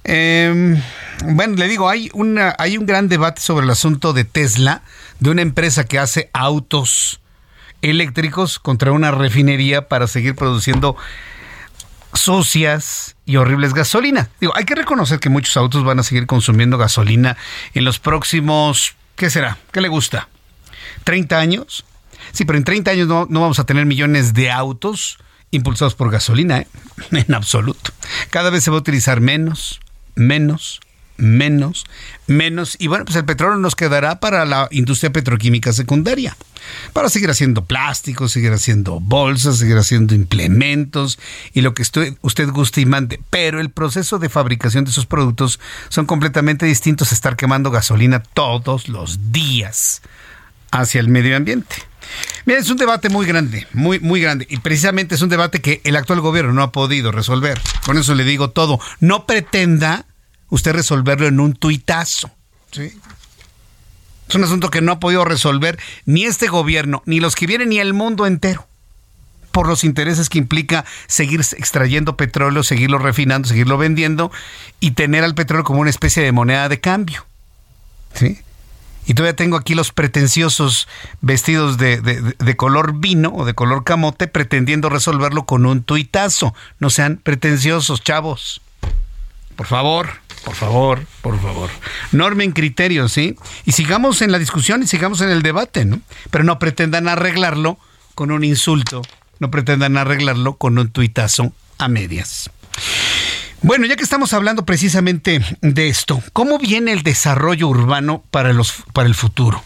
Em, 0.05 0.79
bueno, 1.25 1.57
le 1.57 1.67
digo, 1.67 1.89
hay, 1.89 2.11
una, 2.13 2.55
hay 2.59 2.77
un 2.77 2.85
gran 2.85 3.09
debate 3.09 3.41
sobre 3.41 3.65
el 3.65 3.71
asunto 3.71 4.13
de 4.13 4.25
Tesla, 4.25 4.83
de 5.21 5.31
una 5.31 5.41
empresa 5.41 5.85
que 5.85 5.99
hace 5.99 6.29
autos 6.35 7.23
eléctricos 7.81 8.59
contra 8.59 8.93
una 8.93 9.11
refinería 9.11 9.89
para 9.89 10.07
seguir 10.07 10.35
produciendo 10.35 10.99
sucias 12.15 13.17
y 13.27 13.37
horribles 13.37 13.75
gasolina. 13.75 14.31
Digo, 14.41 14.53
hay 14.57 14.65
que 14.65 14.75
reconocer 14.75 15.21
que 15.21 15.29
muchos 15.29 15.57
autos 15.57 15.85
van 15.85 15.99
a 15.99 16.03
seguir 16.03 16.27
consumiendo 16.27 16.79
gasolina 16.79 17.37
en 17.75 17.85
los 17.85 17.99
próximos, 17.99 18.95
¿qué 19.17 19.31
será? 19.31 19.59
¿Qué 19.73 19.81
le 19.81 19.89
gusta? 19.89 20.29
¿30 21.05 21.33
años? 21.35 21.85
Sí, 22.33 22.45
pero 22.45 22.59
en 22.59 22.65
30 22.65 22.91
años 22.91 23.09
no, 23.09 23.27
no 23.29 23.41
vamos 23.41 23.59
a 23.59 23.65
tener 23.65 23.87
millones 23.87 24.35
de 24.35 24.51
autos 24.51 25.19
impulsados 25.51 25.95
por 25.95 26.11
gasolina, 26.11 26.59
¿eh? 26.59 26.67
en 27.11 27.35
absoluto. 27.35 27.93
Cada 28.31 28.51
vez 28.51 28.65
se 28.65 28.71
va 28.71 28.77
a 28.77 28.81
utilizar 28.81 29.21
menos, 29.21 29.81
menos, 30.15 30.81
menos, 31.21 31.85
menos. 32.27 32.77
Y 32.79 32.89
bueno, 32.89 33.05
pues 33.05 33.17
el 33.17 33.25
petróleo 33.25 33.59
nos 33.59 33.77
quedará 33.77 34.21
para 34.21 34.45
la 34.45 34.69
industria 34.71 35.13
petroquímica 35.13 35.73
secundaria. 35.73 36.37
Para 36.93 37.09
seguir 37.09 37.31
haciendo 37.31 37.65
plásticos, 37.65 38.33
seguir 38.33 38.53
haciendo 38.53 39.01
bolsas, 39.01 39.59
seguir 39.59 39.79
haciendo 39.79 40.15
implementos 40.15 41.19
y 41.53 41.63
lo 41.63 41.75
que 41.75 41.83
usted, 41.83 42.17
usted 42.21 42.49
guste 42.51 42.81
y 42.81 42.87
mande. 42.87 43.21
Pero 43.31 43.61
el 43.61 43.71
proceso 43.71 44.19
de 44.19 44.29
fabricación 44.29 44.85
de 44.85 44.91
esos 44.91 45.07
productos 45.07 45.61
son 45.89 46.07
completamente 46.07 46.67
distintos 46.67 47.13
a 47.13 47.15
estar 47.15 47.37
quemando 47.37 47.71
gasolina 47.71 48.23
todos 48.23 48.89
los 48.89 49.33
días 49.33 50.03
hacia 50.71 51.01
el 51.01 51.09
medio 51.09 51.37
ambiente. 51.37 51.77
Mira, 52.45 52.61
es 52.61 52.71
un 52.71 52.77
debate 52.77 53.09
muy 53.09 53.27
grande, 53.27 53.67
muy, 53.73 54.01
muy 54.01 54.21
grande. 54.21 54.47
Y 54.49 54.59
precisamente 54.59 55.15
es 55.15 55.23
un 55.23 55.29
debate 55.29 55.61
que 55.61 55.81
el 55.85 55.97
actual 55.97 56.21
gobierno 56.21 56.53
no 56.53 56.63
ha 56.63 56.73
podido 56.73 57.13
resolver. 57.13 57.61
Con 57.85 57.99
eso 57.99 58.15
le 58.15 58.25
digo 58.25 58.51
todo. 58.51 58.81
No 59.01 59.27
pretenda 59.27 60.07
usted 60.51 60.73
resolverlo 60.73 61.27
en 61.27 61.41
un 61.41 61.55
tuitazo. 61.55 62.31
¿sí? 62.73 62.93
Es 64.29 64.35
un 64.37 64.45
asunto 64.45 64.71
que 64.71 64.81
no 64.81 64.93
ha 64.93 65.01
podido 65.01 65.25
resolver 65.25 65.77
ni 66.05 66.25
este 66.25 66.47
gobierno, 66.47 67.03
ni 67.05 67.19
los 67.19 67.35
que 67.35 67.49
vienen, 67.49 67.71
ni 67.71 67.79
el 67.79 67.95
mundo 67.95 68.27
entero. 68.27 68.65
Por 69.51 69.67
los 69.67 69.83
intereses 69.83 70.29
que 70.29 70.39
implica 70.39 70.85
seguir 71.09 71.41
extrayendo 71.41 72.17
petróleo, 72.17 72.63
seguirlo 72.63 72.99
refinando, 72.99 73.49
seguirlo 73.49 73.77
vendiendo 73.77 74.31
y 74.79 74.93
tener 74.93 75.25
al 75.25 75.35
petróleo 75.35 75.65
como 75.65 75.81
una 75.81 75.91
especie 75.91 76.23
de 76.23 76.31
moneda 76.31 76.69
de 76.69 76.79
cambio. 76.79 77.27
¿Sí? 78.15 78.39
Y 79.07 79.15
todavía 79.15 79.35
tengo 79.35 79.57
aquí 79.57 79.75
los 79.75 79.91
pretenciosos 79.91 80.87
vestidos 81.21 81.79
de, 81.79 82.01
de, 82.01 82.57
color 82.57 83.01
vino 83.01 83.33
o 83.35 83.45
de 83.45 83.55
color 83.55 83.83
camote 83.83 84.29
pretendiendo 84.29 84.89
resolverlo 84.89 85.47
con 85.47 85.67
un 85.67 85.83
tuitazo. 85.83 86.55
No 86.79 86.91
sean 86.91 87.17
pretenciosos, 87.17 88.05
chavos. 88.05 88.61
Por 89.57 89.67
favor, 89.67 90.11
por 90.45 90.55
favor, 90.55 91.07
por 91.23 91.41
favor. 91.41 91.71
Normen 92.13 92.53
criterios, 92.53 93.13
¿sí? 93.13 93.37
Y 93.65 93.73
sigamos 93.73 94.23
en 94.23 94.33
la 94.33 94.39
discusión 94.39 94.83
y 94.83 94.87
sigamos 94.87 95.21
en 95.21 95.31
el 95.31 95.43
debate, 95.43 95.85
¿no? 95.85 96.01
Pero 96.31 96.45
no 96.45 96.59
pretendan 96.59 97.09
arreglarlo 97.09 97.79
con 98.15 98.31
un 98.31 98.45
insulto, 98.45 99.03
no 99.39 99.51
pretendan 99.51 99.97
arreglarlo 99.97 100.55
con 100.57 100.79
un 100.79 100.91
tuitazo 100.91 101.53
a 101.79 101.89
medias. 101.89 102.51
Bueno, 103.63 103.85
ya 103.87 103.97
que 103.97 104.03
estamos 104.03 104.33
hablando 104.33 104.65
precisamente 104.65 105.45
de 105.61 105.89
esto, 105.89 106.23
¿cómo 106.33 106.59
viene 106.59 106.93
el 106.93 107.03
desarrollo 107.03 107.69
urbano 107.69 108.25
para, 108.31 108.55
para 108.95 109.09
el 109.09 109.15
futuro? 109.15 109.63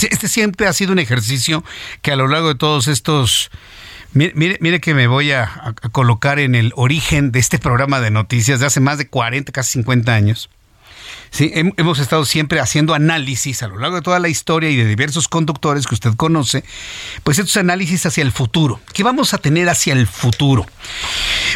Este 0.00 0.28
siempre 0.28 0.66
ha 0.66 0.72
sido 0.72 0.92
un 0.92 0.98
ejercicio 0.98 1.62
que 2.00 2.12
a 2.12 2.16
lo 2.16 2.28
largo 2.28 2.48
de 2.48 2.54
todos 2.54 2.88
estos... 2.88 3.50
Mire, 4.12 4.58
mire, 4.60 4.80
que 4.80 4.92
me 4.92 5.06
voy 5.06 5.30
a, 5.30 5.44
a, 5.44 5.72
colocar 5.90 6.38
en 6.38 6.54
el 6.54 6.72
origen 6.74 7.30
de 7.30 7.38
este 7.38 7.58
programa 7.58 8.00
de 8.00 8.10
noticias 8.10 8.58
de 8.58 8.66
hace 8.66 8.80
más 8.80 8.98
de 8.98 9.08
40, 9.08 9.52
casi 9.52 9.72
50 9.72 10.12
años. 10.12 10.50
Sí, 11.30 11.52
hemos 11.54 12.00
estado 12.00 12.24
siempre 12.24 12.58
haciendo 12.58 12.92
análisis 12.92 13.62
a 13.62 13.68
lo 13.68 13.78
largo 13.78 13.96
de 13.96 14.02
toda 14.02 14.18
la 14.18 14.28
historia 14.28 14.68
y 14.68 14.76
de 14.76 14.84
diversos 14.84 15.28
conductores 15.28 15.86
que 15.86 15.94
usted 15.94 16.14
conoce, 16.16 16.64
pues 17.22 17.38
estos 17.38 17.56
análisis 17.56 18.04
hacia 18.04 18.22
el 18.22 18.32
futuro. 18.32 18.80
¿Qué 18.92 19.04
vamos 19.04 19.32
a 19.32 19.38
tener 19.38 19.68
hacia 19.68 19.92
el 19.92 20.08
futuro? 20.08 20.66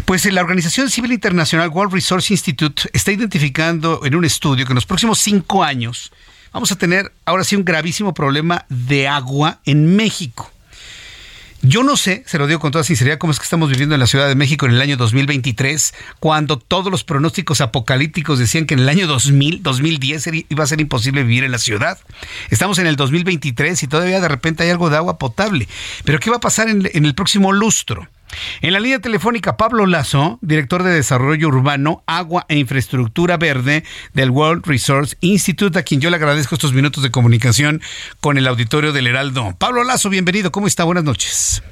Pues 0.04 0.24
la 0.32 0.42
Organización 0.42 0.90
Civil 0.90 1.12
Internacional 1.12 1.70
World 1.70 1.92
Resource 1.92 2.32
Institute 2.32 2.88
está 2.92 3.10
identificando 3.10 4.04
en 4.04 4.14
un 4.14 4.24
estudio 4.24 4.64
que 4.64 4.72
en 4.72 4.76
los 4.76 4.86
próximos 4.86 5.18
cinco 5.18 5.64
años 5.64 6.12
vamos 6.52 6.70
a 6.70 6.76
tener 6.76 7.12
ahora 7.24 7.42
sí 7.42 7.56
un 7.56 7.64
gravísimo 7.64 8.14
problema 8.14 8.66
de 8.68 9.08
agua 9.08 9.58
en 9.64 9.96
México. 9.96 10.53
Yo 11.66 11.82
no 11.82 11.96
sé, 11.96 12.22
se 12.26 12.36
lo 12.36 12.46
digo 12.46 12.60
con 12.60 12.72
toda 12.72 12.84
sinceridad, 12.84 13.16
cómo 13.16 13.30
es 13.30 13.38
que 13.38 13.44
estamos 13.44 13.70
viviendo 13.70 13.94
en 13.94 14.00
la 14.00 14.06
Ciudad 14.06 14.28
de 14.28 14.34
México 14.34 14.66
en 14.66 14.72
el 14.72 14.82
año 14.82 14.98
2023, 14.98 15.94
cuando 16.20 16.58
todos 16.58 16.92
los 16.92 17.04
pronósticos 17.04 17.62
apocalípticos 17.62 18.38
decían 18.38 18.66
que 18.66 18.74
en 18.74 18.80
el 18.80 18.88
año 18.90 19.06
2000, 19.06 19.62
2010 19.62 20.28
iba 20.50 20.62
a 20.62 20.66
ser 20.66 20.82
imposible 20.82 21.22
vivir 21.22 21.42
en 21.42 21.52
la 21.52 21.58
ciudad. 21.58 21.98
Estamos 22.50 22.78
en 22.80 22.86
el 22.86 22.96
2023 22.96 23.82
y 23.82 23.86
todavía 23.86 24.20
de 24.20 24.28
repente 24.28 24.62
hay 24.62 24.68
algo 24.68 24.90
de 24.90 24.98
agua 24.98 25.16
potable. 25.16 25.66
Pero 26.04 26.20
¿qué 26.20 26.28
va 26.28 26.36
a 26.36 26.40
pasar 26.40 26.68
en, 26.68 26.86
en 26.92 27.06
el 27.06 27.14
próximo 27.14 27.50
lustro? 27.50 28.10
En 28.60 28.72
la 28.72 28.80
línea 28.80 29.00
telefónica, 29.00 29.56
Pablo 29.56 29.86
Lazo, 29.86 30.38
director 30.40 30.82
de 30.82 30.92
Desarrollo 30.92 31.48
Urbano, 31.48 32.02
Agua 32.06 32.46
e 32.48 32.56
Infraestructura 32.56 33.36
Verde 33.36 33.84
del 34.12 34.30
World 34.30 34.66
Resource 34.66 35.16
Institute, 35.20 35.78
a 35.78 35.82
quien 35.82 36.00
yo 36.00 36.10
le 36.10 36.16
agradezco 36.16 36.54
estos 36.54 36.72
minutos 36.72 37.02
de 37.02 37.10
comunicación 37.10 37.82
con 38.20 38.38
el 38.38 38.46
auditorio 38.46 38.92
del 38.92 39.06
Heraldo. 39.06 39.54
Pablo 39.58 39.84
Lazo, 39.84 40.10
bienvenido. 40.10 40.52
¿Cómo 40.52 40.66
está? 40.66 40.84
Buenas 40.84 41.04
noches. 41.04 41.62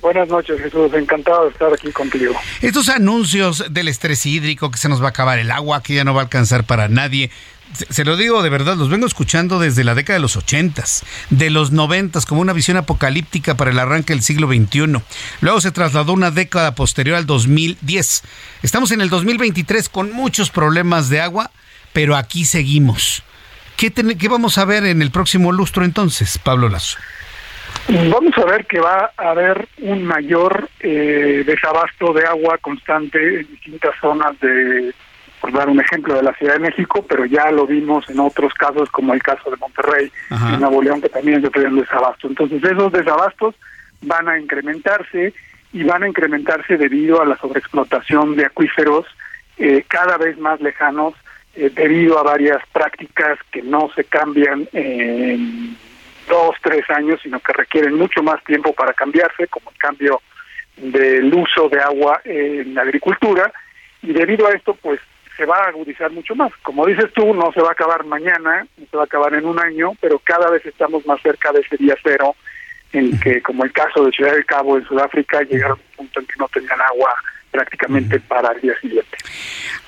Buenas 0.00 0.28
noches, 0.28 0.60
Jesús. 0.60 0.92
Encantado 0.94 1.44
de 1.44 1.50
estar 1.50 1.72
aquí 1.72 1.90
contigo. 1.90 2.34
Estos 2.62 2.88
anuncios 2.88 3.64
del 3.70 3.88
estrés 3.88 4.24
hídrico, 4.26 4.70
que 4.70 4.78
se 4.78 4.88
nos 4.88 5.02
va 5.02 5.06
a 5.06 5.10
acabar 5.10 5.38
el 5.38 5.50
agua, 5.50 5.82
que 5.82 5.94
ya 5.94 6.04
no 6.04 6.14
va 6.14 6.20
a 6.20 6.24
alcanzar 6.24 6.64
para 6.64 6.88
nadie, 6.88 7.30
se, 7.72 8.04
lo 8.04 8.16
digo 8.16 8.42
de 8.42 8.50
verdad, 8.50 8.76
los 8.76 8.90
vengo 8.90 9.06
escuchando 9.06 9.58
desde 9.58 9.84
la 9.84 9.94
década 9.94 10.18
de 10.18 10.22
los 10.22 10.36
ochentas, 10.36 11.04
de 11.30 11.50
los 11.50 11.72
noventas, 11.72 12.26
como 12.26 12.40
una 12.40 12.52
visión 12.52 12.76
apocalíptica 12.76 13.56
para 13.56 13.70
el 13.70 13.78
arranque 13.78 14.12
del 14.12 14.22
siglo 14.22 14.48
XXI. 14.48 15.00
Luego 15.40 15.60
se 15.60 15.70
trasladó 15.70 16.12
una 16.12 16.30
década 16.30 16.74
posterior 16.74 17.16
al 17.16 17.26
2010. 17.26 18.22
Estamos 18.62 18.90
en 18.90 19.00
el 19.00 19.10
2023 19.10 19.88
con 19.88 20.12
muchos 20.12 20.50
problemas 20.50 21.08
de 21.08 21.20
agua, 21.20 21.50
pero 21.92 22.16
aquí 22.16 22.44
seguimos. 22.44 23.22
¿Qué, 23.76 23.92
qué 23.92 24.28
vamos 24.28 24.58
a 24.58 24.64
ver 24.64 24.84
en 24.84 25.02
el 25.02 25.10
próximo 25.10 25.52
lustro 25.52 25.84
entonces, 25.84 26.38
Pablo 26.38 26.68
Lazo? 26.68 26.98
Vamos 27.88 28.36
a 28.36 28.44
ver 28.44 28.66
que 28.66 28.80
va 28.80 29.12
a 29.16 29.30
haber 29.30 29.68
un 29.78 30.04
mayor 30.04 30.68
eh, 30.80 31.42
desabasto 31.46 32.12
de 32.12 32.24
agua 32.26 32.58
constante 32.58 33.40
en 33.40 33.46
distintas 33.48 33.94
zonas 34.00 34.38
de 34.40 34.92
por 35.40 35.52
dar 35.52 35.68
un 35.68 35.80
ejemplo 35.80 36.14
de 36.14 36.22
la 36.22 36.34
Ciudad 36.34 36.54
de 36.54 36.60
México, 36.60 37.04
pero 37.08 37.24
ya 37.24 37.50
lo 37.50 37.66
vimos 37.66 38.08
en 38.10 38.20
otros 38.20 38.52
casos, 38.54 38.90
como 38.90 39.14
el 39.14 39.22
caso 39.22 39.50
de 39.50 39.56
Monterrey, 39.56 40.10
en 40.30 40.60
Nuevo 40.60 40.82
León, 40.82 41.00
que 41.00 41.08
también 41.08 41.40
se 41.40 41.66
un 41.66 41.80
desabasto. 41.80 42.28
Entonces, 42.28 42.62
esos 42.62 42.92
desabastos 42.92 43.54
van 44.02 44.28
a 44.28 44.38
incrementarse 44.38 45.32
y 45.72 45.82
van 45.84 46.02
a 46.02 46.08
incrementarse 46.08 46.76
debido 46.76 47.20
a 47.20 47.26
la 47.26 47.36
sobreexplotación 47.36 48.36
de 48.36 48.46
acuíferos 48.46 49.06
eh, 49.58 49.84
cada 49.88 50.16
vez 50.16 50.38
más 50.38 50.60
lejanos, 50.60 51.14
eh, 51.54 51.70
debido 51.74 52.18
a 52.18 52.22
varias 52.22 52.62
prácticas 52.72 53.38
que 53.50 53.62
no 53.62 53.90
se 53.94 54.04
cambian 54.04 54.68
en 54.72 55.76
dos, 56.28 56.54
tres 56.62 56.88
años, 56.90 57.20
sino 57.22 57.40
que 57.40 57.52
requieren 57.52 57.94
mucho 57.94 58.22
más 58.22 58.42
tiempo 58.44 58.72
para 58.72 58.92
cambiarse, 58.92 59.48
como 59.48 59.70
el 59.70 59.76
cambio 59.76 60.20
del 60.76 61.32
uso 61.34 61.68
de 61.68 61.80
agua 61.80 62.20
en 62.24 62.74
la 62.74 62.82
agricultura, 62.82 63.52
y 64.02 64.12
debido 64.12 64.46
a 64.46 64.52
esto, 64.52 64.74
pues 64.74 65.00
se 65.38 65.46
va 65.46 65.56
a 65.56 65.68
agudizar 65.68 66.10
mucho 66.10 66.34
más. 66.34 66.52
Como 66.62 66.84
dices 66.84 67.10
tú, 67.14 67.32
no 67.32 67.52
se 67.52 67.62
va 67.62 67.68
a 67.68 67.72
acabar 67.72 68.04
mañana, 68.04 68.66
no 68.76 68.86
se 68.90 68.96
va 68.96 69.04
a 69.04 69.06
acabar 69.06 69.32
en 69.34 69.46
un 69.46 69.58
año, 69.58 69.92
pero 70.00 70.18
cada 70.18 70.50
vez 70.50 70.66
estamos 70.66 71.06
más 71.06 71.22
cerca 71.22 71.52
de 71.52 71.60
ese 71.60 71.76
día 71.76 71.94
cero, 72.02 72.34
en 72.92 73.18
que, 73.20 73.40
como 73.40 73.64
el 73.64 73.72
caso 73.72 74.04
de 74.04 74.10
Ciudad 74.10 74.32
del 74.32 74.44
Cabo 74.44 74.76
en 74.76 74.84
Sudáfrica, 74.84 75.40
llegaron 75.42 75.78
a 75.78 75.82
un 75.82 75.96
punto 75.96 76.20
en 76.20 76.26
que 76.26 76.34
no 76.38 76.48
tenían 76.48 76.80
agua 76.80 77.14
prácticamente 77.52 78.20
para 78.20 78.52
el 78.52 78.60
día 78.60 78.74
siguiente. 78.80 79.16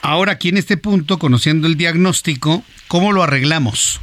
Ahora, 0.02 0.32
aquí 0.32 0.50
en 0.50 0.56
este 0.56 0.76
punto, 0.76 1.18
conociendo 1.18 1.66
el 1.66 1.76
diagnóstico, 1.76 2.62
¿cómo 2.88 3.12
lo 3.12 3.22
arreglamos? 3.22 4.00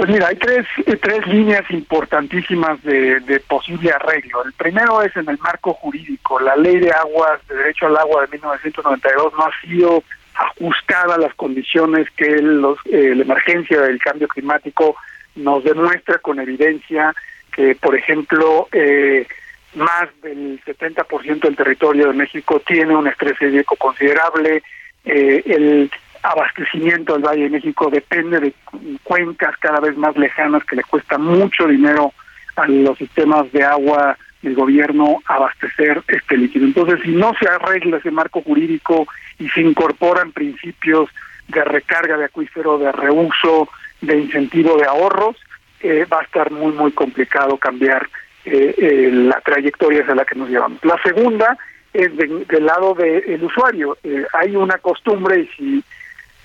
Pues 0.00 0.12
mira, 0.12 0.28
hay 0.28 0.36
tres, 0.36 0.66
eh, 0.86 0.96
tres 0.96 1.26
líneas 1.26 1.70
importantísimas 1.70 2.82
de, 2.82 3.42
posible 3.46 3.92
arreglo. 3.92 4.42
El 4.46 4.54
primero 4.54 5.02
es 5.02 5.14
en 5.14 5.28
el 5.28 5.36
marco 5.36 5.74
jurídico. 5.74 6.40
La 6.40 6.56
ley 6.56 6.78
de 6.78 6.90
aguas, 6.90 7.46
de 7.46 7.56
derecho 7.56 7.86
al 7.86 7.98
agua 7.98 8.22
de 8.22 8.28
1992 8.28 9.34
no 9.36 9.44
ha 9.44 9.60
sido 9.60 10.02
ajustada 10.32 11.16
a 11.16 11.18
las 11.18 11.34
condiciones 11.34 12.08
que 12.16 12.40
los, 12.40 12.78
eh, 12.86 13.12
la 13.14 13.24
emergencia 13.24 13.78
del 13.82 13.98
cambio 13.98 14.26
climático 14.26 14.96
nos 15.36 15.64
demuestra 15.64 16.16
con 16.16 16.40
evidencia 16.40 17.14
que, 17.52 17.74
por 17.74 17.94
ejemplo, 17.94 18.68
eh, 18.72 19.26
más 19.74 20.08
del 20.22 20.62
70% 20.64 21.40
del 21.40 21.56
territorio 21.56 22.06
de 22.06 22.14
México 22.14 22.62
tiene 22.66 22.96
un 22.96 23.06
estrés 23.06 23.34
hídrico 23.38 23.76
considerable. 23.76 24.62
Eh, 25.04 25.42
el 25.44 25.90
abastecimiento 26.22 27.14
del 27.14 27.22
Valle 27.22 27.44
de 27.44 27.50
México 27.50 27.90
depende 27.90 28.40
de 28.40 28.54
cuencas 29.02 29.56
cada 29.58 29.80
vez 29.80 29.96
más 29.96 30.16
lejanas 30.16 30.64
que 30.64 30.76
le 30.76 30.82
cuesta 30.82 31.18
mucho 31.18 31.66
dinero 31.66 32.12
a 32.56 32.66
los 32.66 32.98
sistemas 32.98 33.50
de 33.52 33.64
agua 33.64 34.16
del 34.42 34.54
gobierno 34.54 35.22
abastecer 35.26 36.02
este 36.08 36.36
líquido. 36.36 36.66
Entonces, 36.66 37.00
si 37.02 37.10
no 37.10 37.32
se 37.38 37.48
arregla 37.48 37.98
ese 37.98 38.10
marco 38.10 38.42
jurídico 38.42 39.06
y 39.38 39.48
se 39.48 39.60
incorporan 39.60 40.32
principios 40.32 41.10
de 41.48 41.64
recarga 41.64 42.16
de 42.16 42.26
acuífero, 42.26 42.78
de 42.78 42.92
reuso, 42.92 43.68
de 44.00 44.18
incentivo 44.18 44.76
de 44.76 44.86
ahorros, 44.86 45.36
eh, 45.80 46.06
va 46.10 46.20
a 46.20 46.24
estar 46.24 46.50
muy, 46.50 46.72
muy 46.72 46.92
complicado 46.92 47.56
cambiar 47.56 48.08
eh, 48.44 48.74
eh, 48.78 49.10
la 49.12 49.40
trayectoria 49.40 50.02
hacia 50.02 50.14
la 50.14 50.24
que 50.24 50.34
nos 50.34 50.48
llevamos. 50.48 50.82
La 50.84 51.00
segunda 51.02 51.56
es 51.92 52.14
del 52.16 52.64
lado 52.64 52.94
del 52.94 53.42
usuario. 53.42 53.98
hay 54.32 54.54
una 54.54 54.78
costumbre 54.78 55.40
y 55.40 55.46
si 55.56 55.84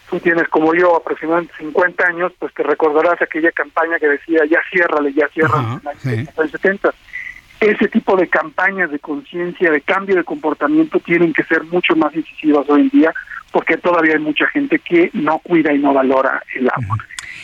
tú 0.10 0.20
tienes 0.20 0.48
como 0.50 0.74
yo 0.74 0.96
aproximadamente 0.96 1.54
50 1.58 2.08
años, 2.08 2.32
pues 2.40 2.54
te 2.54 2.64
recordarás 2.64 3.22
aquella 3.22 3.52
campaña 3.52 4.00
que 4.00 4.08
decía 4.08 4.42
ya 4.50 4.60
ciérrale, 4.72 5.14
ya 5.14 5.28
cierra 5.30 5.80
en 6.06 6.28
los 6.38 6.52
70. 6.52 6.94
Ese 7.60 7.88
tipo 7.88 8.16
de 8.18 8.28
campañas 8.28 8.92
de 8.92 9.00
conciencia, 9.00 9.72
de 9.72 9.82
cambio 9.82 10.16
de 10.16 10.24
comportamiento 10.24 11.00
tienen 11.00 11.34
que 11.34 11.44
ser 11.44 11.64
mucho 11.64 11.96
más 11.96 12.14
incisivas 12.16 12.70
hoy 12.70 12.82
en 12.82 12.90
día 12.90 13.14
porque 13.52 13.78
todavía 13.78 14.16
hay 14.16 14.20
mucha 14.20 14.46
gente 14.48 14.80
que 14.80 15.10
no 15.14 15.40
cuida 15.40 15.72
y 15.72 15.80
no 15.80 15.94
valora 15.94 16.44
el 16.56 16.68
agua. 16.70 16.98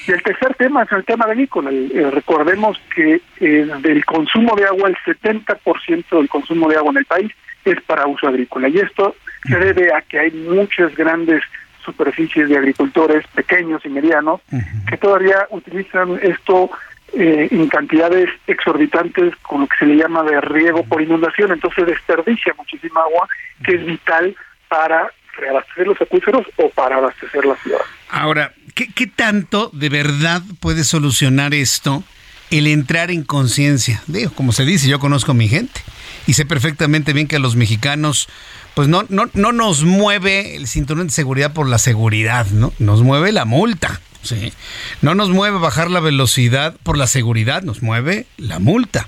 Y 0.06 0.12
el 0.12 0.22
tercer 0.22 0.54
tema 0.56 0.84
es 0.84 0.92
el 0.92 1.06
tema 1.06 1.26
de 1.26 1.44
Eh, 1.44 2.12
recordemos 2.12 2.78
que 2.94 3.22
eh, 3.40 3.70
del 3.82 4.04
consumo 4.04 4.54
de 4.58 4.66
agua, 4.66 4.90
el 4.90 4.98
70% 4.98 6.06
del 6.10 6.28
consumo 6.28 6.68
de 6.68 6.76
agua 6.76 6.92
en 6.92 6.98
el 6.98 7.06
país 7.06 7.32
es 7.64 7.82
para 7.84 8.08
uso 8.08 8.28
agrícola. 8.28 8.68
Y 8.68 8.80
esto 8.80 9.16
se 9.48 9.58
debe 9.58 9.94
a 9.94 10.02
que 10.02 10.20
hay 10.20 10.32
muchas 10.32 10.94
grandes 10.96 11.44
superficies 11.84 12.50
de 12.50 12.58
agricultores 12.58 13.26
pequeños 13.28 13.82
y 13.86 13.90
medianos 13.90 14.42
que 14.88 14.98
todavía 14.98 15.48
utilizan 15.50 16.20
esto 16.22 16.70
eh, 17.14 17.50
en 17.52 17.68
cantidades 17.68 18.30
exorbitantes 18.48 19.36
con 19.42 19.62
lo 19.62 19.68
que 19.68 19.76
se 19.80 19.86
le 19.86 19.98
llama 19.98 20.24
de 20.24 20.40
riego 20.40 20.84
por 20.84 21.02
inundación, 21.02 21.52
entonces 21.52 21.86
desperdicia 21.86 22.54
muchísima 22.58 23.02
agua 23.02 23.28
que 23.66 23.76
es 23.76 23.86
vital 23.86 24.36
para 24.70 25.12
reabastecer 25.38 25.88
los 25.88 26.02
acuíferos 26.02 26.46
o 26.58 26.70
para 26.70 26.98
abastecer 26.98 27.46
la 27.46 27.56
ciudad. 27.58 27.82
Ahora, 28.10 28.54
¿qué, 28.76 28.88
¿qué 28.94 29.08
tanto 29.08 29.70
de 29.74 29.90
verdad 29.90 30.42
puede 30.60 30.84
solucionar 30.84 31.54
esto 31.54 32.04
el 32.50 32.68
entrar 32.68 33.12
en 33.12 33.24
conciencia? 33.24 34.02
Digo, 34.08 34.32
como 34.32 34.52
se 34.52 34.64
dice, 34.64 34.88
yo 34.88 35.00
conozco 35.00 35.32
a 35.32 35.36
mi 35.36 35.50
gente 35.50 35.82
y 36.28 36.34
sé 36.34 36.46
perfectamente 36.46 37.14
bien 37.14 37.28
que 37.28 37.38
a 37.38 37.40
los 37.40 37.56
mexicanos 37.56 38.30
pues 38.74 38.88
no, 38.88 39.06
no, 39.10 39.30
no 39.34 39.52
nos 39.52 39.84
mueve 39.84 40.56
el 40.56 40.68
cinturón 40.68 41.08
de 41.08 41.14
seguridad 41.14 41.54
por 41.54 41.68
la 41.68 41.78
seguridad, 41.78 42.48
¿no? 42.48 42.74
Nos 42.80 43.02
mueve 43.02 43.32
la 43.32 43.46
multa. 43.46 44.02
Sí. 44.24 44.54
No 45.02 45.16
nos 45.16 45.30
mueve 45.30 45.58
bajar 45.58 45.90
la 45.90 46.00
velocidad 46.00 46.76
por 46.84 46.98
la 46.98 47.08
seguridad, 47.08 47.64
nos 47.64 47.82
mueve 47.82 48.28
la 48.38 48.60
multa. 48.60 49.08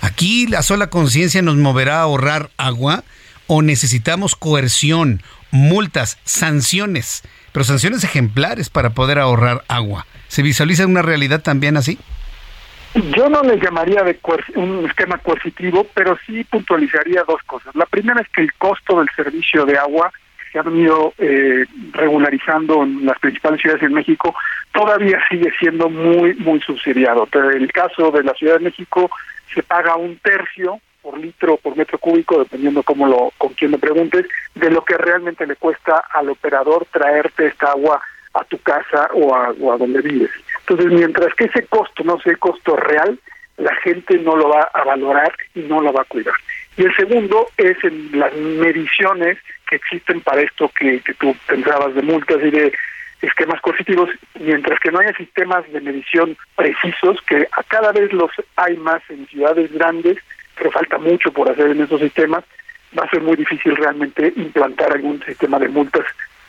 Aquí 0.00 0.46
la 0.46 0.62
sola 0.62 0.90
conciencia 0.90 1.42
nos 1.42 1.56
moverá 1.56 1.98
a 1.98 2.02
ahorrar 2.02 2.50
agua 2.56 3.04
o 3.46 3.62
necesitamos 3.62 4.36
coerción, 4.36 5.22
multas, 5.50 6.18
sanciones, 6.24 7.22
pero 7.52 7.64
sanciones 7.64 8.04
ejemplares 8.04 8.70
para 8.70 8.90
poder 8.90 9.18
ahorrar 9.18 9.64
agua. 9.68 10.06
¿Se 10.28 10.42
visualiza 10.42 10.86
una 10.86 11.02
realidad 11.02 11.40
también 11.40 11.76
así? 11.76 11.98
Yo 12.94 13.28
no 13.28 13.42
le 13.42 13.58
llamaría 13.58 14.02
de 14.02 14.18
un 14.56 14.86
esquema 14.86 15.18
coercitivo, 15.18 15.86
pero 15.94 16.18
sí 16.26 16.44
puntualizaría 16.44 17.22
dos 17.24 17.42
cosas. 17.42 17.74
La 17.76 17.86
primera 17.86 18.20
es 18.20 18.28
que 18.28 18.42
el 18.42 18.52
costo 18.54 18.98
del 18.98 19.08
servicio 19.14 19.66
de 19.66 19.76
agua 19.78 20.10
se 20.50 20.58
ha 20.58 20.62
venido 20.62 21.12
eh, 21.18 21.66
regularizando 21.92 22.82
en 22.82 23.04
las 23.04 23.18
principales 23.18 23.60
ciudades 23.60 23.82
de 23.82 23.90
México, 23.90 24.34
todavía 24.72 25.20
sigue 25.28 25.52
siendo 25.58 25.90
muy, 25.90 26.34
muy 26.36 26.60
subsidiado. 26.60 27.28
En 27.32 27.62
el 27.62 27.72
caso 27.72 28.10
de 28.10 28.22
la 28.22 28.32
Ciudad 28.34 28.54
de 28.54 28.64
México 28.64 29.10
se 29.54 29.62
paga 29.62 29.96
un 29.96 30.16
tercio 30.18 30.80
por 31.02 31.18
litro 31.18 31.56
por 31.58 31.76
metro 31.76 31.98
cúbico, 31.98 32.38
dependiendo 32.38 32.82
cómo 32.82 33.06
lo, 33.06 33.32
con 33.38 33.52
quién 33.54 33.70
le 33.70 33.78
preguntes, 33.78 34.26
de 34.54 34.70
lo 34.70 34.84
que 34.84 34.96
realmente 34.96 35.46
le 35.46 35.56
cuesta 35.56 36.04
al 36.12 36.28
operador 36.28 36.86
traerte 36.90 37.46
esta 37.46 37.70
agua 37.70 38.00
a 38.34 38.44
tu 38.44 38.58
casa 38.58 39.08
o 39.14 39.34
a, 39.34 39.50
o 39.60 39.72
a 39.72 39.78
donde 39.78 40.00
vives. 40.00 40.30
Entonces, 40.68 40.92
mientras 40.92 41.34
que 41.34 41.44
ese 41.44 41.66
costo 41.66 42.04
no 42.04 42.20
sea 42.20 42.36
costo 42.36 42.76
real, 42.76 43.18
la 43.56 43.74
gente 43.76 44.18
no 44.18 44.36
lo 44.36 44.50
va 44.50 44.68
a 44.74 44.84
valorar 44.84 45.32
y 45.54 45.60
no 45.60 45.80
lo 45.80 45.92
va 45.94 46.02
a 46.02 46.04
cuidar. 46.04 46.34
Y 46.76 46.82
el 46.82 46.94
segundo 46.94 47.48
es 47.56 47.82
en 47.82 48.10
las 48.12 48.34
mediciones 48.34 49.38
que 49.66 49.76
existen 49.76 50.20
para 50.20 50.42
esto 50.42 50.70
que, 50.78 51.00
que 51.00 51.14
tú 51.14 51.34
pensabas 51.46 51.94
de 51.94 52.02
multas 52.02 52.36
y 52.42 52.50
de 52.50 52.72
esquemas 53.22 53.60
coercitivos, 53.62 54.10
mientras 54.38 54.78
que 54.78 54.92
no 54.92 54.98
haya 55.00 55.16
sistemas 55.16 55.70
de 55.72 55.80
medición 55.80 56.36
precisos, 56.54 57.20
que 57.22 57.48
a 57.50 57.62
cada 57.62 57.90
vez 57.92 58.12
los 58.12 58.30
hay 58.56 58.76
más 58.76 59.02
en 59.08 59.26
ciudades 59.26 59.72
grandes, 59.72 60.18
pero 60.54 60.70
falta 60.70 60.98
mucho 60.98 61.32
por 61.32 61.50
hacer 61.50 61.70
en 61.70 61.80
esos 61.80 62.00
sistemas, 62.00 62.44
va 62.96 63.04
a 63.04 63.10
ser 63.10 63.22
muy 63.22 63.36
difícil 63.36 63.74
realmente 63.74 64.34
implantar 64.36 64.92
algún 64.92 65.22
sistema 65.24 65.58
de 65.58 65.68
multas 65.68 66.04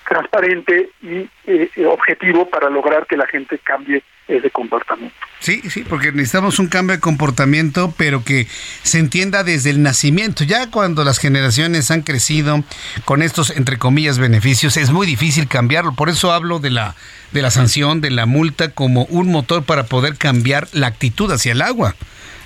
transparente 0.09 0.89
y 1.01 1.29
eh, 1.45 1.69
objetivo 1.85 2.49
para 2.49 2.69
lograr 2.69 3.05
que 3.07 3.15
la 3.15 3.27
gente 3.27 3.59
cambie 3.59 4.03
ese 4.27 4.49
comportamiento. 4.49 5.15
Sí, 5.39 5.61
sí, 5.69 5.85
porque 5.87 6.11
necesitamos 6.11 6.59
un 6.59 6.67
cambio 6.67 6.95
de 6.95 6.99
comportamiento, 6.99 7.93
pero 7.97 8.23
que 8.23 8.47
se 8.83 8.99
entienda 8.99 9.43
desde 9.43 9.69
el 9.69 9.81
nacimiento. 9.81 10.43
Ya 10.43 10.69
cuando 10.69 11.03
las 11.03 11.17
generaciones 11.17 11.89
han 11.91 12.01
crecido 12.01 12.63
con 13.05 13.21
estos, 13.21 13.51
entre 13.51 13.77
comillas, 13.77 14.19
beneficios, 14.19 14.77
es 14.77 14.91
muy 14.91 15.07
difícil 15.07 15.47
cambiarlo. 15.47 15.93
Por 15.93 16.09
eso 16.09 16.31
hablo 16.33 16.59
de 16.59 16.71
la, 16.71 16.95
de 17.31 17.41
la 17.41 17.51
sanción, 17.51 18.01
de 18.01 18.11
la 18.11 18.25
multa, 18.25 18.71
como 18.71 19.05
un 19.05 19.31
motor 19.31 19.63
para 19.63 19.85
poder 19.85 20.17
cambiar 20.17 20.67
la 20.73 20.87
actitud 20.87 21.31
hacia 21.31 21.53
el 21.53 21.61
agua. 21.61 21.95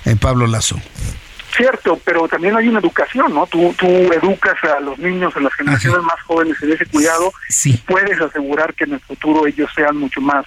Eh, 0.04 0.16
Pablo 0.20 0.46
Lazo. 0.46 0.80
Cierto, 1.56 2.00
pero 2.04 2.26
también 2.26 2.56
hay 2.56 2.68
una 2.68 2.80
educación, 2.80 3.32
¿no? 3.32 3.46
Tú, 3.46 3.72
tú 3.78 3.86
educas 3.86 4.56
a 4.64 4.80
los 4.80 4.98
niños, 4.98 5.36
a 5.36 5.40
las 5.40 5.54
generaciones 5.54 6.02
más 6.02 6.20
jóvenes 6.22 6.60
en 6.62 6.72
ese 6.72 6.86
cuidado 6.86 7.32
y 7.64 7.76
puedes 7.78 8.20
asegurar 8.20 8.74
que 8.74 8.84
en 8.84 8.94
el 8.94 9.00
futuro 9.00 9.46
ellos 9.46 9.70
sean 9.74 9.96
mucho 9.96 10.20
más 10.20 10.44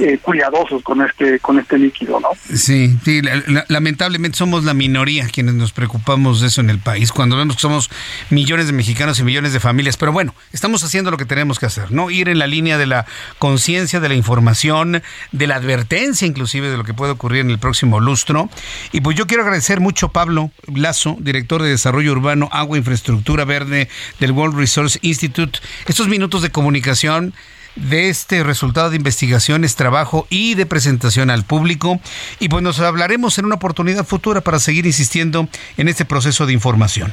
eh, 0.00 0.18
cuidadosos 0.22 0.82
con 0.82 1.02
este 1.02 1.38
con 1.40 1.58
este 1.58 1.78
líquido, 1.78 2.20
¿no? 2.20 2.28
Sí, 2.54 2.96
sí 3.04 3.22
lamentablemente 3.68 4.38
somos 4.38 4.64
la 4.64 4.74
minoría 4.74 5.26
quienes 5.28 5.54
nos 5.54 5.72
preocupamos 5.72 6.40
de 6.40 6.48
eso 6.48 6.60
en 6.60 6.70
el 6.70 6.78
país, 6.78 7.12
cuando 7.12 7.36
vemos 7.36 7.56
que 7.56 7.62
somos 7.62 7.90
millones 8.30 8.66
de 8.66 8.72
mexicanos 8.72 9.18
y 9.18 9.24
millones 9.24 9.52
de 9.52 9.60
familias, 9.60 9.96
pero 9.96 10.12
bueno, 10.12 10.34
estamos 10.52 10.84
haciendo 10.84 11.10
lo 11.10 11.16
que 11.16 11.24
tenemos 11.24 11.58
que 11.58 11.66
hacer, 11.66 11.92
¿no? 11.92 12.10
Ir 12.10 12.28
en 12.28 12.38
la 12.38 12.46
línea 12.46 12.78
de 12.78 12.86
la 12.86 13.06
conciencia, 13.38 14.00
de 14.00 14.08
la 14.08 14.14
información, 14.14 15.02
de 15.32 15.46
la 15.46 15.56
advertencia 15.56 16.26
inclusive 16.26 16.70
de 16.70 16.76
lo 16.76 16.84
que 16.84 16.94
puede 16.94 17.12
ocurrir 17.12 17.40
en 17.40 17.50
el 17.50 17.58
próximo 17.58 18.00
lustro. 18.00 18.48
Y 18.92 19.00
pues 19.00 19.16
yo 19.16 19.26
quiero 19.26 19.42
agradecer 19.42 19.80
mucho 19.80 20.06
a 20.06 20.12
Pablo 20.12 20.50
Lazo, 20.74 21.16
director 21.20 21.62
de 21.62 21.70
Desarrollo 21.70 22.12
Urbano, 22.12 22.48
Agua 22.52 22.76
e 22.76 22.80
Infraestructura 22.80 23.44
Verde 23.44 23.88
del 24.20 24.32
World 24.32 24.56
Resource 24.56 24.98
Institute, 25.02 25.58
estos 25.86 26.08
minutos 26.08 26.42
de 26.42 26.50
comunicación 26.50 27.34
de 27.76 28.08
este 28.08 28.42
resultado 28.42 28.90
de 28.90 28.96
investigaciones, 28.96 29.76
trabajo 29.76 30.26
y 30.30 30.54
de 30.54 30.66
presentación 30.66 31.30
al 31.30 31.44
público. 31.44 32.00
Y 32.38 32.48
pues 32.48 32.62
nos 32.62 32.80
hablaremos 32.80 33.38
en 33.38 33.46
una 33.46 33.56
oportunidad 33.56 34.06
futura 34.06 34.40
para 34.40 34.58
seguir 34.58 34.86
insistiendo 34.86 35.48
en 35.76 35.88
este 35.88 36.04
proceso 36.04 36.46
de 36.46 36.52
información. 36.52 37.12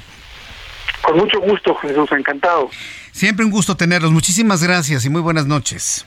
Con 1.01 1.17
mucho 1.17 1.39
gusto, 1.39 1.75
Jesús, 1.75 2.09
encantado. 2.11 2.69
Siempre 3.11 3.45
un 3.45 3.51
gusto 3.51 3.75
tenerlos. 3.75 4.11
Muchísimas 4.11 4.63
gracias 4.63 5.03
y 5.05 5.09
muy 5.09 5.21
buenas 5.21 5.45
noches. 5.45 6.05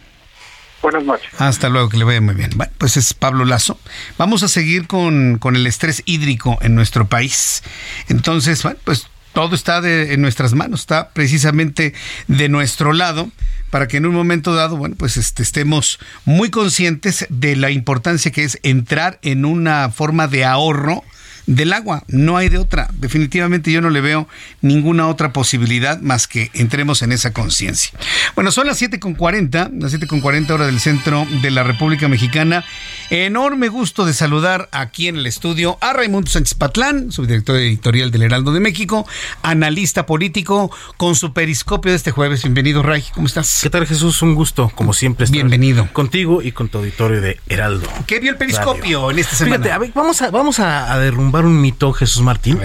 Buenas 0.83 1.05
noches. 1.05 1.29
Hasta 1.39 1.71
luego, 1.71 1.89
que 1.89 1.97
le 1.97 2.05
vaya 2.05 2.21
muy 2.21 2.35
bien. 2.35 2.51
Bueno, 2.57 2.71
pues 2.77 2.97
es 2.99 3.15
Pablo 3.15 3.47
Lazo. 3.47 3.79
Vamos 4.19 4.43
a 4.43 4.49
seguir 4.49 4.87
con, 4.87 5.39
con 5.39 5.57
el 5.57 5.67
estrés 5.67 6.03
hídrico 6.05 6.59
en 6.61 6.75
nuestro 6.75 7.07
país. 7.07 7.63
Entonces, 8.09 8.63
bueno, 8.63 8.79
pues 8.85 9.09
todo 9.35 9.55
está 9.55 9.83
de, 9.83 10.15
en 10.15 10.23
nuestras 10.23 10.55
manos, 10.55 10.81
está 10.81 11.11
precisamente 11.11 11.93
de 12.29 12.49
nuestro 12.49 12.93
lado 12.95 13.31
para 13.69 13.89
que 13.89 13.97
en 13.97 14.07
un 14.07 14.15
momento 14.15 14.55
dado, 14.55 14.77
bueno, 14.77 14.95
pues 14.97 15.17
este, 15.17 15.43
estemos 15.43 15.99
muy 16.25 16.49
conscientes 16.49 17.27
de 17.29 17.57
la 17.57 17.71
importancia 17.71 18.31
que 18.31 18.45
es 18.45 18.59
entrar 18.63 19.19
en 19.23 19.45
una 19.45 19.91
forma 19.91 20.29
de 20.29 20.45
ahorro 20.45 21.03
del 21.47 21.73
agua. 21.73 22.05
No 22.09 22.37
hay 22.37 22.49
de 22.49 22.59
otra. 22.59 22.89
Definitivamente 22.95 23.71
yo 23.71 23.81
no 23.81 23.91
le 23.91 24.01
veo 24.01 24.29
ninguna 24.61 25.09
otra 25.09 25.33
posibilidad 25.33 26.01
más 26.01 26.27
que 26.27 26.51
entremos 26.55 27.03
en 27.03 27.13
esa 27.13 27.33
conciencia. 27.33 27.99
Bueno, 28.35 28.51
son 28.51 28.67
las 28.67 28.81
7.40, 28.81 29.73
las 29.81 29.95
7.40 29.95 30.51
hora 30.51 30.67
del 30.67 30.81
centro 30.81 31.27
de 31.43 31.51
la 31.51 31.63
República 31.63 32.09
Mexicana. 32.09 32.65
Enorme 33.11 33.69
gusto 33.69 34.07
de 34.07 34.15
saludar 34.15 34.69
aquí 34.73 35.09
en 35.09 35.17
el 35.17 35.27
estudio 35.27 35.79
a 35.81 35.93
Raimundo 35.93 36.31
Sánchez 36.31 36.55
Patlán, 36.55 37.13
subdirector 37.13 37.57
editorial 37.57 38.11
del 38.11 38.23
Heraldo 38.23 38.53
de 38.53 38.61
México, 38.61 39.07
analista 39.43 40.07
político, 40.07 40.71
con 40.97 41.15
su 41.15 41.33
periscopio 41.33 41.93
de 41.93 41.97
este 41.97 42.11
jueves. 42.11 42.43
Bienvenido, 42.43 42.83
Ray. 42.83 43.05
¿Cómo 43.15 43.27
estás? 43.27 43.61
¿Qué 43.63 43.71
tal, 43.71 43.87
Jesús? 43.87 44.23
Un 44.23 44.35
gusto, 44.35 44.71
como 44.75 44.93
siempre, 44.93 45.25
estar 45.25 45.35
Bienvenido. 45.35 45.89
contigo 45.93 46.43
y 46.43 46.53
con 46.53 46.69
tu 46.69 46.79
auditorio 46.79 47.21
de 47.21 47.39
Heraldo. 47.49 47.89
¿Qué 48.07 48.21
vio 48.21 48.31
el 48.31 48.37
periscopio 48.37 49.11
en 49.11 49.19
esta 49.19 49.37
semana? 49.37 49.63
Fíjate, 49.63 49.93
vamos 49.95 50.23
a, 50.23 50.31
vamos 50.31 50.59
a 50.61 50.99
derrumbar 50.99 51.34
un 51.43 51.61
mito, 51.61 51.93
Jesús 51.93 52.23
Martín. 52.23 52.61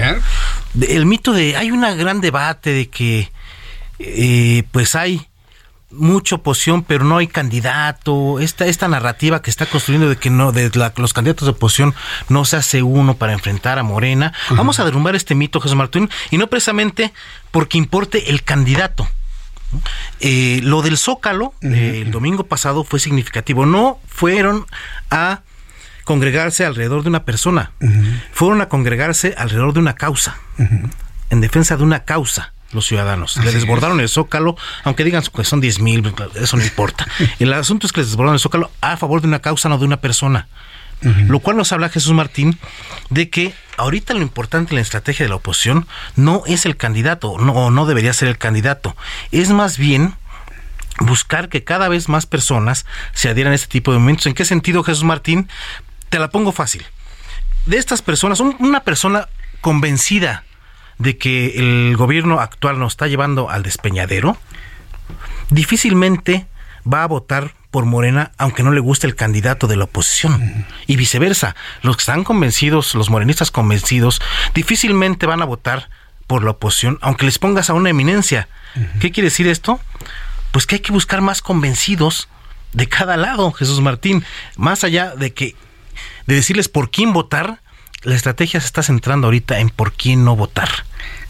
El 0.80 1.06
mito 1.06 1.34
de, 1.34 1.58
hay 1.58 1.72
un 1.72 1.82
gran 1.82 2.22
debate 2.22 2.72
de 2.72 2.90
que 2.90 3.32
eh, 4.00 4.64
pues 4.72 4.96
hay 4.96 5.28
mucha 5.91 6.36
oposición, 6.36 6.84
pero 6.84 7.04
no 7.04 7.18
hay 7.18 7.28
candidato. 7.28 8.40
Esta, 8.40 8.66
esta 8.68 8.88
narrativa 8.88 9.41
que 9.41 9.50
está 9.50 9.66
construyendo 9.66 10.10
de 10.10 10.18
que 10.18 10.30
no, 10.30 10.52
de 10.52 10.72
los 10.98 11.14
candidatos 11.14 11.46
de 11.48 11.52
oposición 11.52 11.96
no 12.30 12.46
se 12.46 12.58
hace 12.58 12.84
uno 12.84 13.16
para 13.16 13.34
enfrentar 13.34 13.80
a 13.80 13.84
Morena. 13.84 14.34
Vamos 14.52 14.80
a 14.80 14.86
derrumbar 14.86 15.16
este 15.16 15.36
mito, 15.36 15.60
Jesús 15.60 15.76
Martín, 15.78 16.10
y 16.32 16.38
no 16.38 16.48
precisamente 16.48 17.14
porque 17.52 17.78
importe 17.78 18.30
el 18.30 18.44
candidato. 18.44 19.08
Eh, 20.20 20.62
lo 20.64 20.82
del 20.82 20.98
Zócalo 20.98 21.54
el 21.62 22.10
domingo 22.10 22.44
pasado 22.44 22.84
fue 22.84 23.00
significativo. 23.00 23.66
No 23.66 24.00
fueron 24.08 24.66
a 25.12 25.41
congregarse 26.10 26.65
alrededor 26.65 27.03
de 27.03 27.10
una 27.10 27.23
persona, 27.23 27.72
fueron 28.31 28.61
a 28.61 28.68
congregarse 28.68 29.36
alrededor 29.38 29.73
de 29.73 29.80
una 29.80 29.94
causa, 29.94 30.38
en 30.57 31.40
defensa 31.40 31.77
de 31.77 31.84
una 31.84 32.03
causa 32.03 32.52
los 32.72 32.88
ciudadanos. 32.88 33.38
le 33.38 33.52
desbordaron 33.52 33.99
el 33.99 34.10
zócalo, 34.10 34.57
aunque 34.84 35.03
digan 35.03 35.22
que 35.22 35.44
son 35.44 35.61
10 35.61 35.81
mil, 35.81 36.11
eso 36.34 36.57
no 36.57 36.64
importa. 36.64 37.07
el 37.40 37.53
asunto 37.53 37.86
es 37.86 37.94
que 37.94 38.02
les 38.02 38.07
desbordaron 38.07 38.34
el 38.34 38.40
zócalo 38.40 38.72
a 38.81 38.98
favor 38.98 39.22
de 39.22 39.27
una 39.27 39.38
causa, 39.38 39.69
no 39.69 39.77
de 39.77 39.86
una 39.86 39.98
persona. 39.98 40.48
Lo 41.27 41.41
cual 41.41 41.57
nos 41.57 41.72
habla 41.72 41.90
Jesús 41.90 42.14
Martín 42.14 42.57
de 43.11 43.30
que 43.30 43.53
ahorita 43.77 44.15
lo 44.15 44.22
importante 44.22 44.72
en 44.72 44.77
la 44.77 44.81
estrategia 44.81 45.26
de 45.26 45.30
la 45.30 45.36
oposición 45.36 45.86
no 46.15 46.41
es 46.48 46.65
el 46.65 46.76
candidato, 46.76 47.38
no, 47.38 47.69
no 47.69 47.86
debería 47.86 48.14
ser 48.14 48.30
el 48.30 48.40
candidato, 48.40 48.98
es 49.31 49.52
más 49.52 49.77
bien 49.77 50.15
buscar 51.02 51.49
que 51.49 51.64
cada 51.64 51.88
vez 51.88 52.10
más 52.10 52.26
personas 52.26 52.88
se 53.14 53.30
adhieran 53.30 53.53
a 53.53 53.56
este 53.56 53.68
tipo 53.68 53.91
de 53.91 53.99
momentos. 53.99 54.26
¿En 54.26 54.34
qué 54.34 54.44
sentido, 54.44 54.84
Jesús 54.84 55.03
Martín? 55.03 55.48
Te 56.10 56.19
la 56.19 56.30
pongo 56.30 56.52
fácil. 56.52 56.86
De 57.65 57.77
estas 57.77 58.02
personas, 58.02 58.40
una 58.40 58.81
persona 58.81 59.27
convencida 59.61 60.44
de 60.98 61.18
que 61.18 61.57
el 61.57 61.95
gobierno 61.98 62.40
actual 62.40 62.80
nos 62.80 62.94
está 62.94 63.07
llevando 63.07 63.49
al 63.49 63.64
despeñadero, 63.64 64.38
difícilmente 65.49 66.48
va 66.91 67.03
a 67.03 67.07
votar 67.07 67.53
por 67.72 67.86
Morena, 67.86 68.31
aunque 68.38 68.64
no 68.64 68.72
le 68.72 68.80
guste 68.80 69.06
el 69.06 69.15
candidato 69.15 69.68
de 69.68 69.77
la 69.77 69.86
oposición. 69.86 70.65
Y 70.88 70.95
viceversa, 70.95 71.56
los 71.81 71.98
que 71.98 72.02
están 72.02 72.23
convencidos, 72.23 72.95
los 72.95 73.10
morenistas 73.10 73.52
convencidos, 73.52 74.22
difícilmente 74.53 75.26
van 75.26 75.41
a 75.41 75.45
votar 75.45 75.90
por 76.27 76.44
la 76.44 76.52
oposición, 76.52 76.98
aunque 77.02 77.26
les 77.26 77.40
pongas 77.40 77.69
a 77.69 77.73
una 77.73 77.90
eminencia. 77.90 78.48
¿Qué 78.99 79.11
quiere 79.11 79.30
decir 79.30 79.48
esto? 79.48 79.80
Pues 80.52 80.65
que 80.65 80.76
hay 80.76 80.81
que 80.81 80.91
buscar 80.91 81.22
más 81.22 81.41
convencidos 81.41 82.27
de 82.73 82.88
cada 82.88 83.18
lado, 83.18 83.52
Jesús 83.52 83.81
Martín, 83.81 84.23
más 84.56 84.84
allá 84.84 85.15
de 85.15 85.34
que 85.34 85.56
de 86.30 86.35
decirles 86.35 86.69
por 86.69 86.91
quién 86.91 87.11
votar, 87.11 87.60
la 88.03 88.14
estrategia 88.14 88.60
se 88.60 88.68
está 88.68 88.84
centrando 88.84 89.26
ahorita 89.26 89.60
en 89.61 89.72
por 89.72 89.93
quién 89.93 90.23
no 90.23 90.35
votar. 90.35 90.69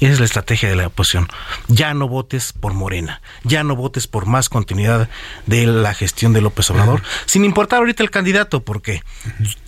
Esa 0.01 0.11
es 0.11 0.19
la 0.19 0.25
estrategia 0.25 0.67
de 0.67 0.75
la 0.75 0.87
oposición. 0.87 1.29
Ya 1.69 1.93
no 1.93 2.09
votes 2.09 2.51
por 2.51 2.73
Morena, 2.73 3.21
ya 3.45 3.63
no 3.63 3.77
votes 3.77 4.07
por 4.07 4.25
más 4.25 4.49
continuidad 4.49 5.07
de 5.45 5.65
la 5.67 5.93
gestión 5.93 6.33
de 6.33 6.41
López 6.41 6.69
Obrador, 6.69 7.01
sin 7.27 7.45
importar 7.45 7.79
ahorita 7.79 8.03
el 8.03 8.11
candidato, 8.11 8.65
porque 8.65 9.01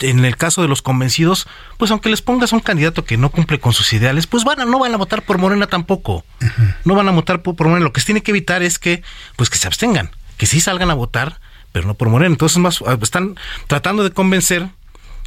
en 0.02 0.26
el 0.26 0.36
caso 0.36 0.64
de 0.64 0.68
los 0.68 0.82
convencidos, 0.82 1.48
pues 1.78 1.92
aunque 1.92 2.10
les 2.10 2.22
pongas 2.22 2.52
un 2.52 2.60
candidato 2.60 3.06
que 3.06 3.16
no 3.16 3.30
cumple 3.30 3.62
con 3.62 3.72
sus 3.72 3.94
ideales, 3.94 4.28
pues 4.28 4.44
van 4.44 4.60
a, 4.60 4.66
no 4.66 4.80
van 4.80 4.94
a 4.94 4.98
votar 4.98 5.22
por 5.22 5.38
Morena 5.38 5.68
tampoco. 5.68 6.26
No 6.84 6.94
van 6.94 7.08
a 7.08 7.12
votar 7.12 7.42
por, 7.42 7.56
por 7.56 7.68
Morena. 7.68 7.86
Lo 7.86 7.94
que 7.94 8.02
se 8.02 8.08
tiene 8.08 8.22
que 8.22 8.32
evitar 8.32 8.64
es 8.64 8.80
que, 8.80 9.02
pues 9.38 9.50
que 9.50 9.58
se 9.58 9.68
abstengan, 9.68 10.12
que 10.36 10.46
sí 10.46 10.60
salgan 10.60 10.92
a 10.92 10.94
votar, 10.94 11.40
pero 11.72 11.88
no 11.88 11.94
por 11.94 12.10
Morena. 12.10 12.34
Entonces 12.34 12.58
más 12.58 12.84
están 13.02 13.38
tratando 13.68 14.04
de 14.04 14.12
convencer 14.12 14.68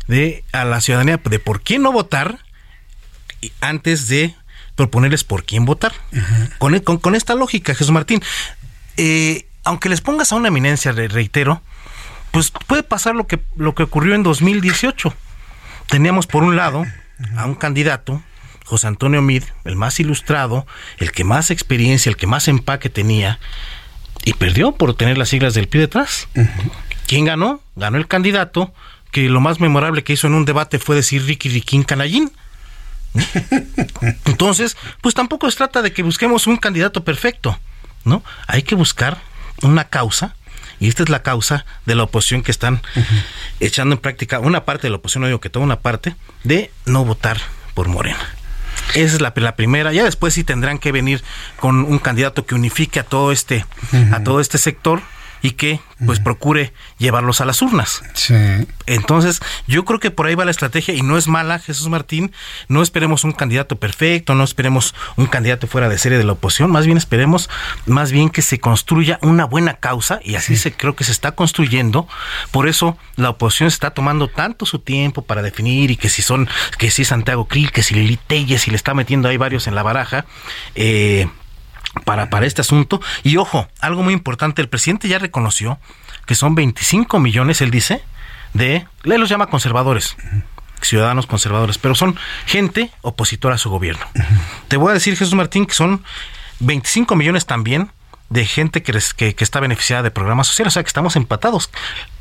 de 0.07 0.45
a 0.53 0.65
la 0.65 0.81
ciudadanía 0.81 1.21
de 1.23 1.39
por 1.39 1.63
quién 1.63 1.83
no 1.83 1.93
votar 1.93 2.39
antes 3.61 4.09
de 4.09 4.35
proponerles 4.77 5.25
por 5.25 5.45
quién 5.45 5.65
votar. 5.65 5.93
con, 6.59 6.99
con, 6.99 7.15
esta 7.15 7.35
lógica, 7.35 7.75
Jesús 7.75 7.93
Martín, 7.93 8.23
eh, 8.97 9.47
aunque 9.65 9.89
les 9.89 10.01
pongas 10.01 10.33
a 10.33 10.37
una 10.37 10.49
eminencia, 10.49 10.93
reitero, 10.93 11.63
pues 12.31 12.51
puede 12.51 12.83
pasar 12.83 13.15
lo 13.15 13.27
que, 13.27 13.41
lo 13.57 13.75
que 13.75 13.85
ocurrió 13.85 14.15
en 14.15 14.23
2018. 14.23 15.15
Teníamos 15.89 16.27
por 16.27 16.43
un 16.43 16.57
lado 16.57 16.85
a 17.37 17.47
un 17.47 17.55
candidato, 17.55 18.23
José 18.65 18.89
Antonio 18.89 19.23
Mid, 19.23 19.45
el 19.65 19.77
más 19.77 20.01
ilustrado, 20.01 20.67
el 20.99 21.13
que 21.13 21.25
más 21.25 21.51
experiencia, 21.51 22.11
el 22.11 22.17
que 22.17 22.27
más 22.27 22.49
empaque 22.49 22.89
tenía, 22.91 23.39
y 24.25 24.33
perdió 24.35 24.73
por 24.73 24.95
tener 24.95 25.19
las 25.19 25.29
siglas 25.29 25.55
del 25.55 25.69
pie 25.69 25.83
detrás. 25.83 26.29
¿Quién 27.07 27.27
ganó? 27.27 27.61
Ganó 27.77 27.99
el 27.99 28.09
candidato 28.09 28.75
que 29.15 29.29
lo 29.29 29.41
más 29.41 29.61
memorable 29.61 30.03
que 30.03 30.15
hizo 30.15 30.27
en 30.27 30.35
un 30.35 30.45
debate 30.45 30.81
fue 30.81 30.97
decir 30.97 31.25
Ricky 31.25 31.49
Riquín 31.49 31.85
Canallín. 31.85 32.33
Entonces, 34.25 34.77
pues 35.01 35.15
tampoco 35.15 35.49
se 35.49 35.57
trata 35.57 35.83
de 35.83 35.93
que 35.93 36.03
busquemos 36.03 36.49
un 36.49 36.57
candidato 36.57 37.05
perfecto, 37.05 37.57
¿no? 38.05 38.25
Hay 38.49 38.65
que 38.65 38.75
buscar 38.75 39.19
una 39.63 39.85
causa, 39.85 40.35
y 40.81 40.89
esta 40.89 41.05
es 41.05 41.11
la 41.11 41.23
causa 41.23 41.65
de 41.87 41.95
la 41.95 42.03
oposición 42.03 42.43
que 42.43 42.51
están 42.51 42.83
echando 43.61 43.95
en 43.95 44.01
práctica, 44.01 44.41
una 44.41 44.65
parte 44.65 44.89
de 44.89 44.91
la 44.91 44.97
oposición, 44.97 45.21
no 45.21 45.29
digo 45.29 45.41
que 45.41 45.49
toda 45.49 45.65
una 45.65 45.79
parte, 45.79 46.17
de 46.43 46.73
no 46.85 47.05
votar 47.05 47.41
por 47.75 47.87
Morena. 47.87 48.35
Esa 48.97 49.15
es 49.15 49.21
la, 49.21 49.33
primera. 49.55 49.93
Ya 49.93 50.03
después 50.03 50.35
sí 50.35 50.43
tendrán 50.43 50.81
que 50.81 50.91
venir 50.91 51.23
con 51.61 51.85
un 51.85 52.01
candidato 52.01 52.47
que 52.47 52.57
unifique 52.57 52.99
a 52.99 53.05
todo 53.05 53.31
este, 53.31 53.65
a 54.11 54.25
todo 54.25 54.41
este 54.41 54.59
sector 54.59 55.03
y 55.45 55.51
que 55.51 55.79
pues 56.07 56.21
procure 56.21 56.73
llevarlos 56.97 57.43
a 57.43 57.45
las 57.45 57.61
urnas. 57.61 58.03
Sí. 58.15 58.35
Entonces, 58.87 59.43
yo 59.67 59.85
creo 59.85 60.01
que 60.01 60.11
por 60.11 60.27
ahí 60.27 60.35
va 60.35 60.47
la 60.47 60.51
estrategia 60.51 60.95
y 60.95 61.03
no 61.03 61.19
es 61.19 61.29
mala, 61.29 61.59
Jesús 61.59 61.89
Martín. 61.89 62.33
No 62.69 62.81
esperemos 62.81 63.25
un 63.25 63.33
candidato 63.33 63.77
perfecto, 63.77 64.35
no 64.35 64.43
esperemos 64.43 64.95
un 65.17 65.27
candidato 65.27 65.67
fuera 65.67 65.91
de 65.91 65.99
serie 65.99 66.17
de 66.17 66.25
la 66.25 66.33
oposición, 66.33 66.71
más 66.71 66.87
bien 66.87 66.97
esperemos 66.97 67.51
más 67.85 68.11
bien 68.11 68.31
que 68.31 68.41
se 68.41 68.59
construya 68.59 69.19
una 69.21 69.45
buena 69.45 69.75
causa 69.75 70.19
y 70.25 70.37
así 70.37 70.57
se 70.57 70.73
creo 70.73 70.97
que 70.97 71.05
se 71.05 71.13
está 71.13 71.33
construyendo. 71.33 72.09
Por 72.51 72.67
eso 72.67 72.97
la 73.17 73.29
oposición 73.29 73.69
está 73.69 73.91
tomando 73.91 74.29
tanto 74.29 74.65
su 74.65 74.79
tiempo 74.79 75.21
para 75.21 75.43
definir 75.43 75.91
y 75.91 75.97
que 75.97 76.09
si 76.09 76.23
son 76.23 76.49
que 76.79 76.91
si 76.91 77.05
Santiago 77.05 77.49
Krill, 77.49 77.71
que 77.71 77.83
si 77.83 77.95
Lili 77.95 78.17
Telles, 78.17 78.63
si 78.63 78.71
le 78.71 78.77
está 78.77 78.95
metiendo 78.95 79.29
ahí 79.29 79.37
varios 79.37 79.67
en 79.67 79.75
la 79.75 79.83
baraja, 79.83 80.25
eh, 80.75 81.29
para, 82.05 82.31
para 82.31 82.47
este 82.47 82.61
asunto. 82.61 83.01
Y 83.23 83.37
ojo, 83.37 83.69
algo 83.81 84.03
muy 84.03 84.15
importante, 84.15 84.63
el 84.63 84.69
presidente 84.69 85.09
ya 85.09 85.19
reconoció 85.19 85.79
que 86.27 86.35
son 86.35 86.55
25 86.55 87.19
millones, 87.21 87.61
él 87.61 87.71
dice, 87.71 88.03
de, 88.55 88.87
él 89.05 89.21
los 89.21 89.29
llama 89.29 89.47
conservadores, 89.47 90.17
ciudadanos 90.81 91.27
conservadores, 91.27 91.79
pero 91.79 91.95
son 91.95 92.17
gente 92.47 92.91
opositora 93.03 93.57
a 93.57 93.59
su 93.59 93.71
gobierno. 93.71 94.07
Te 94.69 94.77
voy 94.77 94.91
a 94.91 94.95
decir, 94.95 95.17
Jesús 95.17 95.35
Martín, 95.35 95.67
que 95.67 95.75
son 95.75 96.03
25 96.61 97.15
millones 97.17 97.47
también 97.47 97.91
de 98.31 98.47
gente 98.47 98.83
que, 98.83 98.93
que, 99.17 99.45
está 99.45 99.61
beneficiada 99.61 100.03
de 100.03 100.11
programas 100.11 100.47
sociales, 100.47 100.73
o 100.73 100.75
sea 100.75 100.83
que 100.83 100.89
estamos 100.89 101.17
empatados. 101.17 101.71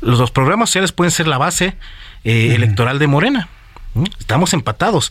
Los, 0.00 0.18
dos 0.18 0.30
programas 0.30 0.68
sociales 0.68 0.92
pueden 0.92 1.10
ser 1.10 1.26
la 1.26 1.38
base 1.38 1.76
eh, 2.24 2.54
electoral 2.54 2.98
de 2.98 3.06
Morena. 3.06 3.48
Estamos 4.18 4.52
empatados. 4.52 5.10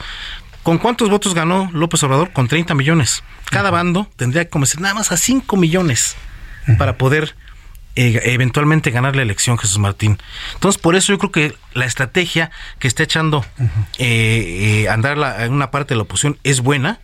¿Con 0.64 0.78
cuántos 0.78 1.10
votos 1.10 1.34
ganó 1.34 1.70
López 1.74 2.02
Obrador? 2.04 2.32
Con 2.32 2.48
30 2.48 2.74
millones. 2.74 3.24
Cada 3.52 3.70
bando 3.70 4.10
tendría 4.16 4.46
que 4.46 4.50
convencer 4.50 4.80
nada 4.80 4.94
más 4.94 5.12
a 5.12 5.18
5 5.18 5.58
millones 5.58 6.16
para 6.78 6.98
poder 6.98 7.36
eh, 7.96 8.20
eventualmente 8.24 8.90
ganar 8.90 9.16
la 9.16 9.22
elección, 9.22 9.58
Jesús 9.58 9.78
Martín. 9.78 10.18
Entonces, 10.54 10.82
por 10.82 10.96
eso 10.96 11.12
yo 11.12 11.20
creo 11.20 11.32
que 11.32 11.56
la 11.74 11.86
estrategia 11.86 12.50
que 12.80 12.88
está 12.88 13.04
echando 13.04 13.46
eh, 14.00 14.84
eh, 14.86 14.90
andar 14.90 15.18
la, 15.18 15.46
en 15.46 15.54
una 15.54 15.70
parte 15.70 15.94
de 15.94 15.98
la 15.98 16.04
oposición 16.04 16.40
es 16.44 16.62
buena 16.62 17.02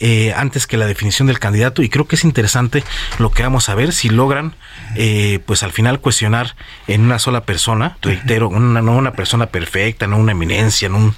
eh, 0.00 0.32
antes 0.36 0.66
que 0.66 0.76
la 0.76 0.86
definición 0.86 1.26
del 1.26 1.38
candidato 1.38 1.82
y 1.82 1.88
creo 1.88 2.06
que 2.06 2.16
es 2.16 2.24
interesante 2.24 2.84
lo 3.18 3.30
que 3.30 3.42
vamos 3.42 3.68
a 3.68 3.74
ver 3.74 3.92
si 3.92 4.08
logran 4.08 4.54
eh, 4.94 5.40
pues 5.44 5.62
al 5.62 5.72
final 5.72 6.00
cuestionar 6.00 6.54
en 6.86 7.02
una 7.02 7.18
sola 7.18 7.42
persona, 7.42 7.98
reitero, 8.02 8.48
una, 8.48 8.80
no 8.80 8.96
una 8.96 9.12
persona 9.12 9.46
perfecta, 9.46 10.06
no 10.06 10.16
una 10.16 10.32
eminencia, 10.32 10.88
no 10.88 10.98
un, 10.98 11.14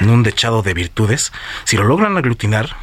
un 0.00 0.22
dechado 0.22 0.62
de 0.62 0.74
virtudes, 0.74 1.32
si 1.64 1.76
lo 1.76 1.84
logran 1.84 2.16
aglutinar, 2.16 2.76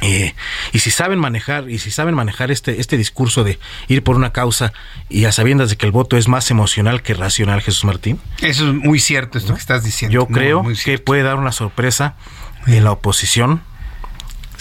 eh, 0.00 0.34
y 0.72 0.80
si 0.80 0.90
saben 0.90 1.18
manejar 1.18 1.70
y 1.70 1.78
si 1.78 1.92
saben 1.92 2.14
manejar 2.14 2.50
este 2.50 2.80
este 2.80 2.96
discurso 2.96 3.44
de 3.44 3.60
ir 3.86 4.02
por 4.02 4.16
una 4.16 4.32
causa 4.32 4.72
y 5.08 5.24
a 5.26 5.32
sabiendas 5.32 5.70
de 5.70 5.76
que 5.76 5.86
el 5.86 5.92
voto 5.92 6.16
es 6.16 6.26
más 6.26 6.50
emocional 6.50 7.02
que 7.02 7.14
racional 7.14 7.62
Jesús 7.62 7.84
Martín. 7.84 8.18
Eso 8.40 8.68
es 8.68 8.74
muy 8.74 8.98
cierto 8.98 9.38
esto 9.38 9.54
que 9.54 9.60
estás 9.60 9.84
diciendo. 9.84 10.12
Yo 10.12 10.26
creo 10.26 10.64
que 10.84 10.98
puede 10.98 11.22
dar 11.22 11.36
una 11.36 11.52
sorpresa 11.52 12.16
en 12.66 12.84
la 12.84 12.92
oposición 12.92 13.62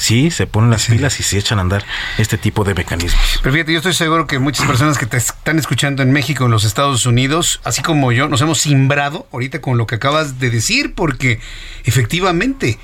sí 0.02 0.32
se 0.32 0.48
ponen 0.48 0.72
las 0.72 0.88
pilas 0.88 1.20
y 1.20 1.24
se 1.24 1.38
echan 1.38 1.60
a 1.60 1.62
andar 1.62 1.86
este 2.18 2.38
tipo 2.38 2.64
de 2.64 2.74
mecanismos. 2.74 3.40
Pero 3.42 3.54
fíjate, 3.54 3.72
yo 3.74 3.78
estoy 3.78 3.94
seguro 3.94 4.26
que 4.26 4.40
muchas 4.40 4.66
personas 4.66 4.98
que 4.98 5.06
te 5.06 5.18
están 5.18 5.60
escuchando 5.60 6.02
en 6.02 6.12
México, 6.12 6.46
en 6.46 6.52
los 6.52 6.64
Estados 6.64 7.06
Unidos, 7.06 7.62
así 7.64 7.82
como 7.82 8.12
yo, 8.12 8.28
nos 8.28 8.42
hemos 8.42 8.60
simbrado 8.60 9.28
ahorita 9.32 9.62
con 9.62 9.78
lo 9.78 9.86
que 9.86 9.96
acabas 9.96 10.40
de 10.40 10.50
decir, 10.50 10.96
porque 10.96 11.40
efectivamente 11.84 12.80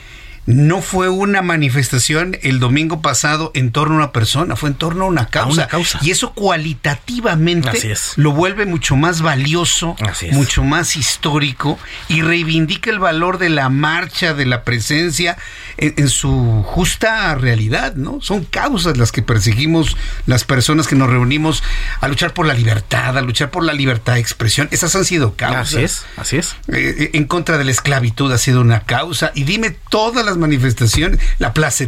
no 0.47 0.81
fue 0.81 1.09
una 1.09 1.41
manifestación 1.41 2.37
el 2.41 2.59
domingo 2.59 3.01
pasado 3.01 3.51
en 3.53 3.71
torno 3.73 3.95
a 3.95 3.97
una 3.97 4.11
persona, 4.13 4.55
fue 4.55 4.69
en 4.69 4.75
torno 4.75 5.03
a 5.03 5.07
una 5.07 5.27
causa. 5.27 5.67
Y 6.01 6.11
eso 6.11 6.31
cualitativamente 6.31 7.95
lo 8.15 8.31
vuelve 8.31 8.65
mucho 8.65 8.95
más 8.95 9.21
valioso, 9.21 9.97
mucho 10.31 10.63
más 10.63 10.95
histórico 10.95 11.77
y 12.07 12.21
reivindica 12.21 12.89
el 12.89 12.99
valor 12.99 13.39
de 13.39 13.49
la 13.49 13.67
marcha, 13.67 14.33
de 14.33 14.45
la 14.45 14.63
presencia 14.63 15.37
en, 15.77 16.07
su 16.07 16.63
justa 16.65 17.35
realidad, 17.35 17.95
¿no? 17.95 18.19
Son 18.21 18.45
causas 18.45 18.95
las 18.95 19.11
que 19.11 19.21
perseguimos 19.21 19.97
las 20.27 20.45
personas 20.45 20.87
que 20.87 20.95
nos 20.95 21.09
reunimos 21.09 21.61
a 21.99 22.07
luchar 22.07 22.33
por 22.33 22.45
la 22.45 22.53
libertad, 22.53 23.17
a 23.17 23.21
luchar 23.21 23.51
por 23.51 23.65
la 23.65 23.73
libertad 23.73 24.13
de 24.13 24.21
expresión. 24.21 24.69
Esas 24.71 24.95
han 24.95 25.03
sido 25.03 25.35
causas. 25.35 25.73
Así 25.73 25.83
es, 25.83 26.05
así 26.15 26.37
es. 26.37 26.55
Eh, 26.69 26.95
eh, 26.99 27.09
en 27.13 27.25
contra 27.25 27.57
de 27.57 27.65
la 27.65 27.71
esclavitud 27.71 28.31
ha 28.31 28.37
sido 28.37 28.61
una 28.61 28.79
causa. 28.81 29.33
Y 29.35 29.43
dime 29.43 29.71
todas 29.89 30.25
las 30.25 30.36
manifestaciones, 30.37 31.19
la 31.39 31.53
Plaza 31.53 31.85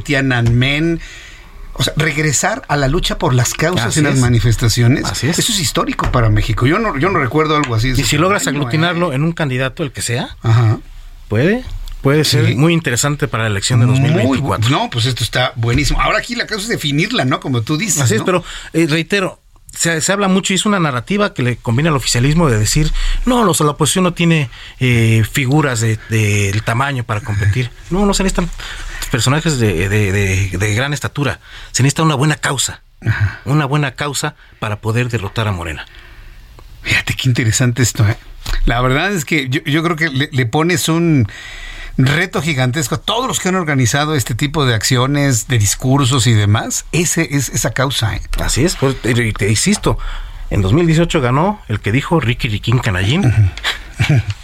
Men, 0.51 0.99
o 1.73 1.83
sea, 1.83 1.93
regresar 1.95 2.63
a 2.67 2.75
la 2.75 2.87
lucha 2.87 3.17
por 3.17 3.33
las 3.33 3.53
causas 3.53 3.95
en 3.97 4.03
las 4.03 4.17
manifestaciones. 4.17 5.05
Así 5.05 5.27
es. 5.27 5.39
Eso 5.39 5.51
es 5.53 5.59
histórico 5.59 6.11
para 6.11 6.29
México. 6.29 6.67
Yo 6.67 6.77
no, 6.79 6.97
yo 6.97 7.09
no 7.09 7.19
recuerdo 7.19 7.55
algo 7.55 7.75
así. 7.75 7.89
Y 7.95 8.03
si 8.03 8.17
logras 8.17 8.47
aglutinarlo 8.47 9.11
¿eh? 9.11 9.15
en 9.15 9.23
un 9.23 9.31
candidato, 9.31 9.83
el 9.83 9.91
que 9.91 10.01
sea, 10.01 10.35
puede. 11.27 11.63
Puede 12.01 12.23
ser 12.23 12.55
muy 12.55 12.73
interesante 12.73 13.27
para 13.27 13.43
la 13.43 13.49
elección 13.49 13.81
de 13.81 13.85
2024. 13.87 14.69
no, 14.69 14.89
pues 14.89 15.05
esto 15.05 15.23
está 15.23 15.51
buenísimo. 15.55 15.99
Ahora 16.01 16.19
aquí 16.19 16.35
la 16.35 16.47
causa 16.47 16.63
es 16.63 16.69
definirla, 16.69 17.25
¿no? 17.25 17.41
Como 17.41 17.61
tú 17.61 17.77
dices. 17.77 18.01
Así 18.01 18.15
es, 18.15 18.23
pero 18.23 18.43
eh, 18.71 18.87
reitero, 18.89 19.39
se, 19.75 20.11
habla 20.11 20.27
mucho 20.27 20.53
y 20.53 20.55
es 20.55 20.65
una 20.65 20.79
narrativa 20.79 21.33
que 21.33 21.43
le 21.43 21.57
conviene 21.57 21.89
al 21.89 21.95
oficialismo 21.95 22.49
de 22.49 22.59
decir, 22.59 22.91
no, 23.25 23.43
los, 23.43 23.59
la 23.61 23.71
oposición 23.71 24.03
no 24.03 24.13
tiene 24.13 24.49
eh, 24.79 25.23
figuras 25.29 25.81
del 25.81 25.99
de, 26.09 26.61
tamaño 26.65 27.03
para 27.03 27.21
competir. 27.21 27.71
No, 27.89 28.05
no 28.05 28.13
se 28.13 28.23
necesitan 28.23 28.49
personajes 29.11 29.59
de, 29.59 30.49
gran 30.75 30.93
estatura. 30.93 31.39
Se 31.71 31.83
necesita 31.83 32.03
una 32.03 32.15
buena 32.15 32.35
causa. 32.35 32.81
Una 33.45 33.65
buena 33.65 33.95
causa 33.95 34.35
para 34.59 34.81
poder 34.81 35.09
derrotar 35.09 35.47
a 35.47 35.51
Morena. 35.51 35.85
Fíjate 36.81 37.13
qué 37.13 37.29
interesante 37.29 37.81
esto. 37.81 38.07
¿eh? 38.07 38.17
La 38.65 38.81
verdad 38.81 39.11
es 39.13 39.23
que 39.23 39.47
yo, 39.49 39.83
creo 39.83 39.95
que 39.95 40.09
le 40.09 40.45
pones 40.45 40.89
un 40.89 41.27
reto 42.05 42.41
gigantesco 42.41 42.99
todos 42.99 43.27
los 43.27 43.39
que 43.39 43.49
han 43.49 43.55
organizado 43.55 44.15
este 44.15 44.35
tipo 44.35 44.65
de 44.65 44.73
acciones, 44.73 45.47
de 45.47 45.59
discursos 45.59 46.27
y 46.27 46.33
demás. 46.33 46.85
Ese 46.91 47.35
es 47.35 47.49
esa 47.49 47.71
causa. 47.71 48.15
¿eh? 48.15 48.21
Así 48.39 48.63
es, 48.63 48.75
pues, 48.75 48.95
te, 49.01 49.49
insisto. 49.49 49.97
En 50.49 50.61
2018 50.61 51.21
ganó 51.21 51.61
el 51.67 51.79
que 51.79 51.91
dijo 51.91 52.19
Ricky 52.19 52.47
Riquín 52.47 52.79
Canallín. 52.79 53.51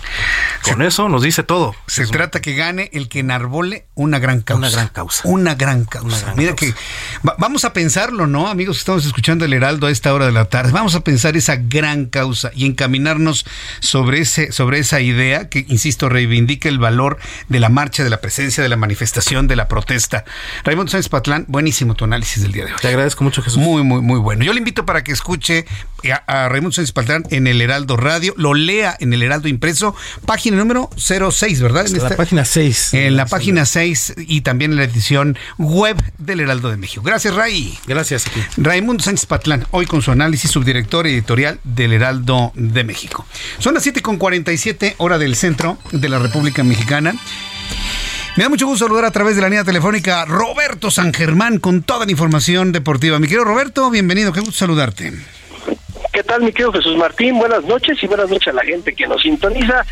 Con 0.64 0.82
eso 0.82 1.10
nos 1.10 1.22
dice 1.22 1.44
todo. 1.44 1.76
Se 1.88 2.08
trata 2.08 2.42
que 2.42 2.56
gane 2.56 2.90
el 2.94 3.08
que 3.08 3.20
enarbole 3.20 3.86
una 3.94 4.20
gran 4.20 4.42
causa. 4.42 4.60
Una 4.60 4.70
gran 4.72 4.88
causa. 4.88 5.22
Una 5.26 5.56
gran 5.56 5.86
causa. 5.86 6.34
Mira 6.36 6.56
que 6.56 6.74
vamos 7.38 7.66
a 7.66 7.74
pensarlo, 7.74 8.26
¿no? 8.28 8.48
Amigos 8.48 8.78
estamos 8.78 9.06
escuchando 9.06 9.46
el 9.46 9.54
Heraldo 9.54 9.88
a 9.88 9.92
esta 9.92 10.14
hora 10.14 10.26
de 10.26 10.32
la 10.32 10.46
tarde, 10.46 10.72
vamos 10.72 10.96
a 10.96 11.02
pensar 11.02 11.38
esa 11.38 11.56
gran 11.56 12.06
causa 12.06 12.52
y 12.56 12.66
encaminarnos 12.66 13.46
sobre 13.80 14.22
ese 14.22 14.52
sobre 14.52 14.80
esa 14.80 15.02
idea 15.02 15.50
que 15.50 15.66
insisto 15.68 16.10
reivindica 16.10 16.68
el 16.70 16.80
valor 16.80 17.20
de 17.48 17.60
la 17.60 17.70
marcha, 17.70 18.04
de 18.04 18.10
la 18.10 18.22
presencia, 18.22 18.64
de 18.64 18.70
la 18.70 18.76
manifestación, 18.76 19.48
de 19.48 19.56
la 19.56 19.68
protesta. 19.68 20.26
Raimundo 20.64 20.92
Sánchez 20.92 21.10
Patlán, 21.10 21.46
buenísimo 21.48 21.96
tu 21.96 22.06
análisis 22.06 22.42
del 22.42 22.52
día 22.52 22.66
de 22.66 22.74
hoy. 22.74 22.80
Te 22.82 22.88
agradezco 22.88 23.24
mucho, 23.24 23.42
Jesús. 23.42 23.60
Muy 23.60 23.84
muy 23.84 24.02
muy 24.02 24.20
bueno. 24.20 24.44
Yo 24.44 24.54
le 24.54 24.60
invito 24.60 24.86
para 24.86 25.04
que 25.04 25.12
escuche 25.12 25.66
a, 26.12 26.46
a 26.46 26.50
Raimundo 26.50 26.74
Sánchez 26.74 26.92
Patlán 26.92 27.24
en 27.30 27.48
el 27.48 27.62
Heraldo 27.62 27.98
Radio, 27.98 28.34
lo 28.38 28.54
lea 28.54 28.96
en 29.00 29.14
el 29.14 29.22
Heraldo 29.22 29.48
impreso, 29.48 29.95
página 30.26 30.58
número 30.58 30.90
06, 30.98 31.62
¿verdad? 31.62 31.86
En 31.88 32.02
la 32.02 32.16
página 32.16 32.46
6. 32.46 32.94
En 32.94 33.16
la 33.16 33.26
página 33.26 33.66
6 33.66 34.14
y 34.18 34.42
también 34.42 34.72
en 34.72 34.78
la 34.78 34.84
edición 34.84 35.38
web 35.58 36.02
del 36.18 36.40
Heraldo 36.40 36.70
de 36.70 36.78
México. 36.78 37.02
Gracias, 37.04 37.34
Ray. 37.34 37.78
Gracias. 37.88 38.26
Raimundo 38.58 39.04
Sánchez 39.04 39.26
Patlán, 39.26 39.66
hoy 39.72 39.86
con 39.86 40.02
su 40.02 40.12
análisis, 40.12 40.52
subdirector 40.52 41.08
editorial 41.08 41.60
del 41.64 41.94
Heraldo 41.94 42.52
de 42.56 42.84
México. 42.84 43.26
Son 43.60 43.74
las 43.74 43.86
7.47 43.86 44.96
hora 44.98 45.18
del 45.18 45.36
centro 45.36 45.78
de 45.92 46.10
la 46.10 46.20
República 46.20 46.64
Mexicana. 46.64 47.16
Me 48.36 48.44
da 48.44 48.50
mucho 48.50 48.68
gusto 48.68 48.86
saludar 48.86 49.06
a 49.06 49.12
través 49.12 49.38
de 49.38 49.42
la 49.42 49.48
línea 49.48 49.64
telefónica 49.64 50.22
a 50.22 50.26
Roberto 50.26 50.92
San 50.92 51.14
Germán 51.14 51.58
con 51.60 51.84
toda 51.84 52.06
la 52.06 52.12
información 52.12 52.74
deportiva. 52.74 53.18
Mi 53.18 53.28
querido 53.28 53.46
Roberto, 53.46 53.90
bienvenido, 53.90 54.34
qué 54.34 54.42
gusto 54.42 54.58
saludarte. 54.58 55.14
¿Qué 56.36 56.40
tal, 56.40 56.48
mi 56.48 56.52
querido 56.52 56.74
Jesús 56.74 56.98
Martín? 56.98 57.38
Buenas 57.40 57.64
noches 57.64 57.98
y 58.04 58.08
buenas 58.08 58.30
noches 58.30 58.50
a 58.50 58.58
la 58.58 58.66
gente 58.66 58.94
que 58.94 59.08
nos 59.08 59.22
sintoniza. 59.22 59.86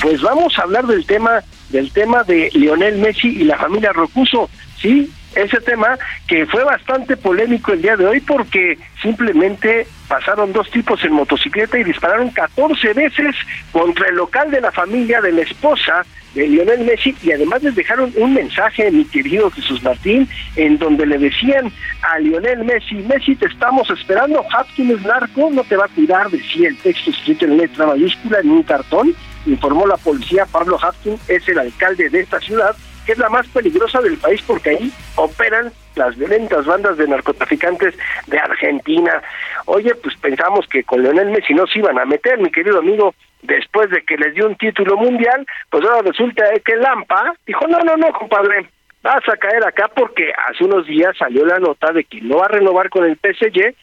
Pues 0.00 0.22
vamos 0.22 0.56
a 0.56 0.62
hablar 0.62 0.86
del 0.86 1.04
tema 1.04 1.42
del 1.70 1.90
tema 1.90 2.22
de 2.22 2.52
Lionel 2.54 2.98
Messi 2.98 3.26
y 3.26 3.42
la 3.42 3.58
familia 3.58 3.92
Rocuso, 3.92 4.48
¿sí? 4.80 5.10
Ese 5.38 5.60
tema 5.60 5.96
que 6.26 6.46
fue 6.46 6.64
bastante 6.64 7.16
polémico 7.16 7.72
el 7.72 7.80
día 7.80 7.96
de 7.96 8.04
hoy 8.04 8.20
porque 8.20 8.76
simplemente 9.00 9.86
pasaron 10.08 10.52
dos 10.52 10.68
tipos 10.68 11.04
en 11.04 11.12
motocicleta 11.12 11.78
y 11.78 11.84
dispararon 11.84 12.30
14 12.30 12.92
veces 12.92 13.36
contra 13.70 14.08
el 14.08 14.16
local 14.16 14.50
de 14.50 14.60
la 14.60 14.72
familia 14.72 15.20
de 15.20 15.30
la 15.30 15.42
esposa 15.42 16.04
de 16.34 16.48
Lionel 16.48 16.80
Messi 16.80 17.14
y 17.22 17.30
además 17.30 17.62
les 17.62 17.76
dejaron 17.76 18.12
un 18.16 18.34
mensaje, 18.34 18.90
mi 18.90 19.04
querido 19.04 19.48
Jesús 19.52 19.80
Martín, 19.84 20.28
en 20.56 20.76
donde 20.76 21.06
le 21.06 21.18
decían 21.18 21.70
a 22.02 22.18
Lionel 22.18 22.64
Messi, 22.64 22.96
Messi 22.96 23.36
te 23.36 23.46
estamos 23.46 23.88
esperando, 23.90 24.40
Hopkins 24.40 25.00
narco, 25.02 25.50
no 25.52 25.62
te 25.62 25.76
va 25.76 25.84
a 25.84 25.94
cuidar, 25.94 26.30
decía 26.30 26.68
el 26.68 26.76
texto 26.78 27.10
escrito 27.10 27.44
en 27.44 27.58
letra 27.58 27.86
mayúscula 27.86 28.40
en 28.40 28.50
un 28.50 28.64
cartón, 28.64 29.14
informó 29.46 29.86
la 29.86 29.98
policía, 29.98 30.46
Pablo 30.46 30.80
Hopkins 30.82 31.20
es 31.30 31.48
el 31.48 31.60
alcalde 31.60 32.10
de 32.10 32.20
esta 32.20 32.40
ciudad, 32.40 32.74
que 33.08 33.12
es 33.12 33.18
la 33.18 33.30
más 33.30 33.48
peligrosa 33.48 34.02
del 34.02 34.18
país 34.18 34.42
porque 34.46 34.68
ahí 34.68 34.92
operan 35.16 35.72
las 35.96 36.14
violentas 36.18 36.66
bandas 36.66 36.98
de 36.98 37.08
narcotraficantes 37.08 37.94
de 38.26 38.38
Argentina. 38.38 39.22
Oye, 39.64 39.94
pues 39.94 40.14
pensamos 40.16 40.68
que 40.68 40.84
con 40.84 41.02
Lionel 41.02 41.30
Messi 41.30 41.54
no 41.54 41.66
se 41.66 41.78
iban 41.78 41.98
a 41.98 42.04
meter, 42.04 42.38
mi 42.38 42.50
querido 42.50 42.80
amigo, 42.80 43.14
después 43.40 43.88
de 43.88 44.02
que 44.02 44.18
les 44.18 44.34
dio 44.34 44.46
un 44.46 44.56
título 44.56 44.98
mundial, 44.98 45.46
pues 45.70 45.86
ahora 45.86 46.02
resulta 46.02 46.44
que 46.62 46.76
Lampa 46.76 47.32
dijo, 47.46 47.66
no, 47.66 47.78
no, 47.78 47.96
no, 47.96 48.12
compadre, 48.12 48.68
vas 49.02 49.26
a 49.26 49.38
caer 49.38 49.66
acá 49.66 49.88
porque 49.88 50.30
hace 50.46 50.64
unos 50.64 50.86
días 50.86 51.16
salió 51.16 51.46
la 51.46 51.58
nota 51.58 51.90
de 51.92 52.04
que 52.04 52.20
no 52.20 52.36
va 52.36 52.44
a 52.44 52.48
renovar 52.48 52.90
con 52.90 53.06
el 53.06 53.16
PSG, 53.16 53.74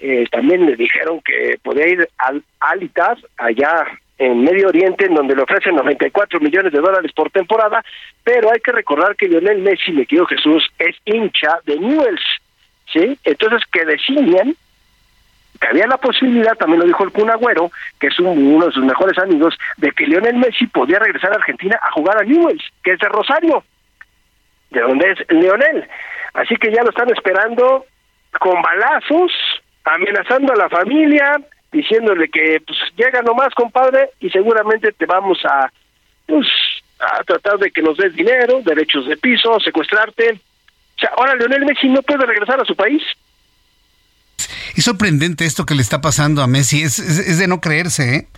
eh, 0.00 0.26
también 0.30 0.66
le 0.66 0.76
dijeron 0.76 1.22
que 1.24 1.58
podía 1.62 1.88
ir 1.88 2.06
al 2.18 2.42
Alitas, 2.60 3.20
allá 3.38 3.86
en 4.18 4.42
Medio 4.42 4.68
Oriente, 4.68 5.06
en 5.06 5.14
donde 5.14 5.36
le 5.36 5.42
ofrecen 5.42 5.76
94 5.76 6.40
millones 6.40 6.72
de 6.72 6.80
dólares 6.80 7.12
por 7.12 7.30
temporada, 7.30 7.84
pero 8.24 8.50
hay 8.50 8.60
que 8.60 8.72
recordar 8.72 9.14
que 9.16 9.28
Lionel 9.28 9.58
Messi, 9.58 9.92
me 9.92 10.06
querido 10.06 10.26
Jesús, 10.26 10.66
es 10.78 10.96
hincha 11.04 11.58
de 11.64 11.78
Newells, 11.78 12.24
¿sí? 12.92 13.18
Entonces 13.24 13.62
que 13.70 13.84
decían 13.84 14.54
que 15.60 15.68
había 15.68 15.86
la 15.86 15.98
posibilidad, 15.98 16.56
también 16.56 16.80
lo 16.80 16.86
dijo 16.86 17.04
el 17.04 17.12
Kun 17.12 17.30
Agüero, 17.30 17.70
que 17.98 18.08
es 18.08 18.18
uno 18.18 18.66
de 18.66 18.72
sus 18.72 18.84
mejores 18.84 19.18
amigos, 19.18 19.56
de 19.76 19.90
que 19.92 20.06
Lionel 20.06 20.36
Messi 20.36 20.66
podía 20.66 20.98
regresar 20.98 21.32
a 21.32 21.36
Argentina 21.36 21.78
a 21.82 21.92
jugar 21.92 22.18
a 22.18 22.24
Newells, 22.24 22.64
que 22.82 22.92
es 22.92 22.98
de 22.98 23.08
Rosario, 23.08 23.64
de 24.70 24.80
donde 24.80 25.12
es 25.12 25.18
Lionel. 25.28 25.88
Así 26.34 26.56
que 26.56 26.72
ya 26.72 26.82
lo 26.82 26.90
están 26.90 27.10
esperando 27.10 27.86
con 28.38 28.60
balazos, 28.60 29.32
amenazando 29.84 30.52
a 30.52 30.56
la 30.56 30.68
familia, 30.68 31.40
diciéndole 31.76 32.28
que 32.28 32.60
pues 32.66 32.78
llega 32.96 33.20
nomás, 33.22 33.54
compadre, 33.54 34.10
y 34.20 34.30
seguramente 34.30 34.92
te 34.92 35.04
vamos 35.04 35.38
a 35.44 35.70
pues 36.26 36.46
a 36.98 37.22
tratar 37.24 37.58
de 37.58 37.70
que 37.70 37.82
nos 37.82 37.98
des 37.98 38.14
dinero, 38.14 38.62
derechos 38.64 39.06
de 39.06 39.16
piso, 39.18 39.60
secuestrarte. 39.60 40.32
O 40.32 40.98
sea, 40.98 41.10
ahora 41.18 41.34
Lionel 41.34 41.66
Messi 41.66 41.88
no 41.88 42.02
puede 42.02 42.24
regresar 42.24 42.58
a 42.60 42.64
su 42.64 42.74
país. 42.74 43.02
Es 44.74 44.84
sorprendente 44.84 45.44
esto 45.44 45.66
que 45.66 45.74
le 45.74 45.82
está 45.82 46.00
pasando 46.00 46.42
a 46.42 46.46
Messi, 46.46 46.82
es, 46.82 46.98
es, 46.98 47.38
de 47.38 47.46
no 47.46 47.60
creerse, 47.60 48.16
¿eh? 48.16 48.28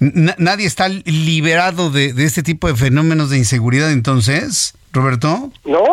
nadie 0.00 0.66
está 0.66 0.88
liberado 0.88 1.90
de, 1.90 2.12
de, 2.12 2.24
este 2.24 2.42
tipo 2.42 2.66
de 2.66 2.74
fenómenos 2.74 3.30
de 3.30 3.38
inseguridad 3.38 3.92
entonces, 3.92 4.74
Roberto. 4.92 5.50
No, 5.64 5.84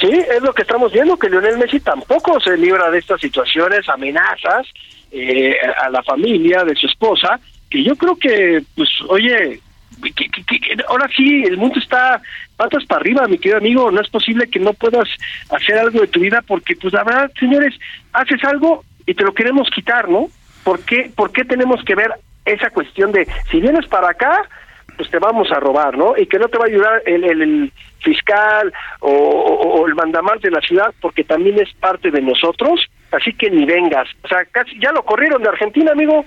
sí, 0.00 0.10
es 0.10 0.42
lo 0.42 0.52
que 0.52 0.62
estamos 0.62 0.92
viendo, 0.92 1.16
que 1.16 1.30
Lionel 1.30 1.58
Messi 1.58 1.80
tampoco 1.80 2.40
se 2.40 2.56
libra 2.56 2.90
de 2.90 2.98
estas 2.98 3.20
situaciones, 3.20 3.88
amenazas 3.88 4.66
eh, 5.10 5.56
a 5.82 5.90
la 5.90 6.02
familia 6.02 6.64
de 6.64 6.74
su 6.74 6.86
esposa, 6.86 7.40
que 7.70 7.82
yo 7.82 7.96
creo 7.96 8.16
que, 8.16 8.62
pues, 8.74 8.88
oye, 9.08 9.60
que, 10.02 10.28
que, 10.30 10.76
ahora 10.88 11.08
sí, 11.16 11.42
el 11.44 11.56
mundo 11.56 11.78
está 11.78 12.20
patas 12.56 12.84
para 12.86 13.00
arriba, 13.00 13.26
mi 13.26 13.38
querido 13.38 13.58
amigo, 13.58 13.90
no 13.90 14.00
es 14.00 14.08
posible 14.08 14.48
que 14.48 14.58
no 14.58 14.72
puedas 14.72 15.08
hacer 15.50 15.78
algo 15.78 16.00
de 16.00 16.08
tu 16.08 16.20
vida 16.20 16.42
porque, 16.46 16.76
pues, 16.76 16.92
la 16.92 17.04
verdad, 17.04 17.30
señores, 17.38 17.74
haces 18.12 18.42
algo 18.44 18.84
y 19.06 19.14
te 19.14 19.24
lo 19.24 19.32
queremos 19.32 19.68
quitar, 19.70 20.08
¿no? 20.08 20.28
¿Por 20.64 20.80
qué, 20.84 21.10
¿Por 21.14 21.32
qué 21.32 21.44
tenemos 21.44 21.82
que 21.84 21.94
ver 21.94 22.12
esa 22.44 22.70
cuestión 22.70 23.12
de, 23.12 23.26
si 23.50 23.60
vienes 23.60 23.86
para 23.86 24.10
acá, 24.10 24.48
pues 24.96 25.10
te 25.10 25.18
vamos 25.18 25.50
a 25.52 25.60
robar, 25.60 25.96
¿no? 25.96 26.16
Y 26.16 26.26
que 26.26 26.38
no 26.38 26.48
te 26.48 26.58
va 26.58 26.64
a 26.64 26.68
ayudar 26.68 27.02
el, 27.06 27.24
el, 27.24 27.72
fiscal 28.00 28.72
o, 29.00 29.10
o, 29.10 29.80
o, 29.80 29.86
el 29.86 29.94
mandamás 29.94 30.40
de 30.40 30.50
la 30.50 30.60
ciudad 30.60 30.94
porque 31.00 31.24
también 31.24 31.58
es 31.60 31.72
parte 31.74 32.10
de 32.10 32.22
nosotros, 32.22 32.80
así 33.12 33.32
que 33.34 33.50
ni 33.50 33.64
vengas. 33.64 34.08
O 34.22 34.28
sea, 34.28 34.44
casi 34.50 34.78
ya 34.80 34.92
lo 34.92 35.04
corrieron 35.04 35.42
de 35.42 35.48
Argentina, 35.48 35.92
amigo. 35.92 36.24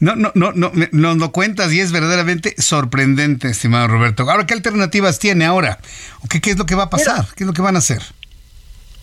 No, 0.00 0.14
no, 0.16 0.32
no, 0.34 0.52
no, 0.52 0.70
nos 0.92 1.16
lo 1.16 1.32
cuentas 1.32 1.72
y 1.72 1.80
es 1.80 1.92
verdaderamente 1.92 2.54
sorprendente, 2.58 3.48
estimado 3.48 3.88
Roberto. 3.88 4.28
Ahora, 4.30 4.46
¿qué 4.46 4.54
alternativas 4.54 5.18
tiene 5.18 5.46
ahora? 5.46 5.78
¿Qué, 6.28 6.40
qué 6.40 6.50
es 6.50 6.58
lo 6.58 6.66
que 6.66 6.74
va 6.74 6.84
a 6.84 6.90
pasar? 6.90 7.20
Mira, 7.20 7.34
¿Qué 7.36 7.44
es 7.44 7.46
lo 7.46 7.52
que 7.54 7.62
van 7.62 7.76
a 7.76 7.78
hacer? 7.78 8.02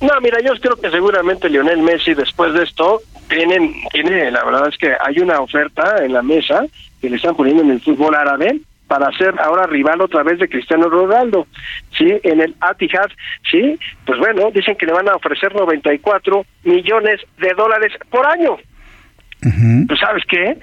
No, 0.01 0.11
mira, 0.21 0.39
yo 0.41 0.53
creo 0.61 0.75
que 0.75 0.91
seguramente 0.91 1.49
Lionel 1.49 1.81
Messi 1.81 2.13
después 2.13 2.53
de 2.53 2.63
esto 2.63 3.01
tienen, 3.29 3.73
tiene, 3.91 4.31
la 4.31 4.43
verdad 4.43 4.67
es 4.67 4.77
que 4.77 4.93
hay 4.99 5.19
una 5.19 5.39
oferta 5.39 6.03
en 6.03 6.13
la 6.13 6.21
mesa 6.21 6.65
que 7.01 7.09
le 7.09 7.15
están 7.15 7.35
poniendo 7.35 7.63
en 7.63 7.71
el 7.71 7.81
fútbol 7.81 8.13
árabe 8.13 8.59
para 8.93 9.11
ser 9.17 9.33
ahora 9.39 9.65
rival 9.65 10.01
otra 10.01 10.21
vez 10.21 10.37
de 10.37 10.47
Cristiano 10.47 10.87
Ronaldo, 10.87 11.47
¿sí? 11.97 12.05
En 12.21 12.39
el 12.41 12.53
Atihad, 12.59 13.09
¿sí? 13.49 13.79
Pues 14.05 14.19
bueno, 14.19 14.51
dicen 14.53 14.75
que 14.75 14.85
le 14.85 14.93
van 14.93 15.09
a 15.09 15.15
ofrecer 15.15 15.55
94 15.55 16.45
millones 16.63 17.19
de 17.39 17.51
dólares 17.57 17.91
por 18.11 18.23
año. 18.27 18.51
Uh 18.51 19.49
-huh. 19.49 19.87
¿Tú 19.87 19.95
sabes 19.95 20.23
qué? 20.29 20.59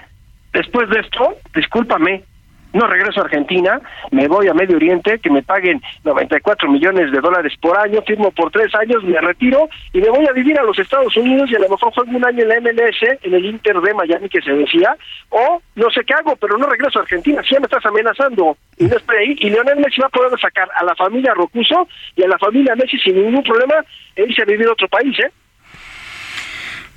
Después 0.53 0.89
de 0.91 1.01
esto, 1.01 1.39
discúlpame, 1.57 2.23
no 2.73 2.87
regreso 2.87 3.21
a 3.21 3.25
Argentina, 3.25 3.81
me 4.11 4.29
voy 4.29 4.49
a 4.49 4.55
Medio 4.55 4.77
Oriente, 4.77 5.19
que 5.19 5.31
me 5.31 5.43
paguen 5.43 5.81
94 6.05 6.71
millones 6.71 7.11
de 7.11 7.21
dólares 7.21 7.53
por 7.61 7.79
año, 7.79 8.03
firmo 8.03 8.31
por 8.31 8.51
tres 8.51 8.75
años, 8.75 9.03
me 9.05 9.21
retiro 9.21 9.69
y 9.93 10.01
me 10.01 10.11
voy 10.11 10.27
a 10.27 10.33
vivir 10.33 10.59
a 10.59 10.63
los 10.63 10.79
Estados 10.79 11.17
Unidos 11.17 11.51
y 11.51 11.57
a 11.57 11.61
lo 11.61 11.69
mejor 11.69 11.93
juego 11.93 12.17
un 12.17 12.25
año 12.25 12.43
en 12.43 12.49
la 12.49 12.61
MLS, 12.61 13.03
en 13.23 13.35
el 13.35 13.45
Inter 13.45 13.81
de 13.81 13.95
Miami 13.95 14.29
que 14.29 14.43
se 14.43 14.53
decía, 14.53 14.97
o 15.31 15.61
no 15.75 15.91
sé 15.91 16.03
qué 16.05 16.15
hago, 16.15 16.37
pero 16.37 16.57
no 16.59 16.67
regreso 16.67 16.99
a 16.99 17.03
Argentina, 17.03 17.43
si 17.43 17.55
ya 17.55 17.61
me 17.61 17.67
estás 17.67 17.85
amenazando. 17.85 18.57
Y 18.79 18.85
no 18.85 18.97
estoy 18.97 19.17
ahí, 19.17 19.37
y 19.39 19.51
Leonel 19.51 19.79
Messi 19.79 20.01
va 20.01 20.07
a 20.07 20.11
poder 20.11 20.39
sacar 20.41 20.69
a 20.75 20.85
la 20.85 20.95
familia 20.95 21.35
Rocuso 21.35 21.89
y 22.17 22.23
a 22.23 22.29
la 22.29 22.39
familia 22.39 22.77
Messi 22.77 22.99
sin 22.99 23.17
ningún 23.17 23.43
problema 23.43 23.85
e 24.17 24.25
irse 24.25 24.43
a 24.43 24.47
vivir 24.47 24.67
a 24.67 24.73
otro 24.73 24.89
país, 24.89 25.19
¿eh? 25.19 25.31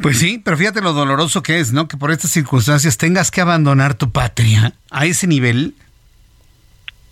Pues 0.03 0.19
sí, 0.19 0.41
pero 0.43 0.57
fíjate 0.57 0.81
lo 0.81 0.91
doloroso 0.91 1.41
que 1.41 1.61
es, 1.61 1.71
¿no? 1.71 1.87
Que 1.87 1.95
por 1.95 2.11
estas 2.11 2.29
circunstancias 2.29 2.97
tengas 2.97 3.31
que 3.31 3.39
abandonar 3.39 3.93
tu 3.93 4.11
patria 4.11 4.73
a 4.91 5.05
ese 5.05 5.27
nivel. 5.27 5.75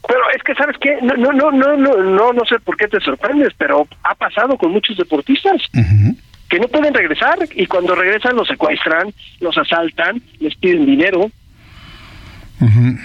Pero 0.06 0.20
es 0.36 0.44
que, 0.44 0.54
¿sabes 0.56 0.76
qué? 0.82 0.98
No, 1.02 1.14
no, 1.16 1.32
no, 1.32 1.52
no, 1.52 1.78
no, 1.78 1.96
no, 2.04 2.34
no 2.34 2.46
sé 2.46 2.60
por 2.60 2.76
qué 2.76 2.90
te 2.90 3.00
sorprendes, 3.00 3.54
pero 3.58 3.88
ha 4.04 4.14
pasado 4.16 4.58
con 4.58 4.74
muchos 4.74 4.98
deportistas. 4.98 5.62
Uh 5.74 5.80
-huh. 5.80 6.18
que 6.50 6.60
no 6.60 6.68
pueden 6.68 6.94
regresar 6.94 7.40
y 7.56 7.66
cuando 7.66 7.96
regresan 7.96 8.36
los 8.36 8.46
secuestran, 8.50 9.14
los 9.40 9.58
asaltan, 9.58 10.22
les 10.42 10.54
piden 10.58 10.86
dinero. 10.86 11.32
Uh 12.60 12.68
-huh. 12.68 13.00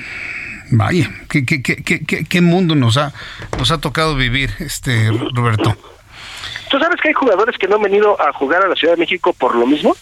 Vaya, 0.73 1.09
¿qué, 1.31 1.47
qué, 1.47 1.63
qué, 1.63 2.25
qué, 2.29 2.41
mundo 2.41 2.75
nos 2.75 2.97
ha, 2.97 3.13
nos 3.57 3.71
ha 3.71 3.79
tocado 3.79 4.17
vivir, 4.17 4.51
este 4.59 5.13
Roberto. 5.33 5.77
¿Tú 6.71 6.79
sabes 6.79 7.01
que 7.01 7.09
hay 7.09 7.15
jugadores 7.15 7.57
que 7.59 7.69
no 7.69 7.77
han 7.77 7.83
venido 7.83 8.21
a 8.21 8.33
jugar 8.33 8.65
a 8.65 8.69
la 8.69 8.75
Ciudad 8.75 8.95
de 8.95 9.01
México 9.01 9.33
por 9.33 9.55
lo 9.55 9.67
mismo? 9.67 9.97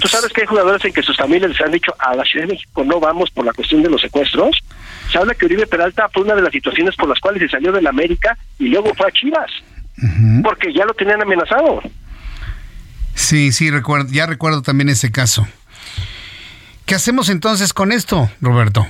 ¿Tú 0.00 0.08
sabes 0.08 0.32
que 0.32 0.42
hay 0.42 0.46
jugadores 0.46 0.84
en 0.84 0.92
que 0.92 1.02
sus 1.02 1.16
familias 1.16 1.50
les 1.50 1.60
han 1.60 1.70
dicho 1.70 1.94
a 1.98 2.14
la 2.14 2.24
Ciudad 2.24 2.46
de 2.46 2.54
México 2.54 2.84
no 2.84 2.98
vamos 2.98 3.30
por 3.30 3.44
la 3.44 3.52
cuestión 3.52 3.82
de 3.82 3.90
los 3.90 4.00
secuestros? 4.00 4.62
Se 5.10 5.18
habla 5.18 5.34
que 5.34 5.44
Uribe 5.44 5.66
Peralta 5.66 6.08
fue 6.08 6.22
una 6.22 6.34
de 6.34 6.42
las 6.42 6.52
situaciones 6.52 6.96
por 6.96 7.08
las 7.08 7.20
cuales 7.20 7.42
se 7.42 7.48
salió 7.48 7.72
de 7.72 7.82
la 7.82 7.90
América 7.90 8.36
y 8.58 8.68
luego 8.68 8.94
fue 8.94 9.08
a 9.08 9.12
Chivas, 9.12 9.50
porque 10.42 10.72
ya 10.72 10.86
lo 10.86 10.94
tenían 10.94 11.20
amenazado. 11.20 11.82
Sí, 13.14 13.52
sí, 13.52 13.70
recuerdo, 13.70 14.10
ya 14.10 14.26
recuerdo 14.26 14.62
también 14.62 14.88
ese 14.88 15.12
caso. 15.12 15.46
¿Qué 16.86 16.94
hacemos 16.94 17.28
entonces 17.28 17.72
con 17.74 17.92
esto, 17.92 18.30
Roberto? 18.40 18.86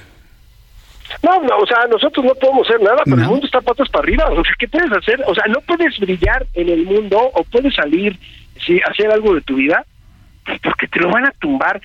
No, 1.23 1.43
no, 1.43 1.59
o 1.59 1.67
sea, 1.67 1.87
nosotros 1.91 2.25
no 2.25 2.35
podemos 2.35 2.69
hacer 2.69 2.81
nada, 2.81 3.03
pero 3.05 3.17
el 3.17 3.29
mundo 3.29 3.47
está 3.47 3.61
patas 3.61 3.89
para 3.89 4.05
arriba. 4.05 4.27
O 4.31 4.45
sea, 4.45 4.55
¿qué 4.59 4.69
puedes 4.69 4.93
hacer? 4.93 5.23
O 5.27 5.35
sea, 5.35 5.45
no 5.49 5.61
puedes 5.61 5.99
brillar 5.99 6.47
en 6.55 6.69
el 6.69 6.85
mundo 6.85 7.19
o 7.35 7.45
puedes 7.45 7.75
salir, 7.75 8.19
sí, 8.65 8.81
hacer 8.89 9.11
algo 9.11 9.35
de 9.35 9.41
tu 9.43 9.57
vida, 9.57 9.85
porque 10.63 10.89
te 10.89 11.01
lo 11.01 11.11
van 11.11 11.27
a 11.27 11.33
tumbar, 11.33 11.81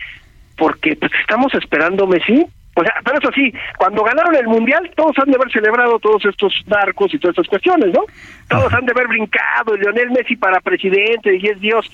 porque 0.58 0.96
pues 0.96 1.12
estamos 1.22 1.54
esperando 1.56 2.08
Messi. 2.08 2.46
O 2.76 2.84
sea, 2.84 2.94
pero 3.04 3.18
eso 3.18 3.32
sí, 3.34 3.52
cuando 3.78 4.04
ganaron 4.04 4.36
el 4.36 4.48
Mundial, 4.48 4.92
todos 4.96 5.18
han 5.18 5.32
de 5.32 5.36
haber 5.36 5.52
celebrado 5.52 5.98
todos 5.98 6.24
estos 6.26 6.54
narcos 6.68 7.12
y 7.12 7.18
todas 7.18 7.34
estas 7.36 7.50
cuestiones, 7.50 7.92
¿no? 7.92 8.06
Todos 8.48 8.72
han 8.72 8.86
de 8.86 8.92
haber 8.92 9.08
brincado, 9.08 9.76
Lionel 9.76 10.12
Messi 10.12 10.36
para 10.36 10.62
presidente, 10.62 11.36
y 11.38 11.48
es 11.48 11.60
Dios 11.60 11.90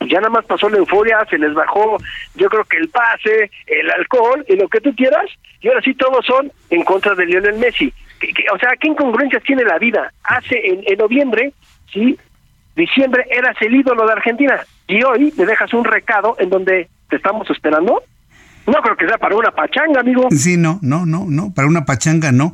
ya 0.00 0.20
nada 0.20 0.30
más 0.30 0.44
pasó 0.44 0.68
la 0.68 0.78
euforia, 0.78 1.26
se 1.28 1.38
les 1.38 1.54
bajó, 1.54 1.96
yo 2.34 2.48
creo 2.48 2.64
que 2.64 2.76
el 2.76 2.88
pase, 2.88 3.50
el 3.66 3.90
alcohol 3.90 4.44
y 4.48 4.56
lo 4.56 4.68
que 4.68 4.80
tú 4.80 4.94
quieras, 4.94 5.26
y 5.60 5.68
ahora 5.68 5.80
sí 5.82 5.94
todos 5.94 6.24
son 6.24 6.52
en 6.70 6.84
contra 6.84 7.14
de 7.14 7.26
Lionel 7.26 7.58
Messi. 7.58 7.92
o 8.52 8.58
sea, 8.58 8.70
¿qué 8.78 8.88
incongruencias 8.88 9.42
tiene 9.42 9.64
la 9.64 9.78
vida? 9.78 10.12
Hace 10.24 10.60
en, 10.64 10.82
en 10.86 10.98
noviembre, 10.98 11.52
sí, 11.92 12.18
diciembre 12.74 13.24
eras 13.30 13.56
el 13.60 13.74
ídolo 13.74 14.06
de 14.06 14.12
Argentina 14.12 14.60
y 14.86 15.02
hoy 15.02 15.32
me 15.36 15.46
dejas 15.46 15.72
un 15.74 15.84
recado 15.84 16.36
en 16.38 16.50
donde 16.50 16.88
te 17.08 17.16
estamos 17.16 17.48
esperando. 17.50 18.02
No 18.66 18.74
creo 18.82 18.96
que 18.96 19.06
sea 19.06 19.18
para 19.18 19.36
una 19.36 19.50
pachanga, 19.52 20.00
amigo. 20.00 20.28
Sí, 20.30 20.56
no, 20.56 20.78
no, 20.82 21.06
no, 21.06 21.24
no, 21.28 21.52
para 21.54 21.68
una 21.68 21.84
pachanga 21.84 22.32
no. 22.32 22.52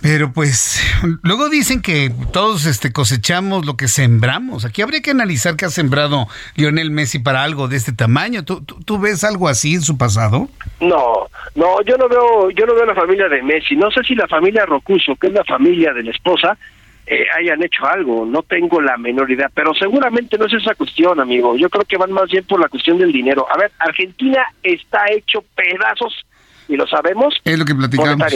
Pero 0.00 0.32
pues 0.32 0.80
luego 1.22 1.48
dicen 1.48 1.82
que 1.82 2.12
todos 2.32 2.66
este 2.66 2.92
cosechamos 2.92 3.66
lo 3.66 3.76
que 3.76 3.88
sembramos. 3.88 4.64
Aquí 4.64 4.80
habría 4.80 5.02
que 5.02 5.10
analizar 5.10 5.56
qué 5.56 5.64
ha 5.64 5.70
sembrado 5.70 6.28
Lionel 6.54 6.92
Messi 6.92 7.18
para 7.18 7.42
algo 7.42 7.66
de 7.66 7.76
este 7.76 7.92
tamaño. 7.92 8.44
¿Tú, 8.44 8.62
tú, 8.62 8.98
ves 8.98 9.24
algo 9.24 9.48
así 9.48 9.74
en 9.74 9.82
su 9.82 9.98
pasado? 9.98 10.48
No, 10.80 11.26
no, 11.56 11.82
yo 11.82 11.96
no 11.96 12.08
veo, 12.08 12.50
yo 12.50 12.64
no 12.66 12.74
veo 12.74 12.86
la 12.86 12.94
familia 12.94 13.28
de 13.28 13.42
Messi. 13.42 13.74
No 13.74 13.90
sé 13.90 14.04
si 14.04 14.14
la 14.14 14.28
familia 14.28 14.66
Rocuso, 14.66 15.16
que 15.16 15.26
es 15.26 15.32
la 15.32 15.44
familia 15.44 15.92
de 15.92 16.04
la 16.04 16.12
esposa, 16.12 16.56
eh, 17.04 17.24
hayan 17.36 17.64
hecho 17.64 17.84
algo. 17.84 18.24
No 18.24 18.42
tengo 18.42 18.80
la 18.80 18.96
menor 18.98 19.28
idea, 19.30 19.50
pero 19.52 19.74
seguramente 19.74 20.38
no 20.38 20.46
es 20.46 20.52
esa 20.52 20.76
cuestión, 20.76 21.18
amigo. 21.18 21.56
Yo 21.56 21.68
creo 21.70 21.84
que 21.84 21.96
van 21.96 22.12
más 22.12 22.30
bien 22.30 22.44
por 22.44 22.60
la 22.60 22.68
cuestión 22.68 22.98
del 22.98 23.10
dinero. 23.10 23.46
A 23.52 23.58
ver, 23.58 23.72
Argentina 23.80 24.44
está 24.62 25.06
hecho 25.10 25.42
pedazos 25.56 26.24
y 26.68 26.76
lo 26.76 26.86
sabemos. 26.86 27.34
Es 27.44 27.58
lo 27.58 27.64
que 27.64 27.74
platicamos. 27.74 28.32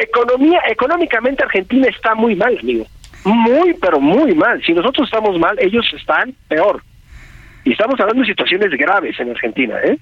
Economía, 0.00 0.60
económicamente 0.68 1.42
Argentina 1.42 1.88
está 1.88 2.14
muy 2.14 2.36
mal, 2.36 2.56
amigo. 2.58 2.86
Muy, 3.24 3.74
pero 3.80 4.00
muy 4.00 4.34
mal. 4.34 4.62
Si 4.64 4.72
nosotros 4.72 5.08
estamos 5.08 5.38
mal, 5.38 5.56
ellos 5.60 5.84
están 5.96 6.34
peor. 6.48 6.82
Y 7.64 7.72
estamos 7.72 7.98
hablando 8.00 8.22
de 8.22 8.28
situaciones 8.28 8.70
graves 8.78 9.18
en 9.18 9.30
Argentina, 9.30 9.74
¿eh? 9.84 9.98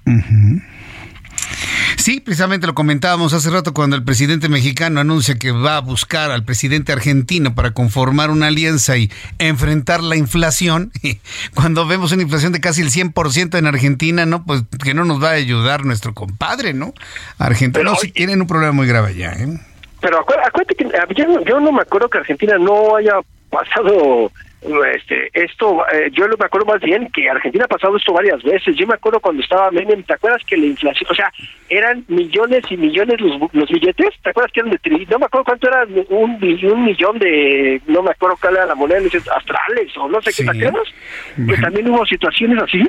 Sí, 1.97 2.19
precisamente 2.21 2.67
lo 2.67 2.75
comentábamos 2.75 3.33
hace 3.33 3.49
rato 3.49 3.73
cuando 3.73 3.95
el 3.95 4.03
presidente 4.03 4.49
mexicano 4.49 5.01
anuncia 5.01 5.35
que 5.35 5.51
va 5.51 5.77
a 5.77 5.81
buscar 5.81 6.31
al 6.31 6.45
presidente 6.45 6.93
argentino 6.93 7.55
para 7.55 7.71
conformar 7.71 8.29
una 8.29 8.47
alianza 8.47 8.95
y 8.97 9.11
enfrentar 9.39 10.01
la 10.01 10.15
inflación. 10.15 10.91
cuando 11.55 11.87
vemos 11.87 12.11
una 12.11 12.21
inflación 12.21 12.53
de 12.53 12.61
casi 12.61 12.81
el 12.81 12.91
100% 12.91 13.57
en 13.57 13.65
Argentina, 13.65 14.25
¿no? 14.25 14.45
Pues 14.45 14.63
que 14.83 14.93
no 14.93 15.05
nos 15.05 15.21
va 15.21 15.29
a 15.29 15.33
ayudar 15.33 15.85
nuestro 15.85 16.13
compadre, 16.13 16.73
¿no? 16.73 16.93
Argentina 17.39 17.91
sí 17.99 18.11
tienen 18.11 18.41
un 18.41 18.47
problema 18.47 18.71
muy 18.71 18.87
grave 18.87 19.15
ya, 19.15 19.31
¿eh? 19.33 19.59
Pero 19.99 20.19
acuérdate 20.19 20.75
que 20.75 20.89
yo 21.45 21.59
no 21.59 21.71
me 21.71 21.81
acuerdo 21.81 22.07
que 22.09 22.19
Argentina 22.19 22.57
no 22.59 22.95
haya 22.95 23.13
pasado 23.49 24.31
este 24.61 25.29
esto 25.33 25.85
eh, 25.93 26.09
yo 26.11 26.27
me 26.27 26.45
acuerdo 26.45 26.65
más 26.65 26.81
bien 26.81 27.07
que 27.11 27.29
Argentina 27.29 27.65
ha 27.65 27.67
pasado 27.67 27.95
esto 27.95 28.11
varias 28.11 28.41
veces. 28.43 28.75
Yo 28.75 28.87
me 28.87 28.95
acuerdo 28.95 29.19
cuando 29.19 29.43
estaba 29.43 29.69
Menem 29.71 30.03
¿te 30.03 30.13
acuerdas 30.13 30.41
que 30.45 30.57
la 30.57 30.65
inflación 30.65 31.09
o 31.11 31.15
sea 31.15 31.31
eran 31.69 32.03
millones 32.07 32.63
y 32.69 32.77
millones 32.77 33.21
los, 33.21 33.53
los 33.53 33.69
billetes 33.69 34.09
¿te 34.23 34.29
acuerdas 34.29 34.51
que 34.51 34.61
eran 34.61 34.71
de 34.71 35.05
no 35.09 35.19
me 35.19 35.25
acuerdo 35.25 35.45
cuánto 35.45 35.67
era 35.67 35.85
un, 36.09 36.39
un 36.41 36.85
millón 36.85 37.19
de 37.19 37.81
no 37.87 38.01
me 38.01 38.11
acuerdo 38.11 38.37
cuál 38.41 38.55
era 38.55 38.65
la 38.65 38.75
moneda 38.75 38.99
astrales 39.35 39.95
o 39.97 40.09
no 40.09 40.21
sé 40.21 40.31
qué 40.35 40.49
te 40.49 40.57
acuerdas 40.57 40.87
que 41.35 41.61
también 41.61 41.89
hubo 41.89 42.05
situaciones 42.05 42.61
así 42.63 42.83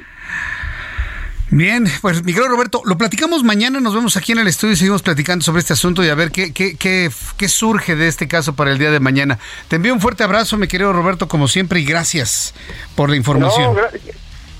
Bien, 1.50 1.86
pues 2.02 2.22
mi 2.24 2.32
querido 2.34 2.48
Roberto, 2.48 2.82
lo 2.84 2.98
platicamos 2.98 3.42
mañana, 3.42 3.80
nos 3.80 3.94
vemos 3.94 4.18
aquí 4.18 4.32
en 4.32 4.38
el 4.38 4.48
estudio 4.48 4.74
y 4.74 4.76
seguimos 4.76 5.02
platicando 5.02 5.42
sobre 5.42 5.60
este 5.60 5.72
asunto 5.72 6.04
y 6.04 6.08
a 6.10 6.14
ver 6.14 6.30
qué, 6.30 6.52
qué, 6.52 6.76
qué, 6.76 7.10
qué 7.38 7.48
surge 7.48 7.96
de 7.96 8.06
este 8.06 8.28
caso 8.28 8.54
para 8.54 8.70
el 8.70 8.78
día 8.78 8.90
de 8.90 9.00
mañana. 9.00 9.38
Te 9.68 9.76
envío 9.76 9.94
un 9.94 10.00
fuerte 10.00 10.24
abrazo, 10.24 10.58
mi 10.58 10.68
querido 10.68 10.92
Roberto, 10.92 11.26
como 11.26 11.48
siempre, 11.48 11.80
y 11.80 11.84
gracias 11.84 12.54
por 12.94 13.08
la 13.08 13.16
información. 13.16 13.74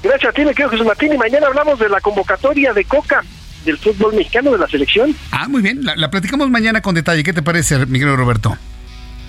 gracias 0.03 0.31
a 0.31 0.33
ti, 0.33 0.43
mi 0.43 0.51
querido 0.51 0.71
Jesús 0.71 0.87
Martín, 0.87 1.13
y 1.13 1.19
mañana 1.19 1.49
hablamos 1.49 1.79
de 1.79 1.91
la 1.91 2.01
convocatoria 2.01 2.73
de 2.73 2.85
Coca 2.85 3.23
del 3.67 3.77
fútbol 3.77 4.15
mexicano 4.15 4.53
de 4.53 4.59
la 4.59 4.67
selección. 4.67 5.15
Ah, 5.31 5.47
muy 5.47 5.61
bien, 5.61 5.85
la, 5.85 5.95
la 5.95 6.11
platicamos 6.11 6.49
mañana 6.49 6.81
con 6.81 6.95
detalle. 6.95 7.23
¿Qué 7.23 7.35
te 7.35 7.43
parece, 7.43 7.85
mi 7.85 7.99
querido 7.99 8.17
Roberto? 8.17 8.57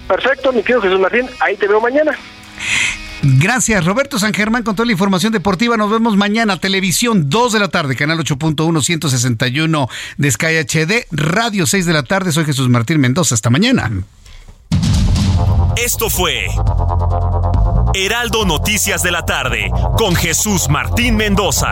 Perfecto, 0.08 0.54
mi 0.54 0.62
querido 0.62 0.82
Jesús 0.82 1.00
Martín, 1.00 1.28
ahí 1.42 1.58
te 1.58 1.68
veo 1.68 1.82
mañana. 1.82 2.18
Gracias, 3.22 3.84
Roberto 3.84 4.18
San 4.18 4.34
Germán, 4.34 4.64
con 4.64 4.76
toda 4.76 4.86
la 4.86 4.94
información 4.94 5.34
deportiva. 5.34 5.76
Nos 5.76 5.92
vemos 5.92 6.16
mañana, 6.16 6.58
televisión 6.58 7.30
2 7.30 7.54
de 7.54 7.60
la 7.60 7.68
tarde, 7.68 7.96
canal 7.96 8.18
8.1, 8.20 8.82
161 8.82 9.90
de 10.18 10.32
Sky 10.32 10.58
HD, 10.66 11.06
radio 11.12 11.66
6 11.66 11.86
de 11.86 11.94
la 11.94 12.04
tarde. 12.04 12.32
Soy 12.32 12.46
Jesús 12.46 12.70
Martín 12.70 13.00
Mendoza. 13.00 13.36
Hasta 13.36 13.50
mañana. 13.50 13.92
Esto 15.76 16.10
fue 16.10 16.48
Heraldo 17.94 18.46
Noticias 18.46 19.02
de 19.04 19.12
la 19.12 19.26
tarde, 19.26 19.72
con 19.98 20.16
Jesús 20.16 20.70
Martín 20.70 21.16
Mendoza. 21.16 21.72